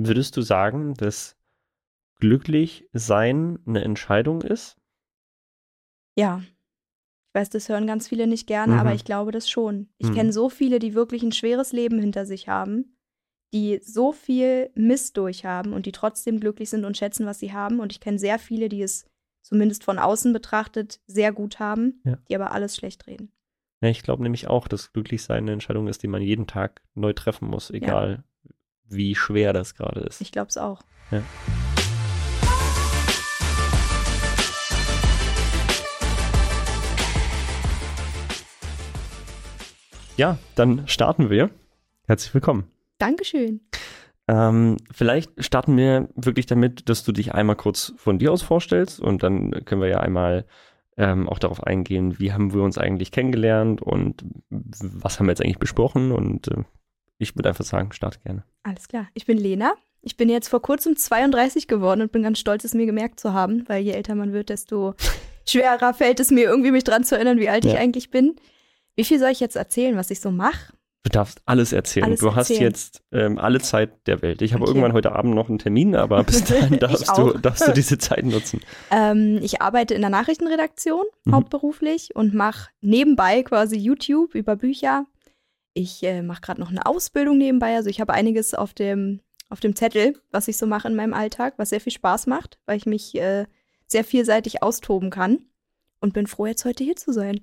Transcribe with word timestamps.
Würdest 0.00 0.36
du 0.36 0.42
sagen, 0.42 0.94
dass 0.94 1.36
glücklich 2.20 2.86
sein 2.92 3.58
eine 3.66 3.82
Entscheidung 3.82 4.42
ist? 4.42 4.76
Ja. 6.16 6.40
Ich 6.40 7.34
weiß, 7.34 7.50
das 7.50 7.68
hören 7.68 7.86
ganz 7.88 8.06
viele 8.08 8.28
nicht 8.28 8.46
gerne, 8.46 8.74
Mhm. 8.74 8.78
aber 8.80 8.94
ich 8.94 9.04
glaube 9.04 9.32
das 9.32 9.50
schon. 9.50 9.88
Ich 9.98 10.10
Mhm. 10.10 10.14
kenne 10.14 10.32
so 10.32 10.48
viele, 10.48 10.78
die 10.78 10.94
wirklich 10.94 11.24
ein 11.24 11.32
schweres 11.32 11.72
Leben 11.72 11.98
hinter 11.98 12.26
sich 12.26 12.48
haben, 12.48 12.96
die 13.52 13.80
so 13.82 14.12
viel 14.12 14.70
Mist 14.76 15.16
durchhaben 15.16 15.72
und 15.72 15.84
die 15.86 15.92
trotzdem 15.92 16.38
glücklich 16.38 16.70
sind 16.70 16.84
und 16.84 16.96
schätzen, 16.96 17.26
was 17.26 17.40
sie 17.40 17.52
haben. 17.52 17.80
Und 17.80 17.90
ich 17.92 17.98
kenne 17.98 18.20
sehr 18.20 18.38
viele, 18.38 18.68
die 18.68 18.82
es 18.82 19.04
zumindest 19.42 19.82
von 19.82 19.98
außen 19.98 20.32
betrachtet 20.32 21.00
sehr 21.08 21.32
gut 21.32 21.58
haben, 21.58 22.02
Ja. 22.04 22.18
die 22.28 22.36
aber 22.36 22.52
alles 22.52 22.76
schlecht 22.76 23.08
reden. 23.08 23.32
Ja, 23.82 23.88
ich 23.88 24.02
glaube 24.04 24.22
nämlich 24.22 24.46
auch, 24.46 24.68
dass 24.68 24.92
glücklich 24.92 25.22
sein 25.24 25.44
eine 25.44 25.52
Entscheidung 25.52 25.88
ist, 25.88 26.02
die 26.04 26.08
man 26.08 26.22
jeden 26.22 26.46
Tag 26.46 26.82
neu 26.94 27.12
treffen 27.12 27.48
muss, 27.48 27.70
egal 27.70 28.24
wie 28.88 29.14
schwer 29.14 29.52
das 29.52 29.74
gerade 29.74 30.00
ist. 30.00 30.20
Ich 30.20 30.32
glaube 30.32 30.48
es 30.48 30.56
auch. 30.56 30.82
Ja. 31.10 31.22
Ja, 40.16 40.38
dann 40.56 40.88
starten 40.88 41.30
wir. 41.30 41.50
Herzlich 42.06 42.34
willkommen. 42.34 42.64
Dankeschön. 42.98 43.60
Ähm, 44.26 44.76
vielleicht 44.90 45.32
starten 45.42 45.76
wir 45.76 46.08
wirklich 46.16 46.46
damit, 46.46 46.88
dass 46.88 47.04
du 47.04 47.12
dich 47.12 47.34
einmal 47.34 47.56
kurz 47.56 47.94
von 47.96 48.18
dir 48.18 48.32
aus 48.32 48.42
vorstellst 48.42 49.00
und 49.00 49.22
dann 49.22 49.64
können 49.64 49.80
wir 49.80 49.88
ja 49.88 50.00
einmal 50.00 50.44
ähm, 50.96 51.28
auch 51.28 51.38
darauf 51.38 51.62
eingehen, 51.62 52.18
wie 52.18 52.32
haben 52.32 52.52
wir 52.52 52.62
uns 52.62 52.76
eigentlich 52.76 53.12
kennengelernt 53.12 53.80
und 53.80 54.24
was 54.50 55.18
haben 55.18 55.26
wir 55.26 55.32
jetzt 55.32 55.40
eigentlich 55.40 55.60
besprochen 55.60 56.10
und 56.10 56.48
äh, 56.48 56.64
ich 57.18 57.34
würde 57.36 57.48
einfach 57.50 57.64
sagen, 57.64 57.92
start 57.92 58.22
gerne. 58.24 58.44
Alles 58.62 58.88
klar. 58.88 59.08
Ich 59.14 59.26
bin 59.26 59.38
Lena. 59.38 59.74
Ich 60.00 60.16
bin 60.16 60.28
jetzt 60.28 60.48
vor 60.48 60.62
kurzem 60.62 60.96
32 60.96 61.66
geworden 61.66 62.02
und 62.02 62.12
bin 62.12 62.22
ganz 62.22 62.38
stolz, 62.38 62.64
es 62.64 62.72
mir 62.74 62.86
gemerkt 62.86 63.18
zu 63.20 63.32
haben, 63.32 63.64
weil 63.68 63.82
je 63.82 63.90
älter 63.92 64.14
man 64.14 64.32
wird, 64.32 64.48
desto 64.48 64.94
schwerer 65.48 65.92
fällt 65.94 66.20
es 66.20 66.30
mir 66.30 66.44
irgendwie, 66.44 66.70
mich 66.70 66.84
dran 66.84 67.04
zu 67.04 67.16
erinnern, 67.16 67.38
wie 67.38 67.48
alt 67.48 67.64
ich 67.64 67.72
Ja. 67.72 67.78
eigentlich 67.80 68.10
bin. 68.10 68.36
Wie 68.94 69.04
viel 69.04 69.18
soll 69.18 69.30
ich 69.30 69.40
jetzt 69.40 69.56
erzählen, 69.56 69.96
was 69.96 70.10
ich 70.10 70.20
so 70.20 70.30
mache? 70.30 70.72
Du 71.04 71.10
darfst 71.10 71.40
alles 71.46 71.72
erzählen. 71.72 72.06
Alles 72.06 72.20
du 72.20 72.34
hast 72.34 72.50
erzählen. 72.50 72.70
jetzt 72.70 73.02
ähm, 73.12 73.38
alle 73.38 73.60
Zeit 73.60 73.90
der 74.06 74.20
Welt. 74.20 74.42
Ich 74.42 74.52
habe 74.52 74.62
Okay. 74.64 74.70
irgendwann 74.70 74.92
heute 74.92 75.12
Abend 75.12 75.34
noch 75.34 75.48
einen 75.48 75.58
Termin, 75.58 75.94
aber 75.96 76.22
bis 76.24 76.44
dahin 76.44 76.74
Ich 76.74 76.80
darfst, 76.80 77.16
du, 77.16 77.32
darfst 77.38 77.66
du 77.66 77.72
diese 77.72 77.98
Zeit 77.98 78.24
nutzen. 78.24 78.60
Ähm, 78.90 79.38
ich 79.42 79.62
arbeite 79.62 79.94
in 79.94 80.00
der 80.00 80.10
Nachrichtenredaktion 80.10 81.04
Mhm. 81.24 81.34
hauptberuflich 81.34 82.14
und 82.14 82.34
mache 82.34 82.70
nebenbei 82.80 83.42
quasi 83.42 83.76
YouTube 83.76 84.34
über 84.34 84.56
Bücher. 84.56 85.06
Ich 85.74 86.02
äh, 86.02 86.22
mache 86.22 86.40
gerade 86.40 86.60
noch 86.60 86.70
eine 86.70 86.86
Ausbildung 86.86 87.38
nebenbei. 87.38 87.76
Also 87.76 87.90
ich 87.90 88.00
habe 88.00 88.12
einiges 88.12 88.54
auf 88.54 88.74
dem, 88.74 89.20
auf 89.48 89.60
dem 89.60 89.76
Zettel, 89.76 90.14
was 90.30 90.48
ich 90.48 90.56
so 90.56 90.66
mache 90.66 90.88
in 90.88 90.96
meinem 90.96 91.14
Alltag, 91.14 91.54
was 91.56 91.70
sehr 91.70 91.80
viel 91.80 91.92
Spaß 91.92 92.26
macht, 92.26 92.58
weil 92.66 92.76
ich 92.76 92.86
mich 92.86 93.14
äh, 93.14 93.46
sehr 93.86 94.04
vielseitig 94.04 94.62
austoben 94.62 95.10
kann. 95.10 95.38
Und 96.00 96.14
bin 96.14 96.28
froh, 96.28 96.46
jetzt 96.46 96.64
heute 96.64 96.84
hier 96.84 96.94
zu 96.94 97.12
sein. 97.12 97.40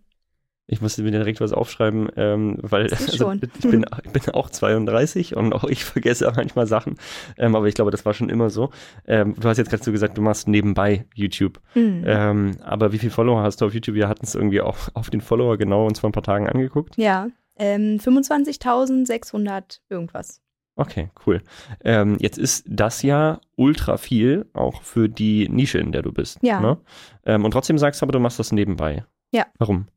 Ich 0.67 0.81
musste 0.81 1.03
mir 1.03 1.11
direkt 1.11 1.41
was 1.41 1.53
aufschreiben, 1.53 2.09
ähm, 2.15 2.57
weil 2.61 2.91
also, 2.91 3.33
ich, 3.33 3.51
bin, 3.61 3.85
ich 4.03 4.11
bin 4.11 4.33
auch 4.33 4.49
32 4.49 5.35
und 5.35 5.53
auch 5.53 5.63
ich 5.65 5.85
vergesse 5.85 6.31
manchmal 6.35 6.65
Sachen. 6.65 6.95
Ähm, 7.37 7.55
aber 7.55 7.67
ich 7.67 7.75
glaube, 7.75 7.91
das 7.91 8.03
war 8.05 8.13
schon 8.13 8.29
immer 8.29 8.49
so. 8.49 8.71
Ähm, 9.05 9.35
du 9.39 9.47
hast 9.47 9.57
jetzt 9.57 9.69
gerade 9.69 9.83
so 9.83 9.91
gesagt, 9.91 10.17
du 10.17 10.23
machst 10.23 10.47
nebenbei 10.47 11.05
YouTube. 11.13 11.59
Mhm. 11.75 12.03
Ähm, 12.07 12.51
aber 12.63 12.91
wie 12.91 12.97
viele 12.97 13.11
Follower 13.11 13.43
hast 13.43 13.61
du 13.61 13.65
auf 13.65 13.73
YouTube? 13.75 13.95
Wir 13.95 14.07
hatten 14.07 14.25
es 14.25 14.33
irgendwie 14.33 14.61
auch 14.61 14.77
auf 14.95 15.11
den 15.11 15.21
Follower 15.21 15.57
genau 15.57 15.85
uns 15.85 15.99
vor 15.99 16.09
ein 16.09 16.13
paar 16.13 16.23
Tagen 16.23 16.49
angeguckt. 16.49 16.97
Ja, 16.97 17.27
ähm, 17.58 17.98
25.600 18.00 19.80
irgendwas. 19.89 20.42
Okay, 20.78 21.09
cool. 21.25 21.42
Ähm, 21.84 22.17
jetzt 22.20 22.38
ist 22.38 22.66
das 22.67 23.02
ja 23.02 23.39
ultra 23.56 23.98
viel, 23.98 24.45
auch 24.53 24.81
für 24.81 25.08
die 25.08 25.48
Nische, 25.48 25.78
in 25.78 25.94
der 25.94 26.02
du 26.02 26.11
bist. 26.11 26.38
Ja. 26.42 26.59
Ne? 26.59 26.78
Ähm, 27.26 27.45
und 27.45 27.52
trotzdem 27.52 27.78
sagst 27.78 28.02
du 28.02 28.06
aber, 28.06 28.11
du 28.11 28.20
machst 28.20 28.39
das 28.39 28.52
nebenbei. 28.52 29.06
Ja. 29.31 29.45
Warum? 29.58 29.88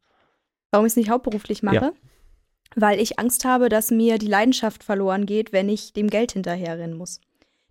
Warum 0.71 0.87
ich 0.87 0.93
es 0.93 0.97
nicht 0.97 1.11
hauptberuflich 1.11 1.63
mache? 1.63 1.75
Ja. 1.77 1.93
Weil 2.77 3.01
ich 3.01 3.19
Angst 3.19 3.45
habe, 3.45 3.69
dass 3.69 3.91
mir 3.91 4.19
die 4.19 4.27
Leidenschaft 4.27 4.85
verloren 4.85 5.27
geht, 5.27 5.53
wenn 5.53 5.69
ich 5.69 5.95
dem 5.95 6.09
Geld 6.09 6.33
hinterherrennen 6.33 6.97
muss. 6.97 7.21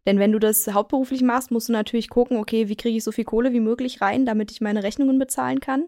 Denn 0.06 0.20
wenn 0.20 0.32
du 0.32 0.40
das 0.40 0.68
hauptberuflich 0.68 1.22
machst, 1.22 1.52
musst 1.52 1.70
du 1.70 1.74
natürlich 1.74 2.10
gucken, 2.10 2.38
okay, 2.38 2.68
wie 2.68 2.76
kriege 2.76 2.98
ich 2.98 3.04
so 3.04 3.12
viel 3.12 3.26
Kohle 3.26 3.54
wie 3.54 3.60
möglich 3.60 4.02
rein, 4.02 4.26
damit 4.26 4.52
ich 4.52 4.62
meine 4.62 4.84
Rechnungen 4.84 5.20
bezahlen 5.20 5.60
kann. 5.60 5.86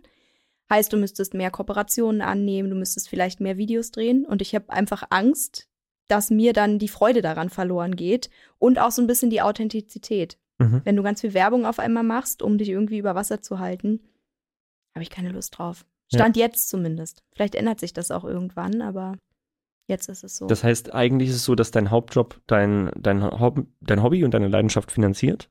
Heißt, 0.70 0.94
du 0.94 0.98
müsstest 0.98 1.34
mehr 1.34 1.52
Kooperationen 1.52 2.22
annehmen, 2.22 2.70
du 2.70 2.76
müsstest 2.76 3.10
vielleicht 3.10 3.40
mehr 3.40 3.58
Videos 3.58 3.92
drehen. 3.92 4.26
Und 4.26 4.42
ich 4.42 4.54
habe 4.54 4.70
einfach 4.70 5.04
Angst, 5.10 5.68
dass 6.08 6.30
mir 6.30 6.54
dann 6.54 6.80
die 6.80 6.88
Freude 6.88 7.22
daran 7.22 7.50
verloren 7.50 7.96
geht 7.96 8.30
und 8.58 8.80
auch 8.80 8.92
so 8.92 9.02
ein 9.02 9.08
bisschen 9.08 9.30
die 9.30 9.42
Authentizität. 9.42 10.38
Mhm. 10.58 10.82
Wenn 10.84 10.96
du 10.96 11.04
ganz 11.04 11.22
viel 11.22 11.34
Werbung 11.34 11.66
auf 11.66 11.80
einmal 11.80 12.04
machst, 12.04 12.42
um 12.42 12.58
dich 12.58 12.70
irgendwie 12.70 12.98
über 12.98 13.16
Wasser 13.16 13.42
zu 13.42 13.60
halten, 13.60 14.02
habe 14.94 15.04
ich 15.04 15.10
keine 15.10 15.30
Lust 15.30 15.58
drauf. 15.58 15.86
Ja. 16.12 16.20
Stand 16.20 16.38
jetzt 16.38 16.70
zumindest. 16.70 17.24
Vielleicht 17.34 17.56
ändert 17.56 17.80
sich 17.80 17.94
das 17.94 18.12
auch 18.12 18.26
irgendwann, 18.26 18.82
aber 18.82 19.18
jetzt 19.88 20.10
ist 20.10 20.24
es 20.24 20.36
so. 20.36 20.48
Das 20.48 20.64
heißt, 20.64 20.94
eigentlich 20.94 21.30
ist 21.30 21.36
es 21.36 21.46
so, 21.46 21.56
dass 21.56 21.72
dein 21.72 21.92
Hauptjob 21.92 22.42
dein, 22.48 22.92
dein, 22.98 23.24
Hob 23.24 23.66
dein 23.80 24.04
Hobby 24.04 24.24
und 24.24 24.34
deine 24.34 24.48
Leidenschaft 24.48 24.92
finanziert. 24.92 25.50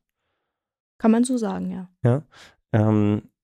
Kann 0.99 1.13
man 1.13 1.25
so 1.25 1.37
sagen, 1.39 1.71
ja. 1.71 2.25
Ähm, 2.73 3.23
wa 3.23 3.38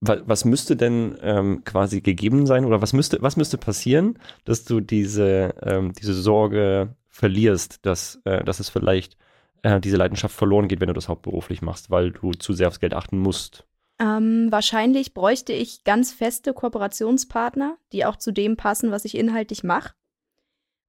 was 0.00 0.44
müsste 0.44 0.76
denn 0.76 1.16
ähm, 1.22 1.64
quasi 1.64 2.00
gegeben 2.00 2.46
sein 2.46 2.64
oder 2.64 2.82
was 2.82 2.92
müsste, 2.92 3.20
was 3.22 3.36
müsste 3.36 3.58
passieren, 3.58 4.18
dass 4.44 4.64
du 4.64 4.80
diese, 4.80 5.54
ähm, 5.62 5.92
diese 5.92 6.14
Sorge 6.14 6.94
verlierst, 7.08 7.84
dass, 7.86 8.20
äh, 8.24 8.44
dass 8.44 8.60
es 8.60 8.68
vielleicht 8.68 9.16
äh, 9.62 9.80
diese 9.80 9.96
Leidenschaft 9.96 10.34
verloren 10.36 10.68
geht, 10.68 10.80
wenn 10.80 10.88
du 10.88 10.94
das 10.94 11.08
hauptberuflich 11.08 11.62
machst, 11.62 11.90
weil 11.90 12.10
du 12.12 12.32
zu 12.32 12.52
sehr 12.52 12.68
aufs 12.68 12.80
Geld 12.80 12.94
achten 12.94 13.18
musst? 13.18 13.66
Ähm, 13.98 14.48
wahrscheinlich 14.50 15.14
bräuchte 15.14 15.54
ich 15.54 15.82
ganz 15.82 16.12
feste 16.12 16.52
Kooperationspartner, 16.52 17.78
die 17.92 18.04
auch 18.04 18.16
zu 18.16 18.32
dem 18.32 18.56
passen, 18.56 18.90
was 18.90 19.06
ich 19.06 19.16
inhaltlich 19.16 19.64
mache. 19.64 19.94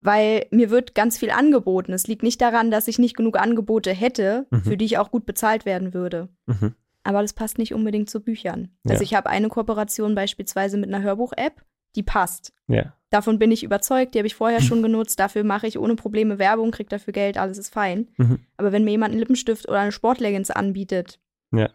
Weil 0.02 0.46
mir 0.52 0.70
wird 0.70 0.94
ganz 0.94 1.18
viel 1.18 1.32
angeboten. 1.32 1.94
Es 1.94 2.08
liegt 2.08 2.22
nicht 2.22 2.42
daran, 2.42 2.70
dass 2.70 2.88
ich 2.88 3.00
nicht 3.00 3.16
genug 3.16 3.40
Angebote 3.40 3.92
hätte, 3.92 4.46
Mhm. 4.52 4.62
für 4.62 4.78
die 4.78 4.86
ich 4.86 4.98
auch 4.98 5.10
gut 5.12 5.26
bezahlt 5.26 5.66
werden 5.66 5.94
würde. 5.94 6.30
Mhm. 6.46 6.76
Aber 7.08 7.22
das 7.22 7.32
passt 7.32 7.58
nicht 7.58 7.74
unbedingt 7.74 8.10
zu 8.10 8.20
Büchern. 8.20 8.70
Ja. 8.84 8.92
Also 8.92 9.04
ich 9.04 9.14
habe 9.16 9.30
eine 9.30 9.48
Kooperation 9.48 10.14
beispielsweise 10.14 10.78
mit 10.78 10.94
einer 10.94 11.02
Hörbuch-App, 11.04 11.64
die 11.96 12.04
passt. 12.04 12.52
Ja. 12.68 12.94
Davon 13.12 13.40
bin 13.40 13.50
ich 13.50 13.64
überzeugt, 13.64 14.14
die 14.14 14.20
habe 14.20 14.28
ich 14.28 14.36
vorher 14.36 14.60
schon 14.62 14.82
genutzt. 14.84 15.18
Dafür 15.18 15.46
mache 15.46 15.68
ich 15.68 15.80
ohne 15.80 15.96
Probleme 15.96 16.38
Werbung, 16.38 16.72
kriege 16.72 16.90
dafür 16.90 17.14
Geld, 17.14 17.38
alles 17.38 17.58
ist 17.58 17.74
fein. 17.74 18.10
Mhm. 18.18 18.40
Aber 18.58 18.74
wenn 18.74 18.84
mir 18.84 18.92
jemand 18.92 19.12
einen 19.12 19.20
Lippenstift 19.20 19.70
oder 19.70 19.80
eine 19.80 19.94
Sportleggings 19.94 20.52
anbietet, 20.52 21.22
Ja. 21.54 21.70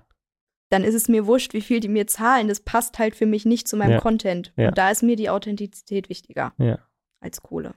dann 0.69 0.85
ist 0.85 0.95
es 0.95 1.09
mir 1.09 1.27
wurscht, 1.27 1.55
wie 1.55 1.63
viel 1.63 1.81
die 1.81 1.89
mir 1.89 2.07
zahlen. 2.07 2.49
Das 2.49 2.61
passt 2.61 2.99
halt 2.99 3.17
für 3.17 3.25
mich 3.27 3.47
nicht 3.47 3.67
zu 3.67 3.79
meinem. 3.79 4.01
Content. 4.01 4.53
Und 4.57 4.77
da 4.77 4.91
ist 4.91 5.03
mir 5.03 5.17
die 5.17 5.31
Authentizität 5.31 6.11
wichtiger 6.11 6.53
als 7.21 7.41
Kohle. 7.43 7.75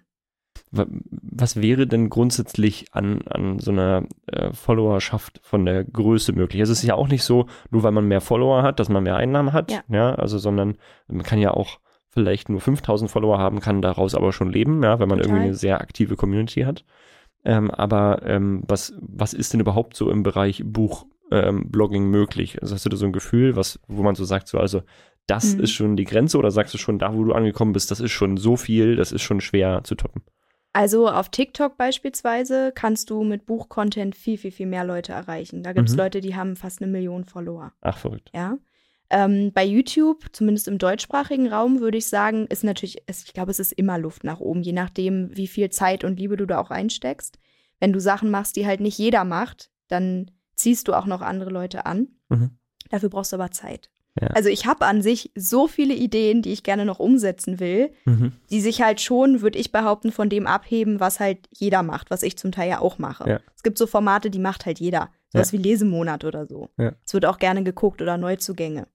Wa- 0.71 0.87
Was 1.11 1.61
wäre 1.61 1.87
denn 1.87 2.09
grundsätzlich 2.09 2.87
an, 2.91 3.21
an 3.27 3.59
so 3.59 3.71
einer 3.71 4.05
äh, 4.27 4.51
Followerschaft 4.53 5.39
von 5.43 5.65
der 5.65 5.83
Größe 5.83 6.33
möglich? 6.33 6.61
Also 6.61 6.73
es 6.73 6.79
ist 6.83 6.87
ja 6.87 6.95
auch 6.95 7.07
nicht 7.07 7.23
so, 7.23 7.47
nur 7.71 7.83
weil 7.83 7.91
man 7.91 8.07
mehr 8.07 8.21
Follower 8.21 8.63
hat, 8.63 8.79
dass 8.79 8.89
man 8.89 9.03
mehr 9.03 9.15
Einnahmen 9.15 9.53
hat, 9.53 9.83
Ja. 9.89 10.15
also 10.15 10.37
sondern 10.37 10.77
man 11.07 11.23
kann 11.23 11.39
ja 11.39 11.51
auch 11.51 11.79
vielleicht 12.09 12.49
nur 12.49 12.61
5000 12.61 13.11
Follower 13.11 13.37
haben, 13.37 13.59
kann 13.59 13.81
daraus 13.81 14.15
aber 14.15 14.31
schon 14.31 14.51
leben, 14.51 14.81
ja, 14.83 14.99
wenn 14.99 15.09
man 15.09 15.17
Total. 15.19 15.31
irgendwie 15.33 15.47
eine 15.49 15.55
sehr 15.55 15.81
aktive 15.81 16.15
Community 16.15 16.61
hat. 16.61 16.85
Ähm, 17.43 17.69
aber 17.69 18.21
ähm, 18.25 18.63
was, 18.67 18.93
was 19.01 19.33
ist 19.33 19.53
denn 19.53 19.59
überhaupt 19.59 19.95
so 19.95 20.09
im 20.09 20.23
Bereich 20.23 20.63
Buchblogging 20.65 21.09
ähm, 21.31 21.71
Blogging 21.71 22.09
möglich? 22.09 22.61
Also 22.61 22.73
hast 22.73 22.85
du 22.85 22.89
da 22.89 22.97
so 22.97 23.05
ein 23.05 23.11
Gefühl, 23.13 23.55
was, 23.55 23.79
wo 23.87 24.01
man 24.01 24.15
so 24.15 24.23
sagt, 24.25 24.47
so, 24.47 24.57
also 24.59 24.81
das 25.27 25.55
Mhm. 25.55 25.59
ist 25.63 25.71
schon 25.73 25.95
die 25.97 26.05
Grenze 26.05 26.37
oder 26.37 26.51
sagst 26.51 26.73
du 26.73 26.77
schon, 26.77 26.97
da 26.99 27.13
wo 27.13 27.23
du 27.23 27.33
angekommen 27.33 27.73
bist, 27.73 27.91
das 27.91 27.99
ist 27.99 28.11
schon 28.11 28.37
so 28.37 28.55
viel, 28.57 28.95
das 28.95 29.11
ist 29.11 29.21
schon 29.23 29.41
schwer 29.41 29.81
zu 29.83 29.95
toppen? 29.95 30.23
Also 30.75 31.07
auf 31.07 31.29
TikTok 31.29 31.77
beispielsweise 31.77 32.73
kannst 32.75 33.09
du 33.09 33.23
mit 33.23 33.45
Buchcontent 33.45 34.13
viel, 34.13 34.37
viel, 34.37 34.51
viel 34.51 34.66
mehr 34.66 34.83
Leute 34.83 35.13
erreichen. 35.13 35.63
Da 35.63 35.72
gibt 35.72 35.87
es 35.87 35.93
Mhm. 35.95 35.99
Leute, 35.99 36.19
die 36.19 36.35
haben 36.35 36.57
fast 36.57 36.81
eine 36.81 36.91
Million 36.91 37.23
Follower. 37.23 37.72
Ach, 37.79 37.97
verrückt. 37.97 38.29
Ja. 38.35 38.57
Ähm, 39.09 39.53
bei 39.53 39.63
YouTube, 39.63 40.25
zumindest 40.33 40.67
im 40.67 40.77
deutschsprachigen 40.77 41.47
Raum, 41.47 41.79
würde 41.79 41.97
ich 41.97 42.07
sagen, 42.07 42.45
ist 42.47 42.66
natürlich, 42.66 42.97
ich 43.07 43.33
glaube, 43.33 43.51
es 43.51 43.59
ist 43.61 43.72
immer 43.72 43.97
Luft 43.97 44.25
nach 44.25 44.41
oben, 44.41 44.63
je 44.63 44.73
nachdem, 44.73 45.29
wie 45.37 45.47
viel 45.47 45.69
Zeit 45.69 46.03
und 46.03 46.19
Liebe 46.19 46.35
du 46.35 46.45
da 46.45 46.59
auch 46.59 46.72
einsteckst. 46.72 47.39
Wenn 47.79 47.93
du 47.93 48.01
Sachen 48.01 48.29
machst, 48.29 48.57
die 48.57 48.67
halt 48.67 48.81
nicht 48.81 48.97
jeder 48.97 49.23
macht, 49.23 49.71
dann 49.87 50.29
ziehst 50.55 50.89
du 50.89 50.93
auch 50.93 51.05
noch 51.05 51.21
andere 51.21 51.51
Leute 51.51 51.85
an. 51.85 52.09
Mhm. 52.28 52.57
Dafür 52.89 53.07
brauchst 53.07 53.31
du 53.31 53.37
aber 53.37 53.51
Zeit. 53.51 53.91
Ja. 54.22 54.28
Also 54.29 54.47
ich 54.50 54.66
habe 54.66 54.85
an 54.85 55.02
sich 55.02 55.32
so 55.35 55.67
viele 55.67 55.94
Ideen, 55.94 56.41
die 56.41 56.53
ich 56.53 56.64
gerne 56.64 56.85
noch 56.85 57.00
umsetzen 57.00 57.59
will, 57.59 57.91
Mhm. 58.06 58.32
die 58.50 58.62
sich 58.62 58.82
halt 58.82 59.02
schon, 59.02 59.41
würde 59.41 59.59
ich 59.59 59.72
behaupten, 59.73 60.12
von 60.12 60.29
dem 60.29 60.47
abheben, 60.47 61.00
was 61.02 61.20
halt 61.20 61.47
jeder 61.52 61.84
macht, 61.84 62.09
was 62.12 62.23
ich 62.23 62.38
zum 62.38 62.52
Teil 62.53 62.70
ja 62.70 62.79
auch 62.79 62.97
mache. 62.97 63.29
Ja. 63.29 63.40
Es 63.56 63.62
gibt 63.64 63.78
so 63.78 63.88
Formate, 63.88 64.29
die 64.29 64.40
macht 64.40 64.66
halt 64.66 64.79
jeder. 64.79 65.09
Sowas 65.34 65.52
wie 65.52 65.58
Lesemonat 65.58 66.23
oder 66.23 66.46
so. 66.47 66.70
Ja. 66.78 66.94
Es 67.06 67.14
wird 67.14 67.26
auch 67.26 67.40
gerne 67.40 67.62
geguckt 67.64 68.02
oder 68.02 68.16
Neuzugänge. 68.17 68.88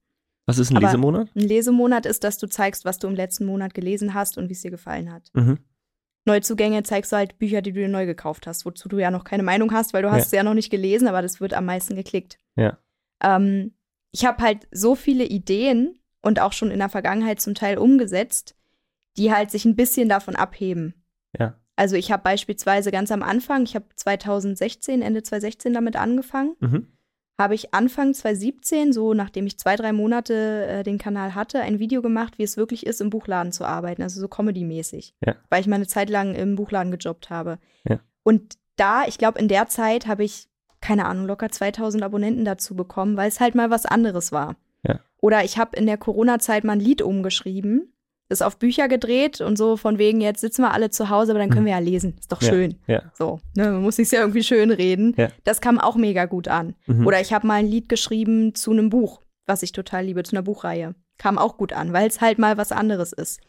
Was 0.47 0.57
ist 0.57 0.71
ein 0.71 0.77
Aber- 0.77 0.87
Lesemonat? 0.87 1.27
Ein 1.35 1.41
Lesemonat 1.47 2.07
ist, 2.07 2.23
dass 2.23 2.39
du 2.39 2.47
zeigst, 2.47 2.83
was 2.83 2.97
du 2.97 3.07
im 3.07 3.13
letzten 3.15 3.45
Monat 3.45 3.75
gelesen 3.75 4.15
hast 4.15 4.39
und 4.39 4.49
wie 4.49 4.53
es 4.53 4.61
dir 4.61 4.71
gefallen 4.71 5.13
hat. 5.13 5.29
Mhm. 5.33 5.59
Neuzugänge 6.25 6.83
zeigst 6.83 7.11
du 7.11 7.15
halt 7.17 7.37
Bücher, 7.39 7.61
die 7.61 7.71
du 7.73 7.79
dir 7.79 7.87
neu 7.89 8.05
gekauft 8.05 8.47
hast, 8.47 8.65
wozu 8.65 8.89
du 8.89 8.97
ja 8.99 9.11
noch 9.11 9.23
keine 9.23 9.43
Meinung 9.43 9.71
hast, 9.71 9.93
weil 9.93 10.03
du 10.03 10.11
hast 10.11 10.25
es 10.27 10.31
ja 10.31 10.43
noch 10.43 10.53
nicht 10.53 10.69
gelesen, 10.71 11.07
aber 11.07 11.21
das 11.21 11.41
wird 11.41 11.53
am 11.53 11.65
meisten 11.65 11.95
geklickt. 11.95 12.37
Ja. 12.55 12.77
Ähm, 13.23 13.73
ich 14.11 14.25
habe 14.25 14.43
halt 14.43 14.67
so 14.71 14.95
viele 14.95 15.23
Ideen 15.25 15.99
und 16.21 16.39
auch 16.39 16.53
schon 16.53 16.71
in 16.71 16.79
der 16.79 16.89
Vergangenheit 16.89 17.41
zum 17.41 17.55
Teil 17.55 17.77
umgesetzt, 17.77 18.55
die 19.17 19.31
halt 19.33 19.51
sich 19.51 19.65
ein 19.65 19.75
bisschen 19.75 20.09
davon 20.09 20.35
abheben. 20.35 21.03
Ja. 21.37 21.57
Also 21.75 21.95
ich 21.95 22.11
habe 22.11 22.23
beispielsweise 22.23 22.91
ganz 22.91 23.11
am 23.11 23.23
Anfang, 23.23 23.63
ich 23.63 23.75
habe 23.75 23.85
2016, 23.95 25.01
Ende 25.01 25.23
2016 25.23 25.73
damit 25.73 25.95
angefangen, 25.95 26.55
Mhm. 26.59 26.87
habe 27.39 27.55
ich 27.55 27.73
Anfang 27.73 28.13
2017, 28.13 28.93
so 28.93 29.13
nachdem 29.15 29.47
ich 29.47 29.57
zwei, 29.57 29.75
drei 29.75 29.93
Monate 29.93 30.67
äh, 30.67 30.83
den 30.83 30.97
Kanal 30.99 31.33
hatte, 31.33 31.61
ein 31.61 31.79
Video 31.79 32.01
gemacht, 32.03 32.37
wie 32.37 32.43
es 32.43 32.55
wirklich 32.57 32.85
ist, 32.85 33.01
im 33.01 33.09
Buchladen 33.09 33.51
zu 33.51 33.65
arbeiten, 33.65 34.03
also 34.03 34.19
so 34.21 34.27
Comedy-mäßig, 34.27 35.15
Ja. 35.25 35.35
weil 35.49 35.61
ich 35.61 35.67
meine 35.67 35.87
Zeit 35.87 36.09
lang 36.11 36.35
im 36.35 36.55
Buchladen 36.55 36.91
gejobbt 36.91 37.29
habe. 37.31 37.57
Ja. 37.89 37.99
Und 38.23 38.57
da, 38.75 39.05
ich 39.07 39.17
glaube, 39.17 39.39
in 39.39 39.47
der 39.47 39.67
Zeit 39.67 40.05
habe 40.05 40.23
ich, 40.23 40.49
keine 40.81 41.05
Ahnung, 41.05 41.25
locker 41.27 41.49
2000 41.49 42.03
Abonnenten 42.03 42.43
dazu 42.45 42.75
bekommen, 42.75 43.15
weil 43.17 43.27
es 43.29 43.39
halt 43.39 43.55
mal 43.55 43.69
was 43.69 43.85
anderes 43.85 44.31
war. 44.31 44.55
Ja. 44.87 44.99
Oder 45.21 45.43
ich 45.43 45.57
habe 45.57 45.75
in 45.77 45.85
der 45.85 45.97
Corona-Zeit 45.97 46.63
mal 46.63 46.73
ein 46.73 46.79
Lied 46.79 47.01
umgeschrieben, 47.01 47.93
das 48.29 48.41
auf 48.41 48.57
Bücher 48.57 48.87
gedreht 48.87 49.41
und 49.41 49.57
so 49.57 49.77
von 49.77 49.97
wegen, 49.97 50.21
jetzt 50.21 50.41
sitzen 50.41 50.61
wir 50.63 50.71
alle 50.73 50.89
zu 50.89 51.09
Hause, 51.09 51.33
aber 51.33 51.39
dann 51.39 51.49
können 51.49 51.63
Mhm. 51.63 51.65
wir 51.67 51.73
ja 51.73 51.79
lesen. 51.79 52.15
Ist 52.19 52.31
doch 52.31 52.41
Ja. 52.41 52.49
schön. 52.49 52.75
Ja. 52.87 53.03
So, 53.13 53.39
ne, 53.55 53.71
man 53.71 53.81
muss 53.81 53.97
sich 53.97 54.09
ja 54.11 54.21
irgendwie 54.21 54.43
schön 54.43 54.71
reden. 54.71 55.13
Ja. 55.17 55.27
Das 55.43 55.61
kam 55.61 55.79
auch 55.79 55.95
mega 55.95 56.25
gut 56.25 56.47
an. 56.47 56.75
Mhm. 56.87 57.05
Oder 57.05 57.19
ich 57.21 57.33
habe 57.33 57.45
mal 57.45 57.55
ein 57.55 57.67
Lied 57.67 57.89
geschrieben 57.89 58.55
zu 58.55 58.71
einem 58.71 58.89
Buch, 58.89 59.21
was 59.45 59.63
ich 59.63 59.73
total 59.73 60.05
liebe, 60.05 60.23
zu 60.23 60.33
einer 60.35 60.43
Buchreihe. 60.43 60.95
Kam 61.17 61.37
auch 61.37 61.57
gut 61.57 61.73
an, 61.73 61.93
weil 61.93 62.07
es 62.07 62.21
halt 62.21 62.39
mal 62.39 62.57
was 62.57 62.71
anderes 62.71 63.11
ist. 63.13 63.41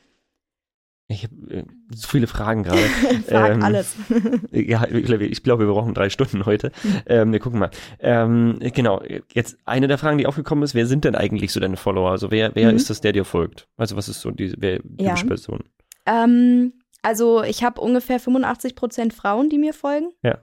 Ich 1.08 1.24
habe 1.24 1.34
äh, 1.50 1.64
so 1.94 2.08
viele 2.08 2.26
Fragen 2.26 2.62
gerade. 2.62 2.80
Frag 3.28 3.50
Ähm, 3.52 3.62
alles. 3.62 3.94
Ja, 4.52 4.86
ich 4.88 5.04
glaube, 5.04 5.24
ich 5.26 5.42
glaube, 5.42 5.66
wir 5.66 5.72
brauchen 5.72 5.94
drei 5.94 6.08
Stunden 6.10 6.46
heute. 6.46 6.72
Ähm, 7.06 7.32
wir 7.32 7.38
gucken 7.40 7.58
mal. 7.58 7.70
Ähm, 7.98 8.58
genau, 8.74 9.02
jetzt 9.32 9.58
eine 9.64 9.88
der 9.88 9.98
Fragen, 9.98 10.18
die 10.18 10.26
aufgekommen 10.26 10.64
ist, 10.64 10.74
wer 10.74 10.86
sind 10.86 11.04
denn 11.04 11.14
eigentlich 11.14 11.52
so 11.52 11.60
deine 11.60 11.76
Follower? 11.76 12.10
Also 12.10 12.30
wer, 12.30 12.54
wer 12.54 12.70
Mhm. 12.70 12.76
ist 12.76 12.88
das, 12.88 13.00
der 13.00 13.12
dir 13.12 13.24
folgt? 13.24 13.68
Also 13.76 13.96
was 13.96 14.08
ist 14.08 14.20
so 14.20 14.30
die 14.30 14.54
wer, 14.58 14.80
Ja. 14.98 15.14
typische 15.14 15.26
Person? 15.26 15.64
ähm, 16.06 16.72
also 17.02 17.42
ich 17.42 17.64
habe 17.64 17.80
ungefähr 17.80 18.20
85 18.20 18.74
Prozent 18.76 19.12
Frauen, 19.12 19.50
die 19.50 19.58
mir 19.58 19.74
folgen. 19.74 20.12
Ja. 20.22 20.38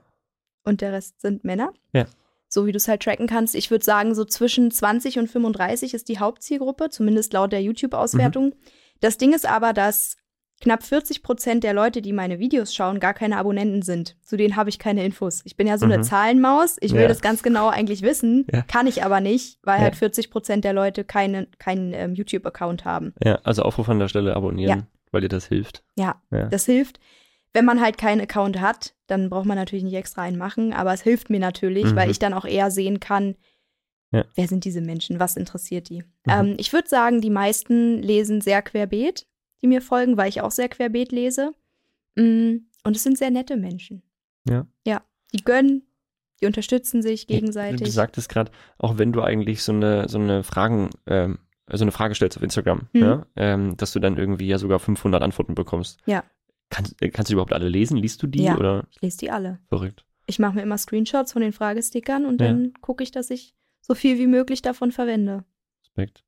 Und 0.62 0.82
der 0.82 0.92
Rest 0.92 1.20
sind 1.22 1.42
Männer. 1.42 1.72
Ja. 1.94 2.04
So 2.48 2.66
wie 2.66 2.72
du 2.72 2.76
es 2.76 2.86
halt 2.86 3.02
tracken 3.02 3.26
kannst. 3.26 3.54
Ich 3.54 3.70
würde 3.70 3.84
sagen, 3.84 4.14
so 4.14 4.24
zwischen 4.26 4.70
20 4.70 5.18
und 5.18 5.28
35 5.28 5.94
ist 5.94 6.08
die 6.08 6.18
Hauptzielgruppe, 6.18 6.90
zumindest 6.90 7.32
laut 7.32 7.52
der 7.52 7.62
YouTube-Auswertung. 7.62 8.46
Mhm. 8.48 8.54
Das 9.00 9.16
Ding 9.16 9.32
ist 9.32 9.48
aber, 9.48 9.72
dass 9.72 10.16
knapp 10.60 10.82
40 10.82 11.22
Prozent 11.22 11.64
der 11.64 11.72
Leute, 11.72 12.02
die 12.02 12.12
meine 12.12 12.38
Videos 12.38 12.74
schauen, 12.74 13.00
gar 13.00 13.14
keine 13.14 13.38
Abonnenten 13.38 13.82
sind. 13.82 14.16
Zu 14.22 14.36
denen 14.36 14.56
habe 14.56 14.68
ich 14.68 14.78
keine 14.78 15.04
Infos. 15.04 15.40
Ich 15.44 15.56
bin 15.56 15.66
ja 15.66 15.78
so 15.78 15.86
eine 15.86 15.98
Mhm. 15.98 16.02
Zahlenmaus. 16.02 16.76
Ich 16.80 16.92
will 16.92 17.02
Ja. 17.02 17.08
das 17.08 17.22
ganz 17.22 17.42
genau 17.42 17.68
eigentlich 17.68 18.02
wissen, 18.02 18.46
Ja. 18.52 18.62
kann 18.62 18.86
ich 18.86 19.02
aber 19.02 19.20
nicht, 19.20 19.58
weil 19.62 19.78
Ja. 19.78 19.84
halt 19.84 19.96
40 19.96 20.30
Prozent 20.30 20.64
der 20.64 20.72
Leute 20.74 21.04
keine, 21.04 21.46
keinen 21.58 21.92
ähm, 21.94 22.14
YouTube-Account 22.14 22.84
haben. 22.84 23.14
Ja, 23.24 23.36
also 23.44 23.62
Aufruf 23.62 23.88
an 23.88 23.98
der 23.98 24.08
Stelle 24.08 24.36
abonnieren, 24.36 24.86
weil 25.12 25.22
dir 25.22 25.28
das 25.28 25.46
hilft. 25.46 25.82
Ja, 25.96 26.20
Ja. 26.30 26.48
das 26.48 26.66
hilft. 26.66 27.00
Wenn 27.52 27.64
man 27.64 27.80
halt 27.80 27.98
keinen 27.98 28.20
Account 28.20 28.60
hat, 28.60 28.94
dann 29.08 29.28
braucht 29.30 29.46
man 29.46 29.56
natürlich 29.56 29.82
nicht 29.84 29.94
extra 29.94 30.22
einen 30.22 30.38
machen, 30.38 30.72
aber 30.72 30.92
es 30.92 31.02
hilft 31.02 31.30
mir 31.30 31.40
natürlich, 31.40 31.86
Mhm. 31.86 31.96
weil 31.96 32.10
ich 32.10 32.18
dann 32.20 32.34
auch 32.34 32.44
eher 32.44 32.70
sehen 32.70 33.00
kann, 33.00 33.34
Ja. 34.12 34.24
wer 34.36 34.46
sind 34.46 34.64
diese 34.64 34.80
Menschen, 34.82 35.18
was 35.20 35.36
interessiert 35.36 35.88
die. 35.88 36.02
Mhm. 36.02 36.04
Ähm, 36.28 36.54
ich 36.58 36.72
würde 36.72 36.88
sagen, 36.88 37.20
die 37.20 37.30
meisten 37.30 38.02
lesen 38.02 38.40
sehr 38.40 38.60
querbeet, 38.62 39.26
die 39.62 39.66
mir 39.66 39.82
folgen, 39.82 40.16
weil 40.16 40.28
ich 40.28 40.40
auch 40.40 40.50
sehr 40.50 40.68
querbeet 40.68 41.12
lese. 41.12 41.52
Mm, 42.16 42.56
Und 42.84 42.96
es 42.96 43.02
sind 43.02 43.18
sehr 43.18 43.30
nette 43.30 43.56
Menschen. 43.56 44.02
Ja. 44.48 44.66
Ja, 44.86 45.02
die 45.34 45.44
gönnen, 45.44 45.82
die 46.40 46.46
unterstützen 46.46 47.02
sich 47.02 47.26
Du 47.26 47.34
gegenseitig. 47.34 47.92
sagtest 47.92 48.28
gerade, 48.30 48.50
auch 48.78 48.96
wenn 48.98 49.12
du 49.12 49.20
eigentlich 49.22 49.62
so 49.62 49.72
eine, 49.72 50.08
so 50.08 50.18
eine 50.18 50.42
Fragen, 50.42 50.90
ähm, 51.06 51.38
so 51.72 51.84
eine 51.84 51.92
Frage 51.92 52.14
stellst 52.14 52.36
auf 52.38 52.42
Instagram, 52.42 52.88
Mhm. 52.94 53.00
ja, 53.00 53.26
ähm, 53.36 53.76
dass 53.76 53.92
du 53.92 54.00
dann 54.00 54.16
irgendwie 54.16 54.46
ja 54.48 54.58
sogar 54.58 54.78
500 54.80 55.22
Antworten 55.22 55.54
bekommst. 55.54 55.98
Ja. 56.06 56.24
Kannst, 56.70 57.00
äh, 57.02 57.10
kannst 57.10 57.30
du 57.30 57.34
überhaupt 57.34 57.52
alle 57.52 57.68
lesen? 57.68 57.96
Liest 57.96 58.22
du 58.22 58.26
die 58.26 58.44
Ja. 58.44 58.56
oder 58.56 58.86
Ich 58.90 59.00
lese 59.02 59.18
die 59.18 59.30
alle. 59.30 59.58
verrückt? 59.68 60.04
Ich 60.26 60.38
mache 60.38 60.54
mir 60.54 60.62
immer 60.62 60.78
Screenshots 60.78 61.32
von 61.32 61.42
den 61.42 61.52
Fragestickern 61.52 62.24
und 62.24 62.40
Ja. 62.40 62.48
dann 62.48 62.72
gucke 62.80 63.02
ich, 63.04 63.10
dass 63.10 63.30
ich 63.30 63.54
so 63.82 63.94
viel 63.94 64.18
wie 64.18 64.26
möglich 64.26 64.62
davon 64.62 64.90
verwende. 64.92 65.44
Respekt. 65.82 66.24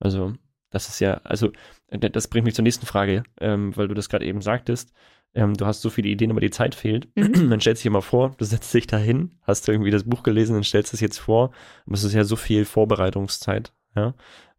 Also, 0.00 0.34
das 0.70 0.88
ist 0.88 1.00
ja, 1.00 1.14
also, 1.24 1.50
das 1.88 2.28
bringt 2.28 2.44
mich 2.44 2.54
zur 2.54 2.62
nächsten 2.62 2.86
Frage, 2.86 3.22
ähm, 3.40 3.76
weil 3.76 3.88
du 3.88 3.94
das 3.94 4.08
gerade 4.08 4.26
eben 4.26 4.42
sagtest. 4.42 4.92
Ähm, 5.34 5.54
du 5.54 5.66
hast 5.66 5.82
so 5.82 5.90
viele 5.90 6.08
Ideen, 6.08 6.30
aber 6.30 6.40
die 6.40 6.50
Zeit 6.50 6.74
fehlt. 6.74 7.08
Mhm. 7.14 7.50
Dann 7.50 7.60
stellst 7.60 7.84
du 7.84 7.88
dir 7.88 7.92
mal 7.92 8.00
vor, 8.00 8.34
du 8.38 8.44
setzt 8.44 8.72
dich 8.72 8.86
da 8.86 8.96
hin, 8.96 9.38
hast 9.42 9.68
irgendwie 9.68 9.90
das 9.90 10.04
Buch 10.04 10.22
gelesen 10.22 10.56
und 10.56 10.64
stellst 10.64 10.94
es 10.94 11.00
jetzt 11.00 11.18
vor. 11.18 11.52
Aber 11.86 11.94
es 11.94 12.04
ist 12.04 12.14
ja 12.14 12.24
so 12.24 12.36
viel 12.36 12.64
Vorbereitungszeit. 12.64 13.72
Ja? 13.94 14.14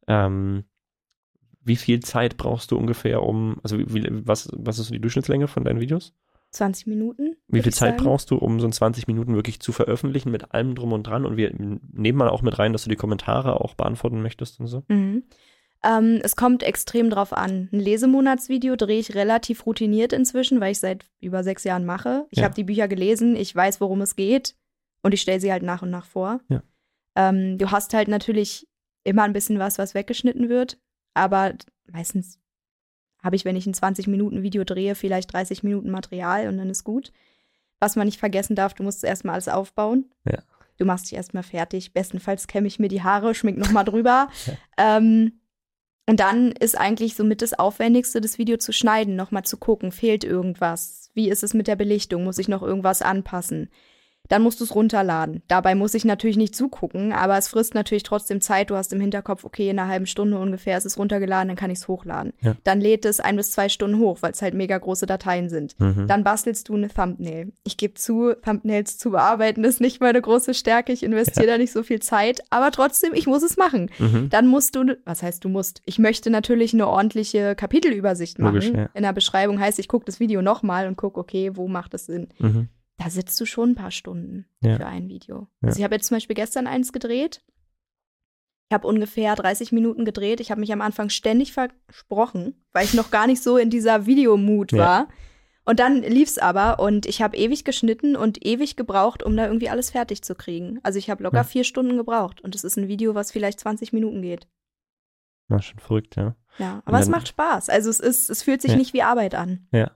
Ähm, 0.08 0.66
wie 1.64 1.76
viel 1.76 2.00
Zeit 2.00 2.38
brauchst 2.38 2.72
du 2.72 2.78
ungefähr, 2.78 3.24
um, 3.24 3.60
also 3.64 3.80
wie, 3.80 4.08
was, 4.26 4.50
was 4.54 4.80
ist 4.80 4.88
so 4.88 4.94
die 4.94 5.02
Durchschnittslänge 5.02 5.48
von 5.48 5.64
deinen 5.64 5.80
Videos? 5.80 6.14
20 6.52 6.88
Minuten. 6.88 7.36
Wie 7.48 7.62
viel 7.62 7.74
Zeit 7.74 7.98
sagen. 7.98 8.04
brauchst 8.04 8.32
du, 8.32 8.38
um 8.38 8.60
so 8.60 8.68
ein 8.68 8.72
20 8.72 9.08
Minuten 9.08 9.36
wirklich 9.36 9.60
zu 9.60 9.72
veröffentlichen 9.72 10.32
mit 10.32 10.52
allem 10.52 10.74
drum 10.74 10.94
und 10.94 11.04
dran? 11.04 11.26
Und 11.26 11.38
wir 11.38 11.54
nehmen 11.54 12.18
mal 12.18 12.30
auch 12.30 12.42
mit 12.42 12.58
rein, 12.58 12.74
dass 12.74 12.84
du 12.84 12.90
die 12.90 12.96
Kommentare 12.96 13.62
auch 13.62 13.76
beantworten 13.76 14.22
möchtest 14.22 14.60
und 14.60 14.68
so. 14.68 14.84
Mhm. 14.88 15.24
Ähm, 15.84 16.20
es 16.24 16.36
kommt 16.36 16.62
extrem 16.64 17.10
drauf 17.10 17.32
an. 17.32 17.70
Ein 17.72 17.80
Lesemonatsvideo 17.80 18.76
drehe 18.76 19.00
ich 19.00 19.16
relativ 19.16 19.66
routiniert 19.66 20.12
inzwischen, 20.12 20.60
weil 20.60 20.74
ich 20.74 20.80
seit 20.80 21.06
über 21.22 21.44
sechs 21.44 21.64
Jahren 21.64 21.86
mache. 21.86 22.26
Ich 22.32 22.40
Ja. 22.40 22.46
habe 22.46 22.56
die 22.56 22.66
Bücher 22.66 22.88
gelesen, 22.88 23.36
ich 23.36 23.56
weiß, 23.56 23.80
worum 23.80 24.02
es 24.02 24.16
geht 24.18 24.56
und 25.04 25.14
ich 25.14 25.22
stelle 25.22 25.40
sie 25.40 25.52
halt 25.52 25.64
nach 25.64 25.82
und 25.82 25.90
nach 25.90 26.06
vor. 26.06 26.42
Ja. 26.50 26.62
Ähm, 27.16 27.58
du 27.58 27.72
hast 27.72 27.94
halt 27.94 28.10
natürlich 28.10 28.68
immer 29.06 29.24
ein 29.24 29.34
bisschen 29.34 29.58
was, 29.60 29.78
was 29.78 29.94
weggeschnitten 29.96 30.50
wird, 30.50 30.78
aber 31.14 31.54
meistens 31.90 32.40
habe 33.24 33.36
ich, 33.38 33.46
wenn 33.46 33.56
ich 33.56 33.66
ein 33.66 33.74
20-Minuten-Video 33.74 34.64
drehe, 34.66 34.96
vielleicht 34.96 35.32
30 35.34 35.64
Minuten 35.64 35.92
Material 35.92 36.48
und 36.50 36.58
dann 36.58 36.70
ist 36.70 36.84
gut. 36.84 37.12
Was 37.80 37.96
man 37.96 38.06
nicht 38.06 38.20
vergessen 38.20 38.56
darf, 38.56 38.74
du 38.74 38.84
musst 38.84 39.04
erstmal 39.06 39.34
alles 39.36 39.48
aufbauen. 39.48 40.12
Ja. 40.26 40.40
Du 40.78 40.86
machst 40.86 41.06
dich 41.12 41.18
erstmal 41.18 41.44
fertig. 41.44 41.94
Bestenfalls 41.94 42.48
kämme 42.48 42.68
ich 42.68 42.80
mir 42.80 42.88
die 42.88 43.04
Haare, 43.04 43.36
schmink 43.36 43.58
nochmal 43.58 43.84
drüber. 43.86 44.30
Ähm, 44.78 45.39
und 46.10 46.20
dann 46.22 46.54
ist 46.54 46.76
eigentlich 46.76 47.14
somit 47.14 47.44
das 47.44 47.54
Aufwendigste, 47.54 48.20
das 48.20 48.40
Video 48.40 48.58
zu 48.58 48.74
schneiden, 48.74 49.16
nochmal 49.16 49.44
zu 49.44 49.58
gucken, 49.58 49.92
fehlt 49.92 50.24
irgendwas? 50.24 51.12
Wie 51.14 51.30
ist 51.30 51.44
es 51.44 51.54
mit 51.54 51.68
der 51.68 51.76
Belichtung? 51.76 52.24
Muss 52.24 52.40
ich 52.40 52.48
noch 52.48 52.64
irgendwas 52.64 53.04
anpassen? 53.04 53.70
Dann 54.30 54.44
musst 54.44 54.60
du 54.60 54.64
es 54.64 54.74
runterladen. 54.74 55.44
Dabei 55.48 55.76
muss 55.76 55.94
ich 55.94 56.06
natürlich 56.06 56.38
nicht 56.38 56.56
zugucken, 56.56 57.12
aber 57.12 57.38
es 57.38 57.48
frisst 57.50 57.74
natürlich 57.74 58.04
trotzdem 58.04 58.42
Zeit. 58.42 58.70
Du 58.70 58.76
hast 58.76 58.94
im 58.94 59.02
Hinterkopf, 59.02 59.44
okay, 59.44 59.70
in 59.70 59.78
einer 59.78 59.90
halben 59.90 60.06
Stunde 60.06 60.38
ungefähr 60.38 60.78
ist 60.78 60.86
es 60.86 60.98
runtergeladen, 60.98 61.50
dann 61.50 61.58
kann 61.58 61.72
ich 61.72 61.80
es 61.80 61.88
hochladen. 61.88 62.34
Ja. 62.42 62.56
Dann 62.64 62.80
lädt 62.80 63.06
es 63.06 63.20
ein 63.20 63.36
bis 63.36 63.52
zwei 63.52 63.70
Stunden 63.70 64.00
hoch, 64.00 64.20
weil 64.22 64.32
es 64.32 64.42
halt 64.42 64.54
mega 64.54 64.78
große 64.78 65.06
Dateien 65.06 65.50
sind. 65.50 65.80
Mhm. 65.80 66.08
Dann 66.08 66.24
bastelst 66.24 66.70
du 66.70 66.76
eine 66.76 66.90
Thumbnail. 66.90 67.52
Ich 67.64 67.78
gebe 67.78 67.96
zu, 67.96 68.34
Thumbnails 68.36 68.98
zu 68.98 69.12
bearbeiten 69.12 69.64
ist 69.64 69.82
nicht 69.82 70.00
meine 70.00 70.22
große 70.22 70.54
Stärke. 70.54 70.94
Ich 70.94 71.04
investiere 71.04 71.48
da 71.48 71.58
nicht 71.58 71.72
so 71.72 71.84
viel 71.84 72.00
Zeit, 72.00 72.42
aber 72.52 72.72
trotzdem, 72.72 73.14
ich 73.14 73.28
muss 73.28 73.44
es 73.44 73.58
machen. 73.58 73.90
Mhm. 73.98 74.30
Dann 74.30 74.48
musst 74.48 74.76
du, 74.76 74.96
was 75.06 75.24
heißt 75.24 75.44
du 75.44 75.50
musst? 75.50 75.82
Ich 75.86 75.98
möchte 75.98 76.30
natürlich 76.30 76.74
eine 76.74 76.88
ordentliche 76.88 77.56
Kapitelübersicht 77.56 78.38
machen. 78.38 78.56
Logisch, 78.56 78.70
ja. 78.70 78.90
In 78.94 79.04
der 79.04 79.14
Beschreibung 79.14 79.60
heißt, 79.60 79.80
ich 79.80 79.88
gucke 79.88 80.06
das 80.06 80.20
Video 80.20 80.44
nochmal 80.44 80.88
und 80.88 80.98
gucke, 80.98 81.20
okay, 81.20 81.52
wo 81.56 81.68
macht 81.68 81.94
es 81.96 82.06
Sinn? 82.06 82.28
Mhm. 82.38 82.70
Da 83.00 83.10
sitzt 83.10 83.40
du 83.40 83.46
schon 83.46 83.72
ein 83.72 83.76
paar 83.76 83.92
Stunden 83.92 84.46
Ja. 84.62 84.76
für 84.76 84.86
ein 84.86 85.08
Video. 85.08 85.48
Ja. 85.62 85.68
Also 85.70 85.80
ich 85.80 85.84
habe 85.84 85.96
jetzt 85.96 86.08
zum 86.08 86.16
Beispiel 86.18 86.36
gestern 86.36 86.68
eins 86.68 86.92
gedreht. 86.94 87.42
Ich 88.70 88.74
habe 88.76 88.86
ungefähr 88.88 89.36
30 89.36 89.72
Minuten 89.72 90.06
gedreht. 90.06 90.40
Ich 90.42 90.52
habe 90.52 90.60
mich 90.62 90.72
am 90.74 90.82
Anfang 90.82 91.10
ständig 91.10 91.54
versprochen, 91.54 92.64
weil 92.74 92.86
ich 92.86 92.94
noch 92.94 93.10
gar 93.10 93.26
nicht 93.26 93.42
so 93.42 93.58
in 93.58 93.70
dieser 93.70 94.06
Videomut 94.06 94.74
Ja. 94.74 94.78
war. 94.78 95.08
Und 95.66 95.80
dann 95.80 96.02
lief's 96.02 96.38
aber 96.40 96.80
und 96.80 97.06
ich 97.06 97.22
habe 97.22 97.38
ewig 97.38 97.64
geschnitten 97.64 98.16
und 98.16 98.44
ewig 98.46 98.76
gebraucht, 98.76 99.24
um 99.24 99.36
da 99.38 99.46
irgendwie 99.46 99.70
alles 99.70 99.92
fertig 99.92 100.24
zu 100.24 100.36
kriegen. 100.36 100.80
Also 100.84 101.00
ich 101.00 101.10
habe 101.10 101.24
locker 101.24 101.38
Ja. 101.38 101.44
vier 101.44 101.64
Stunden 101.64 101.96
gebraucht 101.98 102.42
und 102.42 102.54
es 102.56 102.64
ist 102.64 102.78
ein 102.78 102.88
Video, 102.88 103.16
was 103.16 103.32
vielleicht 103.32 103.60
20 103.60 103.94
Minuten 103.94 104.22
geht. 104.22 104.48
Na, 105.48 105.62
schon 105.62 105.80
verrückt, 105.80 106.16
ja. 106.16 106.36
Ja, 106.58 106.82
aber 106.86 107.00
es 107.00 107.08
macht 107.08 107.28
Spaß. 107.28 107.70
Also 107.70 107.90
es 107.90 108.00
ist, 108.00 108.30
es 108.30 108.44
fühlt 108.44 108.62
sich 108.62 108.72
Ja. 108.72 108.78
nicht 108.78 108.94
wie 108.94 109.04
Arbeit 109.04 109.36
an. 109.36 109.68
Ja. 109.72 109.92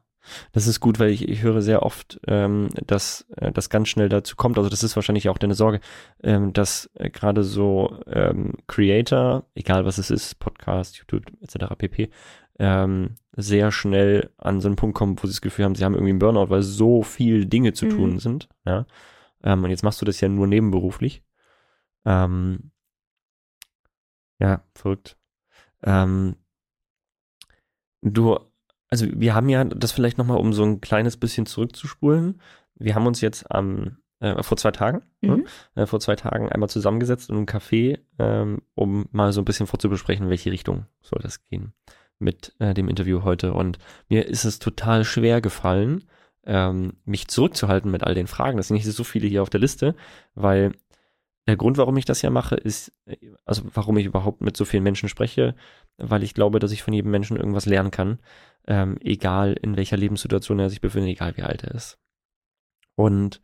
Das 0.52 0.68
ist 0.68 0.80
gut, 0.80 1.00
weil 1.00 1.10
ich, 1.10 1.28
ich 1.28 1.42
höre 1.42 1.62
sehr 1.62 1.84
oft, 1.84 2.20
ähm, 2.28 2.70
dass 2.86 3.26
äh, 3.38 3.52
das 3.52 3.70
ganz 3.70 3.90
schnell 3.90 4.10
dazu 4.10 4.36
kommt. 4.36 4.58
Also 4.58 4.70
das 4.70 4.84
ist 4.84 4.96
wahrscheinlich 4.96 5.30
auch 5.30 5.38
deine 5.38 5.56
Sorge, 5.56 5.80
ähm, 6.24 6.54
dass 6.54 6.90
äh, 6.96 7.10
gerade 7.10 7.44
so 7.44 8.00
ähm, 8.08 8.54
Creator, 8.68 9.46
egal 9.56 9.86
was 9.86 9.98
es 9.98 10.10
ist, 10.10 10.40
Podcast, 10.40 10.98
YouTube 10.98 11.26
etc. 11.42 11.76
pp, 11.78 12.10
ähm, 12.60 13.16
sehr 13.36 13.72
schnell 13.72 14.30
an 14.38 14.62
so 14.62 14.68
einen 14.68 14.76
Punkt 14.76 14.96
kommen, 14.96 15.18
wo 15.18 15.28
sie 15.28 15.34
das 15.34 15.42
Gefühl 15.42 15.66
haben, 15.66 15.76
sie 15.76 15.84
haben 15.84 15.94
irgendwie 15.96 16.12
einen 16.12 16.20
Burnout, 16.20 16.50
weil 16.50 16.62
so 16.62 17.04
viel 17.04 17.46
Dinge 17.46 17.74
zu 17.74 17.86
Mhm. 17.86 17.90
tun 17.90 18.20
sind. 18.20 18.50
Ja. 18.66 18.86
Ähm, 19.44 19.64
und 19.64 19.70
jetzt 19.72 19.84
machst 19.84 20.02
du 20.02 20.06
das 20.06 20.22
ja 20.22 20.30
nur 20.30 20.48
nebenberuflich. 20.48 21.24
Ähm, 22.06 22.72
ja, 24.40 24.64
verrückt. 24.76 25.18
Ähm, 25.84 26.36
du 28.02 28.38
also 28.94 29.08
wir 29.12 29.34
haben 29.34 29.50
ja 29.50 29.64
das 29.64 29.92
vielleicht 29.92 30.20
nochmal, 30.20 30.38
um 30.38 30.54
so 30.54 30.64
ein 30.64 30.80
kleines 30.80 31.18
bisschen 31.18 31.48
zurückzuspulen. 31.48 32.40
Wir 32.76 32.94
haben 32.94 33.08
uns 33.08 33.22
jetzt 33.22 33.50
am 33.50 33.98
äh, 34.20 34.44
vor 34.44 34.56
zwei 34.56 34.70
Tagen, 34.70 35.02
ne? 35.22 35.38
Mhm. 35.38 35.46
äh, 35.74 35.88
vor 35.88 36.00
zwei 36.00 36.16
Tagen 36.16 36.48
einmal 36.48 36.70
zusammengesetzt 36.70 37.32
in 37.32 37.38
einem 37.38 37.48
Café, 37.48 37.98
ähm, 38.20 38.62
um 38.76 39.08
mal 39.12 39.34
so 39.34 39.42
ein 39.42 39.46
bisschen 39.46 39.66
vorzubesprechen, 39.66 40.26
in 40.26 40.30
welche 40.30 40.52
Richtung 40.52 40.86
soll 41.02 41.22
das 41.24 41.44
gehen 41.46 41.74
mit 42.20 42.54
äh, 42.60 42.76
dem 42.76 42.88
Interview 42.88 43.24
heute. 43.24 43.56
Und 43.56 43.80
mir 44.10 44.28
ist 44.28 44.46
es 44.46 44.60
total 44.60 45.06
schwer 45.06 45.42
gefallen, 45.42 46.04
ähm, 46.46 46.94
mich 47.04 47.28
zurückzuhalten 47.30 47.90
mit 47.90 48.04
all 48.04 48.14
den 48.14 48.28
Fragen. 48.28 48.58
Das 48.58 48.68
sind 48.68 48.76
nicht 48.76 48.86
so 48.86 49.04
viele 49.04 49.28
hier 49.28 49.42
auf 49.42 49.50
der 49.50 49.60
Liste, 49.60 49.96
weil 50.36 50.74
der 51.48 51.58
Grund, 51.58 51.80
warum 51.80 51.98
ich 51.98 52.06
das 52.06 52.22
ja 52.22 52.30
mache, 52.30 52.54
ist, 52.58 52.94
äh, 53.08 53.18
also 53.44 53.64
warum 53.74 53.98
ich 53.98 54.06
überhaupt 54.06 54.42
mit 54.42 54.56
so 54.56 54.66
vielen 54.66 54.84
Menschen 54.84 55.10
spreche, 55.10 55.56
weil 55.98 56.22
ich 56.22 56.36
glaube, 56.36 56.60
dass 56.60 56.72
ich 56.72 56.84
von 56.84 56.94
jedem 56.94 57.10
Menschen 57.10 57.38
irgendwas 57.38 57.66
lernen 57.66 57.90
kann, 57.90 58.20
ähm, 58.68 58.98
egal 59.02 59.54
in 59.62 59.78
welcher 59.78 59.98
Lebenssituation 59.98 60.60
er 60.60 60.70
sich 60.70 60.82
befindet, 60.82 61.12
egal 61.12 61.38
wie 61.38 61.44
alt 61.44 61.64
er 61.64 61.76
ist. 61.76 61.98
Und 62.96 63.42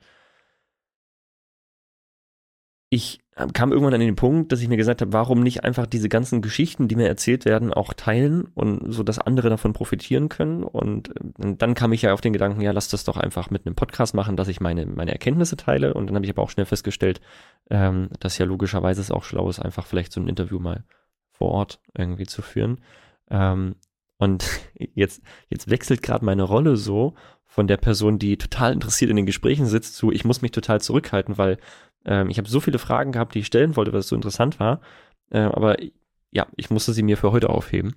ich 2.89 3.19
kam 3.53 3.71
irgendwann 3.71 3.93
an 3.93 3.99
den 3.99 4.15
Punkt, 4.15 4.51
dass 4.51 4.61
ich 4.61 4.67
mir 4.67 4.75
gesagt 4.75 5.01
habe, 5.01 5.13
warum 5.13 5.41
nicht 5.41 5.63
einfach 5.63 5.85
diese 5.85 6.09
ganzen 6.09 6.41
Geschichten, 6.41 6.87
die 6.87 6.95
mir 6.95 7.07
erzählt 7.07 7.45
werden, 7.45 7.73
auch 7.73 7.93
teilen 7.93 8.47
und 8.55 8.91
so, 8.91 9.03
dass 9.03 9.19
andere 9.19 9.49
davon 9.49 9.73
profitieren 9.73 10.27
können. 10.27 10.63
Und, 10.63 11.13
dann 11.37 11.73
kam 11.75 11.93
ich 11.93 12.01
ja 12.01 12.13
auf 12.13 12.21
den 12.21 12.33
Gedanken, 12.33 12.61
ja, 12.61 12.71
lass 12.71 12.89
das 12.89 13.03
doch 13.05 13.15
einfach 13.15 13.49
mit 13.49 13.65
einem 13.65 13.75
Podcast 13.75 14.13
machen, 14.13 14.35
dass 14.35 14.47
ich 14.47 14.59
meine, 14.59 14.85
meine 14.87 15.11
Erkenntnisse 15.11 15.55
teile. 15.55 15.93
Und 15.93 16.07
dann 16.07 16.15
habe 16.15 16.25
ich 16.25 16.31
aber 16.31 16.41
auch 16.41 16.49
schnell 16.49 16.65
festgestellt, 16.65 17.21
ähm, 17.69 18.09
dass 18.19 18.37
ja 18.39 18.45
logischerweise 18.45 19.01
es 19.01 19.11
auch 19.11 19.23
schlau 19.23 19.49
ist, 19.49 19.59
einfach 19.59 19.85
vielleicht 19.85 20.11
so 20.11 20.19
ein 20.19 20.27
Interview 20.27 20.59
mal 20.59 20.83
vor 21.31 21.51
Ort 21.51 21.79
irgendwie 21.95 22.25
zu 22.25 22.41
führen. 22.41 22.81
Ähm, 23.29 23.75
und 24.19 24.45
jetzt, 24.93 25.21
jetzt 25.49 25.69
wechselt 25.69 26.03
gerade 26.03 26.23
meine 26.25 26.43
Rolle 26.43 26.75
so 26.77 27.15
von 27.45 27.67
der 27.67 27.77
Person, 27.77 28.19
die 28.19 28.37
total 28.37 28.73
interessiert 28.73 29.09
in 29.09 29.15
den 29.15 29.25
Gesprächen 29.25 29.65
sitzt, 29.65 29.95
zu 29.95 30.11
ich 30.11 30.25
muss 30.25 30.41
mich 30.43 30.51
total 30.51 30.81
zurückhalten, 30.81 31.37
weil 31.37 31.57
ähm, 32.05 32.29
ich 32.29 32.37
habe 32.37 32.47
so 32.47 32.59
viele 32.59 32.79
Fragen 32.79 33.11
gehabt, 33.13 33.33
die 33.33 33.39
ich 33.39 33.47
stellen 33.47 33.75
wollte, 33.75 33.91
weil 33.93 34.01
es 34.01 34.07
so 34.09 34.15
interessant 34.15 34.59
war. 34.59 34.81
Äh, 35.31 35.39
aber 35.39 35.77
ja, 36.31 36.47
ich 36.57 36.69
musste 36.69 36.93
sie 36.93 37.01
mir 37.01 37.17
für 37.17 37.31
heute 37.31 37.49
aufheben. 37.49 37.95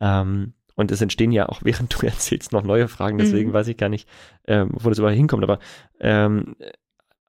Ähm, 0.00 0.54
und 0.76 0.90
es 0.90 1.02
entstehen 1.02 1.30
ja 1.30 1.48
auch, 1.48 1.60
während 1.64 1.94
du 1.94 2.06
erzählst, 2.06 2.52
noch 2.52 2.64
neue 2.64 2.88
Fragen. 2.88 3.18
Deswegen 3.18 3.50
Mhm. 3.50 3.54
weiß 3.54 3.68
ich 3.68 3.76
gar 3.76 3.90
nicht, 3.90 4.08
ähm, 4.46 4.70
wo 4.72 4.88
das 4.88 4.98
überall 4.98 5.14
hinkommt. 5.14 5.44
Aber 5.44 5.58
ähm, 6.00 6.56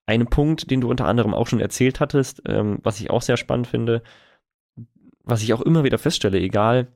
ein 0.06 0.26
Punkt, 0.28 0.72
den 0.72 0.82
du 0.82 0.90
unter 0.90 1.06
anderem 1.06 1.34
auch 1.34 1.48
schon 1.48 1.60
erzählt 1.60 2.00
hattest, 2.00 2.42
ähm, 2.46 2.80
was 2.82 3.00
ich 3.02 3.10
auch 3.10 3.22
sehr 3.22 3.38
spannend 3.38 3.68
finde, 3.68 4.04
was 5.24 5.44
ich 5.44 5.54
auch 5.54 5.62
immer 5.62 5.84
wieder 5.84 5.98
feststelle, 5.98 6.40
egal 6.40 6.88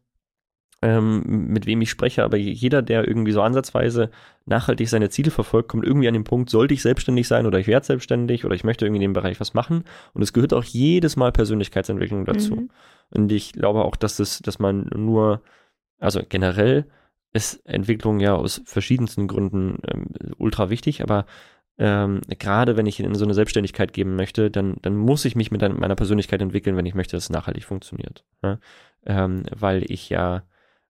ähm, 0.86 1.48
mit 1.48 1.65
wem 1.65 1.82
ich 1.82 1.89
spreche, 1.89 2.24
aber 2.24 2.38
jeder, 2.38 2.84
der 2.84 3.08
irgendwie 3.08 3.32
so 3.32 3.42
ansatzweise 3.42 4.12
nachhaltig 4.46 4.88
seine 4.88 5.10
Ziele 5.10 5.32
verfolgt, 5.32 5.70
kommt 5.70 5.84
irgendwie 5.84 6.08
an 6.08 6.13
den 6.13 6.24
Punkt, 6.24 6.51
sollte 6.51 6.75
ich 6.75 6.84
selbstständig 6.84 7.27
sein 7.27 7.48
oder 7.48 7.58
ich 7.58 7.65
werde 7.65 7.86
selbstständig 7.86 8.46
oder 8.46 8.54
ich 8.54 8.63
möchte 8.63 8.86
irgendwie 8.86 9.04
in 9.04 9.10
dem 9.10 9.13
Bereich 9.13 9.39
was 9.39 9.56
machen. 9.56 9.84
Und 10.13 10.22
es 10.22 10.32
gehört 10.32 10.54
auch 10.54 10.63
jedes 10.63 11.15
Mal 11.15 11.32
Persönlichkeitsentwicklung 11.32 12.25
dazu. 12.25 12.56
Mhm. 12.56 12.70
Und 13.10 13.32
ich 13.32 13.54
glaube 13.54 13.84
auch, 13.84 13.96
dass 13.96 14.20
es, 14.20 14.39
dass 14.39 14.60
man 14.60 14.89
nur, 14.96 15.42
also 16.00 16.22
generell 16.27 16.86
ist 17.34 17.65
Entwicklung 17.65 18.20
ja 18.20 18.36
aus 18.36 18.62
verschiedensten 18.65 19.27
Gründen 19.27 19.80
ähm, 19.92 20.06
ultra 20.38 20.70
wichtig, 20.70 21.01
aber 21.01 21.25
ähm, 21.77 22.22
gerade 22.39 22.77
wenn 22.77 22.86
ich 22.86 23.00
in 23.00 23.15
so 23.15 23.25
eine 23.25 23.34
Selbstständigkeit 23.34 23.92
geben 23.92 24.15
möchte, 24.15 24.51
dann, 24.51 24.75
dann 24.84 24.96
muss 24.96 25.25
ich 25.25 25.36
mich 25.36 25.51
mit 25.51 25.63
ein- 25.63 25.80
meiner 25.80 25.96
Persönlichkeit 25.96 26.42
entwickeln, 26.42 26.77
wenn 26.77 26.86
ich 26.86 26.96
möchte, 26.96 27.18
dass 27.18 27.24
es 27.25 27.30
nachhaltig 27.32 27.65
funktioniert. 27.65 28.24
Ja? 28.44 28.60
Ähm, 29.06 29.44
weil 29.54 29.84
ich 29.92 30.10
ja 30.10 30.44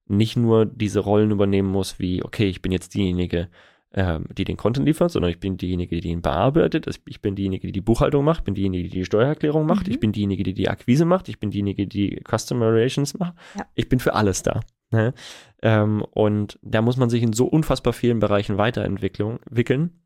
nicht 0.07 0.37
nur 0.37 0.65
diese 0.65 0.99
Rollen 0.99 1.31
übernehmen 1.31 1.69
muss, 1.69 1.99
wie, 1.99 2.23
okay, 2.23 2.47
ich 2.47 2.61
bin 2.61 2.71
jetzt 2.71 2.93
diejenige, 2.93 3.49
ähm, 3.93 4.25
die 4.37 4.43
den 4.43 4.57
Content 4.57 4.85
liefert, 4.85 5.11
sondern 5.11 5.31
ich 5.31 5.39
bin 5.39 5.57
diejenige, 5.57 5.99
die 6.01 6.09
ihn 6.09 6.21
bearbeitet, 6.21 6.85
ich 7.07 7.21
bin 7.21 7.35
diejenige, 7.35 7.67
die 7.67 7.73
die 7.73 7.81
Buchhaltung 7.81 8.25
macht, 8.25 8.43
bin 8.43 8.53
diejenige, 8.53 8.89
die 8.89 8.99
die 8.99 9.05
Steuererklärung 9.05 9.65
macht, 9.65 9.87
Mhm. 9.87 9.93
ich 9.93 9.99
bin 9.99 10.11
diejenige, 10.11 10.43
die 10.43 10.53
die 10.53 10.69
Akquise 10.69 11.05
macht, 11.05 11.29
ich 11.29 11.39
bin 11.39 11.49
diejenige, 11.51 11.87
die 11.87 12.21
Customer 12.29 12.71
Relations 12.71 13.17
macht. 13.17 13.35
Ja. 13.57 13.65
Ich 13.73 13.89
bin 13.89 13.99
für 13.99 14.13
alles 14.13 14.43
da. 14.43 14.59
Ne? 14.91 15.13
Ähm, 15.61 16.03
und 16.11 16.59
da 16.61 16.81
muss 16.81 16.97
man 16.97 17.09
sich 17.09 17.23
in 17.23 17.33
so 17.33 17.45
unfassbar 17.47 17.93
vielen 17.93 18.19
Bereichen 18.19 18.57
weiterentwickeln, 18.57 19.39
wickeln, 19.49 20.01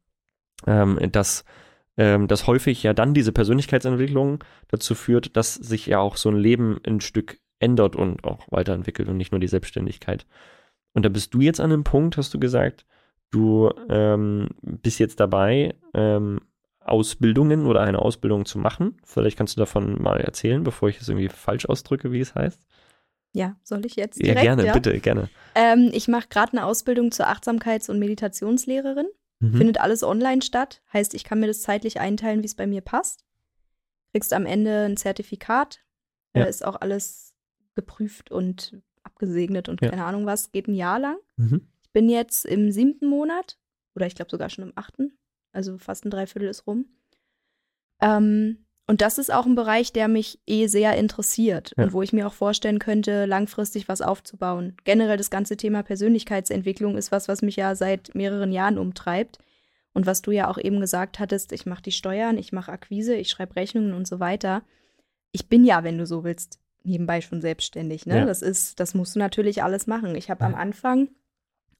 ähm, 0.68 1.00
dass 1.12 1.44
ähm, 1.98 2.27
dass 2.27 2.48
häufig 2.48 2.82
ja 2.84 2.94
dann 2.94 3.13
diese 3.13 3.34
Persönlichkeitsentwicklung 3.34 4.41
dazu 4.70 4.96
führt, 4.96 5.36
dass 5.36 5.56
sich 5.56 5.86
ja 5.88 6.00
auch 6.00 6.15
so 6.15 6.29
ein 6.29 6.38
Leben 6.38 6.79
ein 6.88 7.01
Stück 7.01 7.39
ändert 7.60 7.96
und 7.96 8.24
auch 8.24 8.46
weiterentwickelt 8.50 9.08
und 9.10 9.18
nicht 9.18 9.32
nur 9.32 9.39
die 9.39 9.48
Selbstständigkeit. 9.48 10.25
Und 10.94 11.04
da 11.06 11.10
bist 11.10 11.34
du 11.34 11.42
jetzt 11.42 11.60
an 11.60 11.72
einem 11.72 11.84
Punkt, 11.84 12.18
hast 12.18 12.34
du 12.34 12.39
gesagt, 12.39 12.86
du 13.32 13.72
ähm, 13.89 14.50
bist 14.62 15.00
jetzt 15.00 15.20
dabei, 15.20 15.75
ähm, 15.94 16.39
Ausbildungen 16.80 17.68
oder 17.68 17.82
eine 17.82 18.00
Ausbildung 18.00 18.46
zu 18.46 18.58
machen. 18.58 18.98
Vielleicht 19.04 19.38
kannst 19.38 19.56
du 19.56 19.60
davon 19.60 20.01
mal 20.01 20.20
erzählen, 20.22 20.63
bevor 20.63 20.89
ich 20.89 21.00
es 21.00 21.08
irgendwie 21.10 21.30
falsch 21.30 21.68
ausdrücke, 21.68 22.12
wie 22.12 22.20
es 22.22 22.34
heißt. 22.34 22.66
Ja, 23.34 23.56
soll 23.63 23.86
ich 23.86 23.96
jetzt 23.96 24.18
Ja, 24.18 24.24
direkt? 24.34 24.42
gerne, 24.42 24.66
ja? 24.66 24.74
bitte, 24.74 25.00
gerne. 25.00 25.30
Ähm, 25.54 25.92
ich 25.94 26.08
mache 26.08 26.28
gerade 26.30 26.54
eine 26.54 26.66
Ausbildung 26.66 27.12
zur 27.12 27.28
Achtsamkeits- 27.28 27.89
und 27.92 28.00
Meditationslehrerin. 28.00 29.06
Mhm. 29.39 29.54
Findet 29.54 29.80
alles 29.80 30.04
online 30.04 30.42
statt. 30.42 30.82
Heißt, 30.92 31.13
ich 31.13 31.24
kann 31.24 31.39
mir 31.39 31.48
das 31.48 31.62
zeitlich 31.62 32.00
einteilen, 32.00 32.42
wie 32.42 32.48
es 32.48 32.56
bei 32.56 32.66
mir 32.66 32.82
passt. 32.82 33.24
Kriegst 34.12 34.34
am 34.34 34.48
Ende 34.48 34.86
ein 34.86 34.98
Zertifikat. 34.98 35.80
Ja. 36.36 36.46
Äh, 36.46 36.50
ist 36.50 36.66
auch 36.66 36.82
alles 36.82 37.28
geprüft 37.81 38.31
und 38.31 38.77
abgesegnet 39.03 39.69
und 39.69 39.81
Ja. 39.81 39.89
keine 39.89 40.05
Ahnung 40.05 40.25
was. 40.25 40.51
Geht 40.51 40.67
ein 40.67 40.75
Jahr 40.75 41.00
lang. 41.00 41.17
Mhm. 41.38 41.67
Ich 41.83 41.91
bin 41.91 42.09
jetzt 42.09 42.45
im 42.45 42.71
siebten 42.71 43.07
Monat. 43.07 43.57
Oder 43.95 44.05
ich 44.07 44.15
glaube 44.15 44.31
sogar 44.31 44.50
schon 44.50 44.65
im 44.65 44.74
achten. 44.75 45.17
Also 45.51 45.77
fast 45.77 46.05
ein 46.05 46.12
Dreiviertel 46.12 46.48
ist 46.50 46.67
rum. 46.67 46.86
Ähm, 48.01 48.65
und 48.88 49.01
das 49.01 49.17
ist 49.19 49.31
auch 49.31 49.45
ein 49.45 49.55
Bereich, 49.55 49.91
der 49.93 50.07
mich 50.07 50.39
eh 50.48 50.67
sehr 50.67 50.95
interessiert 50.98 51.74
Ja. 51.77 51.83
und 51.83 51.93
wo 51.93 52.01
ich 52.01 52.13
mir 52.13 52.25
auch 52.27 52.33
vorstellen 52.33 52.79
könnte, 52.79 53.25
langfristig 53.25 53.88
was 53.88 54.01
aufzubauen. 54.01 54.75
Generell 54.83 55.17
das 55.17 55.29
ganze 55.29 55.57
Thema 55.57 55.83
Persönlichkeitsentwicklung 55.83 56.98
ist 56.98 57.12
was, 57.12 57.27
was 57.27 57.41
mich 57.41 57.55
ja 57.55 57.75
seit 57.75 58.15
mehreren 58.15 58.51
Jahren 58.51 58.77
umtreibt. 58.77 59.38
Und 59.93 60.05
was 60.05 60.21
du 60.21 60.31
ja 60.31 60.50
auch 60.50 60.57
eben 60.57 60.79
gesagt 60.79 61.19
hattest, 61.19 61.51
ich 61.51 61.65
mache 61.65 61.81
die 61.81 61.91
Steuern, 61.91 62.38
ich 62.38 62.51
mache 62.53 62.71
Akquise, 62.71 63.15
ich 63.15 63.29
schreibe 63.29 63.55
Rechnungen 63.55 63.93
und 63.93 64.07
so 64.07 64.19
weiter. 64.19 64.63
Ich 65.31 65.48
bin 65.50 65.65
ja, 65.65 65.83
wenn 65.83 65.98
du 65.98 66.05
so 66.05 66.24
willst, 66.24 66.59
nebenbei 66.83 67.21
schon 67.21 67.41
selbstständig. 67.41 68.05
Ne? 68.05 68.19
Ja. 68.19 68.25
Das 68.25 68.41
ist, 68.41 68.79
das 68.79 68.93
musst 68.93 69.15
du 69.15 69.19
natürlich 69.19 69.63
alles 69.63 69.88
machen. 69.88 70.15
Ich 70.15 70.29
habe 70.29 70.45
am 70.45 70.53
Ja. 70.53 70.57
Anfang, 70.59 71.09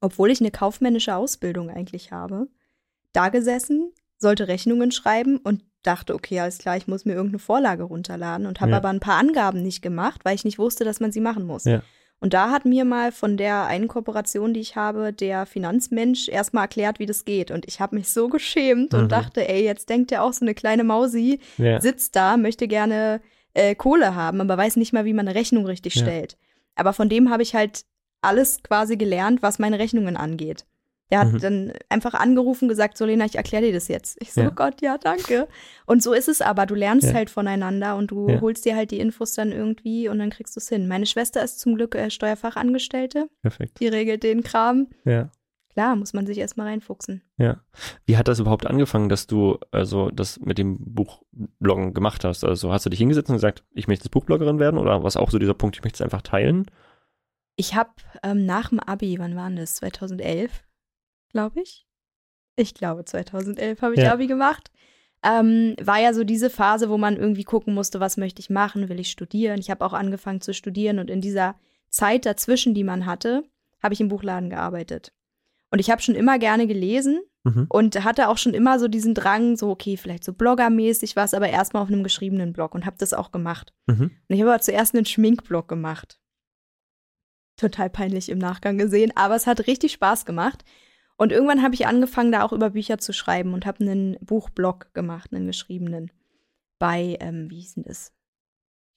obwohl 0.00 0.30
ich 0.30 0.40
eine 0.40 0.50
kaufmännische 0.50 1.14
Ausbildung 1.16 1.70
eigentlich 1.70 2.12
habe, 2.12 2.48
da 3.12 3.28
gesessen, 3.28 3.92
sollte 4.18 4.48
Rechnungen 4.48 4.92
schreiben 4.92 5.38
und 5.38 5.62
dachte, 5.82 6.14
okay, 6.14 6.40
alles 6.40 6.58
klar, 6.58 6.76
ich 6.76 6.86
muss 6.86 7.04
mir 7.06 7.12
irgendeine 7.14 7.38
Vorlage 7.38 7.84
runterladen 7.84 8.46
und 8.46 8.60
habe 8.60 8.72
Ja. 8.72 8.76
aber 8.76 8.88
ein 8.90 9.00
paar 9.00 9.16
Angaben 9.18 9.62
nicht 9.62 9.80
gemacht, 9.82 10.20
weil 10.24 10.34
ich 10.34 10.44
nicht 10.44 10.58
wusste, 10.58 10.84
dass 10.84 11.00
man 11.00 11.10
sie 11.12 11.20
machen 11.20 11.46
muss. 11.46 11.64
Ja. 11.64 11.82
Und 12.22 12.34
da 12.34 12.50
hat 12.50 12.66
mir 12.66 12.84
mal 12.84 13.12
von 13.12 13.38
der 13.38 13.64
einen 13.64 13.88
Kooperation, 13.88 14.52
die 14.52 14.60
ich 14.60 14.76
habe, 14.76 15.10
der 15.14 15.46
Finanzmensch 15.46 16.28
erstmal 16.28 16.64
erklärt, 16.64 16.98
wie 16.98 17.06
das 17.06 17.24
geht. 17.24 17.50
Und 17.50 17.66
ich 17.66 17.80
habe 17.80 17.96
mich 17.96 18.10
so 18.10 18.28
geschämt 18.28 18.92
Mhm. 18.92 18.98
und 18.98 19.12
dachte, 19.12 19.48
ey, 19.48 19.64
jetzt 19.64 19.88
denkt 19.88 20.10
der 20.10 20.22
auch 20.22 20.34
so 20.34 20.44
eine 20.44 20.54
kleine 20.54 20.84
Mausi, 20.84 21.40
Ja. 21.56 21.80
sitzt 21.80 22.14
da, 22.14 22.36
möchte 22.36 22.68
gerne 22.68 23.22
äh, 23.54 23.74
Kohle 23.74 24.14
haben, 24.14 24.40
aber 24.40 24.56
weiß 24.56 24.76
nicht 24.76 24.92
mal, 24.92 25.04
wie 25.04 25.12
man 25.12 25.26
eine 25.28 25.38
Rechnung 25.38 25.66
richtig 25.66 25.94
Ja. 25.96 26.02
stellt. 26.02 26.36
Aber 26.76 26.92
von 26.92 27.08
dem 27.08 27.30
habe 27.30 27.42
ich 27.42 27.54
halt 27.54 27.82
alles 28.22 28.62
quasi 28.62 28.96
gelernt, 28.96 29.42
was 29.42 29.58
meine 29.58 29.78
Rechnungen 29.78 30.16
angeht. 30.16 30.66
Der 31.10 31.18
hat 31.20 31.32
Mhm. 31.32 31.38
dann 31.40 31.72
einfach 31.88 32.14
angerufen, 32.14 32.68
gesagt, 32.68 32.96
so 32.96 33.04
Lena, 33.04 33.24
ich 33.24 33.34
erkläre 33.34 33.64
dir 33.64 33.72
das 33.72 33.88
jetzt. 33.88 34.16
Ich 34.20 34.32
so, 34.32 34.42
Ja. 34.42 34.48
oh 34.48 34.52
Gott, 34.54 34.80
ja, 34.80 34.96
danke. 34.96 35.48
Und 35.84 36.04
so 36.04 36.12
ist 36.12 36.28
es 36.28 36.40
aber. 36.40 36.66
Du 36.66 36.76
lernst 36.76 37.08
Ja. 37.08 37.14
halt 37.14 37.30
voneinander 37.30 37.96
und 37.96 38.12
du 38.12 38.28
Ja. 38.28 38.40
holst 38.40 38.64
dir 38.64 38.76
halt 38.76 38.92
die 38.92 39.00
Infos 39.00 39.34
dann 39.34 39.50
irgendwie 39.50 40.08
und 40.08 40.20
dann 40.20 40.30
kriegst 40.30 40.54
du 40.54 40.60
es 40.60 40.68
hin. 40.68 40.86
Meine 40.86 41.06
Schwester 41.06 41.42
ist 41.42 41.58
zum 41.58 41.74
Glück 41.74 41.96
äh, 41.96 42.10
Steuerfachangestellte. 42.10 43.28
Perfekt. 43.42 43.80
Die 43.80 43.88
regelt 43.88 44.22
den 44.22 44.44
Kram. 44.44 44.86
Ja. 45.04 45.30
Klar, 45.72 45.94
muss 45.94 46.12
man 46.12 46.26
sich 46.26 46.38
erstmal 46.38 46.66
reinfuchsen. 46.66 47.22
Ja. 47.38 47.60
Wie 48.04 48.16
hat 48.16 48.26
das 48.26 48.40
überhaupt 48.40 48.66
angefangen, 48.66 49.08
dass 49.08 49.26
du 49.28 49.58
also 49.70 50.10
das 50.10 50.40
mit 50.40 50.58
dem 50.58 50.78
Buchbloggen 50.94 51.94
gemacht 51.94 52.24
hast? 52.24 52.44
Also 52.44 52.72
hast 52.72 52.86
du 52.86 52.90
dich 52.90 52.98
hingesetzt 52.98 53.28
und 53.30 53.36
gesagt, 53.36 53.64
ich 53.72 53.86
möchte 53.86 54.04
jetzt 54.04 54.10
Buchbloggerin 54.10 54.58
werden 54.58 54.78
oder 54.78 55.04
was 55.04 55.16
auch 55.16 55.30
so 55.30 55.38
dieser 55.38 55.54
Punkt, 55.54 55.76
ich 55.76 55.84
möchte 55.84 55.96
es 55.96 56.02
einfach 56.02 56.22
teilen? 56.22 56.66
Ich 57.54 57.74
habe 57.74 57.90
ähm, 58.22 58.46
nach 58.46 58.70
dem 58.70 58.80
Abi, 58.80 59.18
wann 59.18 59.36
war 59.36 59.48
das? 59.50 59.74
2011, 59.74 60.64
glaube 61.30 61.60
ich. 61.60 61.86
Ich 62.56 62.74
glaube, 62.74 63.04
2011 63.04 63.80
habe 63.80 63.94
ich 63.94 64.00
Ja. 64.00 64.12
Abi 64.12 64.26
gemacht. 64.26 64.70
Ähm, 65.22 65.76
war 65.80 66.00
ja 66.00 66.14
so 66.14 66.24
diese 66.24 66.50
Phase, 66.50 66.88
wo 66.88 66.96
man 66.98 67.16
irgendwie 67.16 67.44
gucken 67.44 67.74
musste, 67.74 68.00
was 68.00 68.16
möchte 68.16 68.40
ich 68.40 68.50
machen, 68.50 68.88
will 68.88 68.98
ich 68.98 69.10
studieren. 69.10 69.60
Ich 69.60 69.70
habe 69.70 69.84
auch 69.84 69.92
angefangen 69.92 70.40
zu 70.40 70.52
studieren 70.54 70.98
und 70.98 71.10
in 71.10 71.20
dieser 71.20 71.54
Zeit 71.90 72.26
dazwischen, 72.26 72.74
die 72.74 72.84
man 72.84 73.06
hatte, 73.06 73.44
habe 73.82 73.94
ich 73.94 74.00
im 74.00 74.08
Buchladen 74.08 74.50
gearbeitet. 74.50 75.12
Und 75.70 75.78
ich 75.78 75.90
habe 75.90 76.02
schon 76.02 76.14
immer 76.14 76.38
gerne 76.38 76.66
gelesen 76.66 77.20
Mhm. 77.42 77.66
und 77.70 78.04
hatte 78.04 78.28
auch 78.28 78.36
schon 78.36 78.52
immer 78.52 78.78
so 78.78 78.86
diesen 78.86 79.14
Drang, 79.14 79.56
so, 79.56 79.70
okay, 79.70 79.96
vielleicht 79.96 80.24
so 80.24 80.34
bloggermäßig 80.34 81.16
was, 81.16 81.32
aber 81.32 81.48
erstmal 81.48 81.82
auf 81.82 81.88
einem 81.88 82.02
geschriebenen 82.02 82.52
Blog 82.52 82.74
und 82.74 82.84
habe 82.84 82.96
das 82.98 83.14
auch 83.14 83.32
gemacht. 83.32 83.72
Mhm. 83.86 84.02
Und 84.28 84.34
ich 84.34 84.40
habe 84.42 84.50
aber 84.52 84.60
zuerst 84.60 84.94
einen 84.94 85.06
Schminkblog 85.06 85.66
gemacht. 85.68 86.18
total 87.56 87.90
peinlich 87.90 88.30
im 88.30 88.38
Nachgang 88.38 88.78
gesehen, 88.78 89.12
aber 89.16 89.34
es 89.36 89.46
hat 89.46 89.66
richtig 89.66 89.92
Spaß 89.92 90.24
gemacht. 90.24 90.64
Und 91.18 91.30
irgendwann 91.30 91.62
habe 91.62 91.74
ich 91.74 91.86
angefangen, 91.86 92.32
da 92.32 92.42
auch 92.42 92.52
über 92.54 92.70
Bücher 92.70 92.96
zu 92.96 93.12
schreiben 93.12 93.52
und 93.52 93.66
habe 93.66 93.84
einen 93.84 94.16
Buchblog 94.20 94.94
gemacht, 94.94 95.34
einen 95.34 95.46
geschriebenen. 95.46 96.10
Bei, 96.78 97.18
ähm, 97.20 97.50
wie 97.50 97.56
hieß 97.60 97.74
denn 97.74 97.84
das? 97.84 98.12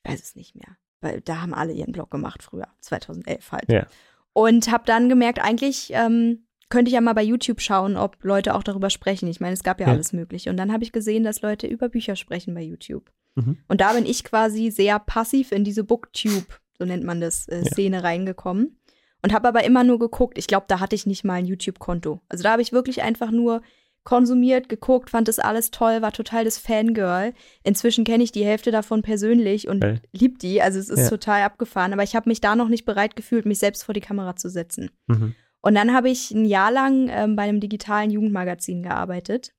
Ich 0.06 0.12
weiß 0.12 0.22
es 0.24 0.36
nicht 0.36 0.56
mehr. 0.56 0.78
Weil 1.02 1.20
da 1.20 1.42
haben 1.42 1.54
alle 1.54 1.74
ihren 1.74 1.92
Blog 1.92 2.10
gemacht 2.10 2.42
früher, 2.42 2.70
2011 2.80 3.52
halt. 3.52 3.70
Ja. 3.70 3.86
Und 4.32 4.72
habe 4.72 4.86
dann 4.86 5.10
gemerkt, 5.10 5.40
eigentlich 5.40 5.90
ähm, 5.94 6.48
könnte 6.74 6.90
ich 6.90 6.96
ja 6.96 7.02
mal 7.02 7.14
bei 7.14 7.22
YouTube 7.24 7.62
schauen, 7.62 7.96
ob 7.98 8.18
Leute 8.24 8.56
auch 8.56 8.64
darüber 8.64 8.90
sprechen. 8.90 9.30
Ich 9.30 9.40
meine, 9.40 9.54
es 9.54 9.62
gab 9.64 9.80
ja, 9.80 9.86
Ja. 9.86 9.94
alles 9.94 10.12
Mögliche. 10.12 10.50
Und 10.50 10.58
dann 10.58 10.74
habe 10.74 10.84
ich 10.84 10.92
gesehen, 10.92 11.24
dass 11.24 11.42
Leute 11.44 11.68
über 11.68 11.88
Bücher 11.88 12.16
sprechen 12.16 12.56
bei 12.56 12.62
YouTube. 12.64 13.12
Mhm. 13.36 13.60
Und 13.68 13.80
da 13.80 13.94
bin 13.94 14.08
ich 14.08 14.24
quasi 14.24 14.72
sehr 14.72 14.98
passiv 14.98 15.52
in 15.52 15.64
diese 15.64 15.84
Booktube, 15.84 16.48
so 16.80 16.86
nennt 16.86 17.04
man 17.04 17.22
das, 17.22 17.48
äh, 17.48 17.60
Ja. 17.60 17.66
Szene 17.66 18.04
reingekommen. 18.04 18.80
Und 19.22 19.34
habe 19.34 19.48
aber 19.48 19.64
immer 19.64 19.84
nur 19.84 20.00
geguckt. 20.00 20.38
Ich 20.40 20.48
glaube, 20.48 20.66
da 20.68 20.80
hatte 20.80 20.96
ich 20.96 21.06
nicht 21.06 21.24
mal 21.24 21.36
ein 21.36 21.46
YouTube-Konto. 21.46 22.22
Also 22.28 22.44
da 22.44 22.52
habe 22.54 22.64
ich 22.64 22.74
wirklich 22.74 23.04
einfach 23.04 23.30
nur 23.30 23.62
konsumiert, 24.04 24.68
geguckt, 24.68 25.10
fand 25.12 25.28
das 25.30 25.40
alles 25.40 25.72
toll, 25.72 26.02
war 26.02 26.12
total 26.12 26.44
das 26.44 26.58
Fangirl. 26.58 27.34
Inzwischen 27.64 28.04
kenne 28.04 28.24
ich 28.24 28.32
die 28.34 28.44
Hälfte 28.44 28.70
davon 28.72 29.02
persönlich 29.02 29.68
und 29.70 29.80
Geil. 29.80 30.02
lieb 30.12 30.40
die. 30.40 30.62
Also 30.62 30.78
es 30.80 30.90
ist 30.90 31.04
Ja. 31.04 31.10
total 31.10 31.44
abgefahren. 31.44 31.94
Aber 31.94 32.04
ich 32.04 32.16
habe 32.16 32.28
mich 32.30 32.42
da 32.42 32.56
noch 32.56 32.68
nicht 32.68 32.84
bereit 32.86 33.16
gefühlt, 33.16 33.46
mich 33.46 33.60
selbst 33.60 33.84
vor 33.84 33.94
die 33.94 34.02
Kamera 34.02 34.36
zu 34.36 34.50
setzen. 34.50 34.90
Mhm. 35.08 35.36
Und 35.66 35.76
dann 35.76 35.94
habe 35.94 36.10
ich 36.10 36.30
ein 36.32 36.46
Jahr 36.46 36.72
lang 36.72 37.08
ähm, 37.10 37.36
bei 37.36 37.44
einem 37.44 37.60
digitalen 37.60 38.12
Jugendmagazin 38.12 38.84
gearbeitet, 38.84 39.54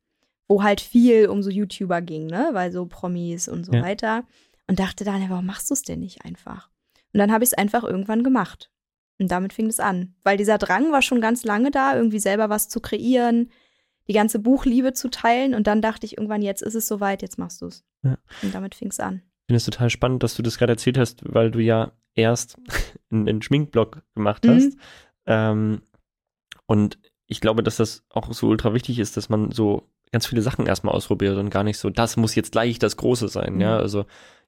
wo 0.48 0.62
halt 0.62 0.80
viel 0.80 1.26
um 1.28 1.42
so 1.42 1.50
YouTuber 1.50 2.02
ging, 2.02 2.26
ne? 2.26 2.50
Weil 2.52 2.70
so 2.72 2.86
Promis 2.86 3.48
und 3.48 3.64
so 3.64 3.72
Ja. 3.72 3.82
weiter. 3.82 4.24
Und 4.68 4.78
dachte 4.78 5.04
dann, 5.04 5.28
warum 5.30 5.46
machst 5.46 5.70
du 5.70 5.74
es 5.74 5.82
denn 5.82 6.00
nicht 6.00 6.24
einfach? 6.24 6.70
Und 7.12 7.18
dann 7.18 7.32
habe 7.32 7.42
ich 7.44 7.50
es 7.50 7.54
einfach 7.58 7.84
irgendwann 7.84 8.22
gemacht. 8.22 8.70
Und 9.18 9.30
damit 9.30 9.52
fing 9.52 9.66
es 9.66 9.80
an. 9.80 10.14
Weil 10.24 10.36
dieser 10.36 10.58
Drang 10.58 10.92
war 10.92 11.00
schon 11.02 11.20
ganz 11.20 11.44
lange 11.44 11.70
da, 11.70 11.96
irgendwie 11.96 12.18
selber 12.18 12.48
was 12.50 12.68
zu 12.68 12.80
kreieren, 12.80 13.50
die 14.08 14.12
ganze 14.12 14.38
Buchliebe 14.38 14.92
zu 14.92 15.08
teilen. 15.08 15.54
Und 15.54 15.66
dann 15.66 15.80
dachte 15.80 16.04
ich 16.04 16.18
irgendwann, 16.18 16.42
jetzt 16.42 16.62
ist 16.62 16.74
es 16.74 16.86
soweit, 16.86 17.22
jetzt 17.22 17.38
machst 17.38 17.62
du 17.62 17.66
es. 17.66 17.84
Ja. 18.02 18.18
Und 18.42 18.54
damit 18.54 18.74
fing 18.74 18.88
es 18.88 19.00
an. 19.00 19.22
Ich 19.24 19.46
finde 19.46 19.56
es 19.58 19.64
total 19.64 19.88
spannend, 19.90 20.22
dass 20.22 20.34
du 20.34 20.42
das 20.42 20.58
gerade 20.58 20.72
erzählt 20.72 20.98
hast, 20.98 21.22
weil 21.24 21.50
du 21.50 21.60
ja 21.60 21.92
erst 22.14 22.58
einen, 23.10 23.28
einen 23.28 23.42
Schminkblog 23.42 24.02
gemacht 24.14 24.44
Mhm. 24.44 24.50
hast. 24.50 24.72
Ähm, 25.26 25.80
und 26.66 26.98
ich 27.26 27.40
glaube, 27.40 27.62
dass 27.62 27.76
das 27.76 28.04
auch 28.10 28.32
so 28.32 28.48
ultra 28.48 28.74
wichtig 28.74 28.98
ist, 28.98 29.16
dass 29.16 29.28
man 29.28 29.50
so 29.50 29.88
ganz 30.12 30.26
viele 30.26 30.42
Sachen 30.42 30.66
erstmal 30.66 30.94
ausprobiert 30.94 31.36
und 31.36 31.50
gar 31.50 31.64
nicht 31.64 31.78
so, 31.78 31.90
das 31.90 32.16
muss 32.16 32.34
jetzt 32.34 32.52
gleich 32.52 32.78
das 32.78 32.96
Große 32.96 33.28
sein. 33.28 33.54
Mhm. 33.54 33.60
Ja, 33.60 33.76
also 33.76 34.04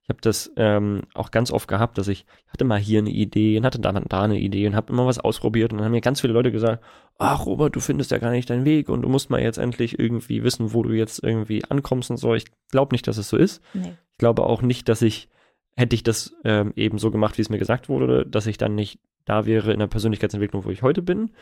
ich 0.07 0.09
habe 0.09 0.21
das 0.21 0.53
ähm, 0.57 1.03
auch 1.15 1.33
ganz 1.33 1.51
oft 1.51 1.67
gehabt, 1.67 1.99
dass 1.99 2.07
ich 2.07 2.27
hatte 2.47 2.65
mal 2.65 2.79
hier 2.79 3.01
eine 3.01 3.11
Idee 3.11 3.59
und 3.59 3.67
hatte 3.67 3.81
da, 3.81 3.91
da 3.91 4.23
eine 4.23 4.39
Idee 4.39 4.69
und 4.69 4.77
habe 4.77 4.93
immer 4.93 5.05
was 5.05 5.19
ausprobiert 5.19 5.73
und 5.73 5.79
dann 5.79 5.87
haben 5.87 5.93
mir 5.93 6.01
ganz 6.01 6.21
viele 6.21 6.33
Leute 6.33 6.53
gesagt, 6.53 6.85
ach 7.19 7.45
Robert, 7.45 7.75
du 7.75 7.81
findest 7.81 8.13
ja 8.13 8.19
gar 8.19 8.31
nicht 8.31 8.49
deinen 8.49 8.65
Weg 8.65 8.89
und 8.89 9.03
du 9.03 9.09
musst 9.09 9.31
mal 9.31 9.43
jetzt 9.43 9.59
endlich 9.59 9.99
irgendwie 9.99 10.45
wissen, 10.45 10.73
wo 10.73 10.85
du 10.85 10.93
jetzt 10.93 11.25
irgendwie 11.25 11.65
ankommst 11.65 12.13
und 12.13 12.19
so. 12.19 12.35
Ich 12.35 12.45
glaube 12.71 12.95
nicht, 12.95 13.09
dass 13.09 13.17
es 13.17 13.29
so 13.29 13.37
ist. 13.37 13.61
Nee. 13.75 13.97
Ich 14.13 14.19
glaube 14.19 14.45
auch 14.45 14.63
nicht, 14.63 14.89
dass 14.89 15.03
ich, 15.03 15.29
hätte 15.75 15.97
ich 15.97 16.05
das 16.05 16.37
ähm, 16.45 16.73
eben 16.77 16.99
so 16.99 17.11
gemacht, 17.11 17.37
wie 17.37 17.43
es 17.43 17.51
mir 17.51 17.59
gesagt 17.59 17.89
wurde, 17.89 18.25
dass 18.25 18.47
ich 18.47 18.59
dann 18.59 18.77
nicht 18.77 19.01
da 19.25 19.45
wäre 19.45 19.73
in 19.73 19.81
der 19.81 19.89
Persönlichkeitsentwicklung, 19.89 20.65
wo 20.65 20.71
ich 20.71 20.83
heute 20.83 21.03
bin, 21.03 21.33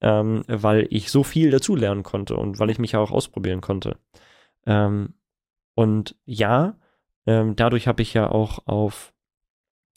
ähm, 0.00 0.42
weil 0.48 0.86
ich 0.90 1.10
so 1.10 1.22
viel 1.22 1.50
dazulernen 1.50 2.02
konnte 2.02 2.36
und 2.36 2.58
weil 2.58 2.70
ich 2.70 2.78
mich 2.78 2.92
ja 2.92 3.00
auch 3.00 3.10
ausprobieren 3.10 3.60
konnte. 3.60 3.96
Ähm, 4.66 5.14
und 5.74 6.16
ja, 6.24 6.76
ähm, 7.26 7.56
dadurch 7.56 7.86
habe 7.88 8.02
ich 8.02 8.14
ja 8.14 8.30
auch 8.30 8.66
auf 8.66 9.12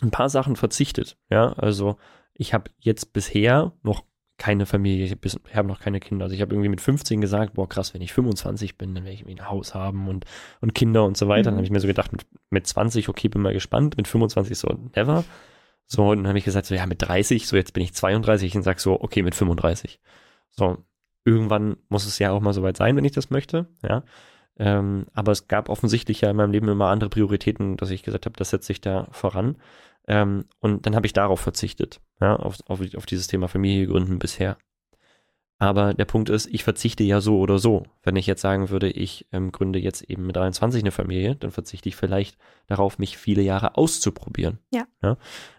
ein 0.02 0.12
paar 0.12 0.30
Sachen 0.30 0.56
verzichtet. 0.56 1.18
Ja, 1.30 1.54
also 1.54 1.98
ich 2.34 2.54
habe 2.54 2.72
jetzt 2.80 3.14
bisher 3.14 3.74
noch 3.84 4.04
keine 4.38 4.66
Familie, 4.66 5.06
ich 5.06 5.12
habe 5.12 5.56
hab 5.56 5.66
noch 5.68 5.80
keine 5.80 6.00
Kinder. 6.00 6.24
Also 6.26 6.36
ich 6.36 6.42
habe 6.42 6.56
irgendwie 6.56 6.70
mit 6.70 6.82
15 6.82 7.22
gesagt, 7.22 7.54
boah 7.54 7.70
krass, 7.70 7.94
wenn 7.94 8.02
ich 8.02 8.12
25 8.12 8.76
bin, 8.78 8.96
dann 8.96 9.04
werde 9.04 9.14
ich 9.14 9.22
irgendwie 9.22 9.40
ein 9.40 9.48
Haus 9.50 9.76
haben 9.76 10.08
und, 10.08 10.26
und 10.62 10.74
Kinder 10.74 11.06
und 11.06 11.16
so 11.16 11.28
weiter. 11.28 11.44
Dann 11.44 11.54
Mhm. 11.54 11.58
habe 11.58 11.66
ich 11.66 11.72
mir 11.72 11.80
so 11.80 11.86
gedacht, 11.88 12.12
mit, 12.12 12.26
mit 12.50 12.66
20, 12.66 13.08
okay, 13.08 13.28
bin 13.28 13.44
mal 13.44 13.54
gespannt, 13.54 13.98
mit 13.98 14.08
25 14.08 14.58
so, 14.58 14.68
never. 14.96 15.24
So, 15.88 16.10
und 16.10 16.20
dann 16.20 16.28
habe 16.28 16.38
ich 16.38 16.46
gesagt, 16.46 16.66
so 16.68 16.76
ja, 16.76 16.86
mit 16.86 17.02
30, 17.02 17.48
so 17.48 17.56
jetzt 17.56 17.74
bin 17.74 17.84
ich 17.84 17.94
32 17.94 18.56
und 18.56 18.64
sag 18.64 18.80
so, 18.80 19.00
okay, 19.02 19.24
mit 19.24 19.36
35. 19.36 20.00
So, 20.50 20.78
irgendwann 21.26 21.78
muss 21.90 22.06
es 22.06 22.20
ja 22.20 22.32
auch 22.32 22.42
mal 22.42 22.54
soweit 22.54 22.78
sein, 22.78 22.96
wenn 22.96 23.06
ich 23.06 23.12
das 23.12 23.30
möchte, 23.30 23.68
ja. 23.84 24.04
Ähm, 24.58 25.08
aber 25.14 25.32
es 25.32 25.48
gab 25.48 25.70
offensichtlich 25.70 26.22
ja 26.22 26.30
in 26.30 26.36
meinem 26.36 26.52
Leben 26.52 26.68
immer 26.68 26.90
andere 26.90 27.10
Prioritäten, 27.10 27.78
dass 27.78 27.90
ich 27.90 28.04
gesagt 28.04 28.26
habe, 28.26 28.38
das 28.38 28.50
setze 28.50 28.72
ich 28.72 28.82
da 28.82 29.08
voran. 29.12 29.58
Ähm, 30.08 30.46
und 30.60 30.86
dann 30.86 30.96
habe 30.96 31.06
ich 31.06 31.14
darauf 31.14 31.40
verzichtet, 31.40 32.02
ja, 32.20 32.36
auf, 32.36 32.58
auf, 32.68 32.80
auf 32.96 33.06
dieses 33.06 33.28
Thema 33.28 33.48
Familie 33.48 33.88
gründen 33.88 34.20
bisher. 34.20 34.58
Aber 35.62 35.94
der 35.94 36.06
Punkt 36.06 36.32
ist, 36.32 36.48
ich 36.48 36.64
verzichte 36.64 37.04
ja 37.04 37.22
so 37.22 37.38
oder 37.38 37.60
so. 37.60 37.84
Wenn 38.02 38.16
ich 38.16 38.26
jetzt 38.26 38.42
sagen 38.42 38.72
würde, 38.72 38.90
ich 38.90 39.28
ähm, 39.32 39.52
gründe 39.52 39.78
jetzt 39.78 40.02
eben 40.02 40.26
mit 40.26 40.36
23 40.36 40.82
eine 40.82 40.90
Familie, 40.90 41.36
dann 41.36 41.52
verzichte 41.52 41.88
ich 41.88 41.96
vielleicht 41.96 42.40
darauf, 42.66 42.98
mich 42.98 43.16
viele 43.16 43.44
Jahre 43.44 43.78
auszuprobieren. 43.78 44.58
Ja. 44.74 44.86
ja? 45.04 45.18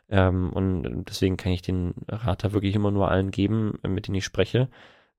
Ähm, 0.08 0.52
und 0.52 1.04
deswegen 1.08 1.36
kann 1.36 1.52
ich 1.52 1.62
den 1.62 1.94
Rat 2.08 2.42
da 2.42 2.52
wirklich 2.52 2.74
immer 2.74 2.90
nur 2.90 3.12
allen 3.12 3.30
geben, 3.30 3.78
mit 3.86 4.08
denen 4.08 4.16
ich 4.16 4.24
spreche, 4.24 4.68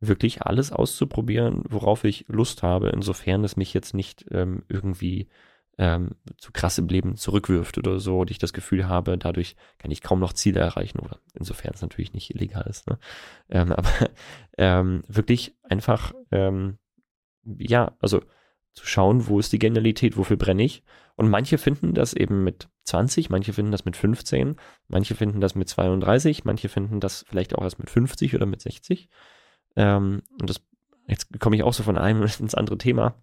wirklich 0.02 0.42
alles 0.42 0.74
auszuprobieren, 0.74 1.64
worauf 1.70 2.04
ich 2.04 2.26
Lust 2.28 2.62
habe, 2.62 2.90
insofern 2.90 3.46
es 3.46 3.56
mich 3.56 3.74
jetzt 3.74 3.94
nicht 3.94 4.26
ähm, 4.32 4.64
irgendwie 4.68 5.30
ähm, 5.78 6.12
zu 6.38 6.52
krass 6.52 6.78
im 6.78 6.88
Leben 6.88 7.16
zurückwirft 7.16 7.78
oder 7.78 8.00
so, 8.00 8.20
und 8.20 8.32
ich 8.32 8.38
das 8.38 8.54
Gefühl 8.54 8.88
habe, 8.88 9.18
dadurch 9.18 9.56
kann 9.80 9.92
ich 9.92 10.02
kaum 10.02 10.20
noch 10.20 10.34
Ziele 10.34 10.60
erreichen 10.60 11.00
oder 11.00 11.20
insofern 11.34 11.74
es 11.74 11.82
natürlich 11.82 12.14
nicht 12.14 12.34
illegal 12.36 12.66
ist. 12.70 12.88
Ne? 12.88 13.00
Ähm, 13.50 13.72
aber 13.74 13.90
ähm, 14.58 15.04
wirklich 15.08 15.56
einfach, 15.64 16.14
ähm, 16.32 16.78
ja, 17.44 17.96
also 18.00 18.22
zu 18.74 18.86
schauen, 18.86 19.28
wo 19.28 19.40
ist 19.40 19.54
die 19.54 19.60
Genialität, 19.60 20.18
wofür 20.18 20.38
brenne 20.38 20.64
ich. 20.64 20.84
Und 21.16 21.30
manche 21.30 21.58
finden 21.60 21.94
das 21.94 22.14
eben 22.14 22.44
mit 22.44 22.70
20, 22.86 23.30
manche 23.30 23.54
finden 23.54 23.72
das 23.72 23.86
mit 23.86 23.96
15, 23.96 24.56
manche 24.88 25.16
finden 25.16 25.42
das 25.42 25.54
mit 25.54 25.70
32, 25.70 26.44
manche 26.44 26.70
finden 26.70 27.00
das 27.00 27.24
vielleicht 27.28 27.56
auch 27.56 27.64
erst 27.64 27.80
mit 27.80 27.90
50 27.90 28.34
oder 28.36 28.48
mit 28.48 28.62
60. 28.62 29.10
Ähm, 29.76 30.24
und 30.40 30.50
das, 30.50 30.62
jetzt 31.08 31.40
komme 31.40 31.56
ich 31.56 31.64
auch 31.64 31.74
so 31.74 31.84
von 31.84 31.98
einem 31.98 32.24
ins 32.40 32.56
andere 32.56 32.78
Thema. 32.78 33.16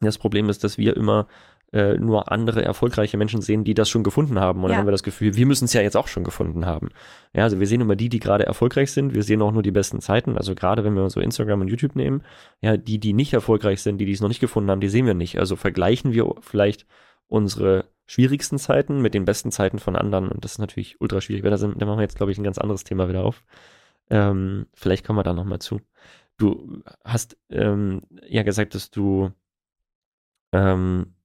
Das 0.00 0.18
Problem 0.18 0.50
ist, 0.50 0.62
dass 0.62 0.76
wir 0.76 0.94
immer 0.94 1.26
äh, 1.72 1.94
nur 1.98 2.30
andere 2.30 2.64
erfolgreiche 2.64 3.16
Menschen 3.16 3.42
sehen, 3.42 3.64
die 3.64 3.74
das 3.74 3.88
schon 3.88 4.04
gefunden 4.04 4.38
haben. 4.38 4.60
Und 4.62 4.64
Ja. 4.64 4.74
dann 4.74 4.78
haben 4.80 4.86
wir 4.86 4.92
das 4.92 5.02
Gefühl, 5.02 5.34
wir 5.36 5.46
müssen 5.46 5.64
es 5.64 5.72
ja 5.72 5.82
jetzt 5.82 5.96
auch 5.96 6.08
schon 6.08 6.24
gefunden 6.24 6.64
haben. 6.64 6.90
Ja, 7.34 7.42
also 7.42 7.58
wir 7.58 7.66
sehen 7.66 7.80
immer 7.80 7.96
die, 7.96 8.08
die 8.08 8.20
gerade 8.20 8.46
erfolgreich 8.46 8.92
sind. 8.92 9.14
Wir 9.14 9.22
sehen 9.24 9.42
auch 9.42 9.52
nur 9.52 9.62
die 9.62 9.72
besten 9.72 10.00
Zeiten. 10.00 10.36
Also 10.36 10.54
gerade 10.54 10.84
wenn 10.84 10.94
wir 10.94 11.10
so 11.10 11.20
Instagram 11.20 11.62
und 11.62 11.68
YouTube 11.68 11.96
nehmen, 11.96 12.22
ja, 12.60 12.76
die, 12.76 12.98
die 12.98 13.12
nicht 13.12 13.32
erfolgreich 13.32 13.82
sind, 13.82 13.98
die, 13.98 14.06
die 14.06 14.12
es 14.12 14.20
noch 14.20 14.28
nicht 14.28 14.40
gefunden 14.40 14.70
haben, 14.70 14.80
die 14.80 14.88
sehen 14.88 15.06
wir 15.06 15.14
nicht. 15.14 15.38
Also 15.38 15.56
vergleichen 15.56 16.12
wir 16.12 16.32
vielleicht 16.40 16.86
unsere 17.26 17.86
schwierigsten 18.06 18.58
Zeiten 18.58 19.02
mit 19.02 19.14
den 19.14 19.24
besten 19.24 19.50
Zeiten 19.50 19.80
von 19.80 19.96
anderen. 19.96 20.28
Und 20.28 20.44
das 20.44 20.52
ist 20.52 20.58
natürlich 20.58 21.00
ultra 21.00 21.20
schwierig. 21.20 21.42
Da, 21.42 21.56
sind, 21.56 21.82
da 21.82 21.86
machen 21.86 21.98
wir 21.98 22.02
jetzt, 22.04 22.16
glaube 22.16 22.30
ich, 22.30 22.38
ein 22.38 22.44
ganz 22.44 22.58
anderes 22.58 22.84
Thema 22.84 23.08
wieder 23.08 23.24
auf. 23.24 23.42
Ähm, 24.08 24.66
vielleicht 24.74 25.04
kommen 25.04 25.18
wir 25.18 25.24
da 25.24 25.32
nochmal 25.32 25.58
zu. 25.58 25.80
Du 26.38 26.82
hast 27.04 27.36
ähm, 27.50 28.02
ja 28.28 28.44
gesagt, 28.44 28.76
dass 28.76 28.92
du 28.92 29.32
ähm, 30.52 31.15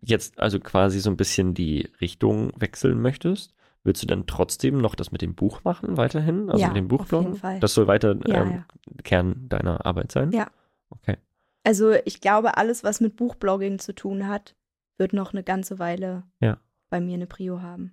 jetzt 0.00 0.38
also 0.38 0.60
quasi 0.60 1.00
so 1.00 1.10
ein 1.10 1.16
bisschen 1.16 1.54
die 1.54 1.90
Richtung 2.00 2.52
wechseln 2.60 3.00
möchtest. 3.00 3.54
Willst 3.84 4.02
du 4.02 4.06
dann 4.06 4.26
trotzdem 4.26 4.78
noch 4.80 4.94
das 4.94 5.12
mit 5.12 5.22
dem 5.22 5.34
Buch 5.34 5.62
machen, 5.64 5.96
weiterhin? 5.96 6.50
Also 6.50 6.60
Ja, 6.62 6.68
mit 6.68 6.76
dem 6.76 6.84
auf 6.86 6.88
Buchblog? 6.98 7.22
jeden 7.22 7.34
Fall. 7.36 7.60
Das 7.60 7.74
soll 7.74 7.86
weiter 7.86 8.16
Ja, 8.26 8.42
ähm, 8.42 8.50
ja. 8.52 8.66
Kern 9.04 9.48
deiner 9.48 9.86
Arbeit 9.86 10.12
sein? 10.12 10.32
Ja. 10.32 10.50
Okay. 10.90 11.16
Also 11.64 11.92
ich 12.04 12.20
glaube, 12.20 12.56
alles, 12.56 12.82
was 12.84 13.00
mit 13.00 13.16
Buchblogging 13.16 13.78
zu 13.78 13.94
tun 13.94 14.26
hat, 14.28 14.54
wird 14.98 15.12
noch 15.12 15.32
eine 15.32 15.42
ganze 15.44 15.78
Weile 15.78 16.24
Ja. 16.40 16.58
bei 16.90 17.00
mir 17.00 17.14
eine 17.14 17.26
Prio 17.26 17.62
haben. 17.62 17.92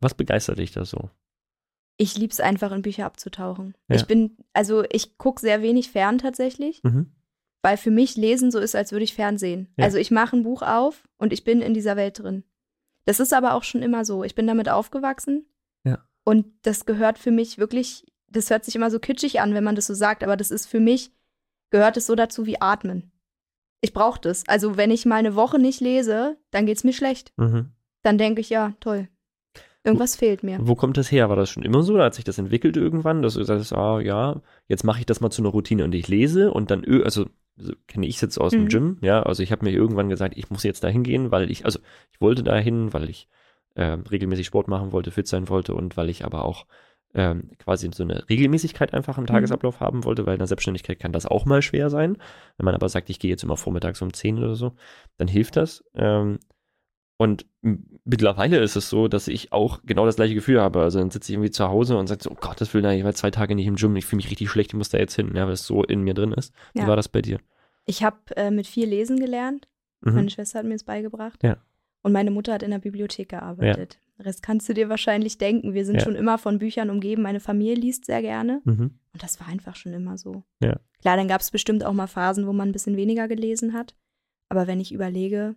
Was 0.00 0.14
begeistert 0.14 0.58
dich 0.58 0.72
da 0.72 0.84
so? 0.84 1.10
Ich 1.98 2.16
liebe 2.16 2.30
es 2.32 2.40
einfach, 2.40 2.72
in 2.72 2.82
Bücher 2.82 3.06
abzutauchen. 3.06 3.74
Ja. 3.88 3.96
Ich 3.96 4.06
bin, 4.06 4.36
also 4.52 4.84
ich 4.90 5.16
gucke 5.18 5.40
sehr 5.40 5.62
wenig 5.62 5.90
fern 5.90 6.18
tatsächlich, 6.18 6.82
Mhm. 6.84 7.12
Weil 7.66 7.78
für 7.78 7.90
mich 7.90 8.16
Lesen 8.16 8.52
so 8.52 8.60
ist, 8.60 8.76
als 8.76 8.92
würde 8.92 9.02
ich 9.02 9.12
Fernsehen. 9.12 9.66
Ja. 9.76 9.86
Also 9.86 9.98
ich 9.98 10.12
mache 10.12 10.36
ein 10.36 10.44
Buch 10.44 10.62
auf 10.62 11.02
und 11.18 11.32
ich 11.32 11.42
bin 11.42 11.60
in 11.60 11.74
dieser 11.74 11.96
Welt 11.96 12.20
drin. 12.20 12.44
Das 13.06 13.18
ist 13.18 13.34
aber 13.34 13.54
auch 13.54 13.64
schon 13.64 13.82
immer 13.82 14.04
so. 14.04 14.22
Ich 14.22 14.36
bin 14.36 14.46
damit 14.46 14.68
aufgewachsen. 14.68 15.46
Ja. 15.82 15.98
Und 16.22 16.46
das 16.62 16.86
gehört 16.86 17.18
für 17.18 17.32
mich 17.32 17.58
wirklich, 17.58 18.06
das 18.28 18.50
hört 18.50 18.64
sich 18.64 18.76
immer 18.76 18.88
so 18.88 19.00
kitschig 19.00 19.40
an, 19.40 19.52
wenn 19.52 19.64
man 19.64 19.74
das 19.74 19.88
so 19.88 19.94
sagt, 19.94 20.22
aber 20.22 20.36
das 20.36 20.52
ist 20.52 20.66
für 20.66 20.78
mich, 20.78 21.10
gehört 21.70 21.96
es 21.96 22.06
so 22.06 22.14
dazu 22.14 22.46
wie 22.46 22.60
Atmen. 22.60 23.10
Ich 23.80 23.92
brauche 23.92 24.20
das. 24.20 24.46
Also 24.46 24.76
wenn 24.76 24.92
ich 24.92 25.04
mal 25.04 25.16
eine 25.16 25.34
Woche 25.34 25.58
nicht 25.58 25.80
lese, 25.80 26.38
dann 26.52 26.66
geht's 26.66 26.84
mir 26.84 26.92
schlecht. 26.92 27.32
Mhm. 27.36 27.72
Dann 28.04 28.16
denke 28.16 28.42
ich, 28.42 28.48
ja, 28.48 28.74
toll. 28.78 29.08
Irgendwas 29.86 30.16
fehlt 30.16 30.42
mir. 30.42 30.58
Wo 30.60 30.74
kommt 30.74 30.96
das 30.96 31.10
her? 31.10 31.28
War 31.28 31.36
das 31.36 31.48
schon 31.50 31.62
immer 31.62 31.82
so? 31.82 31.94
Oder 31.94 32.04
hat 32.04 32.14
sich 32.14 32.24
das 32.24 32.38
entwickelt 32.38 32.76
irgendwann, 32.76 33.22
dass 33.22 33.34
du 33.34 33.40
gesagt 33.40 33.60
hast, 33.60 33.72
ah 33.72 34.00
ja, 34.00 34.40
jetzt 34.68 34.84
mache 34.84 34.98
ich 35.00 35.06
das 35.06 35.20
mal 35.20 35.30
zu 35.30 35.40
einer 35.42 35.50
Routine 35.50 35.84
und 35.84 35.94
ich 35.94 36.08
lese 36.08 36.52
und 36.52 36.70
dann, 36.70 36.84
also 37.04 37.26
so 37.56 37.72
kenne 37.86 38.06
ich 38.06 38.16
es 38.16 38.20
jetzt 38.20 38.38
aus 38.38 38.52
dem 38.52 38.64
Mhm. 38.64 38.68
Gym, 38.68 38.98
ja, 39.00 39.22
also 39.22 39.42
ich 39.42 39.50
habe 39.52 39.64
mir 39.64 39.70
irgendwann 39.72 40.08
gesagt, 40.10 40.36
ich 40.36 40.50
muss 40.50 40.62
jetzt 40.62 40.84
da 40.84 40.88
hingehen, 40.88 41.30
weil 41.30 41.50
ich, 41.50 41.64
also 41.64 41.78
ich 42.12 42.20
wollte 42.20 42.42
da 42.42 42.56
hin, 42.56 42.92
weil 42.92 43.08
ich 43.08 43.28
äh, 43.76 43.96
regelmäßig 44.10 44.46
Sport 44.46 44.68
machen 44.68 44.92
wollte, 44.92 45.10
fit 45.10 45.26
sein 45.26 45.48
wollte 45.48 45.74
und 45.74 45.96
weil 45.96 46.10
ich 46.10 46.24
aber 46.24 46.44
auch 46.44 46.66
ähm, 47.14 47.50
quasi 47.58 47.88
so 47.94 48.02
eine 48.02 48.28
Regelmäßigkeit 48.28 48.92
einfach 48.92 49.16
im 49.16 49.22
Mhm. 49.22 49.28
Tagesablauf 49.28 49.80
haben 49.80 50.04
wollte, 50.04 50.26
weil 50.26 50.34
in 50.34 50.38
der 50.40 50.48
Selbstständigkeit 50.48 50.98
kann 50.98 51.12
das 51.12 51.24
auch 51.24 51.46
mal 51.46 51.62
schwer 51.62 51.88
sein. 51.88 52.18
Wenn 52.58 52.64
man 52.64 52.74
aber 52.74 52.88
sagt, 52.90 53.08
ich 53.08 53.18
gehe 53.18 53.30
jetzt 53.30 53.42
immer 53.44 53.56
vormittags 53.56 54.02
um 54.02 54.12
10 54.12 54.38
oder 54.38 54.54
so, 54.54 54.72
dann 55.16 55.28
hilft 55.28 55.56
das. 55.56 55.82
Ähm, 55.94 56.38
und 57.18 57.46
mittlerweile 58.04 58.58
ist 58.58 58.76
es 58.76 58.88
so, 58.90 59.08
dass 59.08 59.28
ich 59.28 59.52
auch 59.52 59.80
genau 59.84 60.04
das 60.06 60.16
gleiche 60.16 60.34
Gefühl 60.34 60.60
habe. 60.60 60.82
Also 60.82 60.98
dann 60.98 61.10
sitze 61.10 61.30
ich 61.32 61.34
irgendwie 61.34 61.50
zu 61.50 61.68
Hause 61.68 61.96
und 61.96 62.06
sage 62.06 62.22
so, 62.22 62.30
oh 62.30 62.36
Gott, 62.40 62.60
das 62.60 62.72
will 62.74 62.84
ich 62.84 63.04
war 63.04 63.14
zwei 63.14 63.30
Tage 63.30 63.54
nicht 63.54 63.66
im 63.66 63.76
Gym, 63.76 63.96
ich 63.96 64.04
fühle 64.06 64.18
mich 64.18 64.30
richtig 64.30 64.50
schlecht, 64.50 64.70
ich 64.70 64.76
muss 64.76 64.90
da 64.90 64.98
jetzt 64.98 65.14
hin, 65.16 65.32
ja, 65.34 65.46
weil 65.46 65.54
es 65.54 65.66
so 65.66 65.82
in 65.82 66.02
mir 66.02 66.14
drin 66.14 66.32
ist. 66.32 66.52
Wie 66.74 66.80
Ja. 66.80 66.86
war 66.86 66.96
das 66.96 67.08
bei 67.08 67.22
dir? 67.22 67.38
Ich 67.86 68.02
habe 68.04 68.18
äh, 68.36 68.50
mit 68.50 68.66
viel 68.66 68.88
Lesen 68.88 69.18
gelernt. 69.18 69.68
Mhm. 70.02 70.14
Meine 70.14 70.30
Schwester 70.30 70.58
hat 70.58 70.66
mir 70.66 70.74
das 70.74 70.84
beigebracht. 70.84 71.42
Ja. 71.42 71.56
Und 72.02 72.12
meine 72.12 72.30
Mutter 72.30 72.52
hat 72.52 72.62
in 72.62 72.70
der 72.70 72.78
Bibliothek 72.78 73.30
gearbeitet. 73.30 73.98
Den 74.18 74.22
Rest 74.26 74.42
kannst 74.42 74.68
du 74.68 74.74
dir 74.74 74.88
wahrscheinlich 74.88 75.38
denken. 75.38 75.74
Wir 75.74 75.84
sind 75.84 75.96
Ja. 75.96 76.00
schon 76.02 76.14
immer 76.14 76.38
von 76.38 76.58
Büchern 76.58 76.90
umgeben. 76.90 77.22
Meine 77.22 77.40
Familie 77.40 77.74
liest 77.74 78.04
sehr 78.04 78.22
gerne. 78.22 78.60
Mhm. 78.64 78.98
Und 79.12 79.22
das 79.22 79.40
war 79.40 79.48
einfach 79.48 79.74
schon 79.76 79.92
immer 79.92 80.16
so. 80.18 80.44
Ja. 80.62 80.78
Klar, 81.00 81.16
dann 81.16 81.28
gab 81.28 81.40
es 81.40 81.50
bestimmt 81.50 81.84
auch 81.84 81.92
mal 81.92 82.06
Phasen, 82.06 82.46
wo 82.46 82.52
man 82.52 82.68
ein 82.68 82.72
bisschen 82.72 82.96
weniger 82.96 83.26
gelesen 83.28 83.72
hat. 83.72 83.94
Aber 84.48 84.66
wenn 84.66 84.80
ich 84.80 84.92
überlege, 84.92 85.56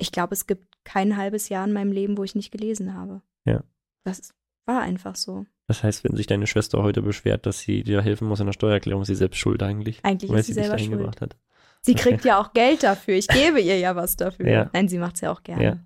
ich 0.00 0.12
glaube, 0.12 0.34
es 0.34 0.46
gibt 0.46 0.66
kein 0.84 1.16
halbes 1.16 1.48
Jahr 1.48 1.66
in 1.66 1.72
meinem 1.72 1.92
Leben, 1.92 2.16
wo 2.18 2.24
ich 2.24 2.34
nicht 2.34 2.50
gelesen 2.50 2.94
habe. 2.94 3.22
Ja. 3.44 3.62
Das 4.04 4.32
war 4.66 4.80
einfach 4.80 5.16
so. 5.16 5.46
Das 5.66 5.82
heißt, 5.82 6.04
wenn 6.04 6.16
sich 6.16 6.26
deine 6.26 6.46
Schwester 6.46 6.82
heute 6.82 7.02
beschwert, 7.02 7.46
dass 7.46 7.60
sie 7.60 7.82
dir 7.82 8.02
helfen 8.02 8.26
muss 8.26 8.40
in 8.40 8.46
der 8.46 8.52
Steuererklärung, 8.52 9.02
ist 9.02 9.08
sie 9.08 9.14
selbst 9.14 9.38
schuld 9.38 9.62
eigentlich. 9.62 10.04
Eigentlich 10.04 10.30
weil 10.30 10.40
ist 10.40 10.46
sie 10.46 10.54
dich 10.54 10.64
selber 10.64 10.78
schuld. 10.78 11.20
hat. 11.20 11.36
Sie 11.82 11.94
kriegt 11.94 12.24
ja 12.24 12.40
auch 12.40 12.52
Geld 12.52 12.82
dafür. 12.82 13.14
Ich 13.14 13.28
gebe 13.28 13.60
ihr 13.60 13.78
ja 13.78 13.94
was 13.96 14.16
dafür. 14.16 14.48
Ja. 14.48 14.70
Nein, 14.72 14.88
sie 14.88 14.98
macht 14.98 15.14
es 15.14 15.20
ja 15.20 15.30
auch 15.32 15.42
gerne. 15.42 15.64
Ja. 15.64 15.78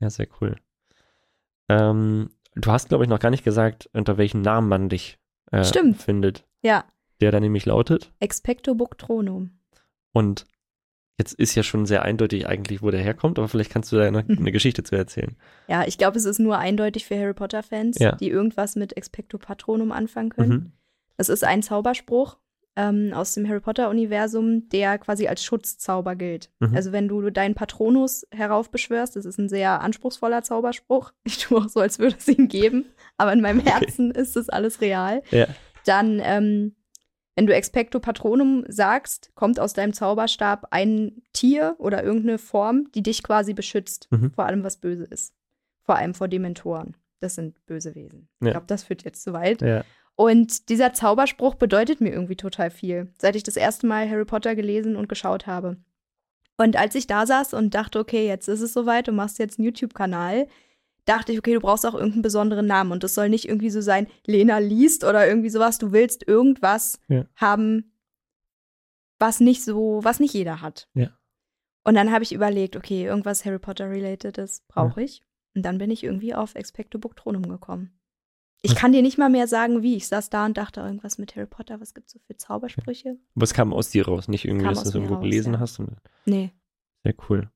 Ja, 0.00 0.10
sehr 0.10 0.28
cool. 0.40 0.56
Ähm, 1.68 2.30
du 2.54 2.70
hast, 2.70 2.88
glaube 2.88 3.04
ich, 3.04 3.10
noch 3.10 3.18
gar 3.18 3.30
nicht 3.30 3.44
gesagt, 3.44 3.88
unter 3.92 4.16
welchem 4.18 4.42
Namen 4.42 4.68
man 4.68 4.88
dich 4.88 5.18
äh, 5.50 5.64
Stimmt. 5.64 6.02
findet. 6.02 6.46
ja. 6.62 6.84
Der 7.20 7.32
da 7.32 7.38
nämlich 7.38 7.66
lautet. 7.66 8.14
Expecto 8.18 8.74
Buctronum. 8.74 9.50
Und 10.12 10.46
jetzt 11.20 11.34
ist 11.34 11.54
ja 11.54 11.62
schon 11.62 11.86
sehr 11.86 12.02
eindeutig 12.02 12.46
eigentlich, 12.48 12.82
wo 12.82 12.90
der 12.90 13.00
herkommt, 13.00 13.38
aber 13.38 13.46
vielleicht 13.48 13.70
kannst 13.70 13.92
du 13.92 13.96
da 13.96 14.02
eine, 14.04 14.24
Mhm. 14.26 14.38
eine 14.38 14.52
Geschichte 14.52 14.82
zu 14.82 14.96
erzählen. 14.96 15.36
Ja, 15.68 15.86
ich 15.86 15.96
glaube, 15.98 16.16
es 16.18 16.24
ist 16.24 16.38
nur 16.40 16.58
eindeutig 16.58 17.06
für 17.06 17.16
Harry 17.18 17.34
Potter-Fans, 17.34 17.98
Ja. 17.98 18.12
die 18.16 18.28
irgendwas 18.28 18.74
mit 18.76 18.96
Expecto 18.96 19.38
Patronum 19.38 19.92
anfangen 19.92 20.30
können. 20.30 20.50
Mhm. 20.50 20.72
Das 21.16 21.28
ist 21.28 21.44
ein 21.44 21.62
Zauberspruch 21.62 22.38
ähm, 22.76 23.12
aus 23.12 23.34
dem 23.34 23.48
Harry 23.48 23.60
Potter-Universum, 23.60 24.68
der 24.70 24.96
quasi 24.98 25.26
als 25.26 25.44
Schutzzauber 25.44 26.14
gilt. 26.16 26.50
Mhm. 26.60 26.74
Also 26.74 26.92
wenn 26.92 27.08
du 27.08 27.28
deinen 27.30 27.54
Patronus 27.54 28.26
heraufbeschwörst, 28.30 29.16
das 29.16 29.24
ist 29.26 29.38
ein 29.38 29.48
sehr 29.48 29.80
anspruchsvoller 29.82 30.42
Zauberspruch. 30.42 31.12
Ich 31.24 31.38
tue 31.38 31.58
auch 31.58 31.68
so, 31.68 31.80
als 31.80 31.98
würde 31.98 32.16
es 32.18 32.28
ihn 32.28 32.48
geben, 32.48 32.86
aber 33.18 33.32
in 33.32 33.40
meinem 33.40 33.60
Okay. 33.60 33.70
Herzen 33.70 34.10
ist 34.12 34.36
das 34.36 34.48
alles 34.48 34.80
real. 34.80 35.22
Ja. 35.30 35.46
Dann, 35.84 36.20
ähm, 36.22 36.74
wenn 37.40 37.46
du 37.46 37.54
Expecto 37.54 38.00
Patronum 38.00 38.66
sagst, 38.68 39.30
kommt 39.34 39.58
aus 39.60 39.72
deinem 39.72 39.94
Zauberstab 39.94 40.66
ein 40.72 41.22
Tier 41.32 41.74
oder 41.78 42.04
irgendeine 42.04 42.36
Form, 42.36 42.92
die 42.94 43.02
dich 43.02 43.22
quasi 43.22 43.54
beschützt 43.54 44.08
Mhm. 44.10 44.30
vor 44.32 44.44
allem, 44.44 44.62
was 44.62 44.76
böse 44.76 45.04
ist. 45.04 45.32
Vor 45.80 45.96
allem 45.96 46.12
vor 46.12 46.28
Dementoren. 46.28 46.98
Das 47.20 47.36
sind 47.36 47.64
böse 47.64 47.94
Wesen. 47.94 48.28
Ja. 48.42 48.48
Ich 48.48 48.52
glaube, 48.52 48.66
das 48.66 48.84
führt 48.84 49.04
jetzt 49.04 49.22
zu 49.22 49.32
weit. 49.32 49.62
Ja. 49.62 49.84
Und 50.16 50.68
dieser 50.68 50.92
Zauberspruch 50.92 51.54
bedeutet 51.54 52.02
mir 52.02 52.10
irgendwie 52.12 52.36
total 52.36 52.70
viel, 52.70 53.10
seit 53.18 53.36
ich 53.36 53.42
das 53.42 53.56
erste 53.56 53.86
Mal 53.86 54.10
Harry 54.10 54.26
Potter 54.26 54.54
gelesen 54.54 54.94
und 54.94 55.08
geschaut 55.08 55.46
habe. 55.46 55.78
Und 56.58 56.76
als 56.76 56.94
ich 56.94 57.06
da 57.06 57.24
saß 57.24 57.54
und 57.54 57.74
dachte, 57.74 58.00
okay, 58.00 58.26
jetzt 58.26 58.48
ist 58.48 58.60
es 58.60 58.74
soweit, 58.74 59.08
du 59.08 59.12
machst 59.12 59.38
jetzt 59.38 59.58
einen 59.58 59.64
YouTube-Kanal, 59.64 60.46
dachte 61.04 61.32
ich, 61.32 61.38
okay, 61.38 61.54
du 61.54 61.60
brauchst 61.60 61.84
auch 61.86 61.94
irgendeinen 61.94 62.22
besonderen 62.22 62.66
Namen. 62.66 62.92
Und 62.92 63.02
das 63.04 63.14
soll 63.14 63.28
nicht 63.28 63.46
irgendwie 63.48 63.70
so 63.70 63.80
sein, 63.80 64.06
Lena 64.26 64.58
liest 64.58 65.04
oder 65.04 65.26
irgendwie 65.26 65.50
sowas. 65.50 65.78
Du 65.78 65.92
willst 65.92 66.26
irgendwas 66.26 66.98
Ja. 67.08 67.24
haben, 67.36 67.92
was 69.18 69.40
nicht 69.40 69.64
so, 69.64 70.00
was 70.02 70.20
nicht 70.20 70.34
jeder 70.34 70.60
hat. 70.60 70.88
Ja. 70.94 71.10
Und 71.84 71.94
dann 71.94 72.10
habe 72.12 72.24
ich 72.24 72.32
überlegt, 72.32 72.76
okay, 72.76 73.04
irgendwas 73.04 73.44
Harry 73.44 73.58
Potter-relatedes 73.58 74.64
brauche 74.68 75.02
ich. 75.02 75.24
Und 75.54 75.62
dann 75.64 75.78
bin 75.78 75.90
ich 75.90 76.04
irgendwie 76.04 76.34
auf 76.34 76.54
Expecto 76.54 76.98
Buctronum 76.98 77.48
gekommen. 77.48 77.92
Ich 78.62 78.74
kann 78.76 78.92
dir 78.92 79.00
nicht 79.00 79.16
mal 79.16 79.30
mehr 79.30 79.46
sagen, 79.48 79.82
wie. 79.82 79.96
Ich 79.96 80.06
saß 80.06 80.28
da 80.28 80.44
und 80.44 80.58
dachte 80.58 80.80
irgendwas 80.82 81.16
mit 81.16 81.34
Harry 81.34 81.46
Potter, 81.46 81.80
was 81.80 81.94
gibt's 81.94 82.12
so 82.12 82.18
für 82.26 82.36
Zaubersprüche? 82.36 83.16
Aber 83.34 83.44
es 83.44 83.54
kam 83.54 83.72
aus 83.72 83.88
dir 83.88 84.06
raus, 84.06 84.28
nicht 84.28 84.44
irgendwie, 84.44 84.66
Kam 84.66 84.74
dass 84.74 84.82
du 84.82 84.88
es 84.90 84.94
irgendwo 84.94 85.14
raus, 85.14 85.22
gelesen 85.22 85.54
ja. 85.54 85.60
hast. 85.60 85.78
Und, 85.80 85.96
Nee. 86.26 86.52
sehr 87.02 87.14
cool. 87.30 87.50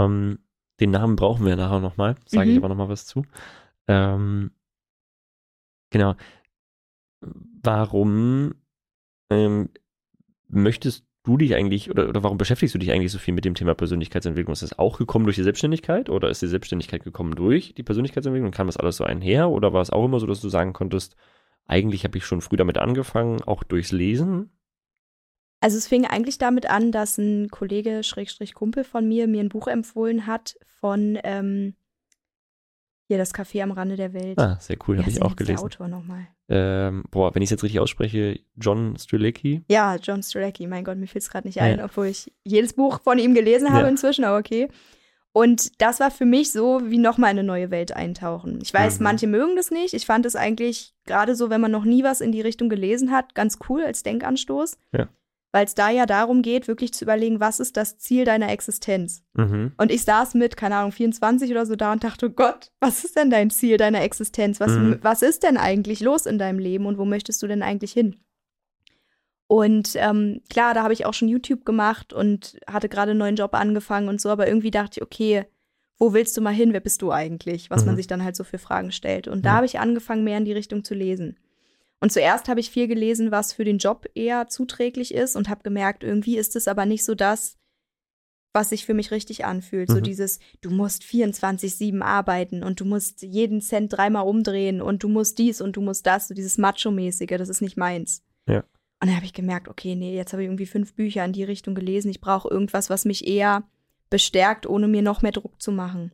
Ähm, 0.00 0.40
den 0.80 0.90
Namen 0.90 1.16
brauchen 1.16 1.46
wir 1.46 1.56
nachher 1.56 1.80
nochmal, 1.80 2.16
sage 2.26 2.50
ich 2.50 2.56
Mhm. 2.56 2.64
aber 2.64 2.68
nochmal 2.68 2.88
was 2.88 3.06
zu. 3.06 3.24
Ähm, 3.88 4.50
genau. 5.90 6.14
Warum 7.62 8.54
ähm, 9.30 9.70
möchtest 10.48 11.04
du 11.24 11.36
dich 11.36 11.54
eigentlich 11.54 11.90
oder, 11.90 12.08
oder 12.08 12.22
warum 12.22 12.38
beschäftigst 12.38 12.74
du 12.74 12.78
dich 12.78 12.92
eigentlich 12.92 13.10
so 13.10 13.18
viel 13.18 13.34
mit 13.34 13.44
dem 13.44 13.54
Thema 13.54 13.74
Persönlichkeitsentwicklung? 13.74 14.52
Ist 14.52 14.62
das 14.62 14.78
auch 14.78 14.98
gekommen 14.98 15.24
durch 15.24 15.36
die 15.36 15.42
Selbstständigkeit 15.42 16.08
oder 16.08 16.28
ist 16.28 16.42
die 16.42 16.46
Selbstständigkeit 16.46 17.02
gekommen 17.02 17.34
durch 17.34 17.74
die 17.74 17.82
Persönlichkeitsentwicklung? 17.82 18.52
Kam 18.52 18.68
das 18.68 18.76
alles 18.76 18.96
so 18.98 19.04
einher 19.04 19.50
oder 19.50 19.72
war 19.72 19.82
es 19.82 19.90
auch 19.90 20.04
immer 20.04 20.20
so, 20.20 20.26
dass 20.26 20.40
du 20.40 20.48
sagen 20.48 20.72
konntest, 20.72 21.16
eigentlich 21.66 22.04
habe 22.04 22.16
ich 22.18 22.24
schon 22.24 22.40
früh 22.42 22.56
damit 22.56 22.78
angefangen, 22.78 23.42
auch 23.42 23.64
durchs 23.64 23.90
Lesen? 23.90 24.50
Also 25.66 25.78
es 25.78 25.88
fing 25.88 26.06
eigentlich 26.06 26.38
damit 26.38 26.70
an, 26.70 26.92
dass 26.92 27.18
ein 27.18 27.48
Kollege, 27.50 28.04
Schrägstrich 28.04 28.54
Kumpel 28.54 28.84
von 28.84 29.08
mir, 29.08 29.26
mir 29.26 29.40
ein 29.40 29.48
Buch 29.48 29.66
empfohlen 29.66 30.24
hat 30.28 30.56
von 30.78 31.18
ähm, 31.24 31.74
hier 33.08 33.18
das 33.18 33.34
Café 33.34 33.64
am 33.64 33.72
Rande 33.72 33.96
der 33.96 34.12
Welt. 34.12 34.38
Ah, 34.38 34.58
sehr 34.60 34.76
cool, 34.86 34.98
habe 34.98 35.10
ich 35.10 35.20
auch 35.22 35.30
jetzt 35.30 35.40
Der 35.40 35.46
gelesen. 35.46 35.64
Autor 35.64 35.88
nochmal. 35.88 36.28
Ähm, 36.48 37.02
boah, 37.10 37.34
wenn 37.34 37.42
ich 37.42 37.48
es 37.48 37.50
jetzt 37.50 37.64
richtig 37.64 37.80
ausspreche, 37.80 38.38
John 38.54 38.96
Strilecki. 38.96 39.64
Ja, 39.68 39.96
John 39.96 40.22
Strelacki, 40.22 40.68
mein 40.68 40.84
Gott, 40.84 40.98
mir 40.98 41.08
fällt 41.08 41.24
es 41.24 41.30
gerade 41.30 41.48
nicht 41.48 41.56
Ja. 41.56 41.64
ein, 41.64 41.80
obwohl 41.82 42.06
ich 42.06 42.32
jedes 42.44 42.74
Buch 42.74 43.00
von 43.02 43.18
ihm 43.18 43.34
gelesen 43.34 43.72
habe 43.72 43.82
Ja. 43.86 43.88
inzwischen, 43.88 44.24
aber 44.24 44.38
okay. 44.38 44.68
Und 45.32 45.82
das 45.82 45.98
war 45.98 46.12
für 46.12 46.26
mich 46.26 46.52
so 46.52 46.80
wie 46.88 46.98
nochmal 46.98 47.30
eine 47.30 47.42
neue 47.42 47.72
Welt 47.72 47.90
eintauchen. 47.90 48.60
Ich 48.62 48.72
weiß, 48.72 49.00
Mhm. 49.00 49.02
manche 49.02 49.26
mögen 49.26 49.56
das 49.56 49.72
nicht. 49.72 49.94
Ich 49.94 50.06
fand 50.06 50.26
es 50.26 50.36
eigentlich 50.36 50.94
gerade 51.06 51.34
so, 51.34 51.50
wenn 51.50 51.60
man 51.60 51.72
noch 51.72 51.84
nie 51.84 52.04
was 52.04 52.20
in 52.20 52.30
die 52.30 52.40
Richtung 52.40 52.68
gelesen 52.68 53.10
hat, 53.10 53.34
ganz 53.34 53.58
cool 53.68 53.82
als 53.82 54.04
Denkanstoß. 54.04 54.78
Ja. 54.92 55.08
Weil 55.56 55.64
es 55.64 55.74
da 55.74 55.88
ja 55.88 56.04
darum 56.04 56.42
geht, 56.42 56.68
wirklich 56.68 56.92
zu 56.92 57.06
überlegen, 57.06 57.40
was 57.40 57.60
ist 57.60 57.78
das 57.78 57.96
Ziel 57.96 58.26
deiner 58.26 58.50
Existenz? 58.50 59.22
Mhm. 59.32 59.72
Und 59.78 59.90
ich 59.90 60.02
saß 60.02 60.34
mit, 60.34 60.54
keine 60.58 60.76
Ahnung, 60.76 60.92
24 60.92 61.50
oder 61.50 61.64
so 61.64 61.76
da 61.76 61.92
und 61.92 62.04
dachte, 62.04 62.26
oh 62.26 62.28
Gott, 62.28 62.72
was 62.78 63.04
ist 63.04 63.16
denn 63.16 63.30
dein 63.30 63.48
Ziel 63.48 63.78
deiner 63.78 64.02
Existenz? 64.02 64.60
Was, 64.60 64.72
Mhm. 64.72 64.98
was 65.00 65.22
ist 65.22 65.44
denn 65.44 65.56
eigentlich 65.56 66.00
los 66.00 66.26
in 66.26 66.36
deinem 66.38 66.58
Leben 66.58 66.84
und 66.84 66.98
wo 66.98 67.06
möchtest 67.06 67.42
du 67.42 67.46
denn 67.46 67.62
eigentlich 67.62 67.92
hin? 67.92 68.16
Und 69.46 69.92
ähm, 69.94 70.42
klar, 70.50 70.74
da 70.74 70.82
habe 70.82 70.92
ich 70.92 71.06
auch 71.06 71.14
schon 71.14 71.28
YouTube 71.28 71.64
gemacht 71.64 72.12
und 72.12 72.58
hatte 72.66 72.90
gerade 72.90 73.12
einen 73.12 73.20
neuen 73.20 73.36
Job 73.36 73.54
angefangen 73.54 74.08
und 74.10 74.20
so, 74.20 74.28
aber 74.28 74.46
irgendwie 74.46 74.70
dachte 74.70 74.98
ich, 75.00 75.02
okay, 75.02 75.46
wo 75.98 76.12
willst 76.12 76.36
du 76.36 76.42
mal 76.42 76.52
hin? 76.52 76.74
Wer 76.74 76.80
bist 76.80 77.00
du 77.00 77.12
eigentlich? 77.12 77.70
Was 77.70 77.86
man 77.86 77.94
Mhm. 77.94 77.96
sich 77.96 78.06
dann 78.08 78.22
halt 78.24 78.36
so 78.36 78.44
für 78.44 78.58
Fragen 78.58 78.92
stellt. 78.92 79.26
Und 79.26 79.46
da 79.46 79.52
habe 79.54 79.64
ich 79.66 79.78
angefangen, 79.78 80.22
mehr 80.24 80.36
in 80.36 80.44
die 80.44 80.52
Richtung 80.52 80.84
zu 80.84 80.92
lesen. 80.94 81.38
Und 82.00 82.12
zuerst 82.12 82.48
habe 82.48 82.60
ich 82.60 82.70
viel 82.70 82.88
gelesen, 82.88 83.30
was 83.30 83.52
für 83.52 83.64
den 83.64 83.78
Job 83.78 84.06
eher 84.14 84.48
zuträglich 84.48 85.14
ist 85.14 85.34
und 85.34 85.48
habe 85.48 85.62
gemerkt, 85.62 86.04
irgendwie 86.04 86.36
ist 86.36 86.54
es 86.56 86.68
aber 86.68 86.84
nicht 86.86 87.04
so 87.04 87.14
das, 87.14 87.56
was 88.52 88.70
sich 88.70 88.86
für 88.86 88.94
mich 88.94 89.10
richtig 89.10 89.44
anfühlt. 89.44 89.88
So 89.88 89.96
Mhm. 89.96 90.02
dieses, 90.02 90.38
du 90.60 90.70
musst 90.70 91.02
24-7 91.02 92.02
arbeiten 92.02 92.62
und 92.62 92.80
du 92.80 92.84
musst 92.84 93.22
jeden 93.22 93.60
Cent 93.60 93.92
dreimal 93.92 94.26
umdrehen 94.26 94.80
und 94.80 95.02
du 95.02 95.08
musst 95.08 95.38
dies 95.38 95.60
und 95.60 95.76
du 95.76 95.80
musst 95.82 96.06
das, 96.06 96.28
so 96.28 96.34
dieses 96.34 96.58
Macho-mäßige, 96.58 97.36
das 97.38 97.48
ist 97.48 97.60
nicht 97.60 97.76
meins. 97.76 98.22
Ja. 98.48 98.58
Und 99.00 99.08
dann 99.08 99.16
habe 99.16 99.26
ich 99.26 99.34
gemerkt, 99.34 99.68
okay, 99.68 99.94
nee, 99.94 100.14
jetzt 100.16 100.32
habe 100.32 100.42
ich 100.42 100.46
irgendwie 100.46 100.64
fünf 100.66 100.94
Bücher 100.94 101.22
in 101.24 101.32
die 101.32 101.44
Richtung 101.44 101.74
gelesen. 101.74 102.10
Ich 102.10 102.20
brauche 102.22 102.48
irgendwas, 102.48 102.88
was 102.88 103.04
mich 103.04 103.26
eher 103.26 103.64
bestärkt, 104.08 104.66
ohne 104.66 104.88
mir 104.88 105.02
noch 105.02 105.20
mehr 105.20 105.32
Druck 105.32 105.60
zu 105.60 105.70
machen. 105.70 106.12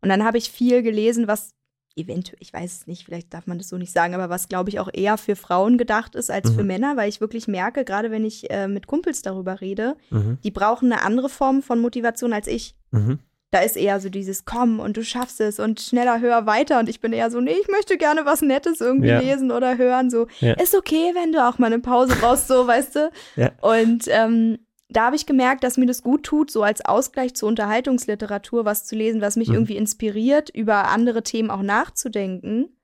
Und 0.00 0.08
dann 0.08 0.24
habe 0.24 0.38
ich 0.38 0.50
viel 0.50 0.82
gelesen, 0.82 1.28
was 1.28 1.54
eventuell, 1.96 2.38
ich 2.40 2.52
weiß 2.52 2.72
es 2.80 2.86
nicht, 2.86 3.04
vielleicht 3.04 3.32
darf 3.34 3.46
man 3.46 3.58
das 3.58 3.68
so 3.68 3.76
nicht 3.78 3.92
sagen, 3.92 4.14
aber 4.14 4.28
was, 4.28 4.48
glaube 4.48 4.68
ich, 4.70 4.80
auch 4.80 4.88
eher 4.92 5.16
für 5.18 5.36
Frauen 5.36 5.78
gedacht 5.78 6.14
ist 6.14 6.30
als 6.30 6.50
für 6.50 6.62
Mhm. 6.62 6.66
Männer, 6.66 6.96
weil 6.96 7.08
ich 7.08 7.20
wirklich 7.20 7.46
merke, 7.48 7.84
gerade 7.84 8.10
wenn 8.10 8.24
ich 8.24 8.50
äh, 8.50 8.66
mit 8.68 8.86
Kumpels 8.86 9.22
darüber 9.22 9.60
rede, 9.60 9.96
Mhm. 10.10 10.38
die 10.42 10.50
brauchen 10.50 10.92
eine 10.92 11.02
andere 11.02 11.28
Form 11.28 11.62
von 11.62 11.80
Motivation 11.80 12.32
als 12.32 12.46
ich. 12.46 12.74
Mhm. 12.90 13.18
Da 13.50 13.60
ist 13.60 13.76
eher 13.76 14.00
so 14.00 14.08
dieses 14.08 14.44
Komm 14.44 14.80
und 14.80 14.96
du 14.96 15.04
schaffst 15.04 15.40
es 15.40 15.60
und 15.60 15.78
schneller, 15.80 16.20
höher, 16.20 16.44
weiter. 16.44 16.80
Und 16.80 16.88
ich 16.88 16.98
bin 17.00 17.12
eher 17.12 17.30
so, 17.30 17.40
nee, 17.40 17.54
ich 17.60 17.68
möchte 17.68 17.96
gerne 17.96 18.24
was 18.24 18.42
Nettes 18.42 18.80
irgendwie 18.80 19.10
Ja. 19.10 19.20
lesen 19.20 19.52
oder 19.52 19.78
hören. 19.78 20.10
So, 20.10 20.26
Ja. 20.40 20.54
ist 20.54 20.74
okay, 20.74 21.12
wenn 21.14 21.30
du 21.30 21.46
auch 21.48 21.58
mal 21.58 21.66
eine 21.66 21.78
Pause 21.78 22.16
brauchst, 22.20 22.48
so, 22.48 22.66
weißt 22.66 22.96
du? 22.96 23.10
Ja. 23.36 23.52
Und 23.60 24.06
ähm, 24.08 24.58
da 24.96 25.06
habe 25.06 25.16
ich 25.16 25.26
gemerkt, 25.26 25.64
dass 25.64 25.76
mir 25.76 25.86
das 25.86 26.02
gut 26.02 26.24
tut, 26.24 26.50
so 26.50 26.62
als 26.62 26.84
Ausgleich 26.84 27.34
zur 27.34 27.48
Unterhaltungsliteratur 27.48 28.64
was 28.64 28.84
zu 28.84 28.94
lesen, 28.96 29.20
was 29.20 29.36
mich 29.36 29.48
Mhm. 29.48 29.54
irgendwie 29.54 29.76
inspiriert, 29.76 30.50
über 30.50 30.88
andere 30.88 31.22
Themen 31.22 31.50
auch 31.50 31.62
nachzudenken 31.62 32.76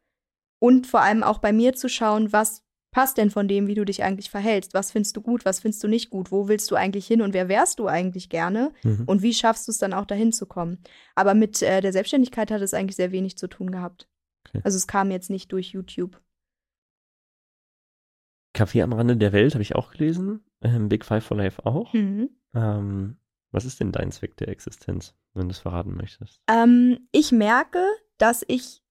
und 0.61 0.87
vor 0.87 1.01
allem 1.03 1.23
auch 1.23 1.39
bei 1.39 1.53
mir 1.53 1.75
zu 1.75 1.89
schauen, 1.89 2.33
was 2.33 2.65
passt 2.93 3.19
denn 3.19 3.31
von 3.31 3.47
dem, 3.47 3.69
wie 3.69 3.75
du 3.77 3.85
dich 3.85 4.03
eigentlich 4.03 4.31
verhältst? 4.31 4.75
Was 4.75 4.91
findest 4.91 5.17
du 5.17 5.21
gut, 5.21 5.45
was 5.45 5.61
findest 5.61 5.83
du 5.85 5.89
nicht 5.89 6.11
gut? 6.11 6.33
Wo 6.33 6.49
willst 6.49 6.69
du 6.73 6.75
eigentlich 6.75 7.07
hin 7.07 7.23
und 7.23 7.35
wer 7.35 7.49
wärst 7.49 7.79
du 7.79 7.87
eigentlich 7.87 8.29
gerne? 8.31 8.73
Mhm. 8.83 9.05
Und 9.07 9.23
wie 9.23 9.33
schaffst 9.33 9.69
du 9.69 9.71
es 9.73 9.79
dann 9.79 9.93
auch 9.95 10.07
dahin 10.07 10.33
zu 10.33 10.47
kommen? 10.47 10.83
Aber 11.15 11.35
mit 11.35 11.63
äh, 11.63 11.81
der 11.81 11.93
Selbstständigkeit 11.93 12.51
hat 12.51 12.63
es 12.63 12.75
eigentlich 12.75 12.97
sehr 12.97 13.13
wenig 13.13 13.39
zu 13.39 13.47
tun 13.47 13.71
gehabt. 13.71 14.09
Okay. 14.49 14.61
Also 14.65 14.77
es 14.77 14.89
kam 14.89 15.13
jetzt 15.13 15.31
nicht 15.31 15.53
durch 15.53 15.69
YouTube. 15.69 16.21
Café 18.57 18.83
am 18.83 18.93
Rande 18.93 19.17
der 19.17 19.33
Welt 19.33 19.55
habe 19.55 19.63
ich 19.63 19.77
auch 19.77 19.93
gelesen. 19.93 20.43
Ähm, 20.63 20.89
Big 20.89 21.05
Five 21.05 21.25
for 21.25 21.37
Life 21.37 21.65
auch. 21.65 21.93
Mhm. 21.93 22.31
Ähm, 22.55 23.17
was 23.53 23.65
ist 23.65 23.81
denn 23.81 23.93
dein 23.93 24.13
Zweck 24.13 24.37
der 24.37 24.49
Existenz, 24.49 25.15
wenn 25.35 25.49
du 25.49 25.53
es 25.53 25.59
verraten 25.59 25.97
möchtest? 25.97 26.41
Ähm, 26.49 27.09
ich 27.13 27.33
merke, 27.33 27.85
dass 28.19 28.45
ich 28.47 28.83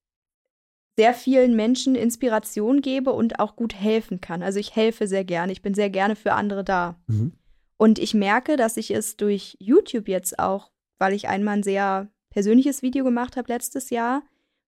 sehr 0.97 1.13
vielen 1.13 1.55
Menschen 1.55 1.95
Inspiration 1.95 2.81
gebe 2.81 3.13
und 3.13 3.39
auch 3.39 3.55
gut 3.55 3.73
helfen 3.73 4.19
kann. 4.19 4.43
Also 4.43 4.59
ich 4.59 4.75
helfe 4.75 5.07
sehr 5.07 5.23
gerne. 5.23 5.51
Ich 5.53 5.61
bin 5.61 5.73
sehr 5.73 5.89
gerne 5.89 6.17
für 6.17 6.33
andere 6.33 6.63
da. 6.63 6.99
Mhm. 7.07 7.33
Und 7.77 7.99
ich 7.99 8.13
merke, 8.13 8.57
dass 8.57 8.75
ich 8.75 8.91
es 8.91 9.15
durch 9.15 9.55
YouTube 9.59 10.09
jetzt 10.09 10.39
auch, 10.39 10.71
weil 10.97 11.13
ich 11.13 11.29
einmal 11.29 11.57
ein 11.57 11.63
sehr 11.63 12.09
persönliches 12.31 12.81
Video 12.81 13.05
gemacht 13.05 13.37
habe 13.37 13.51
letztes 13.51 13.89
Jahr, 13.89 14.23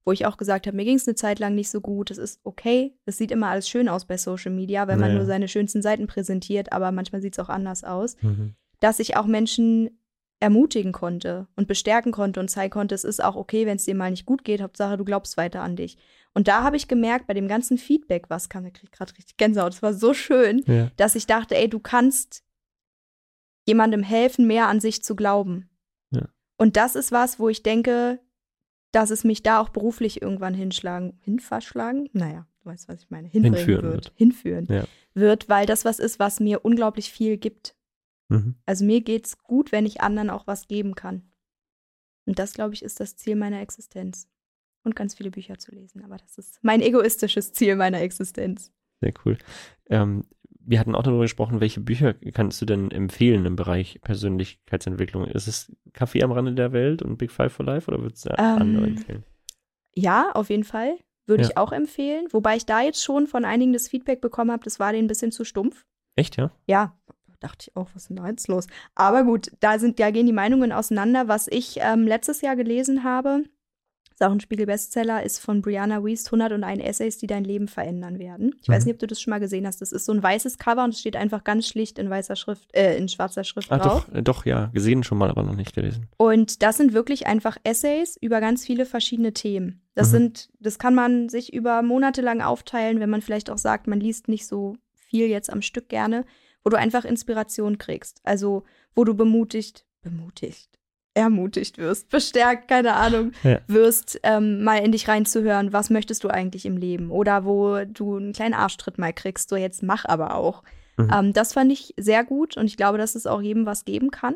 wo 0.06 0.12
ich 0.12 0.26
auch 0.26 0.38
gesagt 0.38 0.66
habe, 0.68 0.76
mir 0.76 0.86
ging 0.86 0.96
es 0.98 1.08
eine 1.08 1.16
Zeit 1.16 1.40
lang 1.40 1.54
nicht 1.56 1.70
so 1.70 1.80
gut. 1.82 2.10
Es 2.12 2.18
ist 2.18 2.40
okay. 2.44 2.96
Es 3.06 3.18
sieht 3.18 3.32
immer 3.32 3.48
alles 3.48 3.70
schön 3.70 3.88
aus 3.90 4.06
bei 4.06 4.18
Social 4.18 4.52
Media, 4.52 4.88
wenn 4.88 5.00
man 5.00 5.10
Naja. 5.10 5.20
nur 5.20 5.26
seine 5.28 5.48
schönsten 5.48 5.82
Seiten 5.82 6.08
präsentiert, 6.08 6.72
aber 6.72 6.92
manchmal 6.92 7.22
sieht 7.22 7.34
es 7.36 7.40
auch 7.40 7.50
anders 7.50 7.84
aus 7.84 8.16
Mhm. 8.22 8.56
dass 8.80 9.00
ich 9.00 9.16
auch 9.16 9.28
Menschen 9.28 10.00
ermutigen 10.40 10.92
konnte 10.92 11.48
und 11.56 11.68
bestärken 11.68 12.12
konnte 12.12 12.40
und 12.40 12.50
zeigen 12.50 12.72
konnte, 12.72 12.96
es 12.96 13.04
ist 13.04 13.24
auch 13.24 13.36
okay, 13.36 13.68
wenn 13.68 13.76
es 13.76 13.86
dir 13.86 13.94
mal 13.94 14.10
nicht 14.10 14.26
gut 14.26 14.44
geht, 14.44 14.60
Hauptsache 14.60 14.98
du 14.98 15.06
glaubst 15.06 15.38
weiter 15.38 15.62
an 15.62 15.76
dich. 15.76 16.00
Und 16.34 16.48
da 16.48 16.64
habe 16.64 16.78
ich 16.78 16.88
gemerkt, 16.88 17.28
bei 17.28 17.36
dem 17.36 17.48
ganzen 17.48 17.78
Feedback, 17.78 18.28
was 18.32 18.50
kam, 18.50 18.66
ich 18.66 18.74
krieg 18.74 18.92
gerade 18.92 19.14
richtig 19.16 19.38
Gänsehaut, 19.38 19.74
es 19.74 19.84
war 19.84 19.94
so 19.94 20.16
schön, 20.16 20.64
Ja. 20.66 20.90
dass 20.98 21.14
ich 21.14 21.28
dachte, 21.28 21.56
ey, 21.56 21.70
du 21.70 21.80
kannst 21.80 22.44
jemandem 23.68 24.02
helfen, 24.02 24.48
mehr 24.48 24.68
an 24.68 24.80
sich 24.80 25.04
zu 25.04 25.16
glauben. 25.16 25.70
Ja. 26.12 26.28
Und 26.58 26.76
das 26.76 26.96
ist 26.96 27.12
was, 27.12 27.40
wo 27.40 27.50
ich 27.50 27.62
denke, 27.64 28.20
dass 28.92 29.10
es 29.10 29.24
mich 29.24 29.44
da 29.44 29.60
auch 29.60 29.70
beruflich 29.70 30.22
irgendwann 30.22 30.54
hinschlagen, 30.54 31.18
hinverschlagen, 31.22 32.10
naja, 32.14 32.48
du 32.62 32.70
weißt, 32.70 32.88
was 32.88 33.04
ich 33.04 33.10
meine, 33.10 33.28
Hinführen 33.28 33.84
wird, 33.84 33.84
wird. 33.84 34.14
hinführen 34.16 34.68
Ja. 34.70 34.86
wird, 35.14 35.50
weil 35.50 35.66
das 35.66 35.86
was 35.86 36.00
ist, 36.00 36.20
was 36.20 36.40
mir 36.40 36.66
unglaublich 36.66 37.12
viel 37.12 37.38
gibt. 37.38 37.76
Mhm. 38.30 38.56
Also 38.66 38.86
mir 38.86 39.02
geht's 39.02 39.38
gut, 39.40 39.72
wenn 39.72 39.86
ich 39.86 40.02
anderen 40.02 40.30
auch 40.30 40.48
was 40.48 40.68
geben 40.68 40.96
kann. 40.96 41.24
Und 42.26 42.40
das, 42.40 42.54
glaube 42.54 42.74
ich, 42.74 42.84
ist 42.84 43.00
das 43.00 43.16
Ziel 43.16 43.36
meiner 43.36 43.62
Existenz. 43.62 44.28
Und 44.84 44.96
ganz 44.96 45.14
viele 45.14 45.30
Bücher 45.32 45.60
zu 45.60 45.72
lesen. 45.72 46.04
Aber 46.04 46.18
das 46.18 46.38
ist 46.38 46.60
mein 46.64 46.82
egoistisches 46.82 47.54
Ziel 47.54 47.76
meiner 47.76 48.02
Existenz. 48.02 48.72
Sehr 49.00 49.14
cool. 49.26 49.38
Ähm, 49.90 50.26
wir 50.66 50.80
hatten 50.80 50.96
auch 50.96 51.04
darüber 51.04 51.24
gesprochen, 51.24 51.60
welche 51.60 51.82
Bücher 51.82 52.14
kannst 52.14 52.62
du 52.62 52.66
denn 52.66 52.92
empfehlen 52.92 53.46
im 53.46 53.56
Bereich 53.56 54.00
Persönlichkeitsentwicklung? 54.02 55.26
Ist 55.26 55.48
es 55.48 55.72
Kaffee 55.94 56.24
am 56.24 56.32
Rande 56.32 56.54
der 56.54 56.72
Welt 56.74 57.02
und 57.02 57.18
Big 57.18 57.32
Five 57.32 57.54
for 57.54 57.66
Life 57.66 57.90
oder 57.92 58.02
würdest 58.02 58.26
du 58.26 58.30
Ähm, 58.38 58.38
andere 58.62 58.86
empfehlen? 58.88 59.24
Ja, 59.94 60.32
auf 60.34 60.50
jeden 60.50 60.64
Fall. 60.64 60.98
Würde 61.28 61.44
Ja. 61.44 61.50
ich 61.50 61.58
auch 61.58 61.72
empfehlen. 61.72 62.28
Wobei 62.32 62.56
ich 62.58 62.66
da 62.66 62.82
jetzt 62.82 63.04
schon 63.04 63.28
von 63.28 63.46
einigen 63.46 63.74
das 63.74 63.88
Feedback 63.88 64.22
bekommen 64.22 64.52
habe, 64.52 64.64
das 64.64 64.80
war 64.80 64.92
denen 64.92 65.06
ein 65.06 65.08
bisschen 65.08 65.32
zu 65.32 65.44
stumpf. 65.46 65.86
Echt, 66.16 66.38
ja? 66.38 66.52
Ja, 66.68 66.98
dachte 67.40 67.68
ich 67.70 67.76
auch, 67.76 67.90
was 67.94 68.04
ist 68.04 68.10
denn 68.10 68.18
da 68.18 68.28
jetzt 68.28 68.48
los? 68.48 68.68
Aber 68.96 69.24
gut, 69.24 69.52
da 69.60 69.80
sind, 69.80 70.00
da 70.00 70.12
gehen 70.12 70.26
die 70.26 70.34
Meinungen 70.34 70.72
auseinander. 70.72 71.28
Was 71.28 71.48
ich 71.48 71.78
ähm, 71.80 72.06
letztes 72.08 72.42
Jahr 72.42 72.56
gelesen 72.56 73.04
habe, 73.04 73.44
ist 74.22 74.28
auch 74.28 74.32
ein 74.32 74.40
Spiegel-Bestseller, 74.40 75.24
ist 75.24 75.40
von 75.40 75.62
Brianna 75.62 76.04
Wiest, 76.06 76.28
101 76.32 76.84
Essays, 76.84 77.18
die 77.18 77.28
dein 77.28 77.44
Leben 77.44 77.68
verändern 77.68 78.20
werden. 78.20 78.56
Ich 78.62 78.70
weiß 78.70 78.84
Mhm. 78.84 78.88
nicht, 78.88 78.94
ob 78.96 79.00
du 79.00 79.08
das 79.08 79.20
schon 79.20 79.32
mal 79.32 79.40
gesehen 79.40 79.66
hast. 79.66 79.82
Das 79.82 79.92
ist 79.92 80.06
so 80.06 80.14
ein 80.14 80.22
weißes 80.22 80.58
Cover 80.60 80.84
und 80.84 80.92
es 80.94 81.00
steht 81.00 81.16
einfach 81.16 81.44
ganz 81.44 81.68
schlicht 81.68 81.98
in 81.98 82.10
weißer 82.10 82.36
Schrift, 82.36 82.70
äh, 82.76 82.98
in 82.98 83.10
schwarzer 83.10 83.44
Schrift 83.44 83.72
Ah, 83.72 83.80
drauf. 83.80 84.06
doch, 84.08 84.16
äh, 84.16 84.22
doch, 84.22 84.46
ja. 84.46 84.68
Gesehen 84.74 85.04
schon 85.04 85.18
mal, 85.18 85.30
aber 85.30 85.44
noch 85.44 85.56
nicht 85.56 85.74
gelesen. 85.74 86.08
Und 86.18 86.62
das 86.62 86.78
sind 86.78 86.94
wirklich 86.94 87.26
einfach 87.28 87.58
Essays 87.64 88.16
über 88.22 88.40
ganz 88.42 88.66
viele 88.66 88.86
verschiedene 88.86 89.34
Themen. 89.34 89.82
Das 89.96 90.10
Mhm. 90.10 90.12
sind, 90.18 90.50
das 90.60 90.78
kann 90.78 90.94
man 90.96 91.28
sich 91.30 91.52
über 91.54 91.82
Monate 91.82 92.22
lang 92.22 92.42
aufteilen, 92.42 93.00
wenn 93.00 93.10
man 93.10 93.22
vielleicht 93.22 93.50
auch 93.50 93.58
sagt, 93.58 93.88
man 93.88 94.00
liest 94.00 94.28
nicht 94.28 94.46
so 94.46 94.76
viel 94.94 95.28
jetzt 95.28 95.52
am 95.52 95.62
Stück 95.62 95.90
gerne, 95.90 96.26
wo 96.64 96.70
du 96.70 96.78
einfach 96.78 97.06
Inspiration 97.06 97.78
kriegst. 97.80 98.22
Also, 98.24 98.64
wo 98.96 99.04
du 99.04 99.16
bemutigt, 99.16 99.86
bemutigt, 100.04 100.70
ermutigt 101.14 101.78
wirst, 101.78 102.10
bestärkt, 102.10 102.68
keine 102.68 102.94
Ahnung, 102.94 103.32
Ja. 103.44 103.60
wirst, 103.68 104.20
ähm, 104.24 104.64
mal 104.64 104.78
in 104.78 104.92
dich 104.94 105.08
reinzuhören, 105.08 105.74
was 105.74 105.90
möchtest 105.90 106.24
du 106.24 106.30
eigentlich 106.30 106.66
im 106.66 106.78
Leben? 106.78 107.12
Oder 107.12 107.44
wo 107.46 107.84
du 107.86 108.16
einen 108.18 108.34
kleinen 108.34 108.54
Arschtritt 108.54 108.98
mal 108.98 109.12
kriegst, 109.14 109.50
so 109.50 109.56
jetzt 109.58 109.84
mach 109.84 110.06
aber 110.06 110.36
auch. 110.36 110.64
Mhm. 110.98 111.10
Ähm, 111.14 111.34
das 111.34 111.54
fand 111.54 111.72
ich 111.72 111.94
sehr 111.98 112.24
gut 112.24 112.56
und 112.58 112.66
ich 112.66 112.78
glaube, 112.78 112.98
dass 112.98 113.16
es 113.16 113.28
auch 113.28 113.42
jedem 113.42 113.66
was 113.66 113.84
geben 113.86 114.10
kann. 114.12 114.36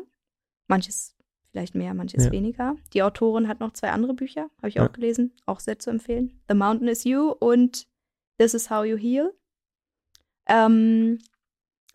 Manches 0.68 1.14
vielleicht 1.50 1.74
mehr, 1.74 1.94
manches 1.94 2.26
Ja. 2.26 2.32
weniger. 2.32 2.76
Die 2.92 3.02
Autorin 3.02 3.48
hat 3.48 3.60
noch 3.60 3.72
zwei 3.72 3.90
andere 3.90 4.12
Bücher, 4.12 4.50
habe 4.58 4.68
ich 4.68 4.74
Ja. 4.74 4.86
auch 4.86 4.92
gelesen, 4.92 5.32
auch 5.46 5.60
sehr 5.60 5.78
zu 5.78 5.88
empfehlen. 5.88 6.38
The 6.48 6.54
Mountain 6.54 6.88
is 6.88 7.04
You 7.04 7.30
und 7.30 7.86
This 8.38 8.52
is 8.52 8.68
How 8.68 8.84
You 8.84 8.98
Heal. 8.98 9.32
Ähm, 10.48 11.18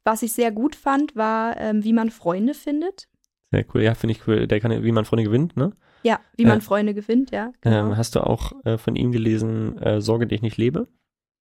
was 0.03 0.23
ich 0.23 0.33
sehr 0.33 0.51
gut 0.51 0.75
fand, 0.75 1.15
war, 1.15 1.57
ähm, 1.57 1.83
wie 1.83 1.93
man 1.93 2.09
Freunde 2.09 2.55
findet. 2.55 3.07
Sehr 3.51 3.65
cool. 3.73 3.81
Ja, 3.83 3.93
finde 3.95 4.13
ich 4.15 4.27
cool. 4.27 4.47
Der 4.47 4.59
kann, 4.59 4.71
ja- 4.71 4.83
wie 4.83 4.91
man 4.91 5.05
Freunde 5.05 5.23
gewinnt, 5.25 5.57
ne? 5.57 5.73
Ja, 6.03 6.19
wie 6.37 6.45
man 6.45 6.59
Äh, 6.59 6.61
Freunde 6.61 6.93
gewinnt, 6.93 7.31
ja. 7.31 7.51
Genau. 7.61 7.89
Ähm, 7.91 7.97
hast 7.97 8.15
du 8.15 8.21
auch 8.25 8.53
äh, 8.65 8.77
von 8.77 8.95
ihm 8.95 9.11
gelesen, 9.11 9.77
äh, 9.79 10.01
Sorge, 10.01 10.25
dich 10.27 10.41
nicht 10.41 10.57
lebe? 10.57 10.87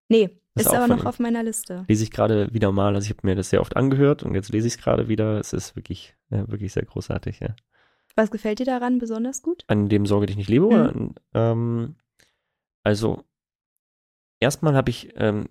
nee, 0.09 0.25
ist 0.57 0.67
ist 0.67 0.75
aber 0.75 0.89
noch 0.89 1.03
ihm. 1.03 1.07
auf 1.07 1.21
meiner 1.21 1.43
Liste. 1.45 1.85
Lese 1.89 2.03
ich 2.03 2.11
gerade 2.11 2.53
wieder 2.53 2.73
mal. 2.73 2.95
Also 2.97 3.07
ich 3.09 3.17
habe 3.17 3.25
mir 3.27 3.37
das 3.37 3.51
sehr 3.51 3.61
oft 3.61 3.77
angehört 3.77 4.25
und 4.25 4.35
jetzt 4.35 4.51
lese 4.53 4.67
ich 4.67 4.75
es 4.75 4.81
gerade 4.81 5.07
wieder. 5.09 5.39
Es 5.39 5.53
ist 5.53 5.77
wirklich, 5.77 6.17
äh, 6.31 6.43
wirklich 6.49 6.73
sehr 6.73 6.85
großartig, 6.85 7.39
ja. 7.41 7.55
Was 8.17 8.33
gefällt 8.33 8.59
dir 8.59 8.67
daran 8.67 8.99
besonders 8.99 9.41
gut? 9.41 9.63
An 9.69 9.89
dem 9.89 10.05
Sorge, 10.05 10.27
dich 10.27 10.37
nicht 10.37 10.51
lebe, 10.51 10.67
Mhm. 10.67 10.73
oder? 10.73 10.95
Ähm, 11.33 11.95
also, 12.83 13.23
erstmal 14.41 14.75
habe 14.75 14.91
ich, 14.91 15.11
ähm, 15.17 15.47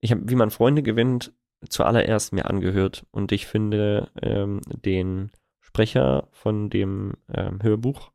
ich 0.00 0.10
habe, 0.10 0.22
wie 0.28 0.34
man 0.34 0.50
Freunde 0.50 0.82
gewinnt, 0.82 1.32
zuallererst 1.68 2.32
mir 2.32 2.50
angehört 2.50 3.06
und 3.12 3.30
ich 3.30 3.46
finde 3.46 4.10
ähm, 4.20 4.60
den 4.84 5.30
Sprecher 5.72 6.28
von 6.32 6.68
dem 6.68 7.14
ähm, 7.32 7.62
Hörbuch 7.62 8.12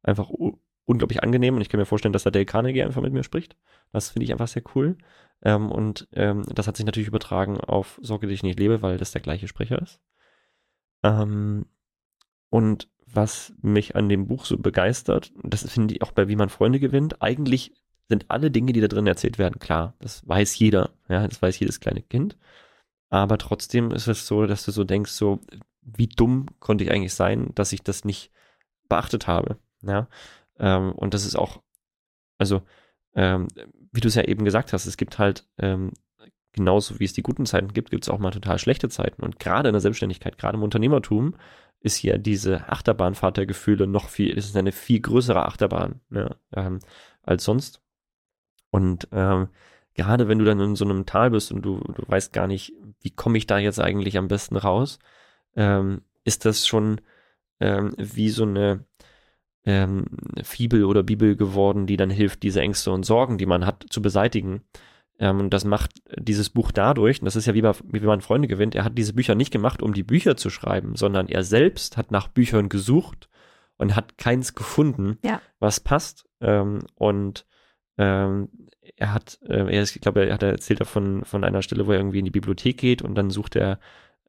einfach 0.00 0.30
unglaublich 0.84 1.24
angenehm 1.24 1.56
und 1.56 1.60
ich 1.60 1.68
kann 1.68 1.80
mir 1.80 1.86
vorstellen, 1.86 2.12
dass 2.12 2.22
da 2.22 2.30
Dale 2.30 2.46
Carnegie 2.46 2.84
einfach 2.84 3.02
mit 3.02 3.12
mir 3.12 3.24
spricht. 3.24 3.56
Das 3.90 4.10
finde 4.10 4.24
ich 4.24 4.32
einfach 4.32 4.46
sehr 4.46 4.62
cool. 4.76 4.96
Ähm, 5.42 5.72
und 5.72 6.06
ähm, 6.12 6.44
das 6.54 6.68
hat 6.68 6.76
sich 6.76 6.86
natürlich 6.86 7.08
übertragen 7.08 7.58
auf 7.58 7.98
Sorge, 8.00 8.28
dich 8.28 8.44
nicht 8.44 8.60
lebe, 8.60 8.80
weil 8.80 8.96
das 8.96 9.10
der 9.10 9.20
gleiche 9.22 9.48
Sprecher 9.48 9.82
ist. 9.82 10.00
Ähm, 11.02 11.66
und 12.48 12.88
was 13.06 13.52
mich 13.60 13.96
an 13.96 14.08
dem 14.08 14.28
Buch 14.28 14.44
so 14.44 14.56
begeistert, 14.56 15.32
das 15.42 15.68
finde 15.68 15.94
ich 15.94 16.02
auch 16.02 16.12
bei 16.12 16.28
Wie 16.28 16.36
man 16.36 16.48
Freunde 16.48 16.78
gewinnt, 16.78 17.20
eigentlich 17.20 17.74
sind 18.06 18.26
alle 18.28 18.52
Dinge, 18.52 18.72
die 18.72 18.80
da 18.80 18.86
drin 18.86 19.08
erzählt 19.08 19.38
werden, 19.38 19.58
klar. 19.58 19.94
Das 19.98 20.26
weiß 20.28 20.56
jeder, 20.60 20.90
ja, 21.08 21.26
das 21.26 21.42
weiß 21.42 21.58
jedes 21.58 21.80
kleine 21.80 22.02
Kind. 22.02 22.36
Aber 23.08 23.36
trotzdem 23.36 23.90
ist 23.90 24.06
es 24.06 24.28
so, 24.28 24.46
dass 24.46 24.64
du 24.64 24.70
so 24.70 24.84
denkst, 24.84 25.10
so, 25.10 25.40
wie 25.82 26.08
dumm 26.08 26.46
konnte 26.58 26.84
ich 26.84 26.90
eigentlich 26.90 27.14
sein, 27.14 27.50
dass 27.54 27.72
ich 27.72 27.82
das 27.82 28.04
nicht 28.04 28.30
beachtet 28.88 29.26
habe, 29.26 29.58
ja. 29.82 30.08
Ähm, 30.58 30.92
und 30.92 31.14
das 31.14 31.24
ist 31.24 31.36
auch, 31.36 31.62
also, 32.38 32.62
ähm, 33.14 33.48
wie 33.92 34.00
du 34.00 34.08
es 34.08 34.14
ja 34.14 34.24
eben 34.24 34.44
gesagt 34.44 34.72
hast, 34.72 34.86
es 34.86 34.96
gibt 34.96 35.18
halt, 35.18 35.46
ähm, 35.58 35.92
genauso 36.52 37.00
wie 37.00 37.04
es 37.04 37.12
die 37.12 37.22
guten 37.22 37.46
Zeiten 37.46 37.72
gibt, 37.72 37.90
gibt 37.90 38.04
es 38.04 38.10
auch 38.10 38.18
mal 38.18 38.30
total 38.30 38.58
schlechte 38.58 38.88
Zeiten. 38.88 39.22
Und 39.22 39.38
gerade 39.38 39.68
in 39.68 39.72
der 39.72 39.80
Selbstständigkeit, 39.80 40.38
gerade 40.38 40.56
im 40.56 40.62
Unternehmertum, 40.62 41.34
ist 41.80 42.02
ja 42.02 42.18
diese 42.18 42.68
Achterbahnfahrt 42.68 43.38
der 43.38 43.46
Gefühle 43.46 43.86
noch 43.86 44.08
viel, 44.08 44.36
es 44.36 44.46
ist 44.46 44.56
eine 44.56 44.72
viel 44.72 45.00
größere 45.00 45.46
Achterbahn 45.46 46.00
ja, 46.10 46.36
ähm, 46.54 46.80
als 47.22 47.44
sonst. 47.44 47.80
Und 48.70 49.08
ähm, 49.12 49.48
gerade 49.94 50.28
wenn 50.28 50.38
du 50.38 50.44
dann 50.44 50.60
in 50.60 50.76
so 50.76 50.84
einem 50.84 51.06
Tal 51.06 51.30
bist 51.30 51.52
und 51.52 51.62
du, 51.62 51.78
du 51.78 52.02
weißt 52.06 52.32
gar 52.32 52.46
nicht, 52.46 52.72
wie 53.00 53.10
komme 53.10 53.38
ich 53.38 53.46
da 53.46 53.58
jetzt 53.58 53.80
eigentlich 53.80 54.18
am 54.18 54.28
besten 54.28 54.56
raus, 54.56 54.98
ähm, 55.56 56.02
ist 56.24 56.44
das 56.44 56.66
schon 56.66 57.00
ähm, 57.60 57.92
wie 57.96 58.30
so 58.30 58.44
eine 58.44 58.84
ähm, 59.64 60.06
Fibel 60.42 60.84
oder 60.84 61.02
Bibel 61.02 61.36
geworden, 61.36 61.86
die 61.86 61.96
dann 61.96 62.10
hilft, 62.10 62.42
diese 62.42 62.60
Ängste 62.60 62.90
und 62.90 63.04
Sorgen, 63.04 63.38
die 63.38 63.46
man 63.46 63.66
hat, 63.66 63.84
zu 63.90 64.00
beseitigen. 64.00 64.62
Ähm, 65.18 65.38
und 65.40 65.50
das 65.50 65.64
macht 65.64 66.02
dieses 66.18 66.48
Buch 66.50 66.72
dadurch, 66.72 67.20
und 67.20 67.26
das 67.26 67.36
ist 67.36 67.46
ja 67.46 67.54
wie, 67.54 67.62
bei, 67.62 67.72
wie 67.84 68.00
man 68.00 68.22
Freunde 68.22 68.48
gewinnt, 68.48 68.74
er 68.74 68.84
hat 68.84 68.96
diese 68.96 69.12
Bücher 69.12 69.34
nicht 69.34 69.52
gemacht, 69.52 69.82
um 69.82 69.92
die 69.92 70.02
Bücher 70.02 70.36
zu 70.36 70.48
schreiben, 70.50 70.96
sondern 70.96 71.28
er 71.28 71.44
selbst 71.44 71.96
hat 71.96 72.10
nach 72.10 72.28
Büchern 72.28 72.68
gesucht 72.70 73.28
und 73.76 73.96
hat 73.96 74.16
keins 74.18 74.54
gefunden, 74.54 75.18
Ja. 75.22 75.40
was 75.58 75.80
passt. 75.80 76.26
Ähm, 76.40 76.80
und 76.94 77.46
ähm, 77.98 78.48
er 78.96 79.12
hat, 79.12 79.38
äh, 79.42 79.74
er 79.74 79.82
ist, 79.82 79.94
ich 79.94 80.00
glaube, 80.00 80.26
er 80.26 80.34
hat 80.34 80.42
erzählt 80.42 80.80
davon 80.80 81.24
von 81.24 81.44
einer 81.44 81.60
Stelle, 81.62 81.86
wo 81.86 81.92
er 81.92 81.98
irgendwie 81.98 82.20
in 82.20 82.24
die 82.24 82.30
Bibliothek 82.30 82.78
geht 82.78 83.02
und 83.02 83.14
dann 83.14 83.30
sucht 83.30 83.56
er, 83.56 83.78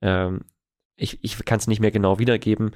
ähm, 0.01 0.41
ich, 1.01 1.19
ich 1.23 1.43
kann 1.45 1.59
es 1.59 1.67
nicht 1.67 1.79
mehr 1.79 1.91
genau 1.91 2.19
wiedergeben, 2.19 2.71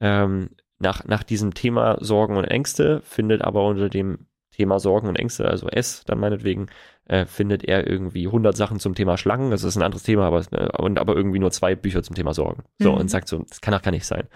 ähm, 0.00 0.50
nach, 0.78 1.04
nach 1.04 1.22
diesem 1.22 1.54
Thema 1.54 1.96
Sorgen 2.00 2.36
und 2.36 2.44
Ängste, 2.44 3.00
findet 3.02 3.42
aber 3.42 3.64
unter 3.66 3.88
dem 3.88 4.26
Thema 4.52 4.78
Sorgen 4.78 5.08
und 5.08 5.16
Ängste, 5.16 5.46
also 5.48 5.68
S, 5.68 6.04
dann 6.04 6.18
meinetwegen, 6.20 6.66
äh, 7.06 7.26
findet 7.26 7.64
er 7.64 7.86
irgendwie 7.86 8.26
100 8.26 8.56
Sachen 8.56 8.78
zum 8.80 8.94
Thema 8.94 9.16
Schlangen, 9.16 9.50
das 9.50 9.64
ist 9.64 9.76
ein 9.76 9.82
anderes 9.82 10.02
Thema, 10.02 10.26
aber, 10.26 10.44
und, 10.80 10.98
aber 10.98 11.14
irgendwie 11.16 11.38
nur 11.38 11.50
zwei 11.50 11.74
Bücher 11.74 12.02
zum 12.02 12.14
Thema 12.16 12.34
Sorgen. 12.34 12.64
So, 12.78 12.92
Mhm. 12.92 12.98
und 12.98 13.10
sagt 13.10 13.28
so, 13.28 13.38
das 13.48 13.60
kann 13.60 13.72
doch 13.72 13.82
gar 13.82 13.90
nicht 13.92 14.06
sein. 14.06 14.28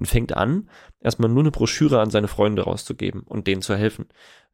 Und 0.00 0.06
fängt 0.06 0.34
an, 0.34 0.70
erstmal 0.98 1.28
nur 1.30 1.42
eine 1.42 1.50
Broschüre 1.50 2.00
an 2.00 2.08
seine 2.08 2.26
Freunde 2.26 2.62
rauszugeben 2.62 3.20
und 3.20 3.46
denen 3.46 3.60
zu 3.60 3.76
helfen. 3.76 4.06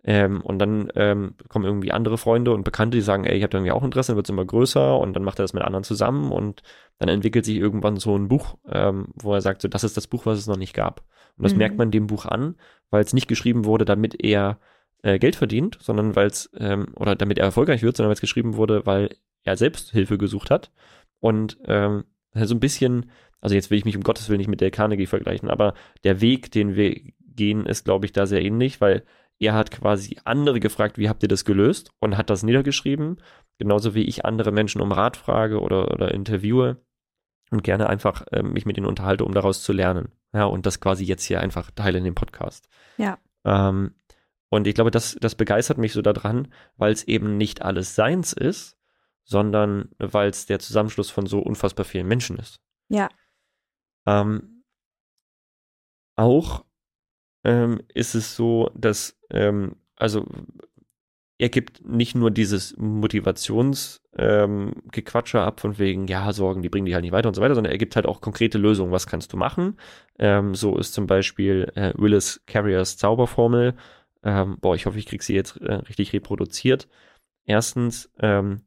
Ähm, 0.02 0.40
und 0.40 0.59
dann 0.59 0.90
ähm, 0.96 1.35
kommen 1.48 1.64
irgendwie 1.64 1.92
andere 1.92 2.18
Freunde 2.18 2.52
und 2.52 2.64
Bekannte, 2.64 2.96
die 2.96 3.02
sagen, 3.02 3.24
ey, 3.24 3.37
ich 3.37 3.44
habe 3.44 3.50
da 3.52 3.59
irgendwie 3.59 3.70
auch 3.70 3.85
Interesse, 3.85 4.11
dann 4.11 4.16
wird 4.16 4.26
es 4.26 4.30
immer 4.30 4.44
größer 4.44 4.98
und 4.98 5.14
dann 5.14 5.22
macht 5.22 5.38
er 5.38 5.44
das 5.44 5.52
mit 5.52 5.62
anderen 5.62 5.85
zusammen 5.85 6.32
und 6.32 6.64
dann 6.98 7.09
entwickelt 7.09 7.44
sich 7.44 7.56
irgendwann 7.59 7.96
so 7.96 8.18
ein 8.18 8.26
Buch, 8.26 8.56
ähm, 8.68 9.06
wo 9.14 9.35
er 9.35 9.40
sagt, 9.40 9.62
so, 9.62 9.68
das 9.68 9.85
ist 9.85 9.96
das 9.96 10.09
Buch, 10.09 10.26
was 10.26 10.38
es 10.38 10.48
noch 10.48 10.56
nicht 10.56 10.74
gab. 10.74 11.04
Und 11.38 11.44
das 11.44 11.52
Mhm. 11.52 11.59
merkt 11.59 11.78
man 11.78 11.92
dem 11.92 12.09
Buch 12.09 12.26
an, 12.26 12.56
weil 12.90 13.04
es 13.04 13.12
nicht 13.14 13.28
geschrieben 13.28 13.64
wurde, 13.64 13.85
damit 13.85 14.22
er 14.24 14.59
äh, 15.02 15.20
Geld 15.20 15.37
verdient, 15.37 15.78
sondern 15.80 16.16
weil 16.16 16.26
es, 16.26 16.50
ähm, 16.59 16.88
oder 16.96 17.14
damit 17.14 17.38
er 17.38 17.44
erfolgreich 17.44 17.82
wird, 17.82 17.96
sondern 17.96 18.09
weil 18.09 18.14
es 18.14 18.20
geschrieben 18.20 18.56
wurde, 18.56 18.85
weil 18.85 19.14
er 19.44 19.56
selbst 19.56 19.92
Hilfe 19.92 20.18
gesucht 20.18 20.50
hat 20.50 20.72
und 21.20 21.56
ähm, 21.66 22.02
so 22.44 22.55
ein 22.55 22.61
bisschen, 22.61 23.11
also 23.40 23.55
jetzt 23.55 23.70
will 23.70 23.79
ich 23.79 23.85
mich 23.85 23.96
um 23.96 24.03
Gottes 24.03 24.29
Willen 24.29 24.38
nicht 24.38 24.49
mit 24.49 24.61
der 24.61 24.70
Carnegie 24.70 25.07
vergleichen, 25.07 25.49
aber 25.49 25.75
der 26.05 26.20
Weg, 26.20 26.51
den 26.51 26.77
wir 26.77 27.01
gehen, 27.20 27.66
ist, 27.66 27.85
glaube 27.85 28.07
ich, 28.07 28.12
da 28.12 28.27
sehr 28.27 28.42
ähnlich, 28.42 28.81
weil 28.81 29.05
er 29.38 29.55
hat 29.55 29.70
quasi 29.70 30.16
andere 30.25 30.61
gefragt, 30.61 30.99
wie 30.99 31.09
habt 31.09 31.22
ihr 31.22 31.29
das 31.29 31.44
gelöst 31.44 31.90
und 32.01 32.16
hat 32.16 32.31
das 32.31 32.42
niedergeschrieben, 32.42 33.18
genauso 33.59 33.94
wie 33.94 34.05
ich 34.05 34.25
andere 34.25 34.53
Menschen 34.53 34.81
um 34.81 34.92
Rat 34.92 35.16
frage 35.16 35.61
oder, 35.61 35.90
oder 35.92 36.12
interviewe 36.12 36.79
und 37.51 37.62
gerne 37.62 37.88
einfach 37.88 38.25
äh, 38.33 38.42
mich 38.42 38.66
mit 38.66 38.77
ihnen 38.79 38.87
unterhalte, 38.87 39.25
um 39.25 39.33
daraus 39.33 39.62
zu 39.62 39.72
lernen. 39.72 40.09
Ja, 40.33 40.44
und 40.44 40.66
das 40.66 40.81
quasi 40.81 41.05
jetzt 41.05 41.25
hier 41.25 41.40
einfach 41.40 41.70
teile 41.70 41.99
in 41.99 42.05
dem 42.05 42.14
Podcast. 42.14 42.68
Ja. 42.96 43.18
Ähm, 43.44 43.94
und 44.49 44.66
ich 44.66 44.75
glaube, 44.75 44.90
das, 44.90 45.16
das 45.20 45.35
begeistert 45.35 45.79
mich 45.79 45.92
so 45.92 46.03
daran, 46.03 46.49
weil 46.77 46.92
es 46.92 47.05
eben 47.05 47.37
nicht 47.37 47.62
alles 47.62 47.94
seins 47.94 48.33
ist, 48.33 48.75
sondern 49.26 49.90
weil 49.98 50.30
es 50.30 50.46
der 50.46 50.60
Zusammenschluss 50.60 51.10
von 51.10 51.26
so 51.26 51.40
unfassbar 51.40 51.84
vielen 51.84 52.06
Menschen 52.06 52.38
ist. 52.38 52.60
Ja. 52.88 53.08
Ähm, 54.06 54.62
auch 56.16 56.64
ähm, 57.44 57.82
ist 57.92 58.14
es 58.14 58.36
so, 58.36 58.70
dass, 58.74 59.18
ähm, 59.30 59.76
also 59.96 60.24
er 61.38 61.50
gibt 61.50 61.86
nicht 61.86 62.14
nur 62.14 62.30
dieses 62.30 62.74
Motivationsgequatscher 62.78 65.40
ähm, 65.40 65.44
ab 65.44 65.60
von 65.60 65.78
wegen, 65.78 66.06
ja, 66.06 66.32
Sorgen, 66.32 66.62
die 66.62 66.70
bringen 66.70 66.86
dich 66.86 66.94
halt 66.94 67.02
nicht 67.02 67.12
weiter 67.12 67.28
und 67.28 67.34
so 67.34 67.42
weiter, 67.42 67.54
sondern 67.54 67.72
er 67.72 67.78
gibt 67.78 67.94
halt 67.94 68.06
auch 68.06 68.22
konkrete 68.22 68.56
Lösungen, 68.56 68.92
was 68.92 69.06
kannst 69.06 69.34
du 69.34 69.36
machen. 69.36 69.78
Ähm, 70.18 70.54
so 70.54 70.78
ist 70.78 70.94
zum 70.94 71.06
Beispiel 71.06 71.70
äh, 71.74 71.92
Willis 71.96 72.42
Carriers 72.46 72.96
Zauberformel. 72.96 73.74
Ähm, 74.22 74.56
boah, 74.60 74.74
ich 74.74 74.86
hoffe, 74.86 74.98
ich 74.98 75.04
kriege 75.06 75.22
sie 75.22 75.34
jetzt 75.34 75.58
äh, 75.58 75.74
richtig 75.74 76.14
reproduziert. 76.14 76.88
Erstens 77.44 78.10
ähm, 78.18 78.62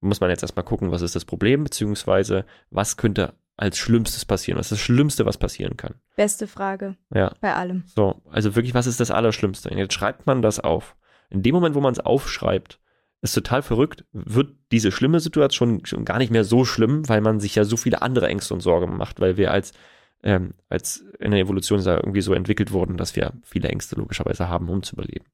muss 0.00 0.20
man 0.20 0.30
jetzt 0.30 0.42
erstmal 0.42 0.64
gucken, 0.64 0.90
was 0.90 1.02
ist 1.02 1.14
das 1.14 1.24
Problem, 1.24 1.64
beziehungsweise 1.64 2.44
was 2.70 2.96
könnte 2.96 3.34
als 3.56 3.76
Schlimmstes 3.76 4.24
passieren, 4.24 4.58
was 4.58 4.66
ist 4.66 4.72
das 4.72 4.80
Schlimmste, 4.80 5.26
was 5.26 5.36
passieren 5.36 5.76
kann. 5.76 5.94
Beste 6.16 6.46
Frage 6.46 6.96
Ja. 7.14 7.34
bei 7.42 7.54
allem. 7.54 7.84
So, 7.94 8.22
also 8.30 8.56
wirklich, 8.56 8.72
was 8.72 8.86
ist 8.86 9.00
das 9.00 9.10
Allerschlimmste? 9.10 9.68
Und 9.68 9.76
jetzt 9.76 9.92
schreibt 9.92 10.26
man 10.26 10.40
das 10.40 10.60
auf. 10.60 10.96
In 11.28 11.42
dem 11.42 11.54
Moment, 11.54 11.74
wo 11.74 11.80
man 11.80 11.92
es 11.92 12.00
aufschreibt, 12.00 12.80
ist 13.20 13.34
total 13.34 13.60
verrückt, 13.60 14.06
wird 14.12 14.54
diese 14.72 14.90
schlimme 14.90 15.20
Situation 15.20 15.84
schon 15.84 16.06
gar 16.06 16.16
nicht 16.16 16.32
mehr 16.32 16.44
so 16.44 16.64
schlimm, 16.64 17.06
weil 17.08 17.20
man 17.20 17.38
sich 17.38 17.54
ja 17.54 17.64
so 17.64 17.76
viele 17.76 18.00
andere 18.00 18.28
Ängste 18.28 18.54
und 18.54 18.60
Sorgen 18.60 18.96
macht, 18.96 19.20
weil 19.20 19.36
wir 19.36 19.50
als, 19.50 19.72
ähm, 20.22 20.54
als 20.70 21.04
in 21.18 21.30
der 21.32 21.40
Evolution 21.40 21.80
ja 21.80 21.96
irgendwie 21.96 22.22
so 22.22 22.32
entwickelt 22.32 22.72
wurden, 22.72 22.96
dass 22.96 23.14
wir 23.14 23.34
viele 23.44 23.68
Ängste 23.68 23.96
logischerweise 23.96 24.48
haben, 24.48 24.70
um 24.70 24.82
zu 24.82 24.94
überleben. 24.96 25.26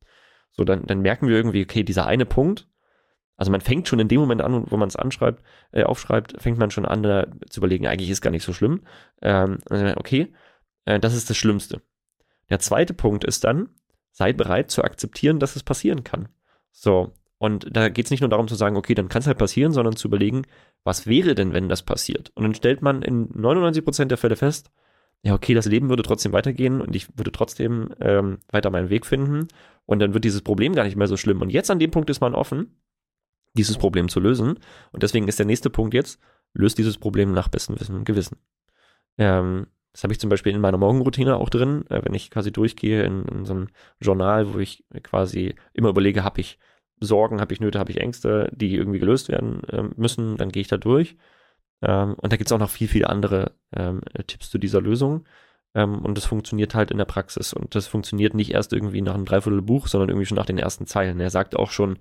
So, 0.51 0.65
dann, 0.65 0.85
dann 0.87 1.01
merken 1.01 1.29
wir 1.29 1.37
irgendwie, 1.37 1.63
okay, 1.63 1.85
dieser 1.85 2.07
eine 2.07 2.27
Punkt, 2.27 2.67
also 3.37 3.53
man 3.53 3.61
fängt 3.61 3.89
schon 3.89 3.99
in 3.99 4.09
dem 4.09 4.21
Moment 4.21 4.43
an, 4.43 4.65
wo 4.71 4.77
man 4.77 4.89
es 4.89 4.97
anschreibt, 4.97 5.43
äh, 5.73 5.85
aufschreibt, 5.85 6.41
fängt 6.41 6.59
man 6.59 6.71
schon 6.71 6.87
an 6.87 7.05
äh, 7.05 7.27
zu 7.49 7.61
überlegen, 7.61 7.87
eigentlich 7.87 8.11
ist 8.11 8.23
gar 8.23 8.31
nicht 8.31 8.45
so 8.45 8.53
schlimm. 8.53 8.83
Ähm, 9.23 9.59
okay, 9.97 10.33
äh, 10.85 10.99
das 10.99 11.15
ist 11.15 11.29
das 11.29 11.37
Schlimmste. 11.37 11.83
Der 12.49 12.59
zweite 12.59 12.95
Punkt 12.95 13.25
ist 13.25 13.45
dann, 13.45 13.69
sei 14.11 14.33
bereit 14.33 14.71
zu 14.71 14.83
akzeptieren, 14.83 15.39
dass 15.39 15.57
es 15.57 15.63
passieren 15.63 16.05
kann. 16.05 16.29
So, 16.73 17.13
und 17.39 17.67
da 17.77 17.89
geht 17.91 18.07
es 18.07 18.11
nicht 18.11 18.21
nur 18.21 18.31
darum 18.31 18.49
zu 18.49 18.55
sagen, 18.55 18.77
okay, 18.77 18.95
dann 18.95 19.09
kann 19.09 19.21
es 19.21 19.27
halt 19.27 19.39
passieren, 19.39 19.73
sondern 19.73 19.97
zu 19.97 20.09
überlegen, 20.09 20.43
was 20.85 21.07
wäre 21.07 21.35
denn, 21.35 21.53
wenn 21.53 21.69
das 21.69 21.83
passiert? 21.83 22.33
Und 22.35 22.45
dann 22.45 22.55
stellt 22.55 22.81
man 22.81 23.03
in 23.03 23.29
99% 23.29 24.07
der 24.07 24.17
Fälle 24.17 24.37
fest, 24.37 24.71
ja, 25.23 25.35
okay, 25.35 25.55
das 25.55 25.67
Leben 25.67 25.89
würde 25.89 26.03
trotzdem 26.03 26.33
weitergehen 26.33 26.81
und 26.81 26.95
ich 26.95 27.09
würde 27.19 27.33
trotzdem 27.33 27.91
ähm, 28.01 28.39
weiter 28.51 28.71
meinen 28.71 28.91
Weg 28.91 29.07
finden 29.07 29.49
und 29.85 29.99
dann 29.99 30.15
wird 30.15 30.25
dieses 30.25 30.43
Problem 30.43 30.75
gar 30.75 30.85
nicht 30.85 30.97
mehr 30.97 31.09
so 31.09 31.17
schlimm. 31.17 31.41
Und 31.43 31.51
jetzt 31.51 31.71
an 31.71 31.79
dem 31.79 31.91
Punkt 31.91 32.11
ist 32.11 32.21
man 32.21 32.35
offen, 32.35 32.77
dieses 33.57 33.79
Problem 33.79 34.09
zu 34.09 34.21
lösen. 34.21 34.59
Und 34.93 35.03
deswegen 35.03 35.29
ist 35.29 35.39
der 35.39 35.47
nächste 35.47 35.71
Punkt 35.71 35.95
jetzt, 35.95 36.21
löst 36.53 36.79
dieses 36.79 36.99
Problem 36.99 37.33
nach 37.33 37.49
bestem 37.49 37.79
Wissen 37.81 37.97
und 37.97 38.05
Gewissen. 38.05 38.39
Ähm, 39.19 39.67
das 39.93 40.03
habe 40.03 40.13
ich 40.13 40.21
zum 40.21 40.29
Beispiel 40.31 40.55
in 40.55 40.61
meiner 40.61 40.79
Morgenroutine 40.79 41.37
auch 41.37 41.49
drin, 41.49 41.85
äh, 41.89 42.03
wenn 42.05 42.15
ich 42.15 42.31
quasi 42.31 42.53
durchgehe 42.53 43.03
in, 43.03 43.25
in 43.25 43.45
so 43.45 43.55
einem 43.55 43.69
Journal, 44.01 44.53
wo 44.53 44.59
ich 44.59 44.85
quasi 45.03 45.55
immer 45.73 45.89
überlege, 45.89 46.23
habe 46.23 46.41
ich 46.41 46.59
Sorgen, 47.01 47.41
habe 47.41 47.53
ich 47.53 47.61
Nöte, 47.61 47.79
habe 47.79 47.91
ich 47.91 48.01
Ängste, 48.01 48.51
die 48.55 48.75
irgendwie 48.75 48.99
gelöst 48.99 49.29
werden 49.29 49.63
ähm, 49.71 49.93
müssen, 49.97 50.37
dann 50.37 50.51
gehe 50.51 50.61
ich 50.61 50.69
da 50.69 50.77
durch. 50.77 51.17
Ähm, 51.83 52.15
und 52.15 52.33
da 52.33 52.37
gibt 52.37 52.49
es 52.49 52.53
auch 52.53 52.59
noch 52.59 52.71
viel, 52.71 52.89
viel 52.89 53.05
andere 53.05 53.53
ähm, 53.75 54.01
Tipps 54.27 54.51
zu 54.51 54.59
dieser 54.59 54.81
Lösung. 54.81 55.25
Ähm, 55.75 56.05
und 56.05 56.17
das 56.17 56.25
funktioniert 56.25 56.75
halt 56.75 56.91
in 56.91 56.99
der 56.99 57.05
Praxis. 57.05 57.53
Und 57.53 57.75
das 57.75 57.87
funktioniert 57.87 58.35
nicht 58.35 58.53
erst 58.53 58.73
irgendwie 58.73 59.03
nach 59.03 59.15
einem 59.15 59.27
Dreiviertelbuch, 59.27 59.87
sondern 59.89 60.09
irgendwie 60.09 60.27
schon 60.27 60.37
nach 60.37 60.47
den 60.47 60.59
ersten 60.59 60.87
Zeilen. 60.87 61.21
Er 61.21 61.31
sagt 61.31 61.57
auch 61.57 61.71
schon, 61.71 61.99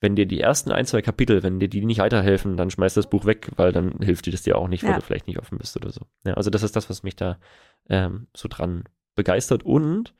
wenn 0.00 0.16
dir 0.16 0.26
die 0.26 0.40
ersten 0.40 0.70
ein, 0.70 0.86
zwei 0.86 1.02
Kapitel, 1.02 1.42
wenn 1.42 1.60
dir 1.60 1.68
die 1.68 1.84
nicht 1.84 1.98
weiterhelfen, 2.00 2.56
dann 2.56 2.70
schmeiß 2.70 2.94
das 2.94 3.08
Buch 3.08 3.24
weg, 3.24 3.50
weil 3.56 3.72
dann 3.72 4.00
hilft 4.00 4.26
dir 4.26 4.32
das 4.32 4.42
dir 4.42 4.58
auch 4.58 4.68
nicht, 4.68 4.82
weil 4.82 4.90
Ja. 4.90 4.96
du 4.96 5.02
vielleicht 5.02 5.26
nicht 5.26 5.38
offen 5.38 5.58
bist 5.58 5.76
oder 5.76 5.90
so. 5.90 6.02
Ja, 6.26 6.34
also 6.34 6.50
das 6.50 6.62
ist 6.62 6.76
das, 6.76 6.90
was 6.90 7.02
mich 7.02 7.16
da 7.16 7.38
ähm, 7.88 8.26
so 8.36 8.48
dran 8.48 8.84
begeistert. 9.14 9.62
Und 9.62 10.14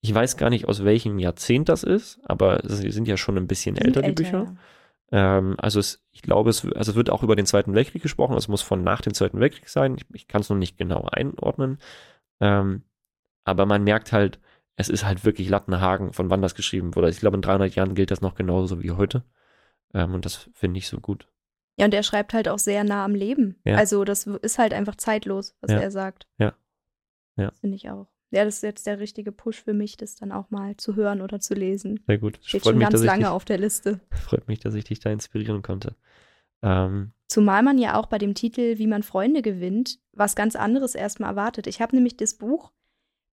ich 0.00 0.14
weiß 0.14 0.36
gar 0.36 0.48
nicht, 0.48 0.66
aus 0.68 0.84
welchem 0.84 1.18
Jahrzehnt 1.18 1.68
das 1.68 1.82
ist, 1.82 2.20
aber 2.24 2.60
sie 2.64 2.90
sind 2.90 3.06
ja 3.08 3.16
schon 3.16 3.36
ein 3.36 3.46
bisschen 3.46 3.76
Sind 3.76 3.84
älter, 3.84 4.02
die 4.02 4.12
Bücher. 4.12 4.54
Ähm, 5.12 5.56
also 5.58 5.80
es, 5.80 6.02
ich 6.12 6.22
glaube, 6.22 6.50
es, 6.50 6.64
also 6.64 6.92
es 6.92 6.96
wird 6.96 7.10
auch 7.10 7.22
über 7.22 7.36
den 7.36 7.46
Zweiten 7.46 7.74
Weltkrieg 7.74 8.00
gesprochen. 8.00 8.36
Es 8.36 8.48
muss 8.48 8.62
von 8.62 8.82
nach 8.82 9.00
dem 9.02 9.12
Zweiten 9.12 9.40
Weltkrieg 9.40 9.68
sein. 9.68 9.96
Ich, 9.96 10.06
ich 10.14 10.28
kann 10.28 10.40
es 10.40 10.48
noch 10.48 10.56
nicht 10.56 10.78
genau 10.78 11.08
einordnen. 11.10 11.78
Ähm, 12.40 12.82
aber 13.44 13.66
man 13.66 13.84
merkt 13.84 14.12
halt, 14.12 14.38
es 14.80 14.88
ist 14.88 15.04
halt 15.04 15.24
wirklich 15.24 15.48
Lattenhagen, 15.48 16.12
von 16.12 16.30
wann 16.30 16.42
das 16.42 16.54
geschrieben 16.54 16.94
wurde. 16.96 17.08
Ich 17.10 17.20
glaube, 17.20 17.36
in 17.36 17.42
300 17.42 17.74
Jahren 17.74 17.94
gilt 17.94 18.10
das 18.10 18.20
noch 18.20 18.34
genauso 18.34 18.82
wie 18.82 18.90
heute. 18.90 19.24
Ähm, 19.94 20.14
und 20.14 20.24
das 20.24 20.48
finde 20.54 20.78
ich 20.78 20.88
so 20.88 21.00
gut. 21.00 21.28
Ja, 21.78 21.84
und 21.86 21.94
er 21.94 22.02
schreibt 22.02 22.34
halt 22.34 22.48
auch 22.48 22.58
sehr 22.58 22.84
nah 22.84 23.04
am 23.04 23.14
Leben. 23.14 23.56
Ja. 23.64 23.76
Also 23.76 24.04
das 24.04 24.26
ist 24.26 24.58
halt 24.58 24.74
einfach 24.74 24.96
zeitlos, 24.96 25.56
was 25.60 25.70
Ja. 25.70 25.78
er 25.78 25.90
sagt. 25.90 26.26
Ja. 26.38 26.54
Ja. 27.36 27.52
Finde 27.60 27.76
ich 27.76 27.88
auch. 27.90 28.08
Ja, 28.32 28.44
das 28.44 28.56
ist 28.56 28.62
jetzt 28.62 28.86
der 28.86 29.00
richtige 29.00 29.32
Push 29.32 29.60
für 29.62 29.72
mich, 29.74 29.96
das 29.96 30.14
dann 30.14 30.30
auch 30.30 30.50
mal 30.50 30.76
zu 30.76 30.94
hören 30.94 31.20
oder 31.20 31.40
zu 31.40 31.54
lesen. 31.54 32.00
Sehr 32.06 32.18
gut. 32.18 32.38
Steht 32.42 32.62
freut 32.62 32.72
schon 32.72 32.78
mich, 32.78 32.88
ganz 32.88 33.02
lange 33.02 33.24
dich, 33.24 33.28
auf 33.28 33.44
der 33.44 33.58
Liste. 33.58 34.00
freut 34.12 34.46
mich, 34.46 34.60
dass 34.60 34.74
ich 34.74 34.84
dich 34.84 35.00
da 35.00 35.10
inspirieren 35.10 35.62
konnte. 35.62 35.96
Ähm, 36.62 37.12
Zumal 37.26 37.62
man 37.62 37.78
ja 37.78 37.98
auch 37.98 38.06
bei 38.06 38.18
dem 38.18 38.34
Titel 38.34 38.78
Wie 38.78 38.86
man 38.86 39.02
Freunde 39.02 39.42
gewinnt, 39.42 39.98
was 40.12 40.36
ganz 40.36 40.54
anderes 40.56 40.94
erstmal 40.94 41.30
erwartet. 41.30 41.66
Ich 41.66 41.80
habe 41.80 41.94
nämlich 41.96 42.16
das 42.16 42.34
Buch 42.34 42.72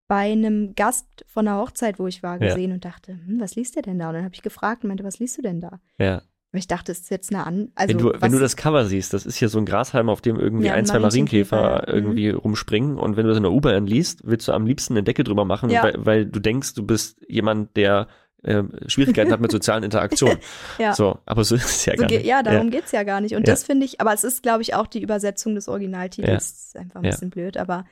bei 0.08 0.32
einem 0.32 0.74
Gast 0.76 1.06
von 1.28 1.48
einer 1.48 1.58
Hochzeit, 1.60 2.00
wo 2.00 2.08
ich 2.08 2.24
war, 2.24 2.42
Ja. 2.42 2.48
gesehen 2.50 2.72
und 2.72 2.86
dachte, 2.86 3.12
hm, 3.14 3.40
was 3.40 3.56
liest 3.56 3.76
der 3.76 3.84
denn 3.84 4.00
da? 4.00 4.08
Und 4.10 4.16
dann 4.16 4.24
habe 4.24 4.34
ich 4.36 4.42
gefragt 4.42 4.84
und 4.84 4.88
meinte, 4.90 5.04
was 5.04 5.20
liest 5.20 5.38
du 5.38 5.42
denn 5.42 5.60
da? 5.62 5.80
ja. 5.98 6.22
Weil 6.54 6.60
ich 6.60 6.68
dachte, 6.70 6.94
es 6.94 7.00
ist 7.02 7.10
jetzt 7.12 7.34
eine 7.36 7.46
an. 7.46 7.72
Also, 7.76 7.90
wenn, 7.94 7.98
du, 7.98 8.22
wenn 8.22 8.32
du 8.32 8.40
das 8.40 8.56
Cover 8.56 8.86
siehst, 8.86 9.14
das 9.14 9.26
ist 9.26 9.36
hier 9.36 9.50
so 9.50 9.58
ein 9.60 9.66
Grashalm, 9.66 10.08
auf 10.08 10.22
dem 10.22 10.40
irgendwie 10.40 10.68
Ja, 10.68 10.76
ein, 10.76 10.86
zwei 10.86 10.98
Marienkäfer 11.00 11.84
ja. 11.86 11.92
Mhm. 11.92 11.94
irgendwie 11.94 12.30
rumspringen. 12.30 12.98
Und 12.98 13.18
wenn 13.18 13.24
du 13.24 13.30
das 13.32 13.38
in 13.38 13.44
der 13.44 13.52
U-Bahn 13.52 13.86
liest, 13.86 14.22
willst 14.24 14.48
du 14.48 14.54
am 14.54 14.66
liebsten 14.66 14.94
eine 14.94 15.04
Decke 15.04 15.26
drüber 15.26 15.44
machen, 15.44 15.70
Ja. 15.70 15.84
weil, 15.84 16.06
weil 16.06 16.26
du 16.26 16.40
denkst, 16.40 16.74
du 16.74 16.84
bist 16.88 17.20
jemand, 17.28 17.76
der 17.76 18.08
äh, 18.44 18.64
Schwierigkeiten 18.88 19.34
hat 19.34 19.42
mit 19.42 19.52
sozialen 19.52 19.84
Interaktionen. 19.84 20.38
Ja. 20.80 20.94
So, 20.94 21.20
aber 21.26 21.44
so 21.44 21.56
ist 21.56 21.66
es 21.66 21.86
ja 21.86 21.94
So 21.98 22.04
gar 22.04 22.10
nicht. 22.10 22.26
ja, 22.26 22.42
darum 22.44 22.70
geht's 22.70 22.94
ja 22.94 23.04
gar 23.04 23.20
nicht. 23.20 23.36
Und 23.36 23.46
Ja. 23.46 23.54
das 23.54 23.66
finde 23.66 23.86
ich, 23.86 24.00
aber 24.00 24.14
es 24.14 24.24
ist, 24.24 24.42
glaube 24.42 24.62
ich, 24.62 24.74
auch 24.74 24.88
die 24.88 25.02
Übersetzung 25.02 25.54
des 25.54 25.68
Originaltitels. 25.68 26.30
Ja. 26.30 26.36
Das 26.36 26.50
ist 26.52 26.78
einfach 26.78 27.02
ein 27.02 27.06
Ja. 27.06 27.12
bisschen 27.12 27.30
blöd, 27.30 27.58
aber 27.58 27.84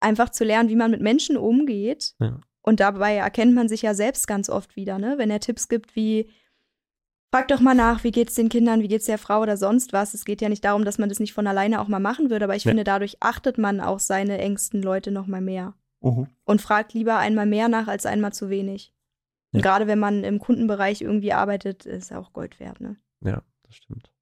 einfach 0.00 0.30
zu 0.30 0.44
lernen, 0.44 0.68
wie 0.68 0.76
man 0.76 0.90
mit 0.90 1.00
Menschen 1.00 1.36
umgeht. 1.36 2.14
Ja. 2.20 2.40
Und 2.62 2.80
dabei 2.80 3.14
erkennt 3.16 3.54
man 3.54 3.68
sich 3.68 3.82
ja 3.82 3.94
selbst 3.94 4.26
ganz 4.26 4.50
oft 4.50 4.76
wieder, 4.76 4.98
ne? 4.98 5.14
Wenn 5.16 5.30
er 5.30 5.40
Tipps 5.40 5.68
gibt 5.68 5.96
wie, 5.96 6.30
frag 7.32 7.48
doch 7.48 7.60
mal 7.60 7.74
nach, 7.74 8.04
wie 8.04 8.10
geht's 8.10 8.34
den 8.34 8.48
Kindern, 8.48 8.82
wie 8.82 8.88
geht's 8.88 9.06
der 9.06 9.18
Frau 9.18 9.40
oder 9.40 9.56
sonst 9.56 9.92
was. 9.92 10.14
Es 10.14 10.24
geht 10.24 10.40
ja 10.40 10.48
nicht 10.48 10.64
darum, 10.64 10.84
dass 10.84 10.98
man 10.98 11.08
das 11.08 11.20
nicht 11.20 11.32
von 11.32 11.46
alleine 11.46 11.80
auch 11.80 11.88
mal 11.88 11.98
machen 12.00 12.30
würde, 12.30 12.44
aber 12.44 12.56
ich 12.56 12.64
Ja. 12.64 12.70
finde, 12.70 12.84
dadurch 12.84 13.16
achtet 13.20 13.58
man 13.58 13.80
auch 13.80 14.00
seine 14.00 14.38
engsten 14.38 14.82
Leute 14.82 15.10
noch 15.10 15.26
mal 15.26 15.40
mehr 15.40 15.74
Mhm. 16.02 16.26
und 16.44 16.60
fragt 16.62 16.92
lieber 16.94 17.18
einmal 17.18 17.46
mehr 17.46 17.68
nach 17.68 17.88
als 17.88 18.06
einmal 18.06 18.32
zu 18.32 18.50
wenig. 18.50 18.92
Ja. 19.52 19.62
gerade 19.62 19.86
wenn 19.86 19.98
man 19.98 20.24
im 20.24 20.38
Kundenbereich 20.38 21.00
irgendwie 21.00 21.32
arbeitet, 21.32 21.86
ist 21.86 22.12
auch 22.12 22.34
Gold 22.34 22.60
wert, 22.60 22.82
ne? 22.82 22.96
Ja, 23.24 23.42
das 23.62 23.76
stimmt. 23.76 24.12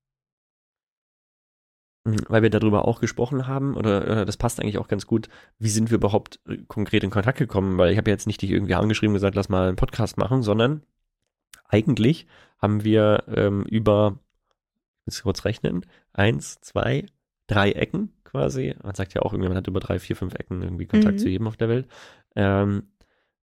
Mhm, 2.07 2.19
Weil 2.29 2.43
wir 2.43 2.51
darüber 2.51 2.87
auch 2.87 3.01
gesprochen 3.01 3.49
haben, 3.49 3.77
oder 3.77 4.07
äh, 4.07 4.25
das 4.25 4.37
passt 4.37 4.61
eigentlich 4.61 4.79
auch 4.79 4.87
ganz 4.87 5.07
gut, 5.07 5.29
wie 5.59 5.69
sind 5.69 5.91
wir 5.91 5.97
überhaupt 5.97 6.39
äh, 6.49 6.59
konkret 6.69 7.03
in 7.03 7.11
Kontakt 7.11 7.39
gekommen? 7.39 7.79
Weil 7.79 7.91
ich 7.91 7.99
habe 7.99 8.11
jetzt 8.11 8.29
nicht 8.29 8.41
dich 8.43 8.53
irgendwie 8.53 8.75
angeschrieben 8.75 9.11
und 9.11 9.17
gesagt, 9.17 9.35
lass 9.35 9.49
mal 9.49 9.69
einen 9.69 9.77
Podcast 9.77 10.17
machen, 10.17 10.43
sondern 10.43 10.83
eigentlich 11.69 12.27
haben 12.59 12.85
wir 12.85 13.25
ähm, 13.27 13.65
über, 13.65 14.21
ich 15.01 15.07
muss 15.07 15.23
kurz 15.23 15.45
rechnen, 15.45 15.85
eins, 16.13 16.61
zwei, 16.61 17.07
drei 17.49 17.73
Ecken 17.73 18.13
quasi. 18.23 18.77
Man 18.83 18.95
sagt 18.95 19.15
ja 19.15 19.23
auch, 19.23 19.33
irgendjemand 19.33 19.59
hat 19.59 19.67
über 19.67 19.81
drei, 19.81 19.99
vier, 19.99 20.15
fünf 20.15 20.35
Ecken 20.35 20.63
irgendwie 20.63 20.87
Kontakt 20.87 21.15
mhm. 21.15 21.19
zu 21.19 21.29
jedem 21.29 21.49
auf 21.49 21.57
der 21.57 21.69
Welt. 21.69 21.89
Ähm, 22.37 22.85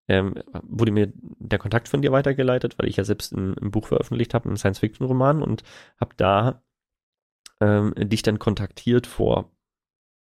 ähm, 0.07 0.35
wurde 0.63 0.93
mir 0.93 1.13
der 1.15 1.59
Kontakt 1.59 1.89
von 1.89 2.03
dir 2.03 2.13
weitergeleitet, 2.13 2.79
weil 2.79 2.89
ich 2.89 2.97
ja 2.97 3.05
selbst 3.05 3.33
ein, 3.33 3.57
ein 3.59 3.71
Buch 3.73 3.89
veröffentlicht 3.89 4.35
habe, 4.35 4.49
einen 4.49 4.57
Science-Fiction-Roman 4.57 5.43
und 5.43 5.63
habe 6.01 6.15
da 6.17 6.63
ähm, 7.63 7.95
dich 7.97 8.23
dann 8.23 8.39
kontaktiert 8.39 9.07
vor 9.07 9.51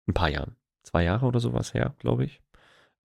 ein 0.08 0.14
paar 0.14 0.30
Jahren. 0.30 0.56
Zwei 0.84 1.04
Jahre 1.04 1.26
oder 1.26 1.40
sowas 1.40 1.74
her, 1.74 1.96
glaube 2.00 2.26
ich. 2.26 2.42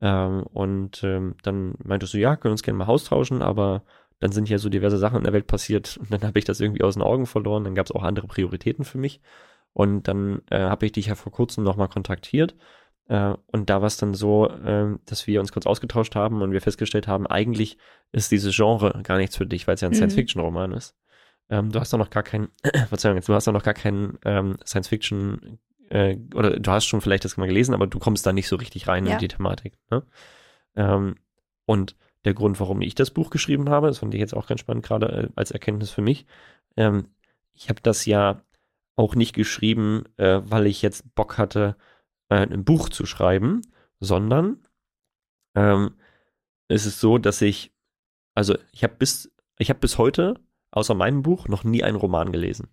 Ähm, 0.00 0.42
und 0.42 1.02
ähm, 1.02 1.36
dann 1.42 1.74
meintest 1.82 2.14
du, 2.14 2.18
ja, 2.18 2.36
können 2.36 2.52
uns 2.52 2.62
gerne 2.62 2.78
mal 2.78 2.86
austauschen, 2.86 3.42
aber 3.42 3.82
dann 4.20 4.32
sind 4.32 4.48
ja 4.48 4.58
so 4.58 4.68
diverse 4.68 4.98
Sachen 4.98 5.18
in 5.18 5.24
der 5.24 5.32
Welt 5.32 5.46
passiert 5.46 5.96
und 6.00 6.12
dann 6.12 6.22
habe 6.22 6.38
ich 6.38 6.44
das 6.44 6.60
irgendwie 6.60 6.82
aus 6.82 6.94
den 6.94 7.02
Augen 7.02 7.26
verloren. 7.26 7.64
Dann 7.64 7.74
gab 7.74 7.86
es 7.86 7.92
auch 7.92 8.02
andere 8.02 8.26
Prioritäten 8.26 8.84
für 8.84 8.98
mich. 8.98 9.20
Und 9.72 10.08
dann 10.08 10.42
äh, 10.50 10.60
habe 10.60 10.86
ich 10.86 10.92
dich 10.92 11.06
ja 11.06 11.14
vor 11.14 11.32
kurzem 11.32 11.64
nochmal 11.64 11.88
kontaktiert. 11.88 12.56
Äh, 13.06 13.34
und 13.46 13.70
da 13.70 13.80
war 13.80 13.86
es 13.86 13.96
dann 13.96 14.14
so, 14.14 14.48
äh, 14.48 14.96
dass 15.06 15.26
wir 15.26 15.40
uns 15.40 15.52
kurz 15.52 15.66
ausgetauscht 15.66 16.16
haben 16.16 16.42
und 16.42 16.52
wir 16.52 16.60
festgestellt 16.60 17.06
haben, 17.06 17.26
eigentlich 17.26 17.78
ist 18.12 18.32
dieses 18.32 18.54
Genre 18.56 19.00
gar 19.04 19.18
nichts 19.18 19.36
für 19.36 19.46
dich, 19.46 19.66
weil 19.66 19.76
es 19.76 19.80
ja 19.80 19.88
ein 19.88 19.92
mhm. 19.92 19.96
Science-Fiction-Roman 19.96 20.72
ist. 20.72 20.96
Ähm, 21.50 21.70
du 21.72 21.80
hast 21.80 21.92
doch 21.92 21.98
noch 21.98 22.10
gar 22.10 22.22
keinen, 22.22 22.48
Verzeihung, 22.88 23.20
du 23.20 23.34
hast 23.34 23.46
doch 23.46 23.52
noch 23.52 23.62
gar 23.62 23.74
keinen 23.74 24.18
ähm, 24.24 24.56
Science-Fiction 24.66 25.58
äh, 25.90 26.16
oder 26.34 26.58
du 26.58 26.70
hast 26.70 26.86
schon 26.86 27.00
vielleicht 27.00 27.24
das 27.24 27.36
mal 27.36 27.46
gelesen, 27.46 27.74
aber 27.74 27.86
du 27.86 27.98
kommst 27.98 28.26
da 28.26 28.32
nicht 28.32 28.48
so 28.48 28.56
richtig 28.56 28.88
rein 28.88 29.06
ja. 29.06 29.14
in 29.14 29.18
die 29.18 29.28
Thematik. 29.28 29.74
Ne? 29.90 30.02
Ähm, 30.76 31.16
und 31.66 31.96
der 32.24 32.34
Grund, 32.34 32.60
warum 32.60 32.80
ich 32.82 32.94
das 32.94 33.10
Buch 33.10 33.30
geschrieben 33.30 33.68
habe, 33.70 33.88
das 33.88 33.98
fand 33.98 34.14
ich 34.14 34.20
jetzt 34.20 34.34
auch 34.34 34.46
ganz 34.46 34.60
spannend, 34.60 34.84
gerade 34.84 35.06
äh, 35.06 35.28
als 35.36 35.50
Erkenntnis 35.50 35.90
für 35.90 36.02
mich. 36.02 36.26
Ähm, 36.76 37.08
ich 37.54 37.68
habe 37.68 37.80
das 37.82 38.04
ja 38.06 38.42
auch 38.96 39.14
nicht 39.14 39.34
geschrieben, 39.34 40.04
äh, 40.16 40.40
weil 40.44 40.66
ich 40.66 40.82
jetzt 40.82 41.14
Bock 41.14 41.38
hatte, 41.38 41.76
äh, 42.28 42.36
ein 42.36 42.64
Buch 42.64 42.88
zu 42.88 43.06
schreiben, 43.06 43.62
sondern 44.00 44.62
ähm, 45.54 45.94
es 46.68 46.84
ist 46.84 47.00
so, 47.00 47.18
dass 47.18 47.40
ich, 47.40 47.72
also 48.34 48.56
ich 48.72 48.82
habe 48.82 48.94
bis, 48.96 49.32
ich 49.58 49.70
habe 49.70 49.80
bis 49.80 49.98
heute, 49.98 50.40
außer 50.70 50.94
meinem 50.94 51.22
Buch, 51.22 51.48
noch 51.48 51.64
nie 51.64 51.82
einen 51.82 51.96
Roman 51.96 52.32
gelesen. 52.32 52.68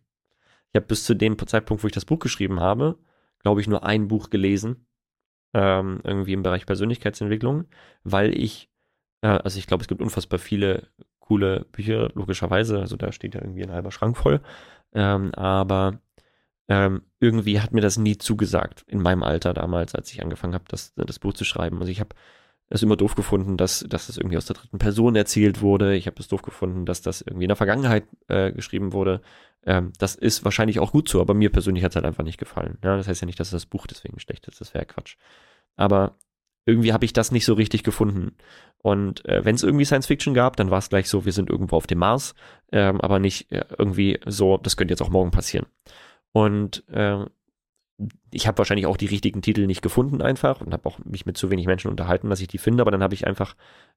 Ich 0.72 0.76
habe 0.76 0.88
bis 0.88 1.06
zu 1.06 1.14
dem 1.14 1.38
Zeitpunkt, 1.38 1.84
wo 1.84 1.88
ich 1.88 1.94
das 1.94 2.06
Buch 2.06 2.20
geschrieben 2.20 2.60
habe, 2.60 2.98
glaube 3.40 3.62
ich, 3.62 3.68
nur 3.68 3.86
ein 3.86 4.08
Buch 4.08 4.30
gelesen, 4.30 4.88
ähm, 5.54 6.02
irgendwie 6.04 6.34
im 6.34 6.44
Bereich 6.44 6.66
Persönlichkeitsentwicklung, 6.66 7.66
weil 8.04 8.38
ich 8.38 8.70
ja, 9.26 9.38
also 9.38 9.58
ich 9.58 9.66
glaube, 9.66 9.82
es 9.82 9.88
gibt 9.88 10.02
unfassbar 10.02 10.38
viele 10.38 10.88
coole 11.20 11.66
Bücher, 11.72 12.10
logischerweise. 12.14 12.80
Also 12.80 12.96
da 12.96 13.12
steht 13.12 13.34
ja 13.34 13.42
irgendwie 13.42 13.64
ein 13.64 13.72
halber 13.72 13.92
Schrank 13.92 14.18
voll. 14.18 14.40
Ähm, 14.94 15.34
aber 15.34 16.00
ähm, 16.68 17.02
irgendwie 17.20 17.60
hat 17.60 17.74
mir 17.74 17.82
das 17.82 17.98
nie 17.98 18.20
zugesagt 18.20 18.86
in 18.88 19.02
meinem 19.02 19.24
Alter 19.24 19.56
damals, 19.56 19.96
als 19.96 20.12
ich 20.12 20.22
angefangen 20.22 20.54
habe, 20.54 20.66
das, 20.68 20.94
das 20.96 21.18
Buch 21.18 21.34
zu 21.34 21.44
schreiben. 21.44 21.80
Also 21.80 21.92
ich 21.92 22.00
habe 22.00 22.16
es 22.70 22.84
immer 22.84 22.96
doof 22.96 23.16
gefunden, 23.16 23.58
dass, 23.58 23.86
dass 23.88 24.08
das 24.08 24.18
irgendwie 24.18 24.38
aus 24.38 24.46
der 24.46 24.56
dritten 24.56 24.80
Person 24.80 25.16
erzählt 25.16 25.62
wurde. 25.62 25.96
Ich 25.96 26.08
habe 26.08 26.20
es 26.20 26.28
doof 26.28 26.42
gefunden, 26.42 26.86
dass 26.86 27.02
das 27.02 27.22
irgendwie 27.22 27.46
in 27.46 27.50
der 27.50 27.56
Vergangenheit 27.56 28.06
äh, 28.28 28.52
geschrieben 28.52 28.94
wurde. 28.94 29.22
Ähm, 29.66 29.94
das 30.00 30.16
ist 30.16 30.44
wahrscheinlich 30.44 30.80
auch 30.80 30.92
gut 30.92 31.08
so, 31.08 31.22
aber 31.22 31.34
mir 31.34 31.52
persönlich 31.52 31.84
hat 31.84 31.92
es 31.92 31.96
halt 31.96 32.06
einfach 32.06 32.24
nicht 32.24 32.40
gefallen. 32.40 32.78
Ja, 32.84 32.98
das 32.98 33.08
heißt 33.08 33.22
ja 33.22 33.26
nicht, 33.26 33.40
dass 33.40 33.52
das 33.52 33.66
Buch 33.66 33.88
deswegen 33.88 34.20
schlecht 34.20 34.48
ist, 34.48 34.62
das 34.62 34.74
wäre 34.74 34.86
Quatsch. 34.86 35.16
Aber 35.76 36.16
irgendwie 36.66 36.94
habe 36.94 37.06
ich 37.06 37.14
das 37.14 37.32
nicht 37.32 37.46
so 37.46 37.54
richtig 37.54 37.84
gefunden. 37.84 38.36
Und 38.80 39.26
äh, 39.26 39.46
wenn 39.46 39.56
es 39.56 39.64
irgendwie 39.64 39.86
Science 39.86 40.08
Fiction 40.08 40.34
gab, 40.34 40.58
dann 40.58 40.72
war 40.72 40.80
es 40.80 40.90
gleich 40.90 41.10
so, 41.10 41.26
wir 41.26 41.34
sind 41.34 41.50
irgendwo 41.50 41.76
auf 41.76 41.88
dem 41.88 42.00
Mars, 42.00 42.34
ähm, 42.72 43.00
aber 43.02 43.20
nicht 43.20 43.52
äh, 43.52 43.66
irgendwie 43.78 44.20
so, 44.26 44.58
das 44.58 44.76
könnte 44.76 44.92
jetzt 44.92 45.02
auch 45.02 45.10
morgen 45.10 45.32
passieren. 45.32 45.68
Und 46.32 46.84
äh, 46.90 47.26
ich 48.32 48.48
habe 48.48 48.58
wahrscheinlich 48.58 48.86
auch 48.86 48.98
die 48.98 49.06
richtigen 49.06 49.42
Titel 49.42 49.66
nicht 49.68 49.82
gefunden 49.82 50.22
einfach 50.22 50.62
und 50.62 50.74
habe 50.74 50.88
auch 50.88 51.00
mich 51.00 51.26
mit 51.26 51.38
zu 51.38 51.50
wenig 51.50 51.66
Menschen 51.66 51.90
unterhalten, 51.90 52.30
dass 52.30 52.42
ich 52.42 52.48
die 52.48 52.58
finde, 52.58 52.82
aber 52.82 52.92
dann 52.92 53.04
habe 53.04 53.14
ich 53.14 53.26
einfach, 53.26 53.56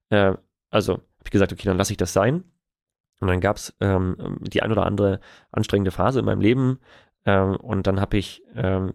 äh, 0.09 0.33
also 0.69 0.93
habe 0.93 1.03
ich 1.25 1.31
gesagt, 1.31 1.51
okay, 1.51 1.65
dann 1.65 1.77
lasse 1.77 1.93
ich 1.93 1.97
das 1.97 2.13
sein. 2.13 2.43
Und 3.21 3.27
dann 3.27 3.41
gab 3.41 3.57
es 3.57 3.75
ähm, 3.81 4.37
die 4.39 4.61
ein 4.61 4.71
oder 4.71 4.85
andere 4.85 5.19
anstrengende 5.51 5.91
Phase 5.91 6.19
in 6.19 6.25
meinem 6.25 6.39
Leben 6.39 6.79
ähm, 7.25 7.57
und 7.57 7.85
dann 7.85 7.99
habe 7.99 8.17
ich 8.17 8.41
ähm, 8.55 8.93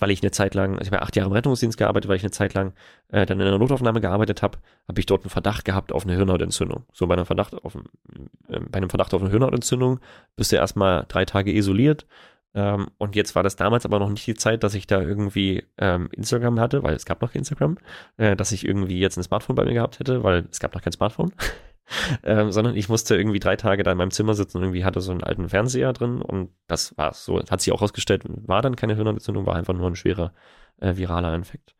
weil 0.00 0.10
ich 0.10 0.22
eine 0.22 0.30
Zeit 0.30 0.54
lang, 0.54 0.72
also 0.78 0.88
ich 0.88 0.92
habe 0.92 1.02
acht 1.02 1.16
Jahre 1.16 1.28
im 1.28 1.32
Rettungsdienst 1.32 1.78
gearbeitet, 1.78 2.08
weil 2.08 2.16
ich 2.16 2.22
eine 2.22 2.30
Zeit 2.30 2.54
lang 2.54 2.74
äh, 3.08 3.24
dann 3.26 3.40
in 3.40 3.46
einer 3.46 3.58
Notaufnahme 3.58 4.00
gearbeitet 4.00 4.42
habe, 4.42 4.58
habe 4.86 5.00
ich 5.00 5.06
dort 5.06 5.22
einen 5.22 5.30
Verdacht 5.30 5.64
gehabt 5.64 5.92
auf 5.92 6.04
eine 6.04 6.14
Hirnhautentzündung. 6.14 6.84
So 6.92 7.06
bei 7.06 7.14
einem 7.14 7.26
Verdacht 7.26 7.54
auf, 7.54 7.74
äh, 7.74 8.60
bei 8.60 8.78
einem 8.78 8.90
Verdacht 8.90 9.14
auf 9.14 9.22
eine 9.22 9.30
Hirnhautentzündung 9.30 10.00
bist 10.36 10.52
du 10.52 10.56
erstmal 10.56 11.06
drei 11.08 11.24
Tage 11.24 11.52
isoliert. 11.52 12.06
Ähm, 12.54 12.88
und 12.98 13.14
jetzt 13.14 13.34
war 13.34 13.42
das 13.42 13.56
damals 13.56 13.84
aber 13.84 13.98
noch 13.98 14.08
nicht 14.10 14.26
die 14.26 14.34
Zeit, 14.34 14.62
dass 14.64 14.74
ich 14.74 14.86
da 14.86 15.00
irgendwie 15.00 15.64
ähm, 15.76 16.08
Instagram 16.12 16.58
hatte, 16.60 16.82
weil 16.82 16.94
es 16.94 17.04
gab 17.04 17.20
noch 17.20 17.32
kein 17.32 17.40
Instagram, 17.40 17.78
äh, 18.16 18.36
dass 18.36 18.52
ich 18.52 18.66
irgendwie 18.66 18.98
jetzt 18.98 19.16
ein 19.16 19.22
Smartphone 19.22 19.56
bei 19.56 19.64
mir 19.64 19.74
gehabt 19.74 19.98
hätte, 20.00 20.22
weil 20.22 20.46
es 20.50 20.60
gab 20.60 20.74
noch 20.74 20.82
kein 20.82 20.92
Smartphone. 20.92 21.32
ähm, 22.22 22.52
sondern 22.52 22.76
ich 22.76 22.88
musste 22.88 23.16
irgendwie 23.16 23.40
drei 23.40 23.56
Tage 23.56 23.82
da 23.82 23.92
in 23.92 23.98
meinem 23.98 24.10
Zimmer 24.10 24.34
sitzen 24.34 24.58
und 24.58 24.64
irgendwie 24.64 24.84
hatte 24.84 25.00
so 25.00 25.10
einen 25.10 25.22
alten 25.22 25.48
Fernseher 25.48 25.92
drin 25.92 26.22
und 26.22 26.50
das 26.66 26.96
war 26.96 27.14
so. 27.14 27.38
Hat 27.38 27.60
sich 27.60 27.72
auch 27.72 27.82
rausgestellt, 27.82 28.24
war 28.26 28.62
dann 28.62 28.76
keine 28.76 28.94
Hirnentzündung, 28.94 29.46
war 29.46 29.56
einfach 29.56 29.74
nur 29.74 29.86
ein 29.88 29.96
schwerer 29.96 30.32
äh, 30.80 30.96
viraler 30.96 31.34
Infekt. 31.34 31.74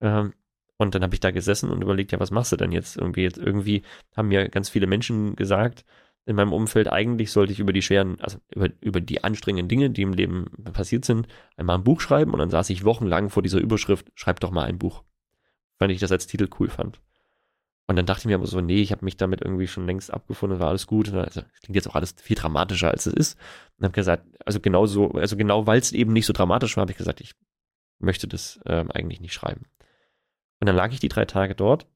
Ähm, 0.00 0.34
und 0.78 0.94
dann 0.94 1.02
habe 1.02 1.14
ich 1.14 1.20
da 1.20 1.32
gesessen 1.32 1.70
und 1.70 1.82
überlegt, 1.82 2.12
ja, 2.12 2.20
was 2.20 2.30
machst 2.30 2.52
du 2.52 2.56
denn 2.56 2.72
jetzt? 2.72 2.96
Irgendwie, 2.96 3.22
jetzt 3.22 3.38
irgendwie 3.38 3.82
haben 4.16 4.28
mir 4.28 4.48
ganz 4.48 4.68
viele 4.68 4.86
Menschen 4.86 5.34
gesagt, 5.34 5.84
in 6.26 6.36
meinem 6.36 6.52
Umfeld, 6.52 6.92
eigentlich 6.92 7.32
sollte 7.32 7.52
ich 7.52 7.60
über 7.60 7.72
die 7.72 7.82
schweren, 7.82 8.20
also 8.20 8.38
über, 8.54 8.68
über 8.80 9.00
die 9.00 9.24
anstrengenden 9.24 9.68
Dinge, 9.68 9.90
die 9.90 10.02
im 10.02 10.12
Leben 10.12 10.50
passiert 10.72 11.04
sind, 11.04 11.26
einmal 11.56 11.78
ein 11.78 11.84
Buch 11.84 12.00
schreiben 12.00 12.32
und 12.32 12.38
dann 12.38 12.50
saß 12.50 12.68
ich 12.70 12.84
wochenlang 12.84 13.30
vor 13.30 13.42
dieser 13.42 13.58
Überschrift, 13.58 14.10
schreib 14.14 14.40
doch 14.40 14.50
mal 14.50 14.64
ein 14.64 14.78
Buch. 14.78 15.04
Weil 15.78 15.90
ich 15.90 16.00
das 16.00 16.12
als 16.12 16.26
Titel 16.26 16.48
cool 16.58 16.68
fand. 16.68 17.00
Und 17.86 17.96
dann 17.96 18.04
dachte 18.04 18.20
ich 18.20 18.26
mir 18.26 18.34
aber 18.34 18.46
so, 18.46 18.60
nee, 18.60 18.82
ich 18.82 18.92
habe 18.92 19.06
mich 19.06 19.16
damit 19.16 19.40
irgendwie 19.40 19.66
schon 19.66 19.86
längst 19.86 20.12
abgefunden, 20.12 20.60
war 20.60 20.68
alles 20.68 20.86
gut. 20.86 21.10
Also, 21.14 21.40
klingt 21.62 21.74
jetzt 21.74 21.88
auch 21.88 21.94
alles 21.94 22.14
viel 22.20 22.36
dramatischer, 22.36 22.90
als 22.90 23.06
es 23.06 23.14
ist. 23.14 23.38
Und 23.78 23.84
habe 23.84 23.94
gesagt, 23.94 24.26
also 24.44 24.60
genau 24.60 24.84
so, 24.84 25.12
also 25.12 25.38
genau 25.38 25.66
weil 25.66 25.78
es 25.78 25.92
eben 25.92 26.12
nicht 26.12 26.26
so 26.26 26.34
dramatisch 26.34 26.76
war, 26.76 26.82
habe 26.82 26.92
ich 26.92 26.98
gesagt, 26.98 27.22
ich 27.22 27.32
möchte 27.98 28.28
das 28.28 28.60
ähm, 28.66 28.90
eigentlich 28.90 29.20
nicht 29.20 29.32
schreiben. 29.32 29.62
Und 30.60 30.66
dann 30.66 30.76
lag 30.76 30.92
ich 30.92 31.00
die 31.00 31.08
drei 31.08 31.24
Tage 31.24 31.54
dort 31.54 31.86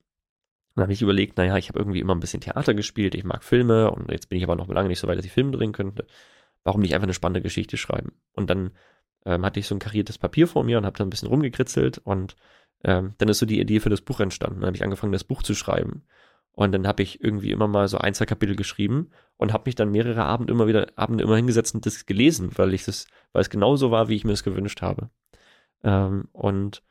und 0.74 0.82
habe 0.82 0.92
ich 0.92 1.02
überlegt, 1.02 1.36
naja, 1.36 1.56
ich 1.56 1.68
habe 1.68 1.78
irgendwie 1.78 2.00
immer 2.00 2.14
ein 2.14 2.20
bisschen 2.20 2.40
Theater 2.40 2.74
gespielt, 2.74 3.14
ich 3.14 3.24
mag 3.24 3.44
Filme 3.44 3.90
und 3.90 4.10
jetzt 4.10 4.28
bin 4.28 4.38
ich 4.38 4.44
aber 4.44 4.56
noch 4.56 4.68
lange 4.68 4.88
nicht 4.88 5.00
so 5.00 5.08
weit, 5.08 5.18
dass 5.18 5.26
ich 5.26 5.32
Filme 5.32 5.52
drehen 5.52 5.72
könnte. 5.72 6.06
Warum 6.64 6.80
nicht 6.80 6.94
einfach 6.94 7.06
eine 7.06 7.14
spannende 7.14 7.42
Geschichte 7.42 7.76
schreiben? 7.76 8.12
Und 8.32 8.48
dann 8.50 8.72
ähm, 9.26 9.44
hatte 9.44 9.60
ich 9.60 9.66
so 9.66 9.74
ein 9.74 9.80
kariertes 9.80 10.18
Papier 10.18 10.46
vor 10.46 10.64
mir 10.64 10.78
und 10.78 10.86
habe 10.86 10.96
da 10.96 11.04
ein 11.04 11.10
bisschen 11.10 11.28
rumgekritzelt 11.28 11.98
und 11.98 12.36
ähm, 12.84 13.14
dann 13.18 13.28
ist 13.28 13.38
so 13.38 13.46
die 13.46 13.60
Idee 13.60 13.80
für 13.80 13.90
das 13.90 14.00
Buch 14.00 14.20
entstanden. 14.20 14.60
Dann 14.60 14.68
habe 14.68 14.76
ich 14.76 14.84
angefangen, 14.84 15.12
das 15.12 15.24
Buch 15.24 15.42
zu 15.42 15.54
schreiben. 15.54 16.04
Und 16.54 16.72
dann 16.72 16.86
habe 16.86 17.02
ich 17.02 17.22
irgendwie 17.22 17.50
immer 17.50 17.66
mal 17.66 17.88
so 17.88 17.98
ein, 17.98 18.12
zwei 18.12 18.26
Kapitel 18.26 18.56
geschrieben 18.56 19.10
und 19.38 19.52
habe 19.52 19.64
mich 19.66 19.74
dann 19.74 19.90
mehrere 19.90 20.24
Abende 20.24 20.52
immer 20.52 20.66
wieder 20.66 20.88
Abende 20.96 21.24
immer 21.24 21.36
hingesetzt 21.36 21.74
und 21.74 21.86
das 21.86 22.04
gelesen, 22.04 22.50
weil 22.56 22.74
ich 22.74 22.84
das, 22.84 23.06
weil 23.32 23.40
es 23.40 23.50
genauso 23.50 23.90
war, 23.90 24.08
wie 24.08 24.16
ich 24.16 24.24
mir 24.24 24.32
es 24.32 24.44
gewünscht 24.44 24.82
habe. 24.82 25.08
Ähm, 25.82 26.28
und 26.32 26.82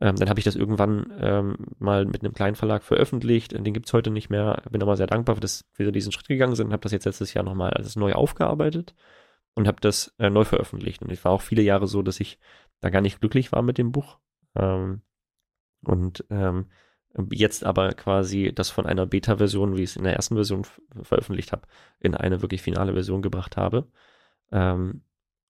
ähm, 0.00 0.16
dann 0.16 0.28
habe 0.28 0.38
ich 0.38 0.44
das 0.44 0.54
irgendwann 0.54 1.12
ähm, 1.20 1.56
mal 1.78 2.04
mit 2.06 2.22
einem 2.22 2.32
kleinen 2.32 2.54
Verlag 2.56 2.84
veröffentlicht. 2.84 3.52
Den 3.52 3.74
gibt 3.74 3.86
es 3.86 3.92
heute 3.92 4.10
nicht 4.10 4.30
mehr. 4.30 4.62
Bin 4.70 4.82
aber 4.82 4.96
sehr 4.96 5.08
dankbar, 5.08 5.36
dass 5.36 5.64
wir 5.74 5.90
diesen 5.90 6.12
Schritt 6.12 6.28
gegangen 6.28 6.54
sind. 6.54 6.72
Habe 6.72 6.82
das 6.82 6.92
jetzt 6.92 7.04
letztes 7.04 7.34
Jahr 7.34 7.44
nochmal 7.44 7.72
alles 7.72 7.96
neu 7.96 8.12
aufgearbeitet 8.12 8.94
und 9.54 9.66
habe 9.66 9.80
das 9.80 10.14
äh, 10.18 10.30
neu 10.30 10.44
veröffentlicht. 10.44 11.02
Und 11.02 11.10
ich 11.10 11.24
war 11.24 11.32
auch 11.32 11.42
viele 11.42 11.62
Jahre 11.62 11.88
so, 11.88 12.02
dass 12.02 12.20
ich 12.20 12.38
da 12.80 12.90
gar 12.90 13.00
nicht 13.00 13.20
glücklich 13.20 13.50
war 13.50 13.62
mit 13.62 13.76
dem 13.76 13.90
Buch. 13.90 14.18
Ähm, 14.54 15.02
und 15.82 16.24
ähm, 16.30 16.66
jetzt 17.32 17.64
aber 17.64 17.90
quasi 17.92 18.52
das 18.54 18.70
von 18.70 18.86
einer 18.86 19.06
Beta-Version, 19.06 19.76
wie 19.76 19.82
ich 19.82 19.90
es 19.90 19.96
in 19.96 20.04
der 20.04 20.14
ersten 20.14 20.36
Version 20.36 20.64
veröffentlicht 21.02 21.50
habe, 21.50 21.62
in 21.98 22.14
eine 22.14 22.40
wirklich 22.42 22.62
finale 22.62 22.92
Version 22.92 23.22
gebracht 23.22 23.56
habe. 23.56 23.88
Ähm, 24.52 25.02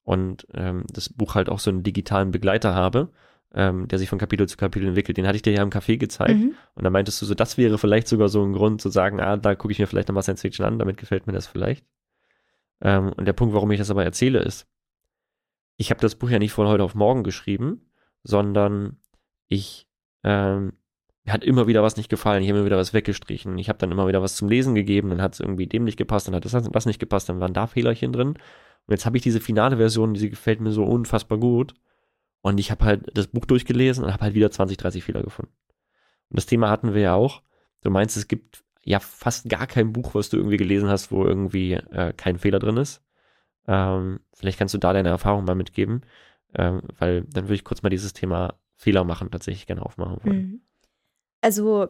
und 0.05 0.47
ähm, 0.55 0.85
das 0.91 1.11
Buch 1.11 1.35
halt 1.35 1.51
auch 1.51 1.59
so 1.59 1.71
einen 1.71 1.83
digitalen 1.83 2.31
Begleiter 2.31 2.75
habe, 2.75 3.11
ähm, 3.55 3.89
der 3.89 3.99
sich 3.99 4.09
von 4.09 4.19
Kapitel 4.19 4.49
zu 4.49 4.57
Kapitel 4.57 4.89
entwickelt. 4.89 5.17
Den 5.17 5.27
hatte 5.27 5.37
ich 5.37 5.43
dir 5.43 5.53
ja 5.53 5.63
im 5.63 5.71
Café 5.71 5.97
gezeigt. 5.97 6.39
Mhm. 6.39 6.55
Und 6.75 6.85
da 6.85 6.91
meintest 6.91 7.23
du 7.23 7.27
so, 7.27 7.35
das 7.35 7.57
wäre 7.57 7.79
vielleicht 7.79 8.09
sogar 8.09 8.29
so 8.29 8.43
ein 8.45 8.53
Grund 8.53 8.81
zu 8.81 8.89
sagen, 8.91 9.21
ah, 9.21 9.37
da 9.37 9.55
gucke 9.55 9.73
ich 9.73 9.79
mir 9.79 9.87
vielleicht 9.87 10.09
nochmal 10.09 10.23
Science 10.23 10.43
Fiction 10.43 10.67
an, 10.67 10.79
damit 10.79 10.97
gefällt 10.97 11.27
mir 11.27 11.33
das 11.33 11.47
vielleicht. 11.47 11.85
Ähm, 12.81 13.13
und 13.13 13.25
der 13.25 13.33
Punkt, 13.33 13.55
warum 13.55 13.71
ich 13.71 13.79
das 13.79 13.91
aber 13.91 14.05
erzähle, 14.05 14.41
ist, 14.41 14.67
ich 15.77 15.91
habe 15.91 16.01
das 16.01 16.17
Buch 16.17 16.31
ja 16.31 16.39
nicht 16.39 16.53
von 16.53 16.67
heute 16.67 16.83
auf 16.83 16.95
morgen 16.95 17.25
geschrieben, 17.25 17.91
sondern 18.23 18.97
ich 19.49 19.89
ähm, 20.25 20.73
mir 21.29 21.35
hat 21.35 21.45
immer 21.45 21.67
wieder 21.67 21.83
was 21.83 21.99
nicht 21.99 22.09
gefallen, 22.09 22.43
ich 22.43 22.49
habe 22.49 22.61
immer 22.61 22.67
wieder 22.67 22.79
was 22.79 22.95
weggestrichen. 22.95 23.59
Ich 23.59 23.69
habe 23.69 23.79
dann 23.79 23.93
immer 23.93 24.09
wieder 24.09 24.23
was 24.23 24.35
zum 24.35 24.49
Lesen 24.49 24.75
gegeben, 24.75 25.11
dann 25.11 25.21
hat 25.21 25.35
es 25.35 25.41
irgendwie 25.41 25.67
dem 25.67 25.85
nicht 25.85 25.99
gepasst, 25.99 26.27
dann 26.27 26.35
hat 26.35 26.47
das 26.47 26.55
was 26.55 26.87
nicht 26.87 26.99
gepasst, 26.99 27.29
dann 27.29 27.39
waren 27.39 27.53
da 27.53 27.67
Fehlerchen 27.67 28.15
drin. 28.15 28.29
Und 28.29 28.39
jetzt 28.89 29.05
habe 29.05 29.19
ich 29.19 29.23
diese 29.23 29.39
finale 29.39 29.77
Version, 29.77 30.15
die 30.15 30.31
gefällt 30.31 30.63
mir 30.63 30.73
so 30.73 30.85
unfassbar 30.85 31.37
gut. 31.37 31.75
Und 32.41 32.59
ich 32.59 32.71
habe 32.71 32.85
halt 32.85 33.17
das 33.17 33.27
Buch 33.27 33.45
durchgelesen 33.45 34.05
und 34.05 34.13
habe 34.13 34.23
halt 34.23 34.35
wieder 34.35 34.51
20, 34.51 34.77
30 34.77 35.05
Fehler 35.05 35.23
gefunden. 35.23 35.53
Und 36.31 36.39
das 36.39 36.47
Thema 36.47 36.71
hatten 36.71 36.95
wir 36.95 37.03
ja 37.03 37.15
auch. 37.15 37.43
Du 37.83 37.91
meinst, 37.91 38.17
es 38.17 38.29
gibt 38.29 38.65
ja 38.83 39.01
fast 39.01 39.49
gar 39.49 39.67
kein 39.67 39.93
Buch, 39.93 40.15
was 40.15 40.29
du 40.29 40.37
irgendwie 40.37 40.57
gelesen 40.57 40.89
hast, 40.89 41.11
wo 41.11 41.25
irgendwie 41.25 41.75
äh, 41.75 42.13
kein 42.17 42.39
Fehler 42.39 42.59
drin 42.59 42.77
ist. 42.77 43.03
Ähm, 43.67 44.21
vielleicht 44.33 44.59
kannst 44.59 44.75
du 44.75 44.79
da 44.79 44.93
deine 44.93 45.11
Erfahrung 45.11 45.45
mal 45.45 45.55
mitgeben, 45.55 46.03
ähm, 46.55 46.83
weil 46.99 47.23
dann 47.25 47.45
würde 47.45 47.57
ich 47.57 47.65
kurz 47.65 47.83
mal 47.83 47.91
dieses 47.91 48.15
Thema 48.15 48.55
Fehler 48.77 49.05
machen 49.05 49.31
tatsächlich 49.31 49.67
gerne 49.67 49.85
aufmachen 49.85 50.19
wollen. 50.23 50.37
Mhm. 50.37 50.61
Also 51.41 51.89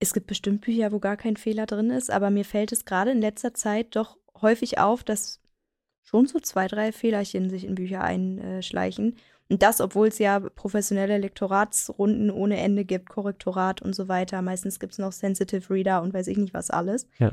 es 0.00 0.12
gibt 0.12 0.26
bestimmt 0.26 0.60
Bücher, 0.60 0.92
wo 0.92 0.98
gar 0.98 1.16
kein 1.16 1.36
Fehler 1.36 1.66
drin 1.66 1.90
ist, 1.90 2.10
aber 2.10 2.30
mir 2.30 2.44
fällt 2.44 2.72
es 2.72 2.84
gerade 2.84 3.10
in 3.10 3.20
letzter 3.20 3.54
Zeit 3.54 3.96
doch 3.96 4.16
häufig 4.40 4.78
auf, 4.78 5.02
dass 5.02 5.40
schon 6.02 6.26
so 6.26 6.38
zwei, 6.40 6.68
drei 6.68 6.92
Fehlerchen 6.92 7.50
sich 7.50 7.64
in 7.64 7.74
Bücher 7.74 8.02
einschleichen. 8.02 9.16
Und 9.50 9.62
das, 9.62 9.80
obwohl 9.80 10.08
es 10.08 10.18
ja 10.18 10.40
professionelle 10.40 11.16
Lektoratsrunden 11.18 12.30
ohne 12.30 12.58
Ende 12.58 12.84
gibt, 12.84 13.08
Korrektorat 13.08 13.80
und 13.80 13.94
so 13.94 14.06
weiter. 14.08 14.42
Meistens 14.42 14.78
gibt 14.78 14.92
es 14.92 14.98
noch 14.98 15.12
Sensitive 15.12 15.72
Reader 15.72 16.02
und 16.02 16.12
weiß 16.12 16.26
ich 16.26 16.36
nicht 16.36 16.52
was 16.54 16.70
alles. 16.70 17.06
Ja. 17.18 17.32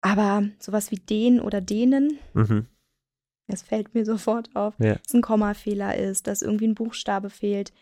Aber 0.00 0.44
sowas 0.58 0.90
wie 0.90 0.96
den 0.96 1.40
oder 1.40 1.60
denen, 1.60 2.18
Mhm. 2.34 2.66
das 3.46 3.62
fällt 3.62 3.94
mir 3.94 4.04
sofort 4.04 4.54
auf, 4.54 4.74
Ja. 4.78 4.94
dass 4.94 5.12
ein 5.12 5.20
Kommafehler 5.22 5.96
ist, 5.96 6.26
dass 6.26 6.42
irgendwie 6.42 6.68
ein 6.68 6.74
Buchstabe 6.74 7.30
fehlt. 7.30 7.72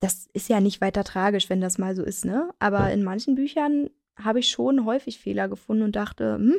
Das 0.00 0.28
ist 0.32 0.48
ja 0.48 0.60
nicht 0.60 0.80
weiter 0.80 1.02
tragisch, 1.04 1.48
wenn 1.50 1.60
das 1.60 1.78
mal 1.78 1.96
so 1.96 2.02
ist, 2.04 2.24
ne? 2.24 2.50
Aber 2.58 2.80
Ja. 2.80 2.88
in 2.88 3.02
manchen 3.02 3.34
Büchern 3.34 3.88
habe 4.16 4.38
ich 4.40 4.48
schon 4.50 4.84
häufig 4.84 5.18
Fehler 5.18 5.48
gefunden 5.48 5.82
und 5.82 5.96
dachte, 5.96 6.34
hm, 6.34 6.56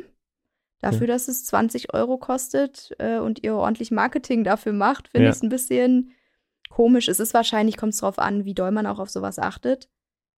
dafür, 0.80 1.06
dass 1.06 1.28
es 1.28 1.44
20 1.46 1.94
Euro 1.94 2.18
kostet 2.18 2.94
äh, 2.98 3.18
und 3.18 3.42
ihr 3.44 3.54
ordentlich 3.54 3.90
Marketing 3.90 4.44
dafür 4.44 4.72
macht, 4.74 5.08
finde 5.08 5.26
Ja. 5.26 5.30
ich 5.30 5.36
es 5.36 5.42
ein 5.42 5.48
bisschen 5.48 6.10
komisch. 6.76 7.08
Es 7.08 7.20
ist 7.20 7.32
wahrscheinlich, 7.32 7.78
kommt 7.78 7.94
es 7.94 8.00
drauf 8.00 8.18
an, 8.18 8.44
wie 8.44 8.52
doll 8.52 8.70
man 8.70 8.86
auch 8.86 8.98
auf 8.98 9.08
sowas 9.08 9.38
achtet. 9.38 9.88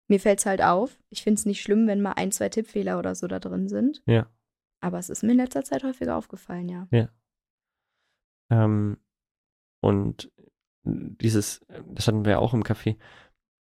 Mir 0.08 0.20
fällt 0.20 0.38
es 0.38 0.46
halt 0.46 0.62
auf. 0.62 0.96
Ich 1.10 1.22
finde 1.24 1.38
es 1.40 1.46
nicht 1.46 1.60
schlimm, 1.60 1.88
wenn 1.88 2.00
mal 2.00 2.12
ein, 2.12 2.30
zwei 2.30 2.48
Tippfehler 2.48 2.96
oder 3.00 3.16
so 3.16 3.26
da 3.26 3.40
drin 3.40 3.68
sind. 3.68 4.02
Ja. 4.06 4.28
Aber 4.80 4.98
es 5.00 5.10
ist 5.10 5.24
mir 5.24 5.32
in 5.32 5.38
letzter 5.38 5.64
Zeit 5.64 5.82
häufiger 5.82 6.16
aufgefallen, 6.16 6.68
ja. 6.68 7.08
Ähm, 8.52 8.98
und 9.82 10.30
dieses, 10.84 11.66
das 11.92 12.06
hatten 12.06 12.24
wir 12.24 12.32
ja 12.32 12.38
auch 12.38 12.54
im 12.54 12.62
Café, 12.62 12.96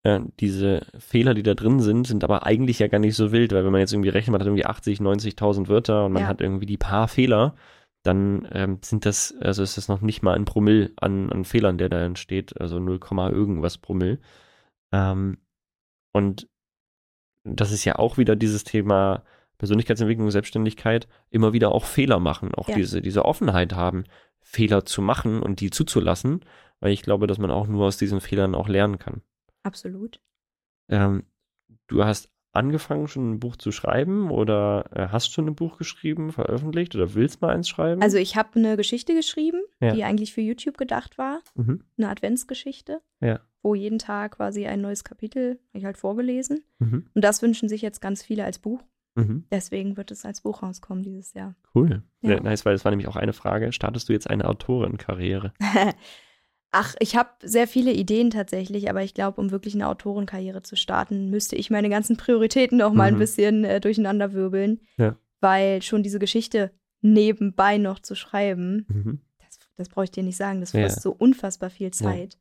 äh, 0.05 0.22
diese 0.39 0.88
Fehler, 0.97 1.34
die 1.34 1.43
da 1.43 1.53
drin 1.55 1.82
sind, 1.82 2.07
sind 2.07 2.24
aber 2.24 2.45
eigentlich 2.45 2.80
ja 2.80 2.88
gar 2.88 2.99
nicht 2.99 3.16
so 3.16 3.34
wild, 3.34 3.51
weil 3.51 3.66
wenn 3.66 3.72
man 3.74 3.82
jetzt 3.82 3.91
irgendwie 3.93 4.09
rechnet, 4.09 4.32
man 4.32 4.39
hat 4.41 4.47
irgendwie 4.47 4.66
80, 4.66 4.99
90.000 5.01 5.68
Wörter 5.68 6.05
und 6.05 6.14
man 6.14 6.24
Ja. 6.24 6.28
hat 6.30 6.39
irgendwie 6.39 6.66
die 6.66 6.78
paar 6.78 7.09
Fehler, 7.09 7.55
dann 8.03 8.47
ähm, 8.51 8.79
sind 8.83 9.05
das, 9.05 9.33
also 9.39 9.63
ist 9.63 9.77
das 9.77 9.87
noch 9.87 10.01
nicht 10.01 10.21
mal 10.21 10.35
ein 10.35 10.45
Promille 10.45 10.91
an, 10.97 11.31
an 11.31 11.45
Fehlern, 11.45 11.77
der 11.77 11.89
da 11.89 12.03
entsteht, 12.03 12.59
also 12.59 12.79
0, 12.79 12.99
irgendwas 13.31 13.77
Promille. 13.77 14.19
Ähm, 14.91 15.37
und 16.11 16.47
das 17.43 17.71
ist 17.71 17.85
ja 17.85 17.97
auch 17.97 18.17
wieder 18.17 18.35
dieses 18.35 18.63
Thema 18.63 19.23
Persönlichkeitsentwicklung, 19.57 20.29
Selbstständigkeit, 20.31 21.07
immer 21.29 21.53
wieder 21.53 21.71
auch 21.71 21.85
Fehler 21.85 22.19
machen, 22.19 22.53
auch 22.53 22.67
Ja. 22.69 22.75
diese, 22.75 23.01
diese 23.01 23.23
Offenheit 23.25 23.73
haben, 23.73 24.03
Fehler 24.41 24.85
zu 24.85 25.01
machen 25.01 25.41
und 25.41 25.61
die 25.61 25.69
zuzulassen, 25.69 26.43
weil 26.81 26.91
ich 26.91 27.01
glaube, 27.01 27.27
dass 27.27 27.37
man 27.37 27.51
auch 27.51 27.67
nur 27.67 27.85
aus 27.85 27.97
diesen 27.97 28.19
Fehlern 28.19 28.55
auch 28.55 28.67
lernen 28.67 28.99
kann. 28.99 29.21
Absolut. 29.63 30.19
Ähm, 30.89 31.23
du 31.87 32.03
hast 32.03 32.32
angefangen, 32.53 33.07
schon 33.07 33.33
ein 33.33 33.39
Buch 33.39 33.55
zu 33.55 33.71
schreiben 33.71 34.31
oder 34.31 34.85
äh, 34.93 35.07
hast 35.07 35.33
schon 35.33 35.47
ein 35.47 35.55
Buch 35.55 35.77
geschrieben, 35.77 36.31
veröffentlicht 36.31 36.95
oder 36.95 37.13
willst 37.15 37.41
mal 37.41 37.49
eins 37.53 37.67
schreiben? 37.67 38.01
Also 38.01 38.17
ich 38.17 38.35
habe 38.35 38.49
eine 38.55 38.77
Geschichte 38.77 39.13
geschrieben, 39.13 39.61
Ja. 39.81 39.93
die 39.93 40.03
eigentlich 40.03 40.33
für 40.33 40.41
YouTube 40.41 40.77
gedacht 40.77 41.17
war, 41.17 41.39
mhm. 41.55 41.83
eine 41.97 42.09
Adventsgeschichte, 42.09 43.01
Ja. 43.19 43.39
wo 43.61 43.75
jeden 43.75 43.99
Tag 43.99 44.37
quasi 44.37 44.65
ein 44.67 44.81
neues 44.81 45.03
Kapitel 45.03 45.59
ich 45.73 45.83
halt 45.85 45.97
vorgelesen. 45.97 46.63
Mhm. 46.79 47.07
Und 47.13 47.23
das 47.23 47.41
wünschen 47.41 47.69
sich 47.69 47.81
jetzt 47.81 48.01
ganz 48.01 48.23
viele 48.23 48.45
als 48.45 48.59
Buch. 48.59 48.81
Mhm. 49.15 49.45
Deswegen 49.51 49.97
wird 49.97 50.11
es 50.11 50.25
als 50.25 50.41
Buch 50.41 50.63
rauskommen 50.63 51.03
dieses 51.03 51.33
Jahr. 51.33 51.55
Cool. 51.75 52.03
Ja. 52.21 52.39
Nice, 52.39 52.65
weil 52.65 52.73
das 52.73 52.83
war 52.85 52.91
nämlich 52.91 53.07
auch 53.07 53.15
eine 53.15 53.33
Frage. 53.33 53.71
Startest 53.71 54.09
du 54.09 54.13
jetzt 54.13 54.29
eine 54.29 54.45
Autorenkarriere? 54.47 55.53
Ach, 56.76 56.95
ich 56.99 57.15
habe 57.15 57.30
sehr 57.43 57.67
viele 57.67 57.93
Ideen 57.93 58.32
tatsächlich, 58.32 58.89
aber 58.89 59.03
ich 59.03 59.13
glaube, 59.13 59.39
um 59.39 59.51
wirklich 59.51 59.76
eine 59.76 59.88
Autorenkarriere 59.88 60.63
zu 60.63 60.76
starten, 60.76 61.30
müsste 61.30 61.55
ich 61.55 61.69
meine 61.69 61.88
ganzen 61.88 62.17
Prioritäten 62.17 62.80
noch 62.80 62.93
mal 62.93 63.09
ein 63.09 63.13
Mhm. 63.13 63.19
bisschen 63.19 63.63
äh, 63.63 63.80
durcheinander 63.80 64.34
wirbeln. 64.34 64.82
Ja. 64.97 65.15
Weil 65.39 65.84
schon 65.84 66.01
diese 66.01 66.17
Geschichte 66.17 66.71
nebenbei 67.01 67.78
noch 67.78 67.99
zu 67.99 68.15
schreiben, 68.15 68.86
Mhm. 68.89 69.19
das, 69.38 69.59
das 69.76 69.89
brauche 69.89 70.05
ich 70.05 70.11
dir 70.11 70.24
nicht 70.24 70.38
sagen, 70.38 70.61
das 70.61 70.74
Ja. 70.74 70.82
frisst 70.82 71.01
so 71.03 71.11
unfassbar 71.11 71.69
viel 71.69 71.91
Zeit. 71.91 72.39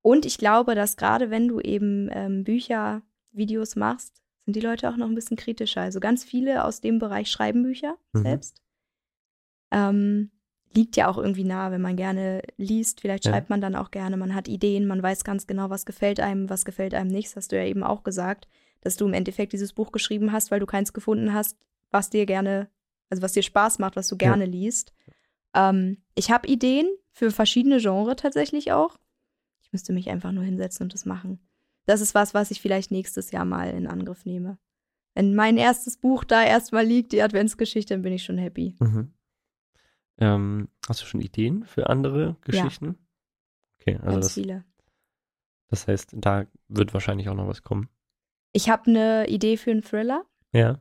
Und 0.00 0.24
ich 0.24 0.38
glaube, 0.38 0.74
dass 0.74 0.96
gerade 0.96 1.28
wenn 1.30 1.46
du 1.48 1.60
eben 1.60 2.08
ähm, 2.12 2.44
Bücher, 2.44 3.02
Videos 3.32 3.76
machst, 3.76 4.22
sind 4.46 4.56
die 4.56 4.60
Leute 4.60 4.88
auch 4.88 4.96
noch 4.96 5.08
ein 5.08 5.14
bisschen 5.14 5.36
kritischer. 5.36 5.82
Also 5.82 6.00
ganz 6.00 6.24
viele 6.24 6.64
aus 6.64 6.80
dem 6.80 6.98
Bereich 6.98 7.30
schreiben 7.30 7.62
Bücher 7.62 7.96
Mhm. 8.14 8.22
selbst. 8.22 8.62
Ähm, 9.72 10.30
liegt 10.74 10.96
ja 10.96 11.08
auch 11.08 11.16
irgendwie 11.18 11.44
nah, 11.44 11.70
wenn 11.70 11.80
man 11.80 11.96
gerne 11.96 12.42
liest. 12.56 13.00
Vielleicht 13.00 13.24
Ja. 13.24 13.32
schreibt 13.32 13.50
man 13.50 13.60
dann 13.60 13.74
auch 13.74 13.90
gerne, 13.90 14.16
man 14.16 14.34
hat 14.34 14.48
Ideen, 14.48 14.86
man 14.86 15.02
weiß 15.02 15.24
ganz 15.24 15.46
genau, 15.46 15.70
was 15.70 15.86
gefällt 15.86 16.20
einem, 16.20 16.50
was 16.50 16.64
gefällt 16.64 16.94
einem 16.94 17.10
nicht. 17.10 17.28
Das 17.28 17.36
hast 17.36 17.52
du 17.52 17.56
ja 17.56 17.64
eben 17.64 17.82
auch 17.82 18.02
gesagt, 18.02 18.48
dass 18.82 18.96
du 18.96 19.06
im 19.06 19.14
Endeffekt 19.14 19.52
dieses 19.52 19.72
Buch 19.72 19.90
geschrieben 19.92 20.32
hast, 20.32 20.50
weil 20.50 20.60
du 20.60 20.66
keins 20.66 20.92
gefunden 20.92 21.32
hast, 21.32 21.56
was 21.90 22.10
dir 22.10 22.26
gerne, 22.26 22.68
also 23.10 23.22
was 23.22 23.32
dir 23.32 23.42
Spaß 23.42 23.78
macht, 23.78 23.96
was 23.96 24.08
du 24.08 24.16
gerne 24.16 24.44
liest. 24.44 24.92
Ähm, 25.54 25.98
ich 26.14 26.30
habe 26.30 26.46
Ideen 26.46 26.88
für 27.12 27.30
verschiedene 27.30 27.78
Genres 27.78 28.16
tatsächlich 28.16 28.72
auch. 28.72 28.98
Ich 29.62 29.72
müsste 29.72 29.92
mich 29.92 30.10
einfach 30.10 30.32
nur 30.32 30.44
hinsetzen 30.44 30.84
und 30.84 30.94
das 30.94 31.06
machen. 31.06 31.40
Das 31.86 32.00
ist 32.00 32.14
was, 32.14 32.34
was 32.34 32.50
ich 32.50 32.60
vielleicht 32.60 32.90
nächstes 32.90 33.30
Jahr 33.30 33.44
mal 33.44 33.70
in 33.70 33.86
Angriff 33.86 34.24
nehme. 34.26 34.58
Wenn 35.14 35.34
mein 35.34 35.56
erstes 35.56 35.96
Buch 35.96 36.24
da 36.24 36.44
erstmal 36.44 36.84
liegt, 36.84 37.12
die 37.12 37.22
Adventsgeschichte, 37.22 37.94
dann 37.94 38.02
bin 38.02 38.12
ich 38.12 38.24
schon 38.24 38.36
happy. 38.38 38.76
Mhm. 38.80 39.12
Ähm, 40.18 40.68
hast 40.88 41.02
du 41.02 41.06
schon 41.06 41.20
Ideen 41.20 41.64
für 41.64 41.88
andere 41.88 42.36
Geschichten? 42.42 42.96
Okay, 43.80 43.96
also 43.96 44.12
Ganz 44.12 44.26
das, 44.26 44.34
viele. 44.34 44.64
das 45.68 45.88
heißt, 45.88 46.10
da 46.14 46.46
wird 46.68 46.94
wahrscheinlich 46.94 47.28
auch 47.28 47.34
noch 47.34 47.48
was 47.48 47.62
kommen. 47.62 47.88
Ich 48.52 48.70
habe 48.70 48.90
eine 48.90 49.28
Idee 49.28 49.56
für 49.56 49.70
einen 49.70 49.82
Thriller. 49.82 50.24
Ja. 50.52 50.78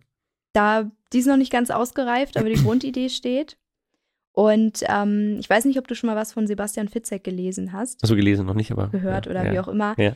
Da, 0.53 0.89
die 1.11 1.19
ist 1.19 1.27
noch 1.27 1.37
nicht 1.37 1.51
ganz 1.51 1.69
ausgereift, 1.69 2.37
aber 2.37 2.49
die 2.49 2.55
Grundidee 2.63 3.09
steht. 3.09 3.57
Und 4.31 4.83
ähm, 4.87 5.37
ich 5.39 5.49
weiß 5.49 5.65
nicht, 5.65 5.79
ob 5.79 5.87
du 5.87 5.95
schon 5.95 6.09
mal 6.09 6.15
was 6.15 6.33
von 6.33 6.45
Sebastian 6.45 6.89
Fitzek 6.89 7.23
gelesen 7.23 7.71
hast, 7.71 8.03
du 8.07 8.15
gelesen 8.15 8.45
noch 8.45 8.53
nicht, 8.53 8.71
aber. 8.71 8.89
gehört 8.89 9.25
ja, 9.25 9.31
oder 9.31 9.45
ja. 9.45 9.51
wie 9.53 9.59
auch 9.59 9.69
immer. 9.69 9.97
Ja. 9.97 10.15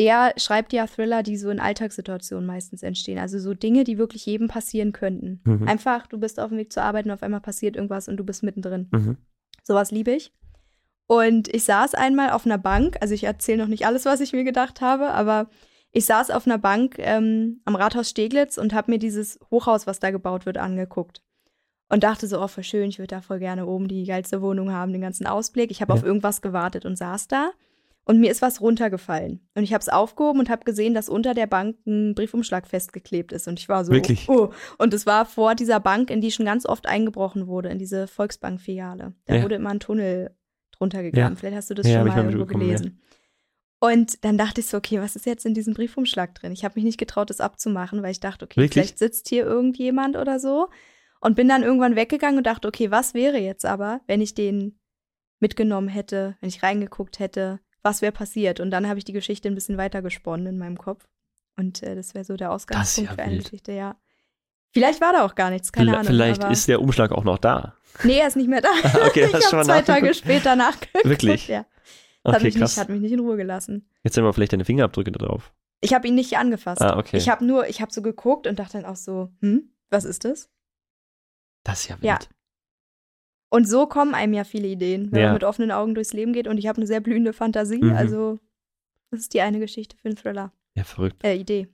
Der 0.00 0.32
schreibt 0.38 0.72
ja 0.72 0.86
Thriller, 0.86 1.22
die 1.22 1.36
so 1.36 1.50
in 1.50 1.60
Alltagssituationen 1.60 2.46
meistens 2.46 2.82
entstehen. 2.82 3.18
Also 3.18 3.38
so 3.38 3.52
Dinge, 3.54 3.84
die 3.84 3.98
wirklich 3.98 4.24
jedem 4.24 4.48
passieren 4.48 4.92
könnten. 4.92 5.40
Mhm. 5.44 5.68
Einfach, 5.68 6.06
du 6.06 6.18
bist 6.18 6.40
auf 6.40 6.48
dem 6.48 6.58
Weg 6.58 6.72
zur 6.72 6.82
Arbeit 6.82 7.04
und 7.04 7.10
auf 7.12 7.22
einmal 7.22 7.42
passiert 7.42 7.76
irgendwas 7.76 8.08
und 8.08 8.16
du 8.16 8.24
bist 8.24 8.42
mittendrin. 8.42 8.88
Mhm. 8.92 9.18
Sowas 9.62 9.90
liebe 9.90 10.12
ich. 10.12 10.32
Und 11.06 11.48
ich 11.54 11.64
saß 11.64 11.94
einmal 11.94 12.30
auf 12.30 12.46
einer 12.46 12.56
Bank, 12.56 12.96
also 13.00 13.12
ich 13.12 13.24
erzähle 13.24 13.58
noch 13.58 13.68
nicht 13.68 13.84
alles, 13.84 14.06
was 14.06 14.20
ich 14.20 14.32
mir 14.32 14.44
gedacht 14.44 14.80
habe, 14.80 15.10
aber 15.10 15.50
ich 15.92 16.06
saß 16.06 16.30
auf 16.30 16.46
einer 16.46 16.58
Bank 16.58 16.94
ähm, 16.98 17.60
am 17.64 17.74
Rathaus 17.74 18.08
Steglitz 18.08 18.56
und 18.56 18.72
habe 18.72 18.92
mir 18.92 18.98
dieses 18.98 19.38
Hochhaus, 19.50 19.86
was 19.86 19.98
da 20.00 20.10
gebaut 20.12 20.46
wird, 20.46 20.56
angeguckt. 20.56 21.20
Und 21.90 22.04
dachte 22.04 22.28
so, 22.28 22.40
oh, 22.40 22.46
voll 22.46 22.62
schön, 22.62 22.88
ich 22.88 23.00
würde 23.00 23.16
da 23.16 23.20
voll 23.20 23.40
gerne 23.40 23.66
oben 23.66 23.88
die 23.88 24.04
geilste 24.04 24.40
Wohnung 24.40 24.72
haben, 24.72 24.92
den 24.92 25.00
ganzen 25.02 25.26
Ausblick. 25.26 25.72
Ich 25.72 25.82
habe 25.82 25.92
Ja. 25.92 25.98
auf 25.98 26.06
irgendwas 26.06 26.40
gewartet 26.40 26.86
und 26.86 26.96
saß 26.96 27.26
da. 27.26 27.50
Und 28.10 28.18
mir 28.18 28.32
ist 28.32 28.42
was 28.42 28.60
runtergefallen. 28.60 29.48
Und 29.54 29.62
ich 29.62 29.72
habe 29.72 29.82
es 29.82 29.88
aufgehoben 29.88 30.40
und 30.40 30.50
habe 30.50 30.64
gesehen, 30.64 30.94
dass 30.94 31.08
unter 31.08 31.32
der 31.32 31.46
Bank 31.46 31.76
ein 31.86 32.16
Briefumschlag 32.16 32.66
festgeklebt 32.66 33.30
ist. 33.30 33.46
Und 33.46 33.60
ich 33.60 33.68
war 33.68 33.84
so, 33.84 33.92
Wirklich? 33.92 34.28
oh. 34.28 34.50
Und 34.78 34.92
es 34.94 35.06
war 35.06 35.26
vor 35.26 35.54
dieser 35.54 35.78
Bank, 35.78 36.10
in 36.10 36.20
die 36.20 36.32
schon 36.32 36.44
ganz 36.44 36.66
oft 36.66 36.88
eingebrochen 36.88 37.46
wurde, 37.46 37.68
in 37.68 37.78
diese 37.78 38.08
Volksbank-Filiale. 38.08 39.14
Da 39.26 39.36
Ja. 39.36 39.42
wurde 39.44 39.54
immer 39.54 39.70
ein 39.70 39.78
Tunnel 39.78 40.36
drunter 40.72 41.02
gegraben. 41.04 41.34
Ja. 41.34 41.38
Vielleicht 41.38 41.56
hast 41.56 41.70
du 41.70 41.74
das 41.74 41.86
Ja, 41.86 42.00
schon 42.00 42.08
mal 42.08 42.24
irgendwo 42.24 42.46
gelesen. 42.46 43.00
Und 43.78 44.24
dann 44.24 44.36
dachte 44.36 44.60
ich 44.60 44.66
so, 44.66 44.76
okay, 44.76 45.00
was 45.00 45.14
ist 45.14 45.24
jetzt 45.26 45.46
in 45.46 45.54
diesem 45.54 45.74
Briefumschlag 45.74 46.34
drin? 46.34 46.50
Ich 46.50 46.64
habe 46.64 46.74
mich 46.74 46.84
nicht 46.84 46.98
getraut, 46.98 47.30
das 47.30 47.40
abzumachen, 47.40 48.02
weil 48.02 48.10
ich 48.10 48.20
dachte, 48.20 48.44
okay, 48.44 48.60
Wirklich? 48.60 48.72
vielleicht 48.72 48.98
sitzt 48.98 49.28
hier 49.28 49.44
irgendjemand 49.44 50.16
oder 50.16 50.40
so. 50.40 50.68
Und 51.20 51.36
bin 51.36 51.48
dann 51.48 51.62
irgendwann 51.62 51.94
weggegangen 51.96 52.38
und 52.38 52.46
dachte, 52.46 52.66
okay, 52.66 52.90
was 52.90 53.14
wäre 53.14 53.38
jetzt 53.38 53.64
aber, 53.64 54.00
wenn 54.08 54.20
ich 54.20 54.34
den 54.34 54.80
mitgenommen 55.38 55.88
hätte, 55.88 56.36
wenn 56.40 56.48
ich 56.48 56.62
reingeguckt 56.62 57.20
hätte, 57.20 57.60
was 57.82 58.02
wäre 58.02 58.12
passiert? 58.12 58.60
Und 58.60 58.70
dann 58.70 58.88
habe 58.88 58.98
ich 58.98 59.04
die 59.04 59.12
Geschichte 59.12 59.48
ein 59.48 59.54
bisschen 59.54 59.78
weiter 59.78 60.02
gesponnen 60.02 60.46
in 60.46 60.58
meinem 60.58 60.78
Kopf. 60.78 61.06
Und 61.56 61.82
äh, 61.82 61.94
das 61.94 62.14
wäre 62.14 62.24
so 62.24 62.36
der 62.36 62.52
Ausgangspunkt 62.52 63.10
ja 63.10 63.14
für 63.16 63.22
eine 63.22 63.32
wild. 63.32 63.44
Geschichte, 63.44 63.72
ja. 63.72 63.96
Vielleicht 64.72 65.00
war 65.00 65.12
da 65.12 65.24
auch 65.24 65.34
gar 65.34 65.50
nichts, 65.50 65.72
keine 65.72 65.90
Vielleicht- 65.90 66.08
Ahnung. 66.08 66.12
Vielleicht 66.20 66.44
ist 66.44 66.68
der 66.68 66.80
Umschlag 66.80 67.10
auch 67.12 67.24
noch 67.24 67.38
da. 67.38 67.74
nee, 68.04 68.18
er 68.18 68.28
ist 68.28 68.36
nicht 68.36 68.48
mehr 68.48 68.60
da. 68.60 68.68
Okay, 69.06 69.24
ich 69.38 69.52
habe 69.52 69.64
zwei 69.64 69.82
Tage 69.82 70.14
später 70.14 70.54
nachgeguckt. 70.56 71.04
Wirklich? 71.04 71.48
Ja. 71.48 71.66
Das 72.22 72.34
hat, 72.34 72.40
Okay, 72.40 72.44
mich 72.48 72.54
krass. 72.56 72.70
nicht, 72.76 72.80
hat 72.80 72.88
mich 72.90 73.00
nicht 73.00 73.12
in 73.12 73.20
Ruhe 73.20 73.36
gelassen. 73.36 73.88
Jetzt 74.04 74.14
sind 74.14 74.24
wir 74.24 74.32
vielleicht 74.32 74.52
deine 74.52 74.64
Fingerabdrücke 74.64 75.10
da 75.10 75.24
drauf. 75.26 75.52
Ich 75.80 75.94
habe 75.94 76.06
ihn 76.06 76.14
nicht 76.14 76.36
angefasst. 76.36 76.82
Ah, 76.82 76.98
okay. 76.98 77.16
Ich 77.16 77.28
habe 77.30 77.44
nur, 77.44 77.66
ich 77.68 77.80
habe 77.80 77.90
so 77.92 78.02
geguckt 78.02 78.46
und 78.46 78.58
dachte 78.58 78.74
dann 78.80 78.84
auch 78.84 78.96
so, 78.96 79.30
hm, 79.40 79.72
was 79.88 80.04
ist 80.04 80.24
das? 80.26 80.50
Das 81.64 81.80
ist 81.80 81.88
ja 81.88 81.96
wild. 81.96 82.04
Ja. 82.04 82.18
Und 83.50 83.68
so 83.68 83.86
kommen 83.86 84.14
einem 84.14 84.32
ja 84.32 84.44
viele 84.44 84.68
Ideen, 84.68 85.10
wenn 85.12 85.20
Ja. 85.20 85.26
man 85.26 85.34
mit 85.34 85.44
offenen 85.44 85.70
Augen 85.72 85.94
durchs 85.94 86.12
Leben 86.12 86.32
geht. 86.32 86.46
Und 86.48 86.56
ich 86.58 86.66
habe 86.68 86.76
eine 86.78 86.86
sehr 86.86 87.00
blühende 87.00 87.32
Fantasie. 87.32 87.82
Mhm. 87.82 87.92
Also, 87.92 88.38
das 89.10 89.20
ist 89.20 89.34
die 89.34 89.40
eine 89.40 89.58
Geschichte 89.58 89.96
für 89.96 90.08
einen 90.08 90.16
Thriller. 90.16 90.52
Ja, 90.76 90.84
verrückt. 90.84 91.24
Äh, 91.24 91.34
Idee. 91.34 91.68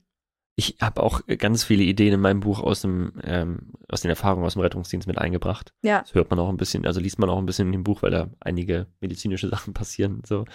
Ich 0.59 0.77
habe 0.81 1.03
auch 1.03 1.21
ganz 1.37 1.63
viele 1.63 1.83
Ideen 1.83 2.15
in 2.15 2.19
meinem 2.19 2.39
Buch 2.39 2.61
aus 2.61 2.81
dem, 2.81 3.13
ähm, 3.23 3.73
aus 3.89 4.01
den 4.01 4.09
Erfahrungen 4.09 4.43
aus 4.43 4.53
dem 4.53 4.63
Rettungsdienst 4.63 5.07
mit 5.07 5.19
eingebracht. 5.19 5.71
Ja. 5.83 6.01
Das 6.01 6.15
hört 6.15 6.31
man 6.31 6.39
auch 6.39 6.49
ein 6.49 6.57
bisschen, 6.57 6.87
also 6.87 6.99
liest 6.99 7.19
man 7.19 7.29
auch 7.29 7.37
ein 7.37 7.45
bisschen 7.45 7.67
in 7.67 7.73
dem 7.73 7.83
Buch, 7.83 8.01
weil 8.01 8.09
da 8.09 8.31
einige 8.39 8.87
medizinische 8.99 9.47
Sachen 9.49 9.75
passieren. 9.75 10.23
So, 10.25 10.45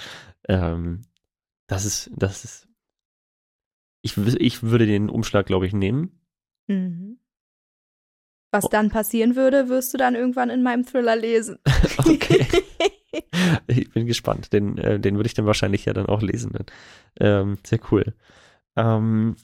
ähm, 0.49 1.03
das 1.69 1.85
ist, 1.85 2.11
das 2.17 2.45
ist. 2.45 2.69
Ich, 4.05 4.19
ich 4.19 4.63
würde 4.65 4.87
den 4.87 5.09
Umschlag, 5.09 5.47
glaube 5.47 5.69
ich, 5.69 5.73
nehmen. 5.73 6.21
Mhm. 6.67 7.19
Was 8.53 8.69
dann 8.69 8.91
passieren 8.91 9.35
würde, 9.35 9.69
wirst 9.69 9.93
du 9.95 9.99
dann 9.99 10.15
irgendwann 10.15 10.51
in 10.51 10.63
meinem 10.63 10.85
Thriller 10.85 11.17
lesen. 11.17 11.59
Okay. 11.99 12.47
Ich 13.67 13.91
bin 13.91 14.07
gespannt. 14.07 14.55
Den, 14.55 14.79
äh, 14.79 14.99
den 14.99 15.17
würde 15.17 15.27
ich 15.27 15.35
dann 15.35 15.45
wahrscheinlich 15.45 15.85
ja 15.85 15.93
dann 15.93 16.07
auch 16.07 16.23
lesen. 16.23 16.53
Ähm, 17.21 17.59
sehr 17.63 17.79
cool. 17.91 18.15
Ähm, 18.75 19.37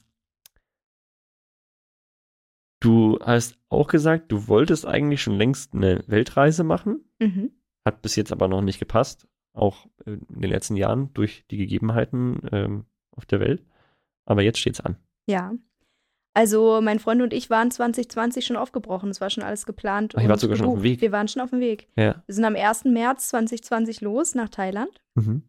du 2.79 3.19
hast 3.21 3.59
auch 3.69 3.87
gesagt, 3.87 4.31
du 4.31 4.47
wolltest 4.47 4.87
eigentlich 4.87 5.21
schon 5.21 5.35
längst 5.37 5.75
eine 5.75 6.03
Weltreise 6.07 6.63
machen. 6.63 7.05
mhm. 7.19 7.51
Hat 7.85 8.01
bis 8.01 8.15
jetzt 8.15 8.31
aber 8.31 8.47
noch 8.47 8.61
nicht 8.61 8.79
gepasst. 8.79 9.27
Auch 9.53 9.85
in 10.05 10.25
den 10.29 10.49
letzten 10.49 10.75
Jahren 10.75 11.13
durch 11.13 11.45
die 11.51 11.57
Gegebenheiten 11.57 12.41
ähm, 12.51 12.85
auf 13.11 13.25
der 13.25 13.39
Welt. 13.39 13.63
Aber 14.25 14.41
jetzt 14.41 14.59
steht's 14.59 14.81
an. 14.81 14.95
Ja. 15.27 15.53
Also 16.33 16.79
mein 16.81 16.99
Freund 16.99 17.21
und 17.21 17.33
ich 17.33 17.49
waren 17.49 17.71
2020 17.71 18.45
schon 18.45 18.55
aufgebrochen. 18.55 19.09
Es 19.09 19.19
war 19.19 19.29
schon 19.29 19.43
alles 19.43 19.65
geplant. 19.65 20.13
Ach, 20.15 20.21
ihr 20.21 20.29
wart 20.29 20.37
und 20.37 20.41
sogar 20.41 20.57
schon 20.57 20.67
auf 20.67 20.75
dem. 20.75 20.83
Weg. 20.83 21.01
Wir 21.01 21.11
waren 21.11 21.27
schon 21.27 21.41
auf 21.41 21.49
dem 21.49 21.59
Weg. 21.59 21.87
Ja. 21.97 22.21
Wir 22.25 22.35
sind 22.35 22.45
am 22.45 22.55
1. 22.55 22.85
März 22.85 23.29
2020 23.29 24.01
los 24.01 24.35
nach 24.35 24.49
Thailand. 24.49 25.01
Mhm. 25.15 25.43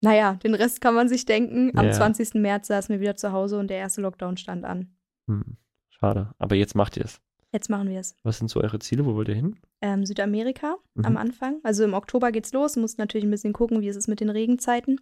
Naja, 0.00 0.34
den 0.42 0.54
Rest 0.54 0.80
kann 0.80 0.94
man 0.94 1.08
sich 1.08 1.26
denken. 1.26 1.76
Am 1.76 1.86
Ja. 1.86 1.92
20. 1.92 2.34
März 2.40 2.68
saßen 2.68 2.92
wir 2.94 3.00
wieder 3.00 3.16
zu 3.16 3.32
Hause 3.32 3.58
und 3.58 3.68
der 3.68 3.76
erste 3.76 4.00
Lockdown 4.00 4.36
stand 4.38 4.64
an. 4.64 4.88
Hm. 5.28 5.56
Schade. 5.90 6.30
Aber 6.38 6.54
jetzt 6.56 6.74
macht 6.74 6.96
ihr 6.96 7.04
es. 7.04 7.20
Jetzt 7.52 7.68
machen 7.68 7.90
wir 7.90 8.00
es. 8.00 8.14
Was 8.22 8.38
sind 8.38 8.48
so 8.48 8.60
eure 8.60 8.78
Ziele? 8.78 9.04
Wo 9.04 9.14
wollt 9.14 9.28
ihr 9.28 9.34
hin? 9.34 9.56
Ähm, 9.82 10.06
Südamerika 10.06 10.76
Mhm. 10.94 11.04
am 11.04 11.16
Anfang. 11.18 11.60
Also 11.64 11.84
im 11.84 11.92
Oktober 11.94 12.32
geht's 12.32 12.52
los. 12.54 12.76
Muss 12.76 12.96
natürlich 12.96 13.26
ein 13.26 13.30
bisschen 13.30 13.52
gucken, 13.52 13.82
wie 13.82 13.88
es 13.88 13.96
ist 13.96 14.08
mit 14.08 14.20
den 14.20 14.30
Regenzeiten. 14.30 15.00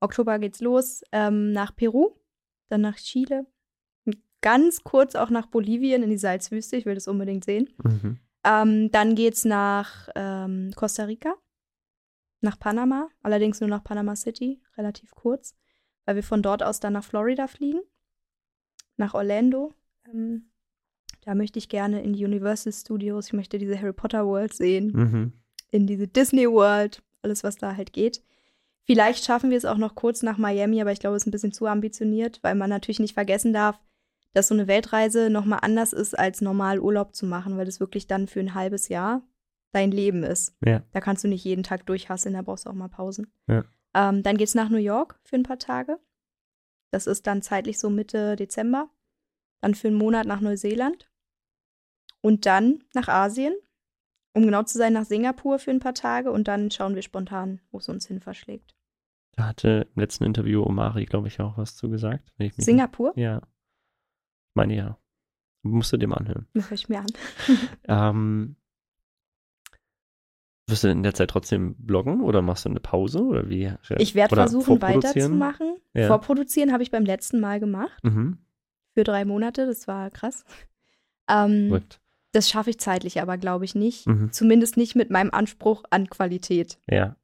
Oktober 0.00 0.38
geht's 0.38 0.60
los 0.60 1.02
ähm, 1.12 1.52
nach 1.52 1.74
Peru, 1.74 2.10
dann 2.68 2.82
nach 2.82 2.96
Chile, 2.96 3.46
ganz 4.44 4.84
kurz 4.84 5.14
auch 5.14 5.30
nach 5.30 5.46
Bolivien 5.46 6.02
in 6.02 6.10
die 6.10 6.18
Salzwüste. 6.18 6.76
Ich 6.76 6.84
will 6.84 6.94
das 6.94 7.08
unbedingt 7.08 7.44
sehen. 7.44 7.70
Mhm. 7.82 8.18
Ähm, 8.44 8.90
dann 8.92 9.14
geht's 9.14 9.46
nach 9.46 10.10
ähm, 10.14 10.70
Costa 10.76 11.04
Rica, 11.04 11.34
nach 12.42 12.58
Panama, 12.58 13.08
allerdings 13.22 13.60
nur 13.60 13.70
nach 13.70 13.82
Panama 13.82 14.14
City, 14.16 14.60
relativ 14.76 15.12
kurz, 15.14 15.54
weil 16.04 16.16
wir 16.16 16.22
von 16.22 16.42
dort 16.42 16.62
aus 16.62 16.78
dann 16.78 16.92
nach 16.92 17.04
Florida 17.04 17.46
fliegen, 17.46 17.80
nach 18.98 19.14
Orlando. 19.14 19.72
Ähm, 20.12 20.50
da 21.22 21.34
möchte 21.34 21.58
ich 21.58 21.70
gerne 21.70 22.02
in 22.02 22.12
die 22.12 22.24
Universal 22.26 22.74
Studios, 22.74 23.28
ich 23.28 23.32
möchte 23.32 23.56
diese 23.58 23.80
Harry 23.80 23.94
Potter 23.94 24.26
World 24.26 24.52
sehen, 24.52 24.92
Mhm. 24.94 25.32
in 25.70 25.86
diese 25.86 26.06
Disney 26.06 26.46
World, 26.46 27.02
alles 27.22 27.44
was 27.44 27.56
da 27.56 27.76
halt 27.76 27.94
geht. 27.94 28.22
Vielleicht 28.82 29.24
schaffen 29.24 29.48
wir 29.48 29.56
es 29.56 29.64
auch 29.64 29.78
noch 29.78 29.94
kurz 29.94 30.22
nach 30.22 30.36
Miami, 30.36 30.82
aber 30.82 30.92
ich 30.92 31.00
glaube, 31.00 31.16
es 31.16 31.22
ist 31.22 31.26
ein 31.26 31.30
bisschen 31.30 31.52
zu 31.54 31.66
ambitioniert, 31.66 32.40
weil 32.42 32.54
man 32.54 32.68
natürlich 32.68 33.00
nicht 33.00 33.14
vergessen 33.14 33.54
darf, 33.54 33.80
dass 34.34 34.48
so 34.48 34.54
eine 34.54 34.66
Weltreise 34.66 35.30
nochmal 35.30 35.60
anders 35.62 35.92
ist, 35.92 36.18
als 36.18 36.40
normal 36.40 36.80
Urlaub 36.80 37.14
zu 37.14 37.24
machen, 37.24 37.56
weil 37.56 37.64
das 37.64 37.80
wirklich 37.80 38.06
dann 38.06 38.26
für 38.26 38.40
ein 38.40 38.54
halbes 38.54 38.88
Jahr 38.88 39.22
dein 39.72 39.90
Leben 39.90 40.22
ist. 40.22 40.54
Ja. 40.64 40.82
Da 40.92 41.00
kannst 41.00 41.24
du 41.24 41.28
nicht 41.28 41.44
jeden 41.44 41.62
Tag 41.62 41.86
durchhasseln, 41.86 42.34
da 42.34 42.42
brauchst 42.42 42.66
du 42.66 42.70
auch 42.70 42.74
mal 42.74 42.88
Pausen. 42.88 43.32
Ja. 43.48 43.64
Ähm, 43.94 44.22
dann 44.22 44.36
geht's 44.36 44.54
nach 44.54 44.68
New 44.68 44.76
York 44.76 45.18
für 45.24 45.36
ein 45.36 45.44
paar 45.44 45.58
Tage. 45.58 45.98
Das 46.90 47.06
ist 47.06 47.26
dann 47.26 47.42
zeitlich 47.42 47.78
so 47.78 47.90
Mitte 47.90 48.36
Dezember. 48.36 48.90
Dann 49.60 49.74
für 49.74 49.88
einen 49.88 49.96
Monat 49.96 50.26
nach 50.26 50.40
Neuseeland. 50.40 51.10
Und 52.20 52.46
dann 52.46 52.84
nach 52.92 53.08
Asien. 53.08 53.54
Um 54.32 54.44
genau 54.44 54.64
zu 54.64 54.78
sein, 54.78 54.92
nach 54.92 55.04
Singapur 55.04 55.58
für 55.58 55.70
ein 55.70 55.80
paar 55.80 55.94
Tage. 55.94 56.32
Und 56.32 56.48
dann 56.48 56.70
schauen 56.70 56.94
wir 56.94 57.02
spontan, 57.02 57.60
wo 57.70 57.78
es 57.78 57.88
uns 57.88 58.06
hin 58.06 58.20
verschlägt. 58.20 58.74
Da 59.32 59.48
hatte 59.48 59.88
im 59.94 60.00
letzten 60.00 60.24
Interview 60.24 60.62
Omari, 60.62 61.04
glaube 61.06 61.28
ich, 61.28 61.40
auch 61.40 61.58
was 61.58 61.76
zu 61.76 61.88
gesagt. 61.88 62.32
Singapur? 62.56 63.12
Ja. 63.16 63.42
Meine 64.54 64.76
ja. 64.76 64.98
Musst 65.62 65.92
du 65.92 65.96
dir 65.96 66.08
mal 66.08 66.16
anhören. 66.16 66.46
Das 66.54 66.70
höre 66.70 66.74
ich 66.74 66.88
mir 66.88 67.00
an. 67.00 67.06
Ähm, 67.88 68.56
wirst 70.66 70.84
du 70.84 70.88
in 70.88 71.02
der 71.02 71.14
Zeit 71.14 71.30
trotzdem 71.30 71.74
bloggen 71.78 72.22
oder 72.22 72.42
machst 72.42 72.64
du 72.64 72.70
eine 72.70 72.80
Pause 72.80 73.22
oder 73.22 73.48
wie? 73.48 73.72
Ich 73.98 74.14
werde 74.14 74.34
versuchen, 74.34 74.80
weiterzumachen. 74.80 75.76
Ja. 75.92 76.06
Vorproduzieren 76.06 76.72
habe 76.72 76.82
ich 76.82 76.90
beim 76.90 77.04
letzten 77.04 77.40
Mal 77.40 77.60
gemacht. 77.60 78.02
Mhm. 78.02 78.38
Für 78.94 79.04
drei 79.04 79.24
Monate. 79.24 79.66
Das 79.66 79.86
war 79.88 80.10
krass. 80.10 80.44
Ähm, 81.28 81.82
das 82.32 82.48
schaffe 82.48 82.70
ich 82.70 82.78
zeitlich 82.78 83.20
aber, 83.20 83.38
glaube 83.38 83.64
ich, 83.64 83.74
nicht. 83.74 84.06
Mhm. 84.06 84.32
Zumindest 84.32 84.76
nicht 84.76 84.94
mit 84.94 85.10
meinem 85.10 85.30
Anspruch 85.30 85.84
an 85.90 86.08
Qualität. 86.08 86.78
Ja. 86.88 87.16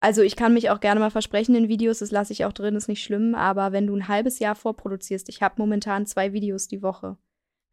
Also 0.00 0.22
ich 0.22 0.34
kann 0.34 0.54
mich 0.54 0.70
auch 0.70 0.80
gerne 0.80 0.98
mal 0.98 1.10
versprechen 1.10 1.54
in 1.54 1.68
Videos, 1.68 1.98
das 1.98 2.10
lasse 2.10 2.32
ich 2.32 2.46
auch 2.46 2.52
drin, 2.52 2.74
ist 2.74 2.88
nicht 2.88 3.02
schlimm, 3.02 3.34
aber 3.34 3.72
wenn 3.72 3.86
du 3.86 3.94
ein 3.94 4.08
halbes 4.08 4.38
Jahr 4.38 4.54
vorproduzierst, 4.54 5.28
ich 5.28 5.42
habe 5.42 5.56
momentan 5.58 6.06
zwei 6.06 6.32
Videos 6.32 6.68
die 6.68 6.82
Woche. 6.82 7.18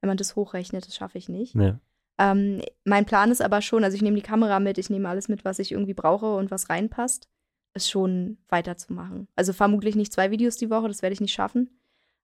Wenn 0.01 0.09
man 0.09 0.17
das 0.17 0.36
hochrechnet, 0.36 0.86
das 0.86 0.95
schaffe 0.95 1.17
ich 1.17 1.30
nicht. 1.30 1.55
ja. 1.55 1.80
Ähm, 2.19 2.61
mein 2.84 3.05
Plan 3.05 3.32
ist 3.32 3.41
aber 3.41 3.61
schon, 3.61 3.84
also 3.84 3.95
ich 3.95 4.01
nehme 4.01 4.15
die 4.15 4.23
Kamera 4.23 4.59
mit, 4.59 4.78
ich 4.78 4.89
nehme 4.89 5.07
alles 5.07 5.28
mit, 5.28 5.45
was 5.45 5.59
ich 5.59 5.71
irgendwie 5.71 5.93
brauche 5.93 6.36
und 6.36 6.49
was 6.49 6.69
reinpasst, 6.69 7.30
ist 7.75 7.89
schon 7.89 8.39
weiterzumachen. 8.49 9.28
Also 9.36 9.53
vermutlich 9.53 9.95
nicht 9.95 10.11
zwei 10.11 10.32
Videos 10.32 10.57
die 10.57 10.69
Woche, 10.69 10.88
das 10.88 11.01
werde 11.01 11.13
ich 11.13 11.21
nicht 11.21 11.34
schaffen. 11.34 11.80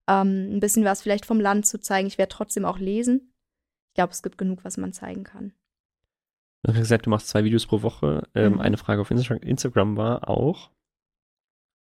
Ähm, 0.09 0.55
ein 0.55 0.59
bisschen 0.59 0.83
was 0.83 1.01
vielleicht 1.01 1.25
vom 1.25 1.39
Land 1.39 1.65
zu 1.65 1.79
zeigen. 1.79 2.07
Ich 2.07 2.17
werde 2.17 2.33
trotzdem 2.33 2.65
auch 2.65 2.79
lesen. 2.79 3.33
Ich 3.89 3.95
glaube, 3.95 4.11
es 4.11 4.23
gibt 4.23 4.37
genug, 4.37 4.65
was 4.65 4.77
man 4.77 4.93
zeigen 4.93 5.23
kann. 5.23 5.53
Du 6.63 6.71
hast 6.71 6.79
gesagt, 6.79 7.05
du 7.05 7.09
machst 7.09 7.27
zwei 7.27 7.43
Videos 7.43 7.65
pro 7.67 7.81
Woche. 7.81 8.27
Ähm, 8.33 8.53
Mhm. 8.53 8.61
Eine 8.61 8.77
Frage 8.77 9.01
auf 9.01 9.11
Insta 9.11 9.35
Instagram 9.35 9.97
war 9.97 10.29
auch, 10.29 10.71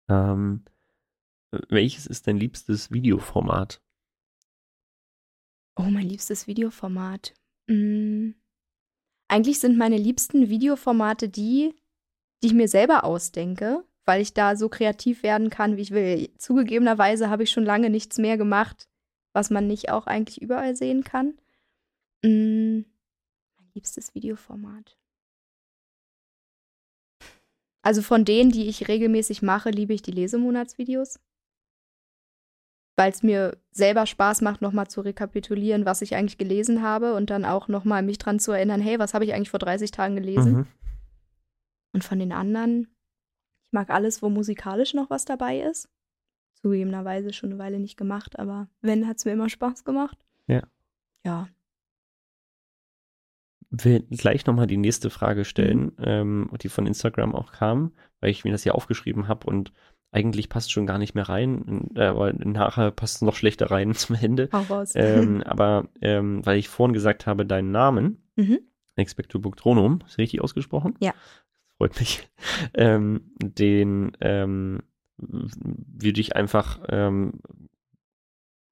ähm, 0.09 0.65
welches 1.69 2.07
ist 2.07 2.27
dein 2.27 2.37
liebstes 2.37 2.91
Videoformat? 2.91 3.81
Oh, 5.77 5.85
mein 5.85 6.09
liebstes 6.09 6.47
Videoformat. 6.47 7.33
Mm. 7.69 8.31
Eigentlich 9.29 9.61
sind 9.61 9.79
meine 9.79 9.97
liebsten 9.97 10.49
Videoformate 10.49 11.29
die, 11.29 11.75
die 12.43 12.49
ich 12.49 12.55
mir 12.55 12.69
selber 12.69 13.05
ausdenke, 13.05 13.85
weil 14.05 14.21
ich 14.21 14.35
da 14.35 14.57
so 14.57 14.69
kreativ 14.69 15.23
werden 15.23 15.49
kann, 15.49 15.77
wie 15.77 15.83
ich 15.83 15.91
will. 15.93 16.29
Zugegebenerweise 16.39 17.31
habe 17.31 17.45
ich 17.45 17.51
schon 17.51 17.65
lange 17.65 17.89
nichts 17.89 18.19
mehr 18.19 18.37
gemacht, 18.37 18.89
was 19.33 19.49
man 19.51 19.67
nicht 19.67 19.91
auch 19.91 20.07
eigentlich 20.07 20.43
überall 20.43 20.75
sehen 20.75 21.05
kann. 21.05 21.39
Mm. 22.25 22.83
Liebstes 23.75 24.15
Videoformat. 24.15 24.97
Also 27.85 28.03
von 28.03 28.25
denen, 28.25 28.51
die 28.51 28.69
ich 28.69 28.89
regelmäßig 28.89 29.43
mache, 29.43 29.71
liebe 29.71 29.93
ich 29.93 30.03
die 30.03 30.13
Lesemonatsvideos 30.13 31.19
weil 32.97 33.11
es 33.11 33.23
mir 33.23 33.57
selber 33.71 34.07
Spaß 34.07 34.43
macht, 34.43 34.61
nochmal 34.61 34.89
zu 34.89 35.01
rekapitulieren, 35.01 35.87
was 35.87 36.03
ich 36.03 36.15
eigentlich 36.15 36.39
gelesen 36.39 36.83
habe 36.83 37.15
und 37.15 37.31
dann 37.31 37.45
auch 37.45 37.69
nochmal 37.69 38.03
mich 38.03 38.19
dran 38.19 38.39
zu 38.39 38.53
erinnern, 38.53 38.81
hey, 38.81 38.99
was 38.99 39.15
habe 39.15 39.25
ich 39.25 39.35
eigentlich 39.35 39.51
vor 39.51 39.59
30 39.59 39.91
Tagen 39.91 40.17
gelesen? 40.17 40.53
Mhm. 40.53 40.67
Und 41.95 42.05
von 42.05 42.19
den 42.19 42.33
anderen, 42.33 42.83
ich 43.67 43.73
mag 43.73 43.91
alles, 43.91 44.23
wo 44.23 44.29
musikalisch 44.29 44.95
noch 44.95 45.11
was 45.11 45.25
dabei 45.25 45.61
ist. 45.61 45.89
Zugegebenerweise 46.61 47.33
schon 47.33 47.51
eine 47.51 47.59
Weile 47.59 47.81
nicht 47.81 47.97
gemacht, 47.97 48.39
aber 48.39 48.69
wenn, 48.83 49.09
hat 49.09 49.17
es 49.17 49.25
mir 49.25 49.33
immer 49.33 49.49
Spaß 49.49 49.85
gemacht. 49.85 50.19
Ja. 50.47 50.63
Ja. 51.25 51.49
Will 53.73 54.05
gleich 54.11 54.45
nochmal 54.47 54.67
die 54.67 54.77
nächste 54.77 55.09
Frage 55.11 55.45
stellen, 55.45 55.87
Mhm. 55.97 56.05
ähm, 56.05 56.51
die 56.63 56.69
von 56.69 56.87
Instagram 56.87 57.35
auch 57.35 57.53
kam, 57.53 57.93
weil 58.21 58.31
ich 58.31 58.45
mir 58.45 58.53
das 58.53 58.63
hier 58.63 58.75
aufgeschrieben 58.75 59.29
habe 59.29 59.47
und 59.47 59.73
eigentlich 60.15 60.51
passt 60.51 60.71
schon 60.71 60.85
gar 60.87 60.99
nicht 60.99 61.15
mehr 61.15 61.29
rein, 61.31 61.89
äh, 61.97 62.05
aber 62.05 62.35
nachher 62.35 62.91
passt 62.91 63.17
es 63.17 63.23
noch 63.23 63.35
schlechter 63.35 63.71
rein 63.71 63.95
zum 63.95 64.17
Ende. 64.17 64.51
Hau 64.53 64.61
raus. 64.75 64.93
ähm, 64.95 65.43
aber 65.47 65.89
ähm, 66.03 66.45
weil 66.45 66.59
ich 66.59 66.69
vorhin 66.69 66.93
gesagt 66.93 67.27
habe, 67.27 67.47
deinen 67.47 67.71
Namen, 67.73 68.23
mhm. 68.37 68.61
Expecto 68.95 69.39
Buctronum, 69.39 70.01
ist 70.07 70.19
richtig 70.19 70.43
ausgesprochen? 70.43 70.95
Ja. 71.01 71.15
Freut 71.79 71.99
mich. 71.99 72.29
Ähm, 72.75 73.33
den 73.41 74.13
ähm, 74.21 74.83
würde 75.17 76.21
ich 76.21 76.37
einfach 76.37 76.81
ähm, 76.89 77.41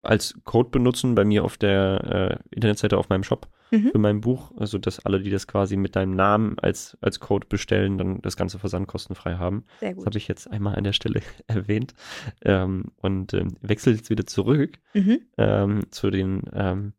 als 0.03 0.39
Code 0.45 0.71
benutzen 0.71 1.15
bei 1.15 1.25
mir 1.25 1.45
auf 1.45 1.57
der 1.57 2.41
äh, 2.51 2.55
Internetseite 2.55 2.99
auf 2.99 3.09
meinem 3.09 3.23
Shop 3.25 3.49
Mhm. 3.71 3.91
für 3.93 3.99
mein 3.99 4.21
Buch, 4.21 4.53
also 4.57 4.79
dass 4.79 5.05
alle, 5.05 5.21
die 5.21 5.31
das 5.31 5.47
quasi 5.47 5.77
mit 5.77 5.95
deinem 5.97 6.15
Namen 6.17 6.59
als, 6.59 6.99
als 7.01 7.21
Code 7.21 7.47
bestellen, 7.49 7.99
dann 7.99 8.21
das 8.23 8.37
ganze 8.37 8.59
Versand 8.59 8.89
kostenfrei 8.89 9.37
haben. 9.37 9.65
Sehr 9.81 9.91
Das 9.91 9.99
gut. 9.99 10.07
habe 10.07 10.19
ich 10.19 10.29
jetzt 10.29 10.51
einmal 10.51 10.75
an 10.77 10.85
der 10.85 10.93
Stelle 10.93 11.21
erwähnt. 11.47 11.95
Ähm, 12.43 12.93
und 12.97 13.33
ähm, 13.35 13.57
wechsle 13.61 13.93
jetzt 13.93 14.11
wieder 14.11 14.27
zurück 14.27 14.79
Mhm. 14.95 15.21
ähm, 15.39 15.81
zu 15.91 16.11
den 16.11 16.43
ähm, 16.53 16.93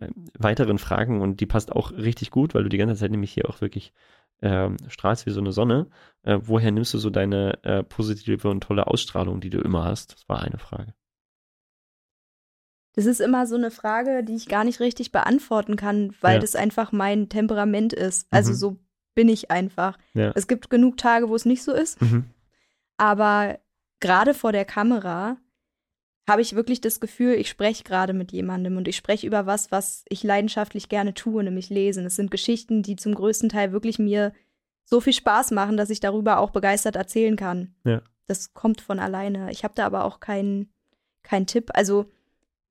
äh, 0.00 0.08
weiteren 0.38 0.78
Fragen 0.78 1.20
und 1.20 1.40
die 1.40 1.46
passt 1.46 1.72
auch 1.72 1.92
richtig 1.92 2.30
gut, 2.30 2.54
weil 2.54 2.64
du 2.64 2.68
die 2.68 2.78
ganze 2.78 2.96
Zeit 2.96 3.10
nämlich 3.12 3.32
hier 3.32 3.48
auch 3.48 3.60
wirklich 3.60 3.92
ähm, 4.42 4.76
strahlst 4.88 5.26
wie 5.26 5.30
so 5.30 5.40
eine 5.40 5.52
Sonne. 5.52 5.88
Äh, 6.24 6.38
woher 6.42 6.72
nimmst 6.72 6.92
du 6.94 6.98
so 6.98 7.08
deine 7.10 7.62
äh, 7.64 7.82
positive 7.84 8.48
und 8.50 8.62
tolle 8.64 8.88
Ausstrahlung, 8.88 9.40
die 9.40 9.50
du 9.50 9.60
immer 9.60 9.84
hast? 9.84 10.14
Das 10.14 10.28
war 10.28 10.42
eine 10.42 10.58
Frage. 10.58 10.92
Das 12.94 13.06
ist 13.06 13.20
immer 13.20 13.46
so 13.46 13.56
eine 13.56 13.70
Frage, 13.70 14.22
die 14.24 14.34
ich 14.36 14.46
gar 14.48 14.64
nicht 14.64 14.80
richtig 14.80 15.10
beantworten 15.12 15.76
kann, 15.76 16.14
weil 16.20 16.34
Ja. 16.34 16.40
das 16.40 16.54
einfach 16.56 16.92
mein 16.92 17.28
Temperament 17.28 17.92
ist. 17.92 18.26
Also 18.30 18.50
Mhm. 18.52 18.56
so 18.56 18.76
bin 19.14 19.28
ich 19.28 19.50
einfach. 19.50 19.98
Ja. 20.14 20.32
Es 20.34 20.46
gibt 20.46 20.70
genug 20.70 20.96
Tage, 20.96 21.28
wo 21.28 21.34
es 21.34 21.44
nicht 21.44 21.62
so 21.62 21.72
ist, 21.72 22.00
Mhm. 22.00 22.24
aber 22.96 23.58
gerade 24.00 24.34
vor 24.34 24.52
der 24.52 24.64
Kamera 24.64 25.36
habe 26.28 26.40
ich 26.40 26.54
wirklich 26.54 26.80
das 26.80 27.00
Gefühl, 27.00 27.34
ich 27.34 27.48
spreche 27.50 27.84
gerade 27.84 28.12
mit 28.14 28.32
jemandem 28.32 28.76
und 28.78 28.88
ich 28.88 28.96
spreche 28.96 29.26
über 29.26 29.44
was, 29.46 29.70
was 29.70 30.04
ich 30.08 30.22
leidenschaftlich 30.22 30.88
gerne 30.88 31.12
tue, 31.12 31.44
nämlich 31.44 31.68
lesen. 31.68 32.06
Es 32.06 32.16
sind 32.16 32.30
Geschichten, 32.30 32.82
die 32.82 32.96
zum 32.96 33.14
größten 33.14 33.50
Teil 33.50 33.72
wirklich 33.72 33.98
mir 33.98 34.32
so 34.86 35.00
viel 35.00 35.12
Spaß 35.12 35.50
machen, 35.50 35.76
dass 35.76 35.90
ich 35.90 36.00
darüber 36.00 36.38
auch 36.38 36.50
begeistert 36.50 36.96
erzählen 36.96 37.36
kann. 37.36 37.74
Ja. 37.84 38.00
Das 38.26 38.54
kommt 38.54 38.80
von 38.80 38.98
alleine. 39.00 39.50
Ich 39.50 39.64
habe 39.64 39.74
da 39.74 39.84
aber 39.84 40.04
auch 40.04 40.18
keinen 40.20 40.70
keinen 41.22 41.46
Tipp. 41.46 41.70
Also 41.74 42.06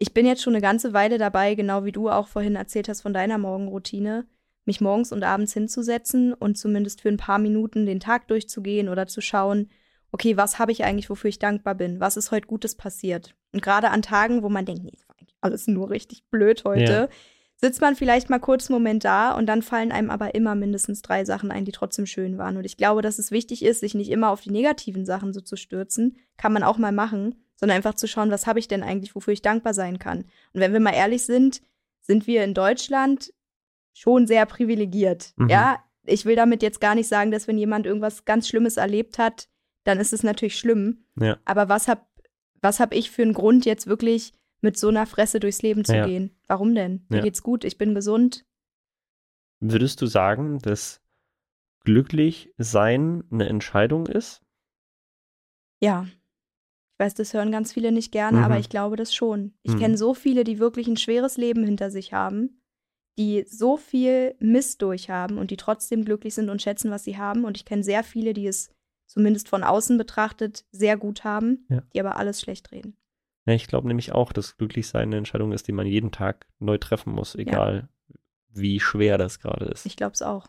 ich 0.03 0.13
bin 0.13 0.25
jetzt 0.25 0.41
schon 0.41 0.53
eine 0.53 0.61
ganze 0.61 0.91
Weile 0.91 1.17
dabei, 1.17 1.55
genau 1.55 1.85
wie 1.85 1.93
du 1.93 2.09
auch 2.09 2.27
vorhin 2.27 2.57
erzählt 2.57 2.89
hast 2.89 3.03
von 3.03 3.13
deiner 3.13 3.37
Morgenroutine, 3.37 4.25
mich 4.65 4.81
morgens 4.81 5.13
und 5.13 5.23
abends 5.23 5.53
hinzusetzen 5.53 6.33
und 6.33 6.57
zumindest 6.57 6.99
für 6.99 7.07
ein 7.07 7.15
paar 7.15 7.39
Minuten 7.39 7.85
den 7.85 8.01
Tag 8.01 8.27
durchzugehen 8.27 8.89
oder 8.89 9.07
zu 9.07 9.21
schauen, 9.21 9.69
okay, 10.11 10.35
was 10.35 10.59
habe 10.59 10.73
ich 10.73 10.83
eigentlich, 10.83 11.09
wofür 11.09 11.29
ich 11.29 11.39
dankbar 11.39 11.75
bin? 11.75 12.01
Was 12.01 12.17
ist 12.17 12.31
heute 12.31 12.47
Gutes 12.47 12.75
passiert? 12.75 13.33
Und 13.53 13.63
gerade 13.63 13.91
an 13.91 14.01
Tagen, 14.01 14.43
wo 14.43 14.49
man 14.49 14.65
denkt, 14.65 14.83
nee, 14.83 14.91
das 14.91 15.07
war 15.07 15.15
eigentlich 15.17 15.37
alles 15.39 15.67
nur 15.67 15.89
richtig 15.89 16.25
blöd 16.29 16.65
heute, 16.65 16.83
Ja. 16.93 17.07
sitzt 17.55 17.79
man 17.79 17.95
vielleicht 17.95 18.29
mal 18.29 18.39
kurz 18.39 18.69
einen 18.69 18.75
Moment 18.75 19.05
da 19.05 19.31
und 19.31 19.45
dann 19.45 19.61
fallen 19.61 19.93
einem 19.93 20.09
aber 20.09 20.35
immer 20.35 20.53
mindestens 20.53 21.01
drei 21.01 21.23
Sachen 21.23 21.49
ein, 21.49 21.63
die 21.63 21.71
trotzdem 21.71 22.07
schön 22.07 22.37
waren. 22.37 22.57
Und 22.57 22.65
ich 22.65 22.75
glaube, 22.75 23.01
dass 23.01 23.19
es 23.19 23.31
wichtig 23.31 23.63
ist, 23.63 23.79
sich 23.79 23.95
nicht 23.95 24.11
immer 24.11 24.31
auf 24.31 24.41
die 24.41 24.51
negativen 24.51 25.05
Sachen 25.05 25.31
so 25.31 25.39
zu 25.39 25.55
stürzen. 25.55 26.17
Kann 26.35 26.51
man 26.51 26.63
auch 26.63 26.77
mal 26.77 26.91
machen, 26.91 27.35
sondern 27.63 27.77
einfach 27.77 27.93
zu 27.93 28.09
schauen, 28.09 28.29
was 28.29 28.45
habe 28.45 28.59
ich 28.59 28.67
denn 28.67 28.83
eigentlich, 28.83 29.15
wofür 29.15 29.31
ich 29.31 29.41
dankbar 29.41 29.73
sein 29.73 29.97
kann. 29.97 30.25
Und 30.51 30.59
wenn 30.59 30.73
wir 30.73 30.81
mal 30.81 30.93
ehrlich 30.93 31.25
sind, 31.25 31.61
sind 32.01 32.27
wir 32.27 32.43
in 32.43 32.53
Deutschland 32.53 33.33
schon 33.93 34.27
sehr 34.27 34.45
privilegiert. 34.45 35.31
Mhm. 35.37 35.47
Ja, 35.47 35.81
ich 36.05 36.25
will 36.25 36.35
damit 36.35 36.61
jetzt 36.61 36.81
gar 36.81 36.93
nicht 36.93 37.07
sagen, 37.07 37.31
dass 37.31 37.47
wenn 37.47 37.57
jemand 37.57 37.85
irgendwas 37.85 38.25
ganz 38.25 38.49
Schlimmes 38.49 38.75
erlebt 38.75 39.17
hat, 39.17 39.47
dann 39.85 39.97
ist 39.97 40.11
es 40.11 40.23
natürlich 40.23 40.59
schlimm. 40.59 41.05
Ja. 41.17 41.37
Aber 41.45 41.69
was 41.69 41.87
hab, 41.87 42.05
was 42.61 42.81
hab 42.81 42.93
ich 42.93 43.11
für 43.11 43.21
einen 43.21 43.31
Grund, 43.31 43.63
jetzt 43.65 43.87
wirklich 43.87 44.33
mit 44.59 44.77
so 44.77 44.89
einer 44.89 45.05
Fresse 45.05 45.39
durchs 45.39 45.61
Leben 45.61 45.85
zu 45.85 45.95
Ja. 45.95 46.05
gehen? 46.05 46.35
Warum 46.47 46.75
denn? 46.75 47.05
Mir 47.07 47.19
Ja. 47.19 47.23
geht's 47.23 47.43
gut, 47.43 47.63
ich 47.63 47.77
bin 47.77 47.95
gesund. 47.95 48.43
Würdest 49.61 50.01
du 50.01 50.05
sagen, 50.05 50.59
dass 50.59 50.99
glücklich 51.85 52.51
sein 52.57 53.23
eine 53.31 53.47
Entscheidung 53.47 54.07
ist? 54.07 54.41
Ja. 55.79 56.05
Ich 57.03 57.07
weiß, 57.07 57.15
das 57.15 57.33
hören 57.33 57.51
ganz 57.51 57.73
viele 57.73 57.91
nicht 57.91 58.13
gerne, 58.13 58.37
Mhm. 58.37 58.43
aber 58.45 58.59
ich 58.59 58.69
glaube 58.69 58.95
das 58.95 59.13
schon. 59.13 59.53
Ich 59.61 59.73
Mhm. 59.73 59.79
kenne 59.79 59.97
so 59.97 60.13
viele, 60.13 60.45
die 60.45 60.57
wirklich 60.57 60.87
ein 60.87 60.95
schweres 60.95 61.35
Leben 61.35 61.65
hinter 61.65 61.91
sich 61.91 62.13
haben, 62.13 62.61
die 63.17 63.43
so 63.45 63.75
viel 63.75 64.35
Mist 64.39 64.81
durchhaben 64.81 65.37
und 65.37 65.51
die 65.51 65.57
trotzdem 65.57 66.05
glücklich 66.05 66.33
sind 66.33 66.49
und 66.49 66.61
schätzen, 66.61 66.91
was 66.91 67.03
sie 67.03 67.17
haben. 67.17 67.43
Und 67.43 67.57
ich 67.57 67.65
kenne 67.65 67.83
sehr 67.83 68.05
viele, 68.05 68.31
die 68.33 68.47
es 68.47 68.69
zumindest 69.05 69.49
von 69.49 69.63
außen 69.65 69.97
betrachtet 69.97 70.65
sehr 70.71 70.95
gut 70.95 71.25
haben, 71.25 71.65
Ja. 71.69 71.81
die 71.93 71.99
aber 71.99 72.15
alles 72.15 72.39
schlecht 72.39 72.71
reden. 72.71 72.95
Ja, 73.45 73.53
ich 73.53 73.67
glaube 73.67 73.89
nämlich 73.89 74.13
auch, 74.13 74.31
dass 74.31 74.55
glücklich 74.55 74.87
sein 74.87 75.09
eine 75.09 75.17
Entscheidung 75.17 75.51
ist, 75.51 75.67
die 75.67 75.73
man 75.73 75.85
jeden 75.85 76.13
Tag 76.13 76.47
neu 76.59 76.77
treffen 76.77 77.11
muss, 77.11 77.35
egal 77.35 77.89
wie 78.47 78.79
schwer 78.79 79.17
das 79.17 79.39
gerade 79.39 79.65
ist. 79.65 79.85
Ich 79.85 79.97
glaube 79.97 80.13
es 80.13 80.21
auch. 80.21 80.47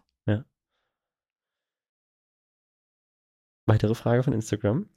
Weitere 3.66 3.94
Frage 3.94 4.22
von 4.22 4.34
Instagram. 4.34 4.90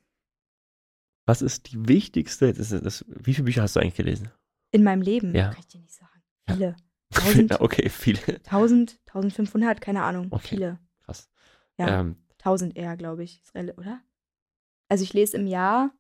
Was 1.28 1.42
ist 1.44 1.72
die 1.72 1.88
wichtigste, 1.88 2.54
das 2.54 2.72
ist, 2.72 2.84
das, 2.86 3.06
wie 3.08 3.34
viele 3.34 3.46
Bücher 3.46 3.62
hast 3.62 3.76
du 3.76 3.80
eigentlich 3.82 3.96
gelesen? 3.96 4.32
In 4.72 4.84
meinem 4.84 5.02
Leben, 5.02 5.36
Ja. 5.36 5.50
kann 5.50 5.60
ich 5.60 5.68
dir 5.68 5.80
nicht 5.82 5.94
sagen. 5.94 6.24
Viele. 6.50 6.76
Ja, 7.50 7.62
okay, 7.62 7.88
viele. 7.90 8.20
1000, 8.46 9.00
1500, 9.08 9.80
keine 9.80 10.04
Ahnung. 10.04 10.28
Okay. 10.32 10.48
Viele. 10.56 10.80
Krass. 11.06 11.30
Ja, 11.78 12.02
Ähm, 12.02 12.18
1000 12.40 12.76
eher, 12.76 12.98
glaube 12.98 13.24
ich. 13.24 13.42
Oder? 13.54 14.02
Also 14.90 15.04
ich 15.06 15.14
lese 15.14 15.38
im 15.38 15.48
Jahr 15.48 15.92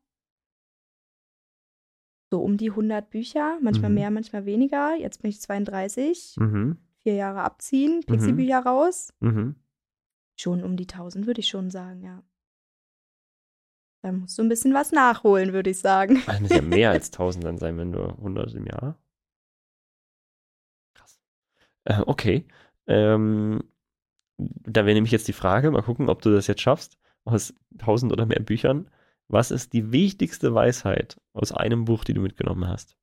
so 2.29 2.41
um 2.41 2.57
die 2.57 2.71
100 2.71 3.09
Bücher, 3.09 3.57
manchmal 3.61 3.89
Mhm. 3.89 3.95
mehr, 3.95 4.11
manchmal 4.11 4.45
weniger. 4.45 4.95
Jetzt 4.95 5.21
bin 5.21 5.29
ich 5.29 5.39
32, 5.41 6.35
mhm, 6.37 6.77
vier 7.03 7.13
Jahre 7.15 7.41
abziehen, 7.41 7.97
Mhm. 7.99 8.05
Pixie-Bücher 8.05 8.59
raus. 8.59 9.13
mhm. 9.21 9.55
Schon 10.39 10.61
um 10.63 10.75
die 10.77 10.87
1000, 10.87 11.25
würde 11.25 11.39
ich 11.39 11.47
schon 11.47 11.71
sagen, 11.71 12.01
ja. 12.01 12.21
Da 14.07 14.13
musst 14.13 14.37
du 14.37 14.41
ein 14.41 14.47
bisschen 14.47 14.73
was 14.73 14.93
nachholen, 14.93 15.51
würde 15.51 15.69
ich 15.69 15.79
sagen. 15.79 16.23
Das 16.25 16.39
muss 16.39 16.49
ja 16.49 16.61
mehr 16.61 16.91
als 16.91 17.07
1000 17.11 17.43
dann 17.43 17.57
sein, 17.57 17.77
wenn 17.77 17.91
du 17.91 18.05
100 18.05 18.53
im 18.53 18.65
Jahr. 18.65 18.97
Krass. 20.93 21.19
Äh, 21.83 22.01
okay. 22.05 22.45
Ähm, 22.87 23.65
da 24.37 24.85
wäre 24.85 24.93
nämlich 24.93 25.11
jetzt 25.11 25.27
die 25.27 25.33
Frage, 25.33 25.69
mal 25.71 25.81
gucken, 25.81 26.07
ob 26.07 26.21
du 26.21 26.31
das 26.31 26.47
jetzt 26.47 26.61
schaffst, 26.61 26.97
aus 27.25 27.53
1000 27.79 28.13
oder 28.13 28.25
mehr 28.25 28.39
Büchern. 28.39 28.89
Was 29.27 29.51
ist 29.51 29.73
die 29.73 29.91
wichtigste 29.91 30.53
Weisheit 30.53 31.19
aus 31.33 31.51
einem 31.51 31.83
Buch, 31.83 32.05
die 32.05 32.13
du 32.13 32.21
mitgenommen 32.21 32.65
hast? 32.65 32.95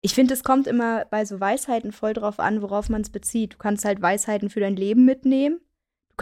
Ich 0.00 0.14
finde, 0.14 0.32
es 0.32 0.42
kommt 0.42 0.66
immer 0.66 1.04
bei 1.04 1.26
so 1.26 1.38
Weisheiten 1.38 1.92
voll 1.92 2.14
drauf 2.14 2.40
an, 2.40 2.62
worauf 2.62 2.88
man 2.88 3.02
es 3.02 3.10
bezieht. 3.10 3.52
Du 3.52 3.58
kannst 3.58 3.84
halt 3.84 4.00
Weisheiten 4.00 4.48
für 4.48 4.60
dein 4.60 4.74
Leben 4.74 5.04
mitnehmen. 5.04 5.60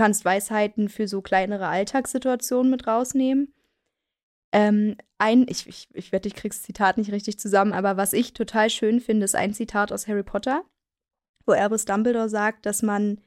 Du 0.01 0.05
kannst 0.05 0.25
Weisheiten 0.25 0.89
für 0.89 1.07
so 1.07 1.21
kleinere 1.21 1.67
Alltagssituationen 1.67 2.71
mit 2.71 2.87
rausnehmen. 2.87 3.53
Ähm, 4.51 4.97
ein, 5.19 5.45
ich, 5.47 5.67
ich, 5.67 5.89
ich 5.93 6.11
wette, 6.11 6.27
ich 6.27 6.35
krieg's 6.35 6.63
Zitat 6.63 6.97
nicht 6.97 7.13
richtig 7.13 7.39
zusammen, 7.39 7.75
aber 7.75 7.99
was 7.99 8.15
ich 8.15 8.33
total 8.33 8.71
schön 8.71 9.01
finde, 9.01 9.27
ist 9.27 9.35
ein 9.35 9.53
Zitat 9.53 9.93
aus 9.93 10.09
Harry 10.09 10.23
Potter, 10.23 10.65
wo 11.45 11.53
Albus 11.53 11.85
Dumbledore 11.85 12.31
sagt, 12.31 12.65
dass 12.65 12.81
man 12.81 13.21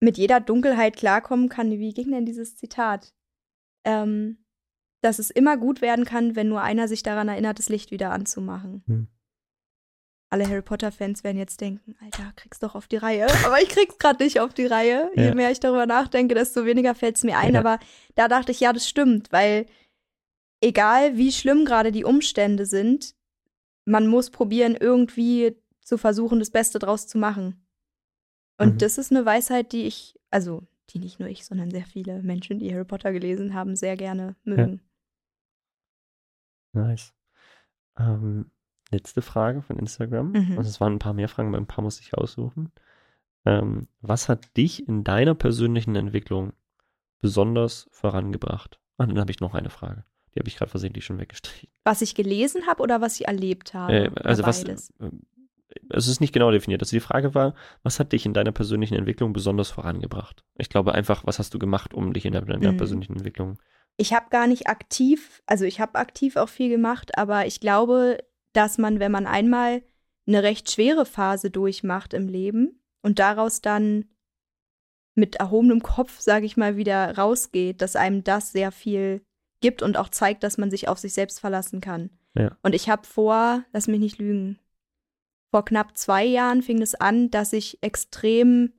mit 0.00 0.16
jeder 0.16 0.40
Dunkelheit 0.40 0.96
klarkommen 0.96 1.50
kann. 1.50 1.70
Wie 1.70 1.92
ging 1.92 2.10
denn 2.10 2.24
dieses 2.24 2.56
Zitat? 2.56 3.14
Ähm, 3.84 4.38
dass 5.02 5.18
es 5.18 5.28
immer 5.28 5.58
gut 5.58 5.82
werden 5.82 6.06
kann, 6.06 6.36
wenn 6.36 6.48
nur 6.48 6.62
einer 6.62 6.88
sich 6.88 7.02
daran 7.02 7.28
erinnert, 7.28 7.58
das 7.58 7.68
Licht 7.68 7.90
wieder 7.90 8.12
anzumachen. 8.12 8.82
Hm. 8.86 9.08
Alle 10.28 10.48
Harry 10.48 10.62
Potter-Fans 10.62 11.22
werden 11.22 11.38
jetzt 11.38 11.60
denken, 11.60 11.94
Alter, 12.02 12.32
krieg's 12.34 12.58
doch 12.58 12.74
auf 12.74 12.88
die 12.88 12.96
Reihe. 12.96 13.26
Aber 13.46 13.60
ich 13.62 13.68
krieg's 13.68 13.96
gerade 13.98 14.22
nicht 14.24 14.40
auf 14.40 14.52
die 14.54 14.66
Reihe. 14.66 15.10
Je 15.14 15.26
Ja. 15.26 15.34
mehr 15.34 15.50
ich 15.52 15.60
darüber 15.60 15.86
nachdenke, 15.86 16.34
desto 16.34 16.64
weniger 16.64 16.94
fällt's 16.96 17.22
mir 17.22 17.38
ein. 17.38 17.54
Ja. 17.54 17.60
Aber 17.60 17.78
da 18.16 18.26
dachte 18.28 18.50
ich, 18.52 18.58
ja, 18.60 18.72
das 18.72 18.88
stimmt, 18.88 19.30
weil 19.30 19.66
egal 20.60 21.16
wie 21.16 21.30
schlimm 21.30 21.64
gerade 21.64 21.92
die 21.92 22.04
Umstände 22.04 22.66
sind, 22.66 23.14
man 23.84 24.08
muss 24.08 24.30
probieren, 24.30 24.74
irgendwie 24.74 25.56
zu 25.80 25.96
versuchen, 25.96 26.40
das 26.40 26.50
Beste 26.50 26.80
draus 26.80 27.06
zu 27.06 27.18
machen. 27.18 27.64
Und 28.58 28.74
Mhm. 28.74 28.78
das 28.78 28.98
ist 28.98 29.12
eine 29.12 29.24
Weisheit, 29.24 29.70
die 29.72 29.84
ich, 29.86 30.18
also 30.30 30.66
die 30.90 30.98
nicht 30.98 31.20
nur 31.20 31.28
ich, 31.28 31.44
sondern 31.44 31.70
sehr 31.70 31.84
viele 31.86 32.20
Menschen, 32.22 32.58
die 32.58 32.72
Harry 32.74 32.84
Potter 32.84 33.12
gelesen 33.12 33.54
haben, 33.54 33.76
sehr 33.76 33.96
gerne 33.96 34.34
mögen. 34.42 34.80
Nice. 36.72 37.14
Ähm, 37.98 38.50
letzte 38.90 39.22
Frage 39.22 39.62
von 39.62 39.78
Instagram. 39.78 40.32
Mhm. 40.32 40.58
Also 40.58 40.68
es 40.70 40.80
waren 40.80 40.94
ein 40.94 40.98
paar 40.98 41.14
mehr 41.14 41.28
Fragen, 41.28 41.48
aber 41.48 41.58
ein 41.58 41.66
paar 41.66 41.82
muss 41.84 42.00
ich 42.00 42.14
aussuchen. 42.14 42.70
Ähm, 43.44 43.88
was 44.00 44.28
hat 44.28 44.56
dich 44.56 44.86
in 44.88 45.04
deiner 45.04 45.34
persönlichen 45.34 45.94
Entwicklung 45.96 46.52
besonders 47.20 47.88
vorangebracht? 47.92 48.78
Ah, 48.98 49.06
dann 49.06 49.18
habe 49.18 49.30
ich 49.30 49.40
noch 49.40 49.54
eine 49.54 49.70
Frage. 49.70 50.04
Die 50.34 50.40
habe 50.40 50.48
ich 50.48 50.56
gerade 50.56 50.70
versehentlich 50.70 51.04
schon 51.04 51.18
weggestrichen. 51.18 51.68
Was 51.84 52.02
ich 52.02 52.14
gelesen 52.14 52.66
habe 52.66 52.82
oder 52.82 53.00
was 53.00 53.20
ich 53.20 53.26
erlebt 53.26 53.74
habe? 53.74 53.94
Äh, 53.94 54.10
also 54.22 54.42
was, 54.44 54.64
beides? 54.64 54.90
äh, 55.00 55.10
es 55.90 56.08
ist 56.08 56.20
nicht 56.20 56.32
genau 56.32 56.50
definiert. 56.50 56.82
Also 56.82 56.96
die 56.96 57.00
Frage 57.00 57.34
war, 57.34 57.54
was 57.82 57.98
hat 58.00 58.12
dich 58.12 58.26
in 58.26 58.34
deiner 58.34 58.52
persönlichen 58.52 58.94
Entwicklung 58.94 59.32
besonders 59.32 59.70
vorangebracht? 59.70 60.44
Ich 60.58 60.68
glaube 60.68 60.92
einfach, 60.94 61.26
was 61.26 61.38
hast 61.38 61.54
du 61.54 61.58
gemacht, 61.58 61.94
um 61.94 62.12
dich 62.12 62.24
in 62.26 62.32
deiner 62.32 62.72
Mhm. 62.72 62.76
persönlichen 62.76 63.14
Entwicklung? 63.14 63.58
Ich 63.96 64.12
habe 64.12 64.26
gar 64.30 64.46
nicht 64.46 64.66
aktiv, 64.68 65.42
also 65.46 65.64
ich 65.64 65.80
habe 65.80 65.94
aktiv 65.98 66.36
auch 66.36 66.48
viel 66.50 66.68
gemacht, 66.68 67.16
aber 67.16 67.46
ich 67.46 67.60
glaube, 67.60 68.18
dass 68.56 68.78
man, 68.78 69.00
wenn 69.00 69.12
man 69.12 69.26
einmal 69.26 69.82
eine 70.26 70.42
recht 70.42 70.70
schwere 70.70 71.06
Phase 71.06 71.50
durchmacht 71.50 72.14
im 72.14 72.28
Leben 72.28 72.80
und 73.02 73.18
daraus 73.18 73.60
dann 73.60 74.06
mit 75.14 75.36
erhobenem 75.36 75.82
Kopf, 75.82 76.20
sage 76.20 76.46
ich 76.46 76.56
mal, 76.56 76.76
wieder 76.76 77.16
rausgeht, 77.16 77.80
dass 77.80 77.96
einem 77.96 78.24
das 78.24 78.52
sehr 78.52 78.72
viel 78.72 79.24
gibt 79.60 79.82
und 79.82 79.96
auch 79.96 80.10
zeigt, 80.10 80.42
dass 80.42 80.58
man 80.58 80.70
sich 80.70 80.88
auf 80.88 80.98
sich 80.98 81.14
selbst 81.14 81.40
verlassen 81.40 81.80
kann. 81.80 82.10
Ja. 82.34 82.56
Und 82.62 82.74
ich 82.74 82.88
habe 82.88 83.06
vor, 83.06 83.64
lass 83.72 83.88
mich 83.88 84.00
nicht 84.00 84.18
lügen, 84.18 84.58
vor 85.50 85.64
knapp 85.64 85.96
zwei 85.96 86.24
Jahren 86.24 86.62
fing 86.62 86.82
es 86.82 86.94
an, 86.94 87.30
dass 87.30 87.52
ich 87.52 87.82
extrem 87.82 88.72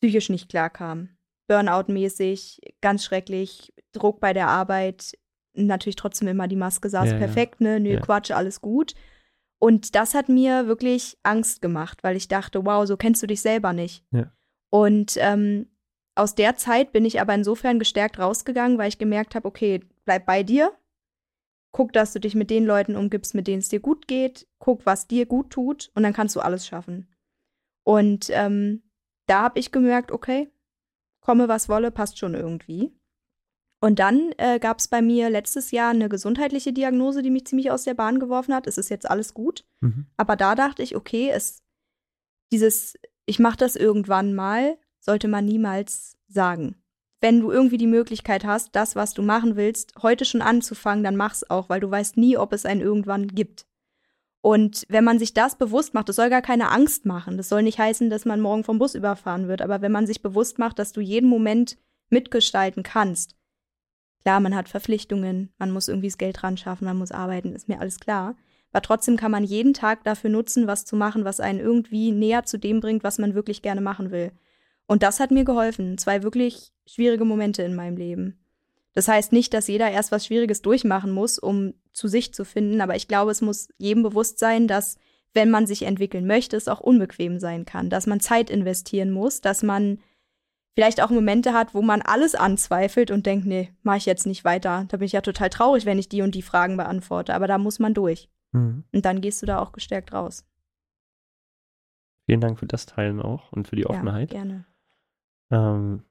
psychisch 0.00 0.28
nicht 0.28 0.48
klarkam. 0.48 1.16
Burnout-mäßig, 1.48 2.60
ganz 2.80 3.04
schrecklich, 3.04 3.72
Druck 3.92 4.20
bei 4.20 4.32
der 4.32 4.48
Arbeit, 4.48 5.16
natürlich 5.56 5.96
trotzdem 5.96 6.28
immer 6.28 6.48
die 6.48 6.56
Maske 6.56 6.88
saß 6.88 7.10
Ja, 7.10 7.18
perfekt, 7.18 7.60
ne? 7.60 7.80
Nö, 7.80 7.94
Ja. 7.94 8.00
Quatsch, 8.00 8.30
alles 8.30 8.60
gut. 8.60 8.94
Und 9.58 9.94
das 9.94 10.14
hat 10.14 10.28
mir 10.28 10.66
wirklich 10.66 11.18
Angst 11.22 11.62
gemacht, 11.62 12.04
weil 12.04 12.16
ich 12.16 12.28
dachte, 12.28 12.64
wow, 12.66 12.86
so 12.86 12.96
kennst 12.96 13.22
du 13.22 13.26
dich 13.26 13.40
selber 13.40 13.72
nicht. 13.72 14.04
Ja. 14.10 14.30
Und 14.70 15.16
ähm, 15.18 15.68
aus 16.14 16.34
der 16.34 16.56
Zeit 16.56 16.92
bin 16.92 17.04
ich 17.04 17.20
aber 17.20 17.34
insofern 17.34 17.78
gestärkt 17.78 18.18
rausgegangen, 18.18 18.78
weil 18.78 18.88
ich 18.88 18.98
gemerkt 18.98 19.34
habe, 19.34 19.48
okay, 19.48 19.80
bleib 20.04 20.26
bei 20.26 20.42
dir, 20.42 20.72
guck, 21.72 21.92
dass 21.92 22.12
du 22.12 22.20
dich 22.20 22.34
mit 22.34 22.50
den 22.50 22.64
Leuten 22.64 22.96
umgibst, 22.96 23.34
mit 23.34 23.46
denen 23.46 23.58
es 23.60 23.68
dir 23.68 23.80
gut 23.80 24.08
geht, 24.08 24.46
guck, 24.58 24.86
was 24.86 25.06
dir 25.06 25.26
gut 25.26 25.50
tut 25.50 25.90
und 25.94 26.02
dann 26.02 26.12
kannst 26.12 26.36
du 26.36 26.40
alles 26.40 26.66
schaffen. 26.66 27.08
Und 27.84 28.30
ähm, 28.30 28.82
da 29.26 29.42
habe 29.42 29.58
ich 29.58 29.72
gemerkt, 29.72 30.10
okay, 30.10 30.50
komme 31.20 31.48
was 31.48 31.68
wolle, 31.68 31.90
passt 31.90 32.18
schon 32.18 32.34
irgendwie. 32.34 32.92
Und 33.80 33.98
dann 33.98 34.32
äh, 34.38 34.58
gab 34.58 34.78
es 34.78 34.88
bei 34.88 35.02
mir 35.02 35.28
letztes 35.28 35.70
Jahr 35.70 35.90
eine 35.90 36.08
gesundheitliche 36.08 36.72
Diagnose, 36.72 37.22
die 37.22 37.30
mich 37.30 37.46
ziemlich 37.46 37.70
aus 37.70 37.84
der 37.84 37.94
Bahn 37.94 38.18
geworfen 38.18 38.54
hat. 38.54 38.66
Es 38.66 38.78
ist 38.78 38.88
jetzt 38.88 39.08
alles 39.08 39.34
gut. 39.34 39.64
Mhm. 39.80 40.06
Aber 40.16 40.36
da 40.36 40.54
dachte 40.54 40.82
ich, 40.82 40.96
okay, 40.96 41.30
es 41.30 41.62
dieses, 42.52 42.94
ich 43.26 43.38
mache 43.38 43.56
das 43.56 43.76
irgendwann 43.76 44.34
mal, 44.34 44.78
sollte 45.00 45.28
man 45.28 45.44
niemals 45.44 46.16
sagen. 46.28 46.76
Wenn 47.20 47.40
du 47.40 47.50
irgendwie 47.50 47.78
die 47.78 47.86
Möglichkeit 47.86 48.44
hast, 48.44 48.76
das, 48.76 48.94
was 48.94 49.14
du 49.14 49.22
machen 49.22 49.56
willst, 49.56 49.94
heute 50.02 50.24
schon 50.24 50.42
anzufangen, 50.42 51.02
dann 51.02 51.16
mach's 51.16 51.48
auch, 51.48 51.68
weil 51.68 51.80
du 51.80 51.90
weißt 51.90 52.16
nie, 52.16 52.36
ob 52.36 52.52
es 52.52 52.66
einen 52.66 52.80
irgendwann 52.80 53.28
gibt. 53.28 53.66
Und 54.42 54.84
wenn 54.88 55.02
man 55.02 55.18
sich 55.18 55.34
das 55.34 55.56
bewusst 55.56 55.94
macht, 55.94 56.08
das 56.08 56.16
soll 56.16 56.30
gar 56.30 56.42
keine 56.42 56.70
Angst 56.70 57.04
machen. 57.04 57.36
Das 57.36 57.48
soll 57.48 57.62
nicht 57.62 57.78
heißen, 57.78 58.10
dass 58.10 58.26
man 58.26 58.40
morgen 58.40 58.64
vom 58.64 58.78
Bus 58.78 58.94
überfahren 58.94 59.48
wird. 59.48 59.60
Aber 59.60 59.80
wenn 59.80 59.90
man 59.90 60.06
sich 60.06 60.22
bewusst 60.22 60.58
macht, 60.58 60.78
dass 60.78 60.92
du 60.92 61.00
jeden 61.00 61.28
Moment 61.28 61.78
mitgestalten 62.10 62.82
kannst, 62.82 63.34
klar, 64.26 64.40
man 64.40 64.56
hat 64.56 64.68
Verpflichtungen, 64.68 65.50
man 65.56 65.70
muss 65.70 65.86
irgendwie 65.86 66.08
das 66.08 66.18
Geld 66.18 66.42
ran 66.42 66.56
schaffen, 66.56 66.86
man 66.86 66.96
muss 66.96 67.12
arbeiten, 67.12 67.54
ist 67.54 67.68
mir 67.68 67.78
alles 67.78 68.00
klar. 68.00 68.34
Aber 68.72 68.82
trotzdem 68.82 69.16
kann 69.16 69.30
man 69.30 69.44
jeden 69.44 69.72
Tag 69.72 70.02
dafür 70.02 70.30
nutzen, 70.30 70.66
was 70.66 70.84
zu 70.84 70.96
machen, 70.96 71.24
was 71.24 71.38
einen 71.38 71.60
irgendwie 71.60 72.10
näher 72.10 72.42
zu 72.42 72.58
dem 72.58 72.80
bringt, 72.80 73.04
was 73.04 73.18
man 73.18 73.36
wirklich 73.36 73.62
gerne 73.62 73.80
machen 73.80 74.10
will. 74.10 74.32
Und 74.88 75.04
das 75.04 75.20
hat 75.20 75.30
mir 75.30 75.44
geholfen. 75.44 75.96
Zwei 75.96 76.24
wirklich 76.24 76.72
schwierige 76.86 77.24
Momente 77.24 77.62
in 77.62 77.76
meinem 77.76 77.96
Leben. 77.96 78.36
Das 78.94 79.06
heißt 79.06 79.32
nicht, 79.32 79.54
dass 79.54 79.68
jeder 79.68 79.92
erst 79.92 80.10
was 80.10 80.26
Schwieriges 80.26 80.60
durchmachen 80.60 81.12
muss, 81.12 81.38
um 81.38 81.74
zu 81.92 82.08
sich 82.08 82.34
zu 82.34 82.44
finden, 82.44 82.80
aber 82.80 82.96
ich 82.96 83.06
glaube, 83.06 83.30
es 83.30 83.42
muss 83.42 83.68
jedem 83.78 84.02
bewusst 84.02 84.40
sein, 84.40 84.66
dass 84.66 84.96
wenn 85.34 85.52
man 85.52 85.68
sich 85.68 85.82
entwickeln 85.82 86.26
möchte, 86.26 86.56
es 86.56 86.66
auch 86.66 86.80
unbequem 86.80 87.38
sein 87.38 87.64
kann, 87.64 87.90
dass 87.90 88.08
man 88.08 88.18
Zeit 88.18 88.50
investieren 88.50 89.12
muss, 89.12 89.40
dass 89.40 89.62
man 89.62 90.00
vielleicht 90.76 91.02
auch 91.02 91.10
Momente 91.10 91.54
hat, 91.54 91.74
wo 91.74 91.82
man 91.82 92.02
alles 92.02 92.34
anzweifelt 92.34 93.10
und 93.10 93.26
denkt, 93.26 93.46
nee, 93.46 93.72
mache 93.82 93.96
ich 93.96 94.06
jetzt 94.06 94.26
nicht 94.26 94.44
weiter. 94.44 94.84
Da 94.88 94.98
bin 94.98 95.06
ich 95.06 95.12
ja 95.12 95.22
total 95.22 95.48
traurig, 95.48 95.86
wenn 95.86 95.98
ich 95.98 96.08
die 96.08 96.22
und 96.22 96.34
die 96.34 96.42
Fragen 96.42 96.76
beantworte, 96.76 97.34
aber 97.34 97.48
da 97.48 97.58
muss 97.58 97.78
man 97.78 97.94
durch. 97.94 98.28
Mhm. 98.52 98.84
Und 98.92 99.04
dann 99.04 99.22
gehst 99.22 99.42
du 99.42 99.46
da 99.46 99.58
auch 99.58 99.72
gestärkt 99.72 100.12
raus. 100.12 100.44
Vielen 102.26 102.42
Dank 102.42 102.58
für 102.58 102.66
das 102.66 102.86
Teilen 102.86 103.22
auch 103.22 103.52
und 103.52 103.68
für 103.68 103.76
die 103.76 103.86
Offenheit. 103.86 104.32
Ja, 104.32 104.42
gerne. 104.42 104.66
Ähm, 105.50 106.02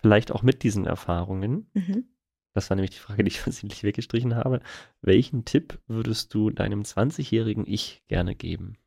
vielleicht 0.00 0.32
auch 0.32 0.42
mit 0.42 0.64
diesen 0.64 0.86
Erfahrungen. 0.86 1.70
Mhm. 1.74 2.08
Das 2.54 2.68
war 2.70 2.74
nämlich 2.74 2.90
die 2.90 2.98
Frage, 2.98 3.22
die 3.22 3.28
ich 3.28 3.40
versehentlich 3.40 3.84
weggestrichen 3.84 4.34
habe. 4.34 4.60
Welchen 5.00 5.44
Tipp 5.44 5.78
würdest 5.86 6.34
du 6.34 6.50
deinem 6.50 6.82
20-jährigen 6.82 7.66
Ich 7.68 8.02
gerne 8.08 8.34
geben? 8.34 8.78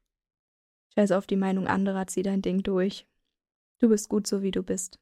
Scheiß 0.96 1.14
auf 1.14 1.26
die 1.26 1.38
Meinung 1.38 1.68
anderer, 1.68 2.06
zieh 2.08 2.22
dein 2.22 2.42
Ding 2.42 2.64
durch. 2.64 3.08
Du 3.84 3.90
bist 3.90 4.08
gut 4.08 4.28
so, 4.28 4.42
wie 4.42 4.52
du 4.52 4.64
bist. 4.64 4.98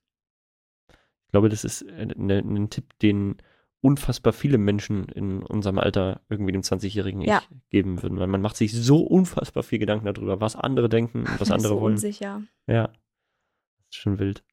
Ich 0.90 1.32
glaube, 1.34 1.50
das 1.50 1.64
ist 1.64 1.88
ein, 1.88 2.32
äh, 2.32 2.40
ein 2.40 2.72
Tipp, 2.72 2.98
den 2.98 3.38
unfassbar 3.80 4.34
viele 4.34 4.58
Menschen 4.58 5.06
in 5.10 5.44
unserem 5.44 5.78
Alter 5.78 6.22
irgendwie 6.30 6.52
dem 6.52 6.64
20-jährigen 6.64 7.22
ja. 7.22 7.44
Geben 7.70 8.02
würden, 8.02 8.18
weil 8.18 8.26
man 8.26 8.42
macht 8.42 8.56
sich 8.56 8.74
so 8.74 9.04
unfassbar 9.04 9.62
viel 9.62 9.78
Gedanken 9.78 10.06
darüber, 10.06 10.42
was 10.42 10.56
andere 10.56 10.90
denken 10.90 11.20
und 11.28 11.40
was 11.40 11.52
andere 11.52 11.76
so 11.76 11.80
wollen. 11.80 11.94
Unsicher. 11.94 12.42
Ja. 12.66 12.88
Das 12.88 13.90
ist 13.92 13.98
schon 13.98 14.18
wild. 14.18 14.44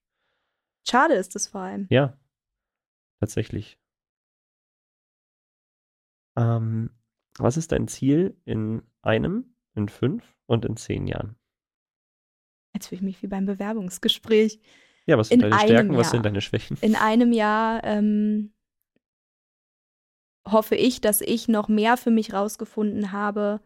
Schade 0.86 1.14
ist 1.14 1.34
es 1.34 1.46
vor 1.46 1.62
allem. 1.62 1.86
Ja. 1.88 2.18
Tatsächlich. 3.20 3.78
Ähm, 6.36 6.90
was 7.38 7.56
ist 7.56 7.72
dein 7.72 7.88
Ziel 7.88 8.36
in 8.44 8.82
einem, 9.00 9.54
in 9.74 9.88
fünf 9.88 10.36
und 10.44 10.66
in 10.66 10.76
zehn 10.76 11.06
Jahren? 11.06 11.38
Jetzt 12.74 12.88
fühle 12.88 12.98
ich 12.98 13.02
mich 13.02 13.22
wie 13.22 13.26
beim 13.26 13.46
Bewerbungsgespräch. 13.46 14.60
Ja, 15.06 15.16
was 15.16 15.28
sind 15.28 15.42
in 15.42 15.50
deine 15.50 15.62
Stärken, 15.62 15.92
Jahr, 15.92 16.00
was 16.00 16.10
sind 16.10 16.24
deine 16.24 16.40
Schwächen? 16.40 16.76
In 16.80 16.94
einem 16.94 17.32
Jahr 17.32 17.82
ähm, 17.84 18.52
hoffe 20.46 20.74
ich, 20.74 21.00
dass 21.00 21.20
ich 21.20 21.48
noch 21.48 21.68
mehr 21.68 21.96
für 21.96 22.10
mich 22.10 22.32
rausgefunden 22.32 23.12
habe, 23.12 23.60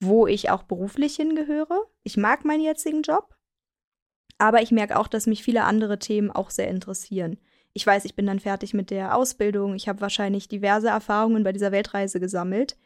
wo 0.00 0.26
ich 0.26 0.50
auch 0.50 0.62
beruflich 0.62 1.16
hingehöre. 1.16 1.86
Ich 2.04 2.16
mag 2.16 2.44
meinen 2.44 2.62
jetzigen 2.62 3.02
Job, 3.02 3.36
aber 4.38 4.62
ich 4.62 4.70
merke 4.70 4.98
auch, 4.98 5.08
dass 5.08 5.26
mich 5.26 5.42
viele 5.42 5.64
andere 5.64 5.98
Themen 5.98 6.30
auch 6.30 6.50
sehr 6.50 6.68
interessieren. 6.68 7.38
Ich 7.72 7.86
weiß, 7.86 8.04
ich 8.04 8.14
bin 8.14 8.26
dann 8.26 8.40
fertig 8.40 8.74
mit 8.74 8.90
der 8.90 9.16
Ausbildung. 9.16 9.74
Ich 9.74 9.88
habe 9.88 10.00
wahrscheinlich 10.00 10.48
diverse 10.48 10.88
Erfahrungen 10.88 11.42
bei 11.42 11.52
dieser 11.52 11.72
Weltreise 11.72 12.20
gesammelt 12.20 12.76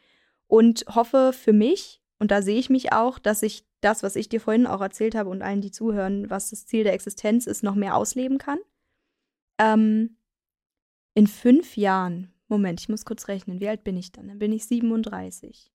und 0.47 0.85
hoffe 0.89 1.33
für 1.33 1.53
mich, 1.53 2.01
und 2.19 2.31
da 2.31 2.41
sehe 2.41 2.59
ich 2.59 2.69
mich 2.69 2.93
auch, 2.93 3.19
dass 3.19 3.43
ich 3.43 3.65
das, 3.83 4.03
was 4.03 4.15
ich 4.15 4.29
dir 4.29 4.41
vorhin 4.41 4.67
auch 4.67 4.81
erzählt 4.81 5.15
habe 5.15 5.29
und 5.29 5.41
allen, 5.41 5.61
die 5.61 5.71
zuhören, 5.71 6.29
was 6.29 6.49
das 6.49 6.65
Ziel 6.65 6.83
der 6.83 6.93
Existenz 6.93 7.47
ist, 7.47 7.63
noch 7.63 7.75
mehr 7.75 7.95
ausleben 7.95 8.37
kann. 8.37 8.59
Ähm, 9.59 10.17
in 11.13 11.27
fünf 11.27 11.77
Jahren 11.77 12.33
Moment, 12.53 12.79
ich 12.79 12.89
muss 12.89 13.03
kurz 13.03 13.27
rechnen. 13.27 13.59
Wie 13.59 13.67
alt 13.67 13.83
bin 13.83 13.97
ich 13.97 14.11
dann? 14.11 14.27
Dann 14.27 14.39
bin 14.39 14.51
ich 14.51 14.65
37. 14.67 15.71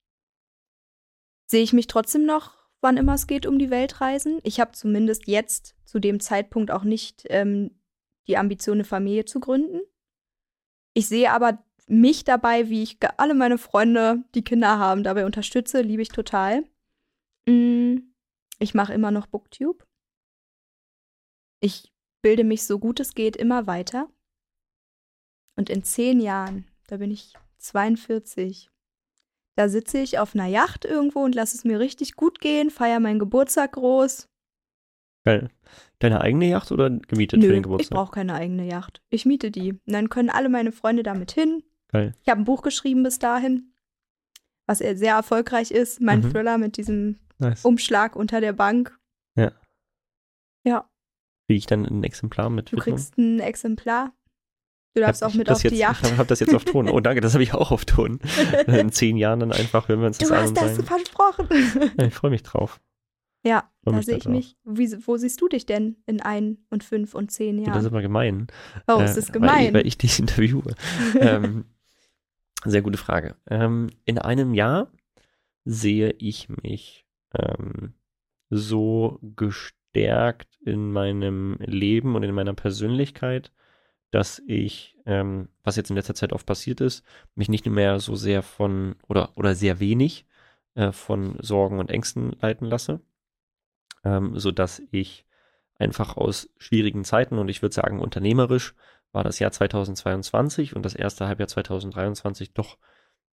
Sehe 1.47 1.63
ich 1.63 1.73
mich 1.73 1.89
trotzdem 1.89 2.25
noch, 2.25 2.55
wann 2.81 2.97
immer 2.97 3.15
es 3.15 3.27
geht, 3.27 3.47
um 3.47 3.59
die 3.59 3.71
Welt 3.71 4.01
reisen? 4.01 4.39
Ich 4.45 4.61
habe 4.61 4.73
zumindest 4.73 5.27
jetzt 5.27 5.75
zu 5.85 5.99
dem 5.99 6.21
Zeitpunkt 6.21 6.71
auch 6.71 6.85
nicht 6.85 7.25
ähm, 7.31 7.73
die 8.29 8.37
Ambition, 8.37 8.77
eine 8.77 8.85
Familie 8.85 9.25
zu 9.25 9.41
gründen. 9.41 9.81
Ich 10.95 11.09
sehe 11.09 11.33
aber 11.33 11.65
mich 11.89 12.25
dabei, 12.25 12.69
wie 12.69 12.83
ich 12.83 12.99
alle 13.17 13.35
meine 13.35 13.59
Freunde, 13.59 14.23
die 14.35 14.45
Kinder 14.45 14.79
haben, 14.79 15.03
dabei 15.03 15.25
unterstütze, 15.25 15.81
liebe 15.81 16.03
ich 16.03 16.11
total. 16.11 16.65
Mm, 17.49 18.13
ich 18.59 18.75
mache 18.75 18.93
immer 18.93 19.11
noch 19.11 19.27
Booktube. 19.27 19.85
Ich 21.61 21.93
bilde 22.23 22.45
mich 22.45 22.67
so 22.67 22.79
gut 22.79 23.01
es 23.01 23.15
geht 23.15 23.37
immer 23.37 23.67
weiter. 23.67 24.09
Und 25.57 25.71
in 25.71 25.83
zehn 25.83 26.21
Jahren, 26.21 26.67
da 26.87 26.99
bin 26.99 27.11
ich 27.11 27.35
42, 27.59 28.71
da 29.57 29.69
sitze 29.69 29.99
ich 29.99 30.19
auf 30.19 30.35
einer 30.35 30.47
Yacht 30.47 30.85
irgendwo 30.85 31.21
und 31.21 31.35
lasse 31.35 31.57
es 31.57 31.65
mir 31.65 31.81
richtig 31.81 32.15
gut 32.15 32.41
gehen, 32.41 32.71
feiere 32.71 33.01
meinen 33.01 33.19
Geburtstag 33.19 33.73
groß. 33.73 34.29
Geil. 35.25 35.51
Deine 35.99 36.21
eigene 36.21 36.49
Yacht 36.49 36.71
oder 36.71 36.91
gemietet 36.91 37.41
Nö, 37.41 37.47
für 37.47 37.53
den 37.55 37.63
Geburtstag? 37.65 37.91
Ich 37.91 37.97
brauche 37.97 38.13
keine 38.13 38.35
eigene 38.35 38.69
Yacht. 38.69 39.03
Ich 39.11 39.27
miete 39.27 39.51
die. 39.51 39.73
Und 39.73 39.93
dann 39.93 40.11
können 40.11 40.31
alle 40.31 40.49
meine 40.49 40.71
Freunde 40.71 41.03
damit 41.03 41.33
hin. 41.33 41.65
Geil. 41.89 42.15
Ich 42.23 42.29
habe 42.29 42.41
ein 42.43 42.45
Buch 42.45 42.63
geschrieben 42.63 43.03
bis 43.03 43.19
dahin, 43.19 43.73
was 44.67 44.79
sehr 44.79 45.15
erfolgreich 45.15 45.73
ist. 45.73 46.01
Mein 46.01 46.21
mhm. 46.21 46.31
Thriller 46.31 46.57
mit 46.57 46.77
diesem 46.77 47.19
nice. 47.39 47.65
Umschlag 47.65 48.17
unter 48.17 48.41
der 48.41 48.53
Bank. 48.53 48.99
Ja. 49.37 49.53
Ja. 50.65 50.89
Kriege 51.47 51.59
ich 51.59 51.67
dann 51.67 51.85
ein 51.85 52.05
Exemplar 52.05 52.51
mit? 52.51 52.73
Du 52.73 52.77
kriegst 52.77 53.17
ein 53.17 53.41
Exemplar. 53.41 54.13
Du 54.95 55.01
darfst 55.01 55.23
auch 55.23 55.35
mit 55.35 55.51
auf 55.51 55.63
jetzt, 55.63 55.73
die 55.73 55.79
Yacht. 55.79 56.05
Ich 56.13 56.19
habe 56.19 56.29
das 56.29 56.41
jetzt 56.41 56.55
auf 56.55 56.65
Ton. 56.65 56.89
Oh, 56.89 57.01
danke, 57.01 57.21
das 57.21 57.35
habe 57.35 57.43
ich 57.43 57.55
auch 57.55 57.71
auf 57.71 57.85
Ton. 57.85 58.21
In 58.67 58.91
zehn 58.91 59.17
Jahren 59.17 59.41
dann 59.41 59.53
einfach 59.53 59.89
hören 59.89 60.01
wir 60.01 60.07
uns 60.09 60.19
das 60.19 60.31
an. 60.31 60.55
Du 60.55 60.61
hast 60.61 60.79
das 60.79 60.87
versprochen. 60.87 61.49
Ja, 61.99 62.07
ich 62.07 62.15
freue 62.15 62.31
mich 62.31 62.43
drauf. 62.43 62.81
Ja, 63.45 63.71
da 63.83 64.03
sehe 64.03 64.17
ich 64.17 64.27
mich. 64.27 64.57
Wie, 64.65 64.91
wo 65.07 65.17
siehst 65.17 65.41
du 65.41 65.49
dich 65.49 65.65
denn 65.65 65.97
in 66.07 66.21
ein 66.21 66.59
und 66.71 66.83
fünf 66.83 67.15
und 67.15 67.31
zehn 67.31 67.59
Jahren? 67.59 67.69
Ja, 67.69 67.75
das 67.75 67.85
ist 67.85 67.91
immer 67.91 68.03
gemein. 68.03 68.49
Oh, 68.89 68.99
äh, 68.99 69.05
es 69.05 69.17
ist 69.17 69.33
gemein. 69.33 69.67
Weil, 69.67 69.75
weil 69.75 69.87
ich 69.87 69.97
dich 69.97 70.19
interviewe. 70.19 70.75
ähm, 71.19 71.65
sehr 72.65 72.83
gute 72.83 72.99
Frage. 72.99 73.37
Ähm, 73.49 73.91
in 74.05 74.19
einem 74.19 74.55
Jahr 74.55 74.91
sehe 75.65 76.15
ich 76.19 76.49
mich 76.63 77.07
ähm, 77.35 77.95
so 78.51 79.19
gestärkt 79.37 80.59
in 80.65 80.93
meinem 80.93 81.57
Leben 81.61 82.15
und 82.15 82.23
in 82.23 82.35
meiner 82.35 82.55
Persönlichkeit, 82.55 83.53
dass 84.11 84.43
ich, 84.47 84.97
ähm, 85.07 85.49
was 85.65 85.77
jetzt 85.77 85.91
in 85.91 85.97
letzter 85.97 86.15
Zeit 86.15 86.33
oft 86.33 86.47
passiert 86.47 86.81
ist, 86.81 87.05
mich 87.35 87.49
nicht 87.49 87.67
mehr 87.67 88.01
so 88.01 88.15
sehr 88.15 88.43
von 88.43 88.97
oder, 89.07 89.31
oder 89.37 89.55
sehr 89.55 89.81
wenig 89.81 90.27
äh, 90.75 90.93
von 90.93 91.37
Sorgen 91.41 91.79
und 91.79 91.91
Ängsten 91.91 92.37
leiten 92.41 92.67
lasse, 92.67 93.01
ähm, 94.05 94.39
sodass 94.39 94.83
ich 94.91 95.27
einfach 95.79 96.17
aus 96.17 96.51
schwierigen 96.57 97.05
Zeiten 97.05 97.39
und 97.39 97.49
ich 97.49 97.63
würde 97.63 97.75
sagen 97.75 98.01
unternehmerisch 98.01 98.75
war 99.13 99.25
das 99.25 99.39
Jahr 99.39 99.53
2022 99.53 100.77
und 100.77 100.85
das 100.85 100.95
erste 100.95 101.27
Halbjahr 101.27 101.49
2023 101.49 102.53
doch, 102.53 102.79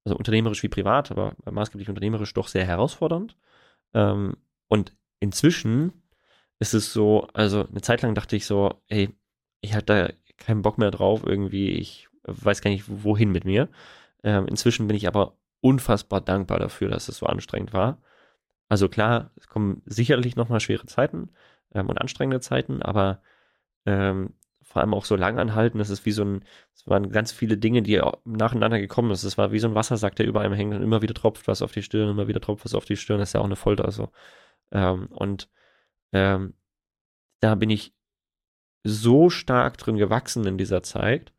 also 0.04 0.18
unternehmerisch 0.18 0.64
wie 0.64 0.70
privat, 0.70 1.12
aber 1.12 1.36
maßgeblich 1.50 1.90
unternehmerisch 1.90 2.34
doch 2.34 2.48
sehr 2.48 2.66
herausfordernd. 2.66 3.36
Ähm, 3.96 4.38
und 4.68 4.96
inzwischen 5.20 5.94
ist 6.60 6.76
es 6.76 6.94
so, 6.94 7.28
also 7.34 7.66
eine 7.68 7.82
Zeit 7.82 8.04
lang 8.04 8.14
dachte 8.14 8.36
ich 8.36 8.46
so, 8.46 8.82
ey, 8.90 9.10
ich 9.62 9.74
hatte 9.74 9.86
da 9.86 10.10
keinen 10.38 10.62
Bock 10.62 10.78
mehr 10.78 10.92
drauf, 10.92 11.24
irgendwie, 11.26 11.72
ich 11.72 12.10
weiß 12.24 12.62
gar 12.62 12.70
nicht, 12.72 12.86
wohin 12.88 13.32
mit 13.32 13.46
mir. 13.46 13.70
Ähm, 14.24 14.48
inzwischen 14.48 14.88
bin 14.88 14.98
ich 14.98 15.08
aber 15.08 15.38
unfassbar 15.62 16.22
dankbar 16.22 16.60
dafür, 16.60 16.90
dass 16.90 17.10
es 17.10 17.18
so 17.18 17.26
anstrengend 17.26 17.74
war. 17.74 18.02
Also 18.70 18.90
klar, 18.90 19.32
es 19.38 19.48
kommen 19.48 19.82
sicherlich 19.86 20.36
nochmal 20.36 20.60
schwere 20.60 20.86
Zeiten 20.88 21.30
ähm, 21.74 21.90
und 21.90 22.00
anstrengende 22.00 22.42
Zeiten, 22.42 22.82
aber 22.82 23.22
ähm, 23.86 24.34
vor 24.76 24.82
allem 24.82 24.94
auch 24.94 25.06
so 25.06 25.16
lang 25.16 25.40
anhalten. 25.40 25.78
Das 25.78 25.90
ist 25.90 26.06
wie 26.06 26.12
so 26.12 26.26
ein, 26.26 26.44
es 26.74 26.86
waren 26.86 27.10
ganz 27.10 27.32
viele 27.32 27.58
Dinge, 27.58 27.82
die 27.82 28.02
nacheinander 28.26 28.78
gekommen 28.78 29.16
sind. 29.16 29.26
Es 29.26 29.38
war 29.38 29.54
wie 29.54 29.60
so 29.60 29.70
ein 29.70 29.74
Wassersack, 29.74 30.18
der 30.18 30.26
über 30.26 30.42
einem 30.42 30.54
hängt 30.54 30.76
und 30.76 30.84
immer 30.84 31.02
wieder 31.02 31.14
tropft 31.14 31.48
was 31.48 31.62
auf 31.62 31.72
die 31.72 31.82
Stirn, 31.82 32.10
immer 32.10 32.28
wieder 32.28 32.42
tropft 32.42 32.66
was 32.66 32.76
auf 32.76 32.84
die 32.84 32.98
Stirn. 32.98 33.20
Das 33.20 33.30
ist 33.30 33.34
ja 33.34 33.40
auch 33.40 33.46
eine 33.46 33.56
Folter 33.56 33.90
so. 33.92 34.10
Ähm, 34.74 35.08
und 35.12 35.50
ähm, 36.12 36.56
da 37.40 37.56
bin 37.56 37.70
ich 37.70 37.96
so 38.84 39.30
stark 39.30 39.78
drin 39.78 39.96
gewachsen 39.96 40.46
in 40.46 40.58
dieser 40.58 40.84
Zeit. 40.84 41.32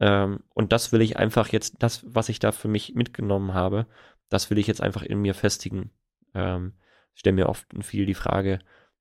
Ähm, 0.00 0.40
und 0.52 0.72
das 0.72 0.90
will 0.90 1.00
ich 1.00 1.16
einfach 1.16 1.46
jetzt, 1.50 1.76
das, 1.84 2.04
was 2.08 2.28
ich 2.28 2.40
da 2.40 2.50
für 2.50 2.66
mich 2.66 2.96
mitgenommen 2.96 3.54
habe, 3.54 3.86
das 4.30 4.50
will 4.50 4.58
ich 4.58 4.66
jetzt 4.66 4.82
einfach 4.82 5.02
in 5.02 5.20
mir 5.20 5.34
festigen. 5.34 5.92
Ähm, 6.34 6.72
ich 7.14 7.20
stelle 7.20 7.36
mir 7.36 7.48
oft 7.48 7.68
viel 7.82 8.04
die 8.04 8.14
Frage, 8.14 8.58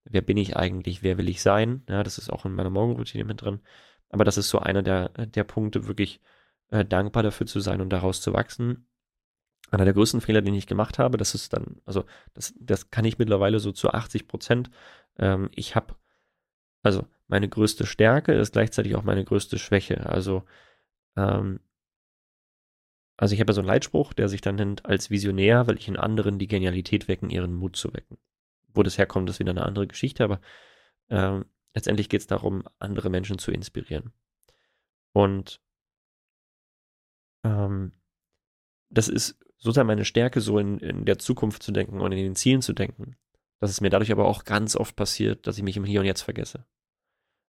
wer 0.10 0.22
bin 0.22 0.38
ich 0.38 0.58
eigentlich, 0.58 1.04
wer 1.04 1.18
will 1.18 1.30
ich 1.30 1.42
sein? 1.42 1.84
Ja, 1.88 2.04
das 2.04 2.18
ist 2.18 2.30
auch 2.32 2.46
in 2.46 2.54
meiner 2.54 2.70
Morgenroutine 2.70 3.24
mit 3.24 3.42
drin. 3.42 3.62
Aber 4.10 4.26
das 4.26 4.38
ist 4.38 4.50
so 4.50 4.60
einer 4.60 4.82
der, 4.82 5.10
der 5.10 5.44
Punkte, 5.44 5.88
wirklich 5.88 6.20
äh, 6.72 6.86
dankbar 6.86 7.24
dafür 7.24 7.48
zu 7.48 7.60
sein 7.60 7.82
und 7.82 7.90
daraus 7.90 8.22
zu 8.22 8.34
wachsen. 8.34 8.88
Einer 9.72 9.86
der 9.86 9.94
größten 9.94 10.22
Fehler, 10.22 10.42
den 10.42 10.56
ich 10.56 10.68
gemacht 10.68 11.00
habe, 11.00 11.18
das 11.18 11.36
ist 11.36 11.54
dann, 11.54 11.82
also 11.86 12.06
das, 12.34 12.54
das 12.60 12.90
kann 12.90 13.06
ich 13.06 13.20
mittlerweile 13.20 13.60
so 13.60 13.72
zu 13.72 13.92
80 13.92 14.28
Prozent. 14.28 14.72
Ähm, 15.18 15.50
ich 15.54 15.76
habe, 15.76 15.96
also 16.82 17.08
meine 17.28 17.48
größte 17.48 17.86
Stärke 17.86 18.34
ist 18.34 18.54
gleichzeitig 18.54 18.96
auch 18.96 19.04
meine 19.04 19.24
größte 19.24 19.60
Schwäche. 19.60 20.08
Also, 20.10 20.44
ähm, 21.16 21.60
also 23.18 23.34
ich 23.36 23.42
habe 23.42 23.52
ja 23.52 23.54
so 23.56 23.62
einen 23.62 23.68
Leitspruch, 23.68 24.14
der 24.14 24.30
sich 24.30 24.42
dann 24.42 24.56
nennt 24.56 24.86
als 24.86 25.12
Visionär, 25.12 25.68
weil 25.68 25.78
ich 25.78 25.88
in 25.88 25.98
anderen 25.98 26.40
die 26.40 26.48
Genialität 26.48 27.08
wecken, 27.08 27.30
ihren 27.30 27.54
Mut 27.54 27.76
zu 27.76 27.94
wecken. 27.94 28.18
Wo 28.74 28.84
das 28.84 28.98
herkommt, 28.98 29.30
ist 29.30 29.40
wieder 29.40 29.52
eine 29.52 29.66
andere 29.66 29.88
Geschichte, 29.88 30.24
aber 30.24 30.42
ähm, 31.10 31.46
letztendlich 31.74 32.10
geht 32.10 32.22
es 32.22 32.28
darum, 32.28 32.64
andere 32.78 33.10
Menschen 33.10 33.40
zu 33.40 33.52
inspirieren. 33.52 34.14
Und 35.14 35.60
ähm, 37.44 37.94
das 38.90 39.08
ist 39.08 39.40
sozusagen 39.58 39.88
meine 39.88 40.06
Stärke, 40.06 40.42
so 40.42 40.58
in, 40.60 40.80
in 40.80 41.06
der 41.06 41.20
Zukunft 41.20 41.64
zu 41.64 41.72
denken 41.72 42.00
und 42.00 42.12
in 42.12 42.18
den 42.18 42.36
Zielen 42.36 42.62
zu 42.62 42.74
denken. 42.74 43.16
Dass 43.60 43.72
es 43.72 43.82
mir 43.82 43.90
dadurch 43.90 44.12
aber 44.12 44.26
auch 44.26 44.46
ganz 44.46 44.76
oft 44.76 44.96
passiert, 44.96 45.46
dass 45.46 45.58
ich 45.58 45.64
mich 45.64 45.78
im 45.78 45.84
Hier 45.84 46.00
und 46.00 46.06
Jetzt 46.06 46.22
vergesse. 46.22 46.66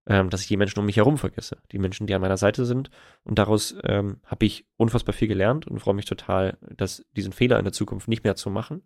Ähm, 0.07 0.29
dass 0.29 0.41
ich 0.41 0.47
die 0.47 0.57
Menschen 0.57 0.79
um 0.79 0.85
mich 0.85 0.97
herum 0.97 1.17
vergesse. 1.17 1.57
Die 1.71 1.77
Menschen, 1.77 2.07
die 2.07 2.15
an 2.15 2.21
meiner 2.21 2.37
Seite 2.37 2.65
sind. 2.65 2.89
Und 3.23 3.37
daraus 3.37 3.75
ähm, 3.83 4.21
habe 4.25 4.45
ich 4.45 4.65
unfassbar 4.75 5.13
viel 5.13 5.27
gelernt 5.27 5.67
und 5.67 5.79
freue 5.79 5.93
mich 5.93 6.05
total, 6.05 6.57
dass 6.61 7.05
diesen 7.15 7.33
Fehler 7.33 7.59
in 7.59 7.65
der 7.65 7.73
Zukunft 7.73 8.07
nicht 8.07 8.23
mehr 8.23 8.35
zu 8.35 8.49
machen 8.49 8.81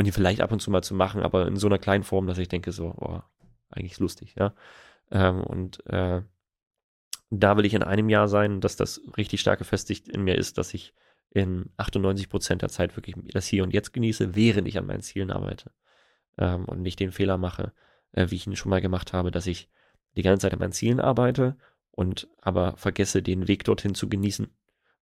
und 0.00 0.06
ihn 0.06 0.14
vielleicht 0.14 0.40
ab 0.40 0.50
und 0.50 0.60
zu 0.60 0.70
mal 0.70 0.80
zu 0.80 0.94
machen, 0.94 1.22
aber 1.22 1.46
in 1.46 1.56
so 1.56 1.66
einer 1.66 1.78
kleinen 1.78 2.04
Form, 2.04 2.26
dass 2.26 2.38
ich 2.38 2.48
denke, 2.48 2.72
so, 2.72 2.94
oh, 2.96 3.20
eigentlich 3.68 3.92
ist 3.92 4.00
lustig, 4.00 4.34
ja. 4.34 4.54
Ähm, 5.10 5.42
und 5.42 5.84
äh, 5.90 6.22
da 7.28 7.56
will 7.58 7.66
ich 7.66 7.74
in 7.74 7.82
einem 7.82 8.08
Jahr 8.08 8.26
sein, 8.26 8.62
dass 8.62 8.76
das 8.76 9.02
richtig 9.18 9.42
stark 9.42 9.58
gefestigt 9.58 10.08
in 10.08 10.22
mir 10.22 10.36
ist, 10.36 10.56
dass 10.56 10.72
ich 10.72 10.94
in 11.28 11.68
98 11.76 12.30
Prozent 12.30 12.62
der 12.62 12.70
Zeit 12.70 12.96
wirklich 12.96 13.14
das 13.30 13.46
Hier 13.46 13.62
und 13.62 13.74
Jetzt 13.74 13.92
genieße, 13.92 14.34
während 14.34 14.66
ich 14.68 14.78
an 14.78 14.86
meinen 14.86 15.02
Zielen 15.02 15.30
arbeite. 15.30 15.70
Ähm, 16.38 16.64
und 16.64 16.80
nicht 16.80 16.98
den 16.98 17.12
Fehler 17.12 17.36
mache, 17.36 17.74
äh, 18.12 18.30
wie 18.30 18.36
ich 18.36 18.46
ihn 18.46 18.56
schon 18.56 18.70
mal 18.70 18.80
gemacht 18.80 19.12
habe, 19.12 19.30
dass 19.30 19.46
ich 19.46 19.68
die 20.16 20.22
ganze 20.22 20.46
Zeit 20.46 20.54
an 20.54 20.60
meinen 20.60 20.72
Zielen 20.72 21.00
arbeite 21.00 21.58
und 21.90 22.26
aber 22.40 22.74
vergesse, 22.78 23.22
den 23.22 23.48
Weg 23.48 23.64
dorthin 23.64 23.94
zu 23.94 24.08
genießen. 24.08 24.48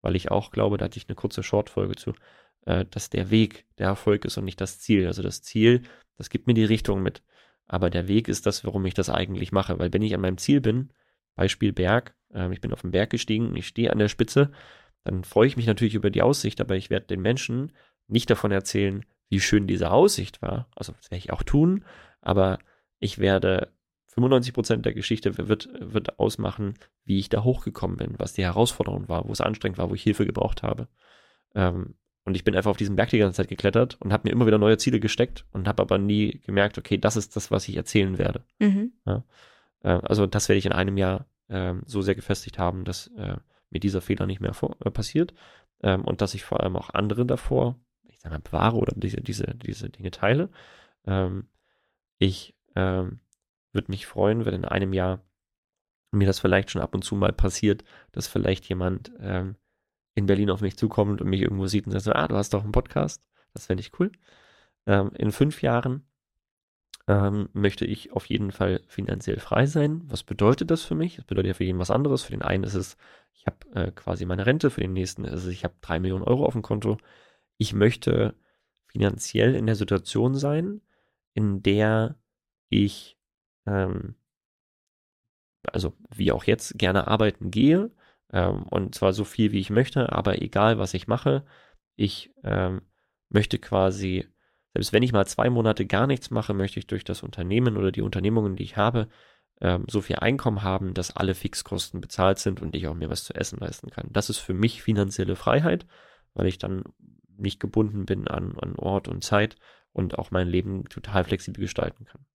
Weil 0.02 0.16
ich 0.16 0.32
auch 0.32 0.52
glaube, 0.52 0.78
da 0.78 0.86
hatte 0.86 1.00
ich 1.00 1.10
eine 1.10 1.16
kurze 1.16 1.44
Shortfolge 1.44 1.98
zu, 1.98 2.14
äh, 2.66 2.86
dass 2.90 3.10
der 3.10 3.30
Weg 3.32 3.66
der 3.78 3.88
Erfolg 3.88 4.26
ist 4.26 4.38
und 4.38 4.46
nicht 4.46 4.62
das 4.62 4.80
Ziel. 4.80 5.08
Also 5.08 5.22
das 5.22 5.42
Ziel, 5.42 5.84
das 6.18 6.30
gibt 6.30 6.48
mir 6.48 6.54
die 6.54 6.66
Richtung 6.66 7.02
mit. 7.02 7.24
Aber 7.68 7.90
der 7.90 8.08
Weg 8.08 8.28
ist 8.28 8.46
das, 8.46 8.64
warum 8.64 8.86
ich 8.86 8.94
das 8.94 9.10
eigentlich 9.10 9.52
mache. 9.52 9.80
Weil 9.80 9.94
wenn 9.94 10.02
ich 10.02 10.14
an 10.14 10.22
meinem 10.22 10.38
Ziel 10.38 10.62
bin, 10.62 10.92
Beispiel 11.36 11.74
Berg, 11.74 12.16
äh, 12.34 12.52
ich 12.54 12.62
bin 12.62 12.74
auf 12.74 12.82
den 12.82 12.92
Berg 12.92 13.10
gestiegen, 13.10 13.56
ich 13.56 13.68
stehe 13.68 13.92
an 13.92 14.00
der 14.00 14.10
Spitze, 14.10 14.52
dann 15.04 15.24
freue 15.24 15.48
ich 15.48 15.58
mich 15.58 15.68
natürlich 15.68 15.96
über 15.96 16.10
die 16.10 16.22
Aussicht, 16.22 16.60
aber 16.62 16.76
ich 16.76 16.90
werde 16.90 17.08
den 17.08 17.22
Menschen 17.22 17.72
nicht 18.08 18.30
davon 18.30 18.52
erzählen, 18.52 19.06
wie 19.30 19.40
schön 19.40 19.68
diese 19.68 19.92
Aussicht 19.92 20.42
war. 20.42 20.68
Also 20.76 20.94
das 20.94 21.12
werde 21.12 21.20
ich 21.20 21.32
auch 21.32 21.44
tun, 21.44 21.86
aber 22.22 22.60
ich 23.00 23.20
werde 23.20 23.72
95 24.08 24.54
Prozent 24.54 24.86
der 24.86 24.94
Geschichte 24.94 25.38
wird, 25.38 25.70
wird 25.80 26.20
ausmachen, 26.20 26.76
wie 27.04 27.20
ich 27.20 27.30
da 27.30 27.44
hochgekommen 27.44 27.98
bin, 27.98 28.16
was 28.18 28.34
die 28.34 28.44
Herausforderung 28.44 29.10
war, 29.10 29.28
wo 29.28 29.32
es 29.32 29.42
anstrengend 29.42 29.78
war, 29.78 29.90
wo 29.90 29.94
ich 29.94 30.04
Hilfe 30.04 30.26
gebraucht 30.26 30.64
habe. 30.64 30.88
Ähm, 31.54 31.96
und 32.26 32.36
ich 32.36 32.44
bin 32.44 32.56
einfach 32.56 32.72
auf 32.72 32.78
diesen 32.78 32.96
Berg 32.96 33.10
die 33.10 33.20
ganze 33.20 33.38
Zeit 33.38 33.48
geklettert 33.48 33.98
und 34.02 34.12
habe 34.12 34.28
mir 34.28 34.32
immer 34.32 34.48
wieder 34.48 34.58
neue 34.58 34.78
Ziele 34.78 35.00
gesteckt 35.00 35.46
und 35.52 35.68
habe 35.68 35.84
aber 35.84 36.00
nie 36.00 36.42
gemerkt, 36.46 36.78
okay, 36.78 36.98
das 36.98 37.16
ist 37.16 37.36
das, 37.36 37.52
was 37.52 37.68
ich 37.70 37.78
erzählen 37.78 38.18
werde. 38.18 38.44
Mhm. 38.60 38.94
Ja, 39.06 39.24
äh, 39.84 40.00
also 40.04 40.26
das 40.26 40.50
werde 40.50 40.58
ich 40.58 40.66
in 40.66 40.72
einem 40.72 40.98
Jahr 40.98 41.28
äh, 41.48 41.76
so 41.86 42.02
sehr 42.02 42.16
gefestigt 42.16 42.58
haben, 42.58 42.84
dass 42.84 43.08
äh, 43.16 43.38
mir 43.70 43.80
dieser 43.80 44.02
Fehler 44.02 44.26
nicht 44.26 44.42
mehr 44.42 44.54
vor, 44.54 44.76
äh, 44.84 44.90
passiert 44.90 45.34
ähm, 45.84 46.04
und 46.04 46.22
dass 46.22 46.34
ich 46.34 46.44
vor 46.44 46.62
allem 46.62 46.76
auch 46.76 46.90
andere 46.90 47.26
davor, 47.26 47.80
ich 48.08 48.20
sage 48.20 48.34
mal, 48.34 48.42
bewahre 48.42 48.78
oder 48.78 48.94
diese, 48.96 49.22
diese, 49.22 49.56
diese 49.56 49.90
Dinge 49.90 50.10
teile. 50.10 50.50
Ähm, 51.06 51.48
ich 52.18 52.56
ähm, 52.76 53.20
würde 53.72 53.92
mich 53.92 54.08
freuen, 54.08 54.46
wenn 54.46 54.56
in 54.56 54.66
einem 54.66 54.94
Jahr 54.94 55.22
mir 56.12 56.26
das 56.26 56.40
vielleicht 56.40 56.72
schon 56.72 56.82
ab 56.82 56.96
und 56.96 57.04
zu 57.04 57.16
mal 57.16 57.34
passiert, 57.34 57.84
dass 58.14 58.28
vielleicht 58.28 58.68
jemand 58.68 59.12
ähm, 59.20 59.58
in 60.16 60.26
Berlin 60.26 60.50
auf 60.50 60.62
mich 60.62 60.78
zukommt 60.78 61.22
und 61.22 61.30
mich 61.30 61.42
irgendwo 61.42 61.68
sieht 61.68 61.86
und 61.86 61.92
sagt 61.92 62.06
so, 62.06 62.14
ah, 62.14 62.28
du 62.28 62.36
hast 62.36 62.54
doch 62.54 62.64
einen 62.64 62.72
Podcast. 62.72 63.22
Das 63.54 63.68
fände 63.68 63.82
ich 63.82 64.00
cool. 64.00 64.12
Ähm, 64.88 65.12
in 65.18 65.32
fünf 65.32 65.62
Jahren 65.62 66.06
ähm, 67.08 67.50
möchte 67.54 67.86
ich 67.86 68.14
auf 68.14 68.26
jeden 68.26 68.52
Fall 68.52 68.82
finanziell 68.88 69.40
frei 69.40 69.66
sein. 69.66 70.02
Was 70.08 70.24
bedeutet 70.24 70.72
das 70.72 70.84
für 70.84 70.96
mich? 70.96 71.18
Das 71.18 71.26
bedeutet 71.26 71.50
ja 71.50 71.54
für 71.54 71.66
jeden 71.66 71.80
was 71.80 71.92
anderes. 71.92 72.24
Für 72.24 72.32
den 72.32 72.42
einen 72.42 72.64
ist 72.64 72.74
es, 72.74 72.98
ich 73.34 73.46
habe 73.46 73.58
äh, 73.76 73.92
quasi 73.92 74.26
meine 74.26 74.46
Rente, 74.46 74.70
für 74.70 74.82
den 74.82 74.94
nächsten 74.94 75.26
ist 75.26 75.44
es, 75.44 75.48
ich 75.48 75.64
habe 75.64 75.76
drei 75.82 76.00
Millionen 76.00 76.24
Euro 76.24 76.46
auf 76.46 76.54
dem 76.54 76.62
Konto. 76.62 76.98
Ich 77.58 77.74
möchte 77.74 78.36
finanziell 78.88 79.56
in 79.56 79.66
der 79.66 79.76
Situation 79.76 80.36
sein, 80.36 80.82
in 81.34 81.62
der 81.62 82.18
ich, 82.70 83.18
ähm, 83.66 84.16
also 85.72 85.94
wie 86.10 86.32
auch 86.32 86.46
jetzt, 86.46 86.78
gerne 86.80 87.08
arbeiten 87.08 87.52
gehe, 87.52 87.92
ähm, 88.32 88.64
und 88.64 88.96
zwar 88.96 89.14
so 89.14 89.24
viel, 89.24 89.52
wie 89.52 89.60
ich 89.60 89.70
möchte, 89.70 90.12
aber 90.12 90.42
egal, 90.42 90.78
was 90.78 90.94
ich 90.94 91.08
mache, 91.08 91.46
ich 91.96 92.34
ähm, 92.44 92.82
möchte 93.30 93.60
quasi, 93.60 94.28
selbst 94.74 94.94
wenn 94.94 95.04
ich 95.04 95.14
mal 95.14 95.26
zwei 95.26 95.50
Monate 95.50 95.86
gar 95.86 96.08
nichts 96.08 96.32
mache, 96.32 96.54
möchte 96.54 96.80
ich 96.80 96.88
durch 96.88 97.04
das 97.04 97.24
Unternehmen 97.24 97.78
oder 97.78 97.92
die 97.92 98.02
Unternehmungen, 98.02 98.56
die 98.56 98.64
ich 98.64 98.78
habe, 98.78 99.08
ähm, 99.62 99.86
so 99.88 100.02
viel 100.02 100.18
Einkommen 100.18 100.64
haben, 100.64 100.94
dass 100.94 101.16
alle 101.16 101.36
Fixkosten 101.36 102.02
bezahlt 102.02 102.40
sind 102.40 102.62
und 102.62 102.76
ich 102.76 102.88
auch 102.88 102.96
mir 102.96 103.10
was 103.10 103.24
zu 103.24 103.34
essen 103.34 103.60
leisten 103.60 103.90
kann. 103.90 104.10
Das 104.12 104.30
ist 104.30 104.40
für 104.40 104.54
mich 104.54 104.82
finanzielle 104.82 105.36
Freiheit, 105.36 105.86
weil 106.34 106.48
ich 106.48 106.58
dann 106.58 106.84
nicht 107.38 107.60
gebunden 107.60 108.06
bin 108.06 108.28
an, 108.28 108.58
an 108.60 108.76
Ort 108.76 109.08
und 109.08 109.24
Zeit 109.24 109.56
und 109.92 110.18
auch 110.20 110.32
mein 110.32 110.48
Leben 110.48 110.86
total 110.90 111.24
flexibel 111.24 111.62
gestalten 111.62 112.06
kann 112.06 112.26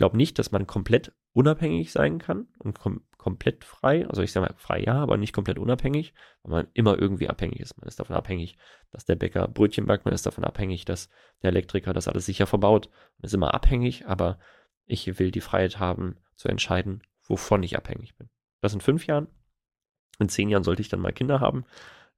glaube 0.00 0.16
nicht, 0.16 0.38
dass 0.38 0.50
man 0.50 0.66
komplett 0.66 1.12
unabhängig 1.34 1.92
sein 1.92 2.18
kann 2.18 2.48
und 2.58 2.78
kom 2.78 3.02
komplett 3.18 3.66
frei. 3.66 4.08
Also 4.08 4.22
ich 4.22 4.32
sage 4.32 4.46
mal 4.46 4.54
frei 4.56 4.80
ja, 4.80 4.94
aber 4.94 5.18
nicht 5.18 5.34
komplett 5.34 5.58
unabhängig, 5.58 6.14
weil 6.42 6.62
man 6.62 6.68
immer 6.72 6.98
irgendwie 6.98 7.28
abhängig 7.28 7.60
ist. 7.60 7.76
Man 7.76 7.86
ist 7.86 8.00
davon 8.00 8.16
abhängig, 8.16 8.56
dass 8.92 9.04
der 9.04 9.16
Bäcker 9.16 9.46
Brötchen 9.46 9.84
backt, 9.84 10.06
man 10.06 10.14
ist 10.14 10.24
davon 10.24 10.42
abhängig, 10.42 10.86
dass 10.86 11.10
der 11.42 11.50
Elektriker 11.50 11.92
das 11.92 12.08
alles 12.08 12.24
sicher 12.24 12.46
verbaut. 12.46 12.88
Man 13.18 13.26
ist 13.26 13.34
immer 13.34 13.52
abhängig, 13.52 14.06
aber 14.06 14.38
ich 14.86 15.18
will 15.18 15.30
die 15.30 15.42
Freiheit 15.42 15.78
haben, 15.78 16.16
zu 16.34 16.48
entscheiden, 16.48 17.02
wovon 17.26 17.62
ich 17.62 17.76
abhängig 17.76 18.16
bin. 18.16 18.30
Das 18.62 18.72
in 18.72 18.80
fünf 18.80 19.06
Jahren. 19.06 19.26
In 20.18 20.30
zehn 20.30 20.48
Jahren 20.48 20.64
sollte 20.64 20.80
ich 20.80 20.88
dann 20.88 21.00
mal 21.00 21.12
Kinder 21.12 21.40
haben. 21.40 21.66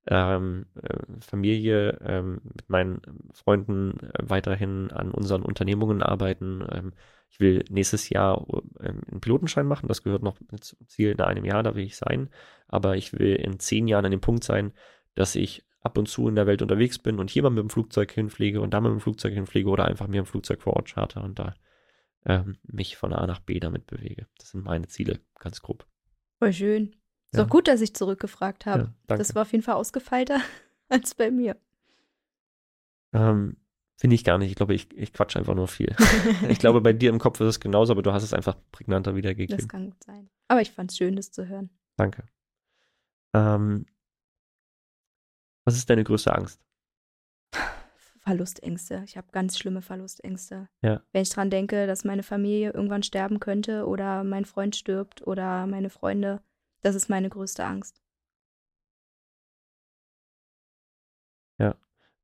Ähm, 0.07 0.66
äh, 0.80 0.99
Familie, 1.20 1.99
ähm, 2.05 2.43
mit 2.45 2.70
meinen 2.70 3.03
Freunden 3.33 3.99
äh, 3.99 4.18
weiterhin 4.22 4.93
an 4.93 5.11
unseren 5.11 5.43
Unternehmungen 5.43 6.01
arbeiten, 6.01 6.64
ähm, 6.70 6.93
ich 7.33 7.41
will 7.41 7.64
nächstes 7.70 8.11
Jahr 8.11 8.47
ähm, 8.80 9.01
einen 9.11 9.20
Pilotenschein 9.20 9.66
machen, 9.66 9.89
das 9.89 10.03
gehört 10.03 10.22
noch 10.22 10.37
zum 10.61 10.87
Ziel 10.87 11.12
in 11.12 11.20
einem 11.20 11.47
Jahr, 11.47 11.62
da 11.62 11.74
will 11.74 11.85
ich 11.85 11.97
sein. 11.97 12.28
Aber 12.68 12.97
ich 12.97 13.14
will 13.14 13.35
in 13.37 13.59
zehn 13.59 13.89
Jahren 13.89 14.05
an 14.05 14.11
dem 14.11 14.20
Punkt 14.20 14.45
sein, 14.45 14.72
dass 15.14 15.35
ich 15.35 15.64
ab 15.80 15.97
und 15.97 16.09
zu 16.09 16.28
in 16.28 16.35
der 16.35 16.47
Welt 16.47 16.61
unterwegs 16.61 16.99
bin 16.99 17.18
und 17.18 17.30
hier 17.30 17.43
mal 17.43 17.51
mit 17.51 17.62
dem 17.62 17.70
Flugzeug 17.70 18.12
hinfliege 18.12 18.61
und 18.61 18.74
da 18.74 18.80
mit 18.83 18.93
dem 18.93 19.01
Flugzeug 19.01 19.33
hinfliege 19.33 19.70
oder 19.70 19.87
einfach 19.87 20.09
mir 20.09 20.20
ein 20.22 20.26
Flugzeug 20.26 20.61
vor 20.61 20.74
Ort 20.74 20.91
charter 20.91 21.24
und 21.24 21.39
da 21.39 21.55
ähm, 22.26 22.59
mich 22.64 22.99
von 22.99 23.14
A 23.14 23.26
nach 23.26 23.41
B 23.41 23.59
damit 23.59 23.87
bewege. 23.87 24.26
Das 24.39 24.51
sind 24.51 24.64
meine 24.64 24.89
Ziele, 24.89 25.18
ganz 25.39 25.62
grob. 25.62 25.87
Voll 26.39 26.53
schön. 26.53 26.97
Ist 27.30 27.39
ja. 27.39 27.45
auch 27.45 27.49
gut, 27.49 27.66
dass 27.66 27.80
ich 27.80 27.95
zurückgefragt 27.95 28.66
habe. 28.66 28.93
Ja, 29.09 29.16
das 29.16 29.35
war 29.35 29.43
auf 29.43 29.53
jeden 29.53 29.64
Fall 29.64 29.76
ausgefeilter 29.76 30.41
als 30.91 31.14
bei 31.14 31.30
mir. 31.30 31.57
Ähm, 33.14 33.57
Finde 34.03 34.16
ich 34.16 34.24
gar 34.24 34.36
nicht. 34.36 34.50
Ich 34.50 34.57
glaube, 34.57 34.74
ich, 34.74 34.92
ich 34.96 35.12
quatsche 35.12 35.38
einfach 35.38 35.55
nur 35.55 35.68
viel. 35.68 35.94
ich 36.48 36.59
glaube, 36.59 36.80
bei 36.80 36.92
dir 36.92 37.09
im 37.09 37.20
Kopf 37.20 37.38
ist 37.38 37.46
es 37.46 37.61
genauso, 37.61 37.92
aber 37.92 38.03
du 38.03 38.12
hast 38.12 38.24
es 38.24 38.34
einfach 38.34 38.57
prägnanter 38.72 39.14
wiedergegeben. 39.14 39.57
Das 39.57 39.68
kann 39.68 39.90
gut 39.90 40.03
sein. 40.03 40.28
Aber 40.48 40.61
ich 40.61 40.72
fand 40.72 40.90
es 40.90 40.96
schön, 40.96 41.14
das 41.14 41.30
zu 41.30 41.46
hören. 41.46 41.70
Danke. 41.96 42.24
Ähm, 43.32 43.86
was 45.64 45.76
ist 45.76 45.88
deine 45.88 46.03
größte 46.03 46.34
Angst? 46.34 46.61
Verlustängste. 48.18 49.05
Ich 49.07 49.16
habe 49.16 49.28
ganz 49.30 49.57
schlimme 49.57 49.82
Verlustängste. 49.82 50.68
Ja. 50.82 51.00
Wenn 51.12 51.22
ich 51.22 51.30
daran 51.30 51.50
denke, 51.50 51.86
dass 51.86 52.03
meine 52.03 52.24
Familie 52.24 52.72
irgendwann 52.72 53.05
sterben 53.05 53.38
könnte 53.38 53.86
oder 53.86 54.24
mein 54.24 54.46
Freund 54.46 54.74
stirbt 54.74 55.24
oder 55.24 55.68
meine 55.68 55.90
Freunde, 55.90 56.42
Das 56.80 56.96
ist 56.96 57.09
meine 57.09 57.28
größte 57.28 57.64
Angst. 57.64 58.01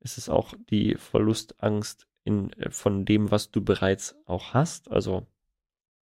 Ist 0.08 0.16
es 0.16 0.30
auch 0.30 0.54
die 0.70 0.94
Verlustangst 0.94 2.06
in, 2.24 2.50
äh, 2.54 2.70
von 2.70 3.04
dem, 3.04 3.30
was 3.30 3.50
du 3.50 3.60
bereits 3.62 4.16
auch 4.24 4.54
hast? 4.54 4.90
Also 4.90 5.26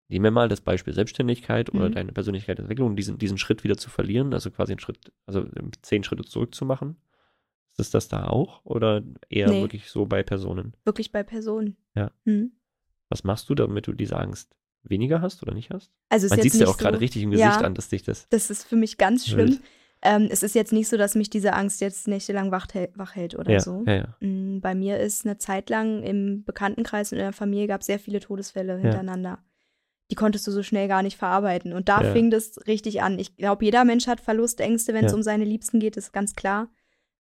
nehmen 0.10 0.26
wir 0.26 0.32
mal 0.32 0.49
das 0.49 0.60
Beispiel 0.60 0.93
Selbstständigkeit 0.93 1.74
oder 1.74 1.88
Mhm. 1.88 1.93
deine 1.93 2.12
Persönlichkeitsentwicklung, 2.12 2.97
diesen, 2.97 3.18
diesen 3.18 3.38
Schritt 3.38 3.64
wieder 3.64 3.78
zu 3.78 3.89
verlieren, 3.89 4.34
also 4.34 4.51
quasi 4.51 4.74
einen 4.74 4.80
Schritt, 4.82 5.14
also 5.26 5.45
zehn 5.84 6.04
Schritte 6.04 6.26
zurückzumachen. 6.26 6.97
Ist 7.72 7.80
es 7.80 7.89
das 7.91 8.10
da 8.10 8.28
auch 8.28 8.66
oder 8.66 9.01
eher 9.30 9.47
Nee. 9.51 9.62
wirklich 9.62 9.89
so 9.89 10.06
bei 10.06 10.22
Personen? 10.22 10.76
Wirklich 10.84 11.14
bei 11.14 11.24
Personen. 11.24 11.78
Ja. 11.95 12.12
Mhm. 12.26 12.51
Was 13.08 13.24
machst 13.24 13.49
du, 13.49 13.56
damit 13.56 13.88
du 13.88 13.93
diese 13.93 14.18
Angst 14.18 14.54
weniger 14.84 15.22
hast 15.22 15.41
oder 15.43 15.54
nicht 15.54 15.70
hast? 15.70 15.93
Also 16.10 16.28
Man 16.28 16.41
sieht 16.41 16.54
es 16.54 16.60
ja 16.60 16.68
auch 16.68 16.78
gerade 16.78 16.97
so, 16.97 16.99
richtig 16.99 17.24
im 17.24 17.32
Gesicht 17.32 17.62
Ja. 17.62 17.66
an, 17.66 17.74
dass 17.74 17.88
dich 17.88 18.04
das. 18.04 18.28
Das 18.28 18.49
ist 18.49 18.66
für 18.66 18.76
mich 18.76 18.97
ganz 18.97 19.26
schlimm. 19.28 19.51
Wild. 19.51 19.62
Ähm, 20.06 20.28
es 20.30 20.43
ist 20.43 20.54
jetzt 20.54 20.74
nicht 20.74 20.89
so, 20.89 20.97
dass 20.97 21.16
mich 21.16 21.30
diese 21.30 21.54
Angst 21.54 21.80
jetzt 21.80 22.08
nächtelang 22.10 22.51
wach, 22.51 22.68
wach 22.95 23.16
hält 23.16 23.36
oder 23.36 23.54
Ja, 23.54 23.60
so. 23.62 23.84
ja, 23.88 23.95
ja. 23.95 24.18
Mm, 24.20 24.60
Bei 24.60 24.76
mir 24.76 24.99
ist 24.99 25.26
eine 25.26 25.38
Zeit 25.38 25.70
lang 25.70 26.04
im 26.04 26.43
Bekanntenkreis 26.43 27.12
und 27.14 27.20
in 27.20 27.24
der 27.24 27.32
Familie 27.34 27.68
gab 27.68 27.82
es 27.82 27.88
sehr 27.88 27.99
viele 27.99 28.20
Todesfälle 28.20 28.78
hintereinander. 28.78 29.39
Die 30.12 30.16
konntest 30.16 30.45
du 30.45 30.51
so 30.51 30.62
schnell 30.62 30.89
gar 30.89 31.01
nicht 31.04 31.18
verarbeiten. 31.18 31.72
Und 31.74 31.88
da 31.88 32.01
fing 32.12 32.30
das 32.30 32.60
richtig 32.68 33.01
an. 33.01 33.18
Ich 33.18 33.38
glaube, 33.38 33.64
jeder 33.64 33.86
Mensch 33.86 34.06
hat 34.08 34.20
Verlustängste, 34.20 34.93
wenn 34.93 35.06
es 35.06 35.14
um 35.14 35.24
seine 35.24 35.45
Liebsten 35.45 35.80
geht, 35.80 35.95
ist 35.95 36.12
ganz 36.12 36.36
klar. 36.36 36.68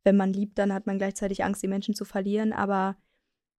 Wenn 0.03 0.17
man 0.17 0.33
liebt, 0.33 0.57
dann 0.59 0.73
hat 0.73 0.85
man 0.85 0.97
gleichzeitig 0.97 1.43
Angst, 1.45 1.63
die 1.63 1.69
Menschen 1.69 1.95
zu 1.95 2.03
verlieren. 2.03 2.51
Aber 2.51 2.97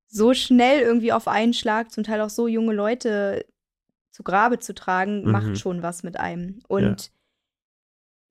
so 0.06 0.34
schnell 0.34 0.80
irgendwie 0.82 1.12
auf 1.12 1.26
einen 1.26 1.54
Schlag, 1.54 1.90
zum 1.90 2.04
Teil 2.04 2.20
auch 2.20 2.28
so 2.30 2.46
junge 2.46 2.74
Leute 2.74 3.46
zu 4.10 4.22
Grabe 4.22 4.58
zu 4.58 4.74
tragen, 4.74 5.24
Mhm. 5.24 5.30
macht 5.32 5.58
schon 5.58 5.82
was 5.82 6.02
mit 6.02 6.20
einem. 6.20 6.60
Und 6.68 7.10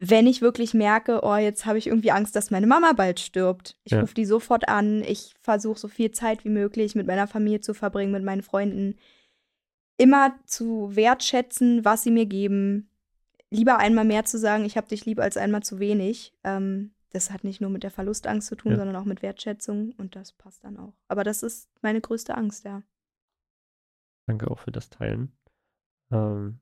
wenn 0.05 0.27
ich 0.27 0.41
wirklich 0.41 0.73
merke, 0.73 1.21
oh, 1.23 1.35
jetzt 1.37 1.65
habe 1.65 1.77
ich 1.77 1.87
irgendwie 1.87 2.11
Angst, 2.11 2.35
dass 2.35 2.51
meine 2.51 2.67
Mama 2.67 2.91
bald 2.93 3.21
stirbt, 3.21 3.77
ich 3.85 3.93
Ja. 3.93 4.01
rufe 4.01 4.13
die 4.13 4.25
sofort 4.25 4.67
an, 4.67 5.01
ich 5.01 5.33
versuche 5.41 5.79
so 5.79 5.87
viel 5.87 6.11
Zeit 6.11 6.43
wie 6.43 6.49
möglich 6.49 6.93
mit 6.95 7.07
meiner 7.07 7.25
Familie 7.27 7.61
zu 7.61 7.73
verbringen, 7.73 8.11
mit 8.11 8.23
meinen 8.23 8.41
Freunden, 8.41 8.97
immer 9.97 10.33
zu 10.45 10.93
wertschätzen, 10.95 11.85
was 11.85 12.03
sie 12.03 12.11
mir 12.11 12.25
geben, 12.25 12.89
lieber 13.49 13.77
einmal 13.77 14.03
mehr 14.03 14.25
zu 14.25 14.37
sagen, 14.37 14.65
ich 14.65 14.75
habe 14.75 14.87
dich 14.87 15.05
lieb, 15.05 15.19
als 15.19 15.37
einmal 15.37 15.63
zu 15.63 15.79
wenig. 15.79 16.33
Ähm, 16.43 16.91
das 17.11 17.31
hat 17.31 17.43
nicht 17.43 17.61
nur 17.61 17.69
mit 17.69 17.83
der 17.83 17.91
Verlustangst 17.91 18.47
zu 18.47 18.55
tun, 18.55 18.71
Ja. 18.71 18.77
sondern 18.79 18.95
auch 18.97 19.05
mit 19.05 19.21
Wertschätzung 19.21 19.93
und 19.97 20.15
das 20.15 20.33
passt 20.33 20.63
dann 20.63 20.77
auch. 20.77 20.93
Aber 21.07 21.23
das 21.23 21.43
ist 21.43 21.69
meine 21.81 22.01
größte 22.01 22.35
Angst, 22.35 22.65
ja. 22.65 22.81
Danke 24.25 24.49
auch 24.51 24.59
für 24.59 24.71
das 24.71 24.89
Teilen. 24.89 25.31
Ähm, 26.11 26.59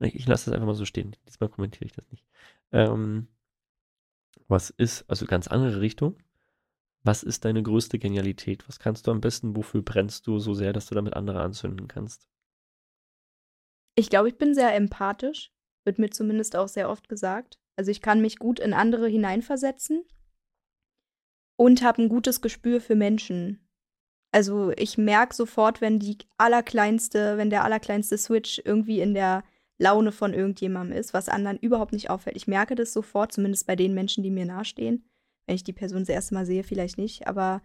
ich 0.00 0.26
lasse 0.26 0.46
das 0.46 0.54
einfach 0.54 0.66
mal 0.66 0.74
so 0.74 0.84
stehen. 0.84 1.16
Diesmal 1.26 1.48
kommentiere 1.48 1.86
ich 1.86 1.92
das 1.92 2.10
nicht. 2.10 2.24
Ähm, 2.72 3.28
was 4.48 4.70
ist, 4.70 5.08
also 5.08 5.26
ganz 5.26 5.48
andere 5.48 5.80
Richtung. 5.80 6.16
Was 7.02 7.22
ist 7.22 7.44
deine 7.44 7.62
größte 7.62 7.98
Genialität? 7.98 8.68
Was 8.68 8.78
kannst 8.78 9.06
du 9.06 9.10
am 9.10 9.20
besten? 9.20 9.56
Wofür 9.56 9.82
brennst 9.82 10.26
du 10.26 10.38
so 10.38 10.54
sehr, 10.54 10.72
dass 10.72 10.86
du 10.86 10.94
damit 10.94 11.14
andere 11.14 11.40
anzünden 11.40 11.88
kannst? 11.88 12.28
Ich 13.94 14.10
glaube, 14.10 14.28
ich 14.28 14.36
bin 14.36 14.54
sehr 14.54 14.74
empathisch, 14.74 15.52
wird 15.84 15.98
mir 15.98 16.10
zumindest 16.10 16.56
auch 16.56 16.68
sehr 16.68 16.90
oft 16.90 17.08
gesagt. 17.08 17.58
Also 17.76 17.90
ich 17.90 18.02
kann 18.02 18.20
mich 18.20 18.38
gut 18.38 18.58
in 18.58 18.74
andere 18.74 19.08
hineinversetzen 19.08 20.04
und 21.56 21.82
habe 21.82 22.02
ein 22.02 22.08
gutes 22.08 22.40
Gespür 22.40 22.80
für 22.80 22.94
Menschen. 22.94 23.66
Also 24.32 24.72
ich 24.76 24.98
merke 24.98 25.34
sofort, 25.34 25.80
wenn 25.80 25.98
die 25.98 26.18
allerkleinste, 26.36 27.38
wenn 27.38 27.50
der 27.50 27.64
allerkleinste 27.64 28.18
Switch 28.18 28.60
irgendwie 28.64 29.00
in 29.00 29.14
der 29.14 29.44
Laune 29.78 30.12
von 30.12 30.32
irgendjemandem 30.32 30.96
ist, 30.96 31.12
was 31.12 31.28
anderen 31.28 31.58
überhaupt 31.58 31.92
nicht 31.92 32.08
auffällt. 32.10 32.36
Ich 32.36 32.46
merke 32.46 32.74
das 32.74 32.92
sofort, 32.92 33.32
zumindest 33.32 33.66
bei 33.66 33.76
den 33.76 33.94
Menschen, 33.94 34.22
die 34.22 34.30
mir 34.30 34.46
nahestehen. 34.46 35.04
Wenn 35.46 35.56
ich 35.56 35.64
die 35.64 35.72
Person 35.72 36.00
das 36.00 36.08
erste 36.08 36.34
Mal 36.34 36.46
sehe, 36.46 36.64
vielleicht 36.64 36.98
nicht. 36.98 37.28
Aber 37.28 37.62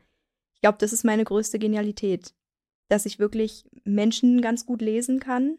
ich 0.54 0.62
glaube, 0.62 0.78
das 0.80 0.94
ist 0.94 1.06
meine 1.06 1.24
größte 1.24 1.58
Genialität. 1.58 2.34
Dass 2.90 3.06
ich 3.06 3.20
wirklich 3.20 3.66
Menschen 3.86 4.42
ganz 4.42 4.66
gut 4.66 4.82
lesen 4.82 5.20
kann 5.20 5.58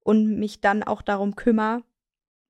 und 0.00 0.38
mich 0.38 0.60
dann 0.60 0.82
auch 0.82 1.02
darum 1.02 1.36
kümmere, 1.36 1.84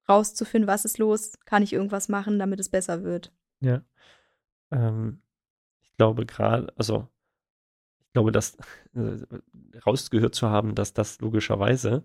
rauszufinden, 0.08 0.66
was 0.66 0.84
ist 0.84 0.98
los, 0.98 1.38
kann 1.44 1.62
ich 1.62 1.72
irgendwas 1.72 2.08
machen, 2.08 2.38
damit 2.38 2.60
es 2.60 2.68
besser 2.68 3.04
wird. 3.04 3.32
Ja. 3.60 3.82
Ähm, 4.70 5.20
ich 5.82 5.96
glaube 5.96 6.26
gerade, 6.26 6.72
also 6.76 7.08
ich 8.00 8.12
glaube, 8.12 8.32
dass 8.32 8.56
äh, 8.94 9.18
rausgehört 9.84 10.34
zu 10.34 10.48
haben, 10.48 10.74
dass 10.74 10.92
das 10.92 11.20
logischerweise 11.20 12.04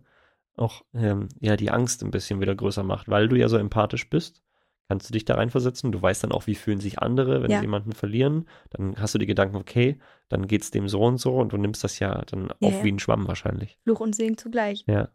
auch 0.59 0.83
ähm, 0.93 1.29
ja 1.39 1.55
die 1.55 1.71
Angst 1.71 2.03
ein 2.03 2.11
bisschen 2.11 2.39
wieder 2.41 2.55
größer 2.55 2.83
macht, 2.83 3.07
weil 3.09 3.27
du 3.27 3.35
ja 3.35 3.47
so 3.49 3.57
empathisch 3.57 4.09
bist. 4.09 4.41
Kannst 4.87 5.07
du 5.07 5.13
dich 5.13 5.23
da 5.23 5.35
reinversetzen? 5.35 5.91
Du 5.91 6.01
weißt 6.01 6.23
dann 6.23 6.31
auch, 6.31 6.47
wie 6.47 6.55
fühlen 6.55 6.79
sich 6.79 6.97
andere, 6.99 7.43
wenn 7.43 7.51
Ja. 7.51 7.57
sie 7.59 7.65
jemanden 7.65 7.91
verlieren. 7.91 8.47
Dann 8.71 8.95
hast 8.99 9.13
du 9.13 9.19
die 9.19 9.27
Gedanken, 9.27 9.55
okay, 9.55 9.99
dann 10.29 10.47
geht's 10.47 10.71
dem 10.71 10.87
so 10.89 11.01
und 11.01 11.19
so 11.19 11.35
und 11.37 11.53
du 11.53 11.57
nimmst 11.57 11.83
das 11.83 11.99
ja 11.99 12.23
dann 12.25 12.47
Ja, 12.59 12.69
auf 12.69 12.83
wie 12.83 12.91
ein 12.91 12.97
Schwamm 12.99 13.27
wahrscheinlich. 13.27 13.77
Fluch 13.83 13.99
und 13.99 14.15
Segen 14.15 14.37
zugleich. 14.37 14.83
Ja. 14.87 15.09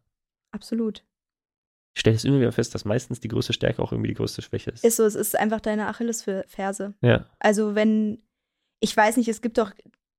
Absolut. 0.53 1.05
Ich 1.97 2.01
stelle 2.01 2.15
es 2.17 2.25
immer 2.25 2.39
wieder 2.39 2.53
fest, 2.53 2.75
dass 2.75 2.85
meistens 2.85 3.19
die 3.21 3.29
größte 3.29 3.53
Stärke 3.53 3.83
auch 3.83 3.91
irgendwie 3.93 4.09
die 4.09 4.15
größte 4.15 4.43
Schwäche 4.43 4.71
ist. 4.71 4.85
Ist 4.85 4.97
so, 4.97 5.05
es 5.05 5.15
ist 5.17 5.37
einfach 5.37 5.61
deine 5.61 5.89
Achillesferse. 5.89 6.95
ja, 7.01 7.27
Also 7.41 7.75
wenn, 7.75 8.23
ich 8.81 8.97
weiß 8.97 9.17
nicht, 9.17 9.29
es 9.29 9.43
gibt 9.43 9.59
doch 9.59 9.73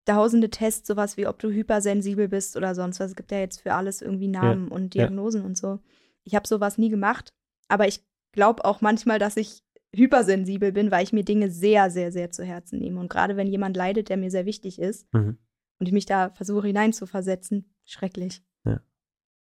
tausende 0.05 0.49
Tests, 0.49 0.87
sowas 0.87 1.17
wie 1.17 1.27
ob 1.27 1.39
du 1.39 1.49
hypersensibel 1.49 2.27
bist 2.27 2.55
oder 2.55 2.75
sonst 2.75 2.99
was. 2.99 3.11
Es 3.11 3.15
gibt 3.15 3.31
ja 3.31 3.39
jetzt 3.39 3.61
für 3.61 3.73
alles 3.73 4.01
irgendwie 4.01 4.27
Namen 4.27 4.67
und 4.69 4.95
ja. 4.95 5.03
Diagnosen 5.03 5.43
und 5.43 5.57
so. 5.57 5.79
Ich 6.23 6.35
habe 6.35 6.47
sowas 6.47 6.77
nie 6.77 6.89
gemacht, 6.89 7.33
aber 7.67 7.87
ich 7.87 8.03
glaube 8.31 8.65
auch 8.65 8.81
manchmal, 8.81 9.19
dass 9.19 9.37
ich 9.37 9.63
hypersensibel 9.95 10.71
bin, 10.71 10.91
weil 10.91 11.03
ich 11.03 11.13
mir 11.13 11.23
Dinge 11.23 11.49
sehr, 11.49 11.89
sehr, 11.89 12.11
sehr 12.11 12.31
zu 12.31 12.43
Herzen 12.43 12.79
nehme. 12.79 12.99
Und 12.99 13.09
gerade 13.09 13.37
wenn 13.37 13.47
jemand 13.47 13.77
leidet, 13.77 14.09
der 14.09 14.17
mir 14.17 14.29
sehr 14.29 14.45
wichtig 14.45 14.79
ist 14.79 15.11
Mhm. 15.13 15.37
und 15.79 15.87
ich 15.87 15.93
mich 15.93 16.05
da 16.05 16.29
versuche 16.31 16.67
hineinzuversetzen, 16.67 17.73
schrecklich. 17.85 18.43
Ja. 18.65 18.81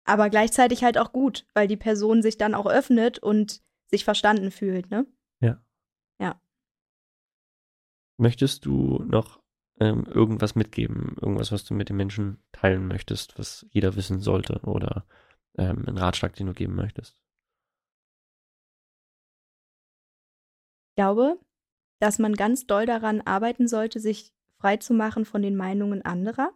Aber 0.06 0.30
gleichzeitig 0.30 0.84
halt 0.84 0.98
auch 0.98 1.12
gut, 1.12 1.46
weil 1.54 1.68
die 1.68 1.78
Person 1.78 2.22
sich 2.22 2.38
dann 2.38 2.54
auch 2.54 2.68
öffnet 2.68 3.20
und 3.20 3.62
sich 3.88 4.04
verstanden 4.06 4.52
fühlt, 4.52 4.90
ne? 4.92 5.06
Möchtest 8.20 8.66
du 8.66 9.04
noch 9.04 9.40
ähm, 9.80 10.06
irgendwas 10.06 10.56
mitgeben? 10.56 11.16
Irgendwas, 11.22 11.52
was 11.52 11.66
du 11.66 11.74
mit 11.74 11.90
den 11.90 11.98
Menschen 11.98 12.40
teilen 12.52 12.88
möchtest, 12.88 13.38
was 13.38 13.66
jeder 13.70 13.96
wissen 13.96 14.20
sollte? 14.20 14.60
Oder 14.64 15.06
ähm, 15.58 15.86
einen 15.88 15.98
Ratschlag, 15.98 16.34
den 16.36 16.48
du 16.48 16.54
geben 16.54 16.76
möchtest? 16.76 17.22
Ich 20.90 20.96
glaube, 20.96 21.40
dass 22.00 22.20
man 22.20 22.34
ganz 22.34 22.66
doll 22.66 22.86
daran 22.86 23.22
arbeiten 23.22 23.68
sollte, 23.68 24.00
sich 24.00 24.34
frei 24.60 24.78
zu 24.78 24.94
machen 24.94 25.26
von 25.26 25.42
den 25.42 25.56
Meinungen 25.56 26.04
anderer. 26.04 26.52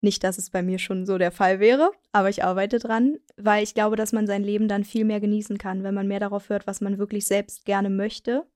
Nicht, 0.00 0.22
dass 0.22 0.38
es 0.38 0.50
bei 0.50 0.62
mir 0.62 0.78
schon 0.78 1.06
so 1.06 1.18
der 1.18 1.32
Fall 1.32 1.58
wäre, 1.58 1.90
aber 2.12 2.28
ich 2.28 2.44
arbeite 2.44 2.78
dran, 2.78 3.18
weil 3.36 3.64
ich 3.64 3.74
glaube, 3.74 3.96
dass 3.96 4.12
man 4.12 4.26
sein 4.26 4.44
Leben 4.44 4.68
dann 4.68 4.84
viel 4.84 5.04
mehr 5.04 5.18
genießen 5.20 5.58
kann, 5.58 5.82
wenn 5.82 5.94
man 5.94 6.06
mehr 6.06 6.20
darauf 6.20 6.50
hört, 6.50 6.66
was 6.66 6.80
man 6.80 6.98
wirklich 6.98 7.26
selbst 7.26 7.64
gerne 7.64 7.90
möchte. 7.90 8.46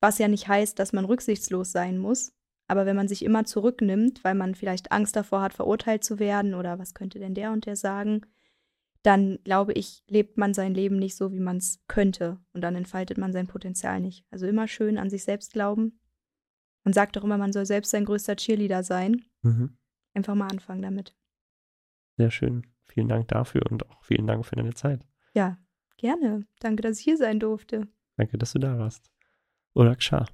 Was 0.00 0.18
ja 0.18 0.28
nicht 0.28 0.48
heißt, 0.48 0.78
dass 0.78 0.92
man 0.92 1.04
rücksichtslos 1.04 1.72
sein 1.72 1.98
muss. 1.98 2.32
Aber 2.68 2.86
wenn 2.86 2.96
man 2.96 3.08
sich 3.08 3.24
immer 3.24 3.44
zurücknimmt, 3.44 4.24
weil 4.24 4.34
man 4.34 4.54
vielleicht 4.54 4.90
Angst 4.92 5.14
davor 5.16 5.40
hat, 5.42 5.54
verurteilt 5.54 6.02
zu 6.02 6.18
werden 6.18 6.54
oder 6.54 6.78
was 6.78 6.94
könnte 6.94 7.18
denn 7.18 7.34
der 7.34 7.52
und 7.52 7.66
der 7.66 7.76
sagen, 7.76 8.22
dann 9.02 9.38
glaube 9.44 9.72
ich, 9.72 10.02
lebt 10.08 10.36
man 10.36 10.52
sein 10.52 10.74
Leben 10.74 10.96
nicht 10.96 11.14
so, 11.14 11.30
wie 11.32 11.38
man 11.38 11.58
es 11.58 11.80
könnte. 11.86 12.40
Und 12.52 12.62
dann 12.62 12.74
entfaltet 12.74 13.18
man 13.18 13.32
sein 13.32 13.46
Potenzial 13.46 14.00
nicht. 14.00 14.24
Also 14.30 14.46
immer 14.46 14.66
schön 14.66 14.98
an 14.98 15.10
sich 15.10 15.22
selbst 15.22 15.52
glauben. 15.52 16.00
Man 16.82 16.92
sagt 16.92 17.16
doch 17.16 17.22
immer, 17.22 17.38
man 17.38 17.52
soll 17.52 17.66
selbst 17.66 17.90
sein 17.90 18.04
größter 18.04 18.34
Cheerleader 18.34 18.82
sein. 18.82 19.24
Mhm. 19.42 19.76
Einfach 20.14 20.34
mal 20.34 20.48
anfangen 20.48 20.82
damit. 20.82 21.14
Sehr 22.16 22.32
schön. 22.32 22.66
Vielen 22.84 23.08
Dank 23.08 23.28
dafür 23.28 23.62
und 23.70 23.88
auch 23.88 24.02
vielen 24.02 24.26
Dank 24.26 24.44
für 24.44 24.56
deine 24.56 24.74
Zeit. 24.74 25.06
Ja, 25.34 25.58
gerne. 25.98 26.46
Danke, 26.58 26.82
dass 26.82 26.98
ich 26.98 27.04
hier 27.04 27.16
sein 27.16 27.38
durfte. 27.38 27.86
Danke, 28.16 28.38
dass 28.38 28.54
du 28.54 28.58
da 28.58 28.78
warst. 28.78 29.10
Oder 29.74 29.94
Ksha. 29.94 30.26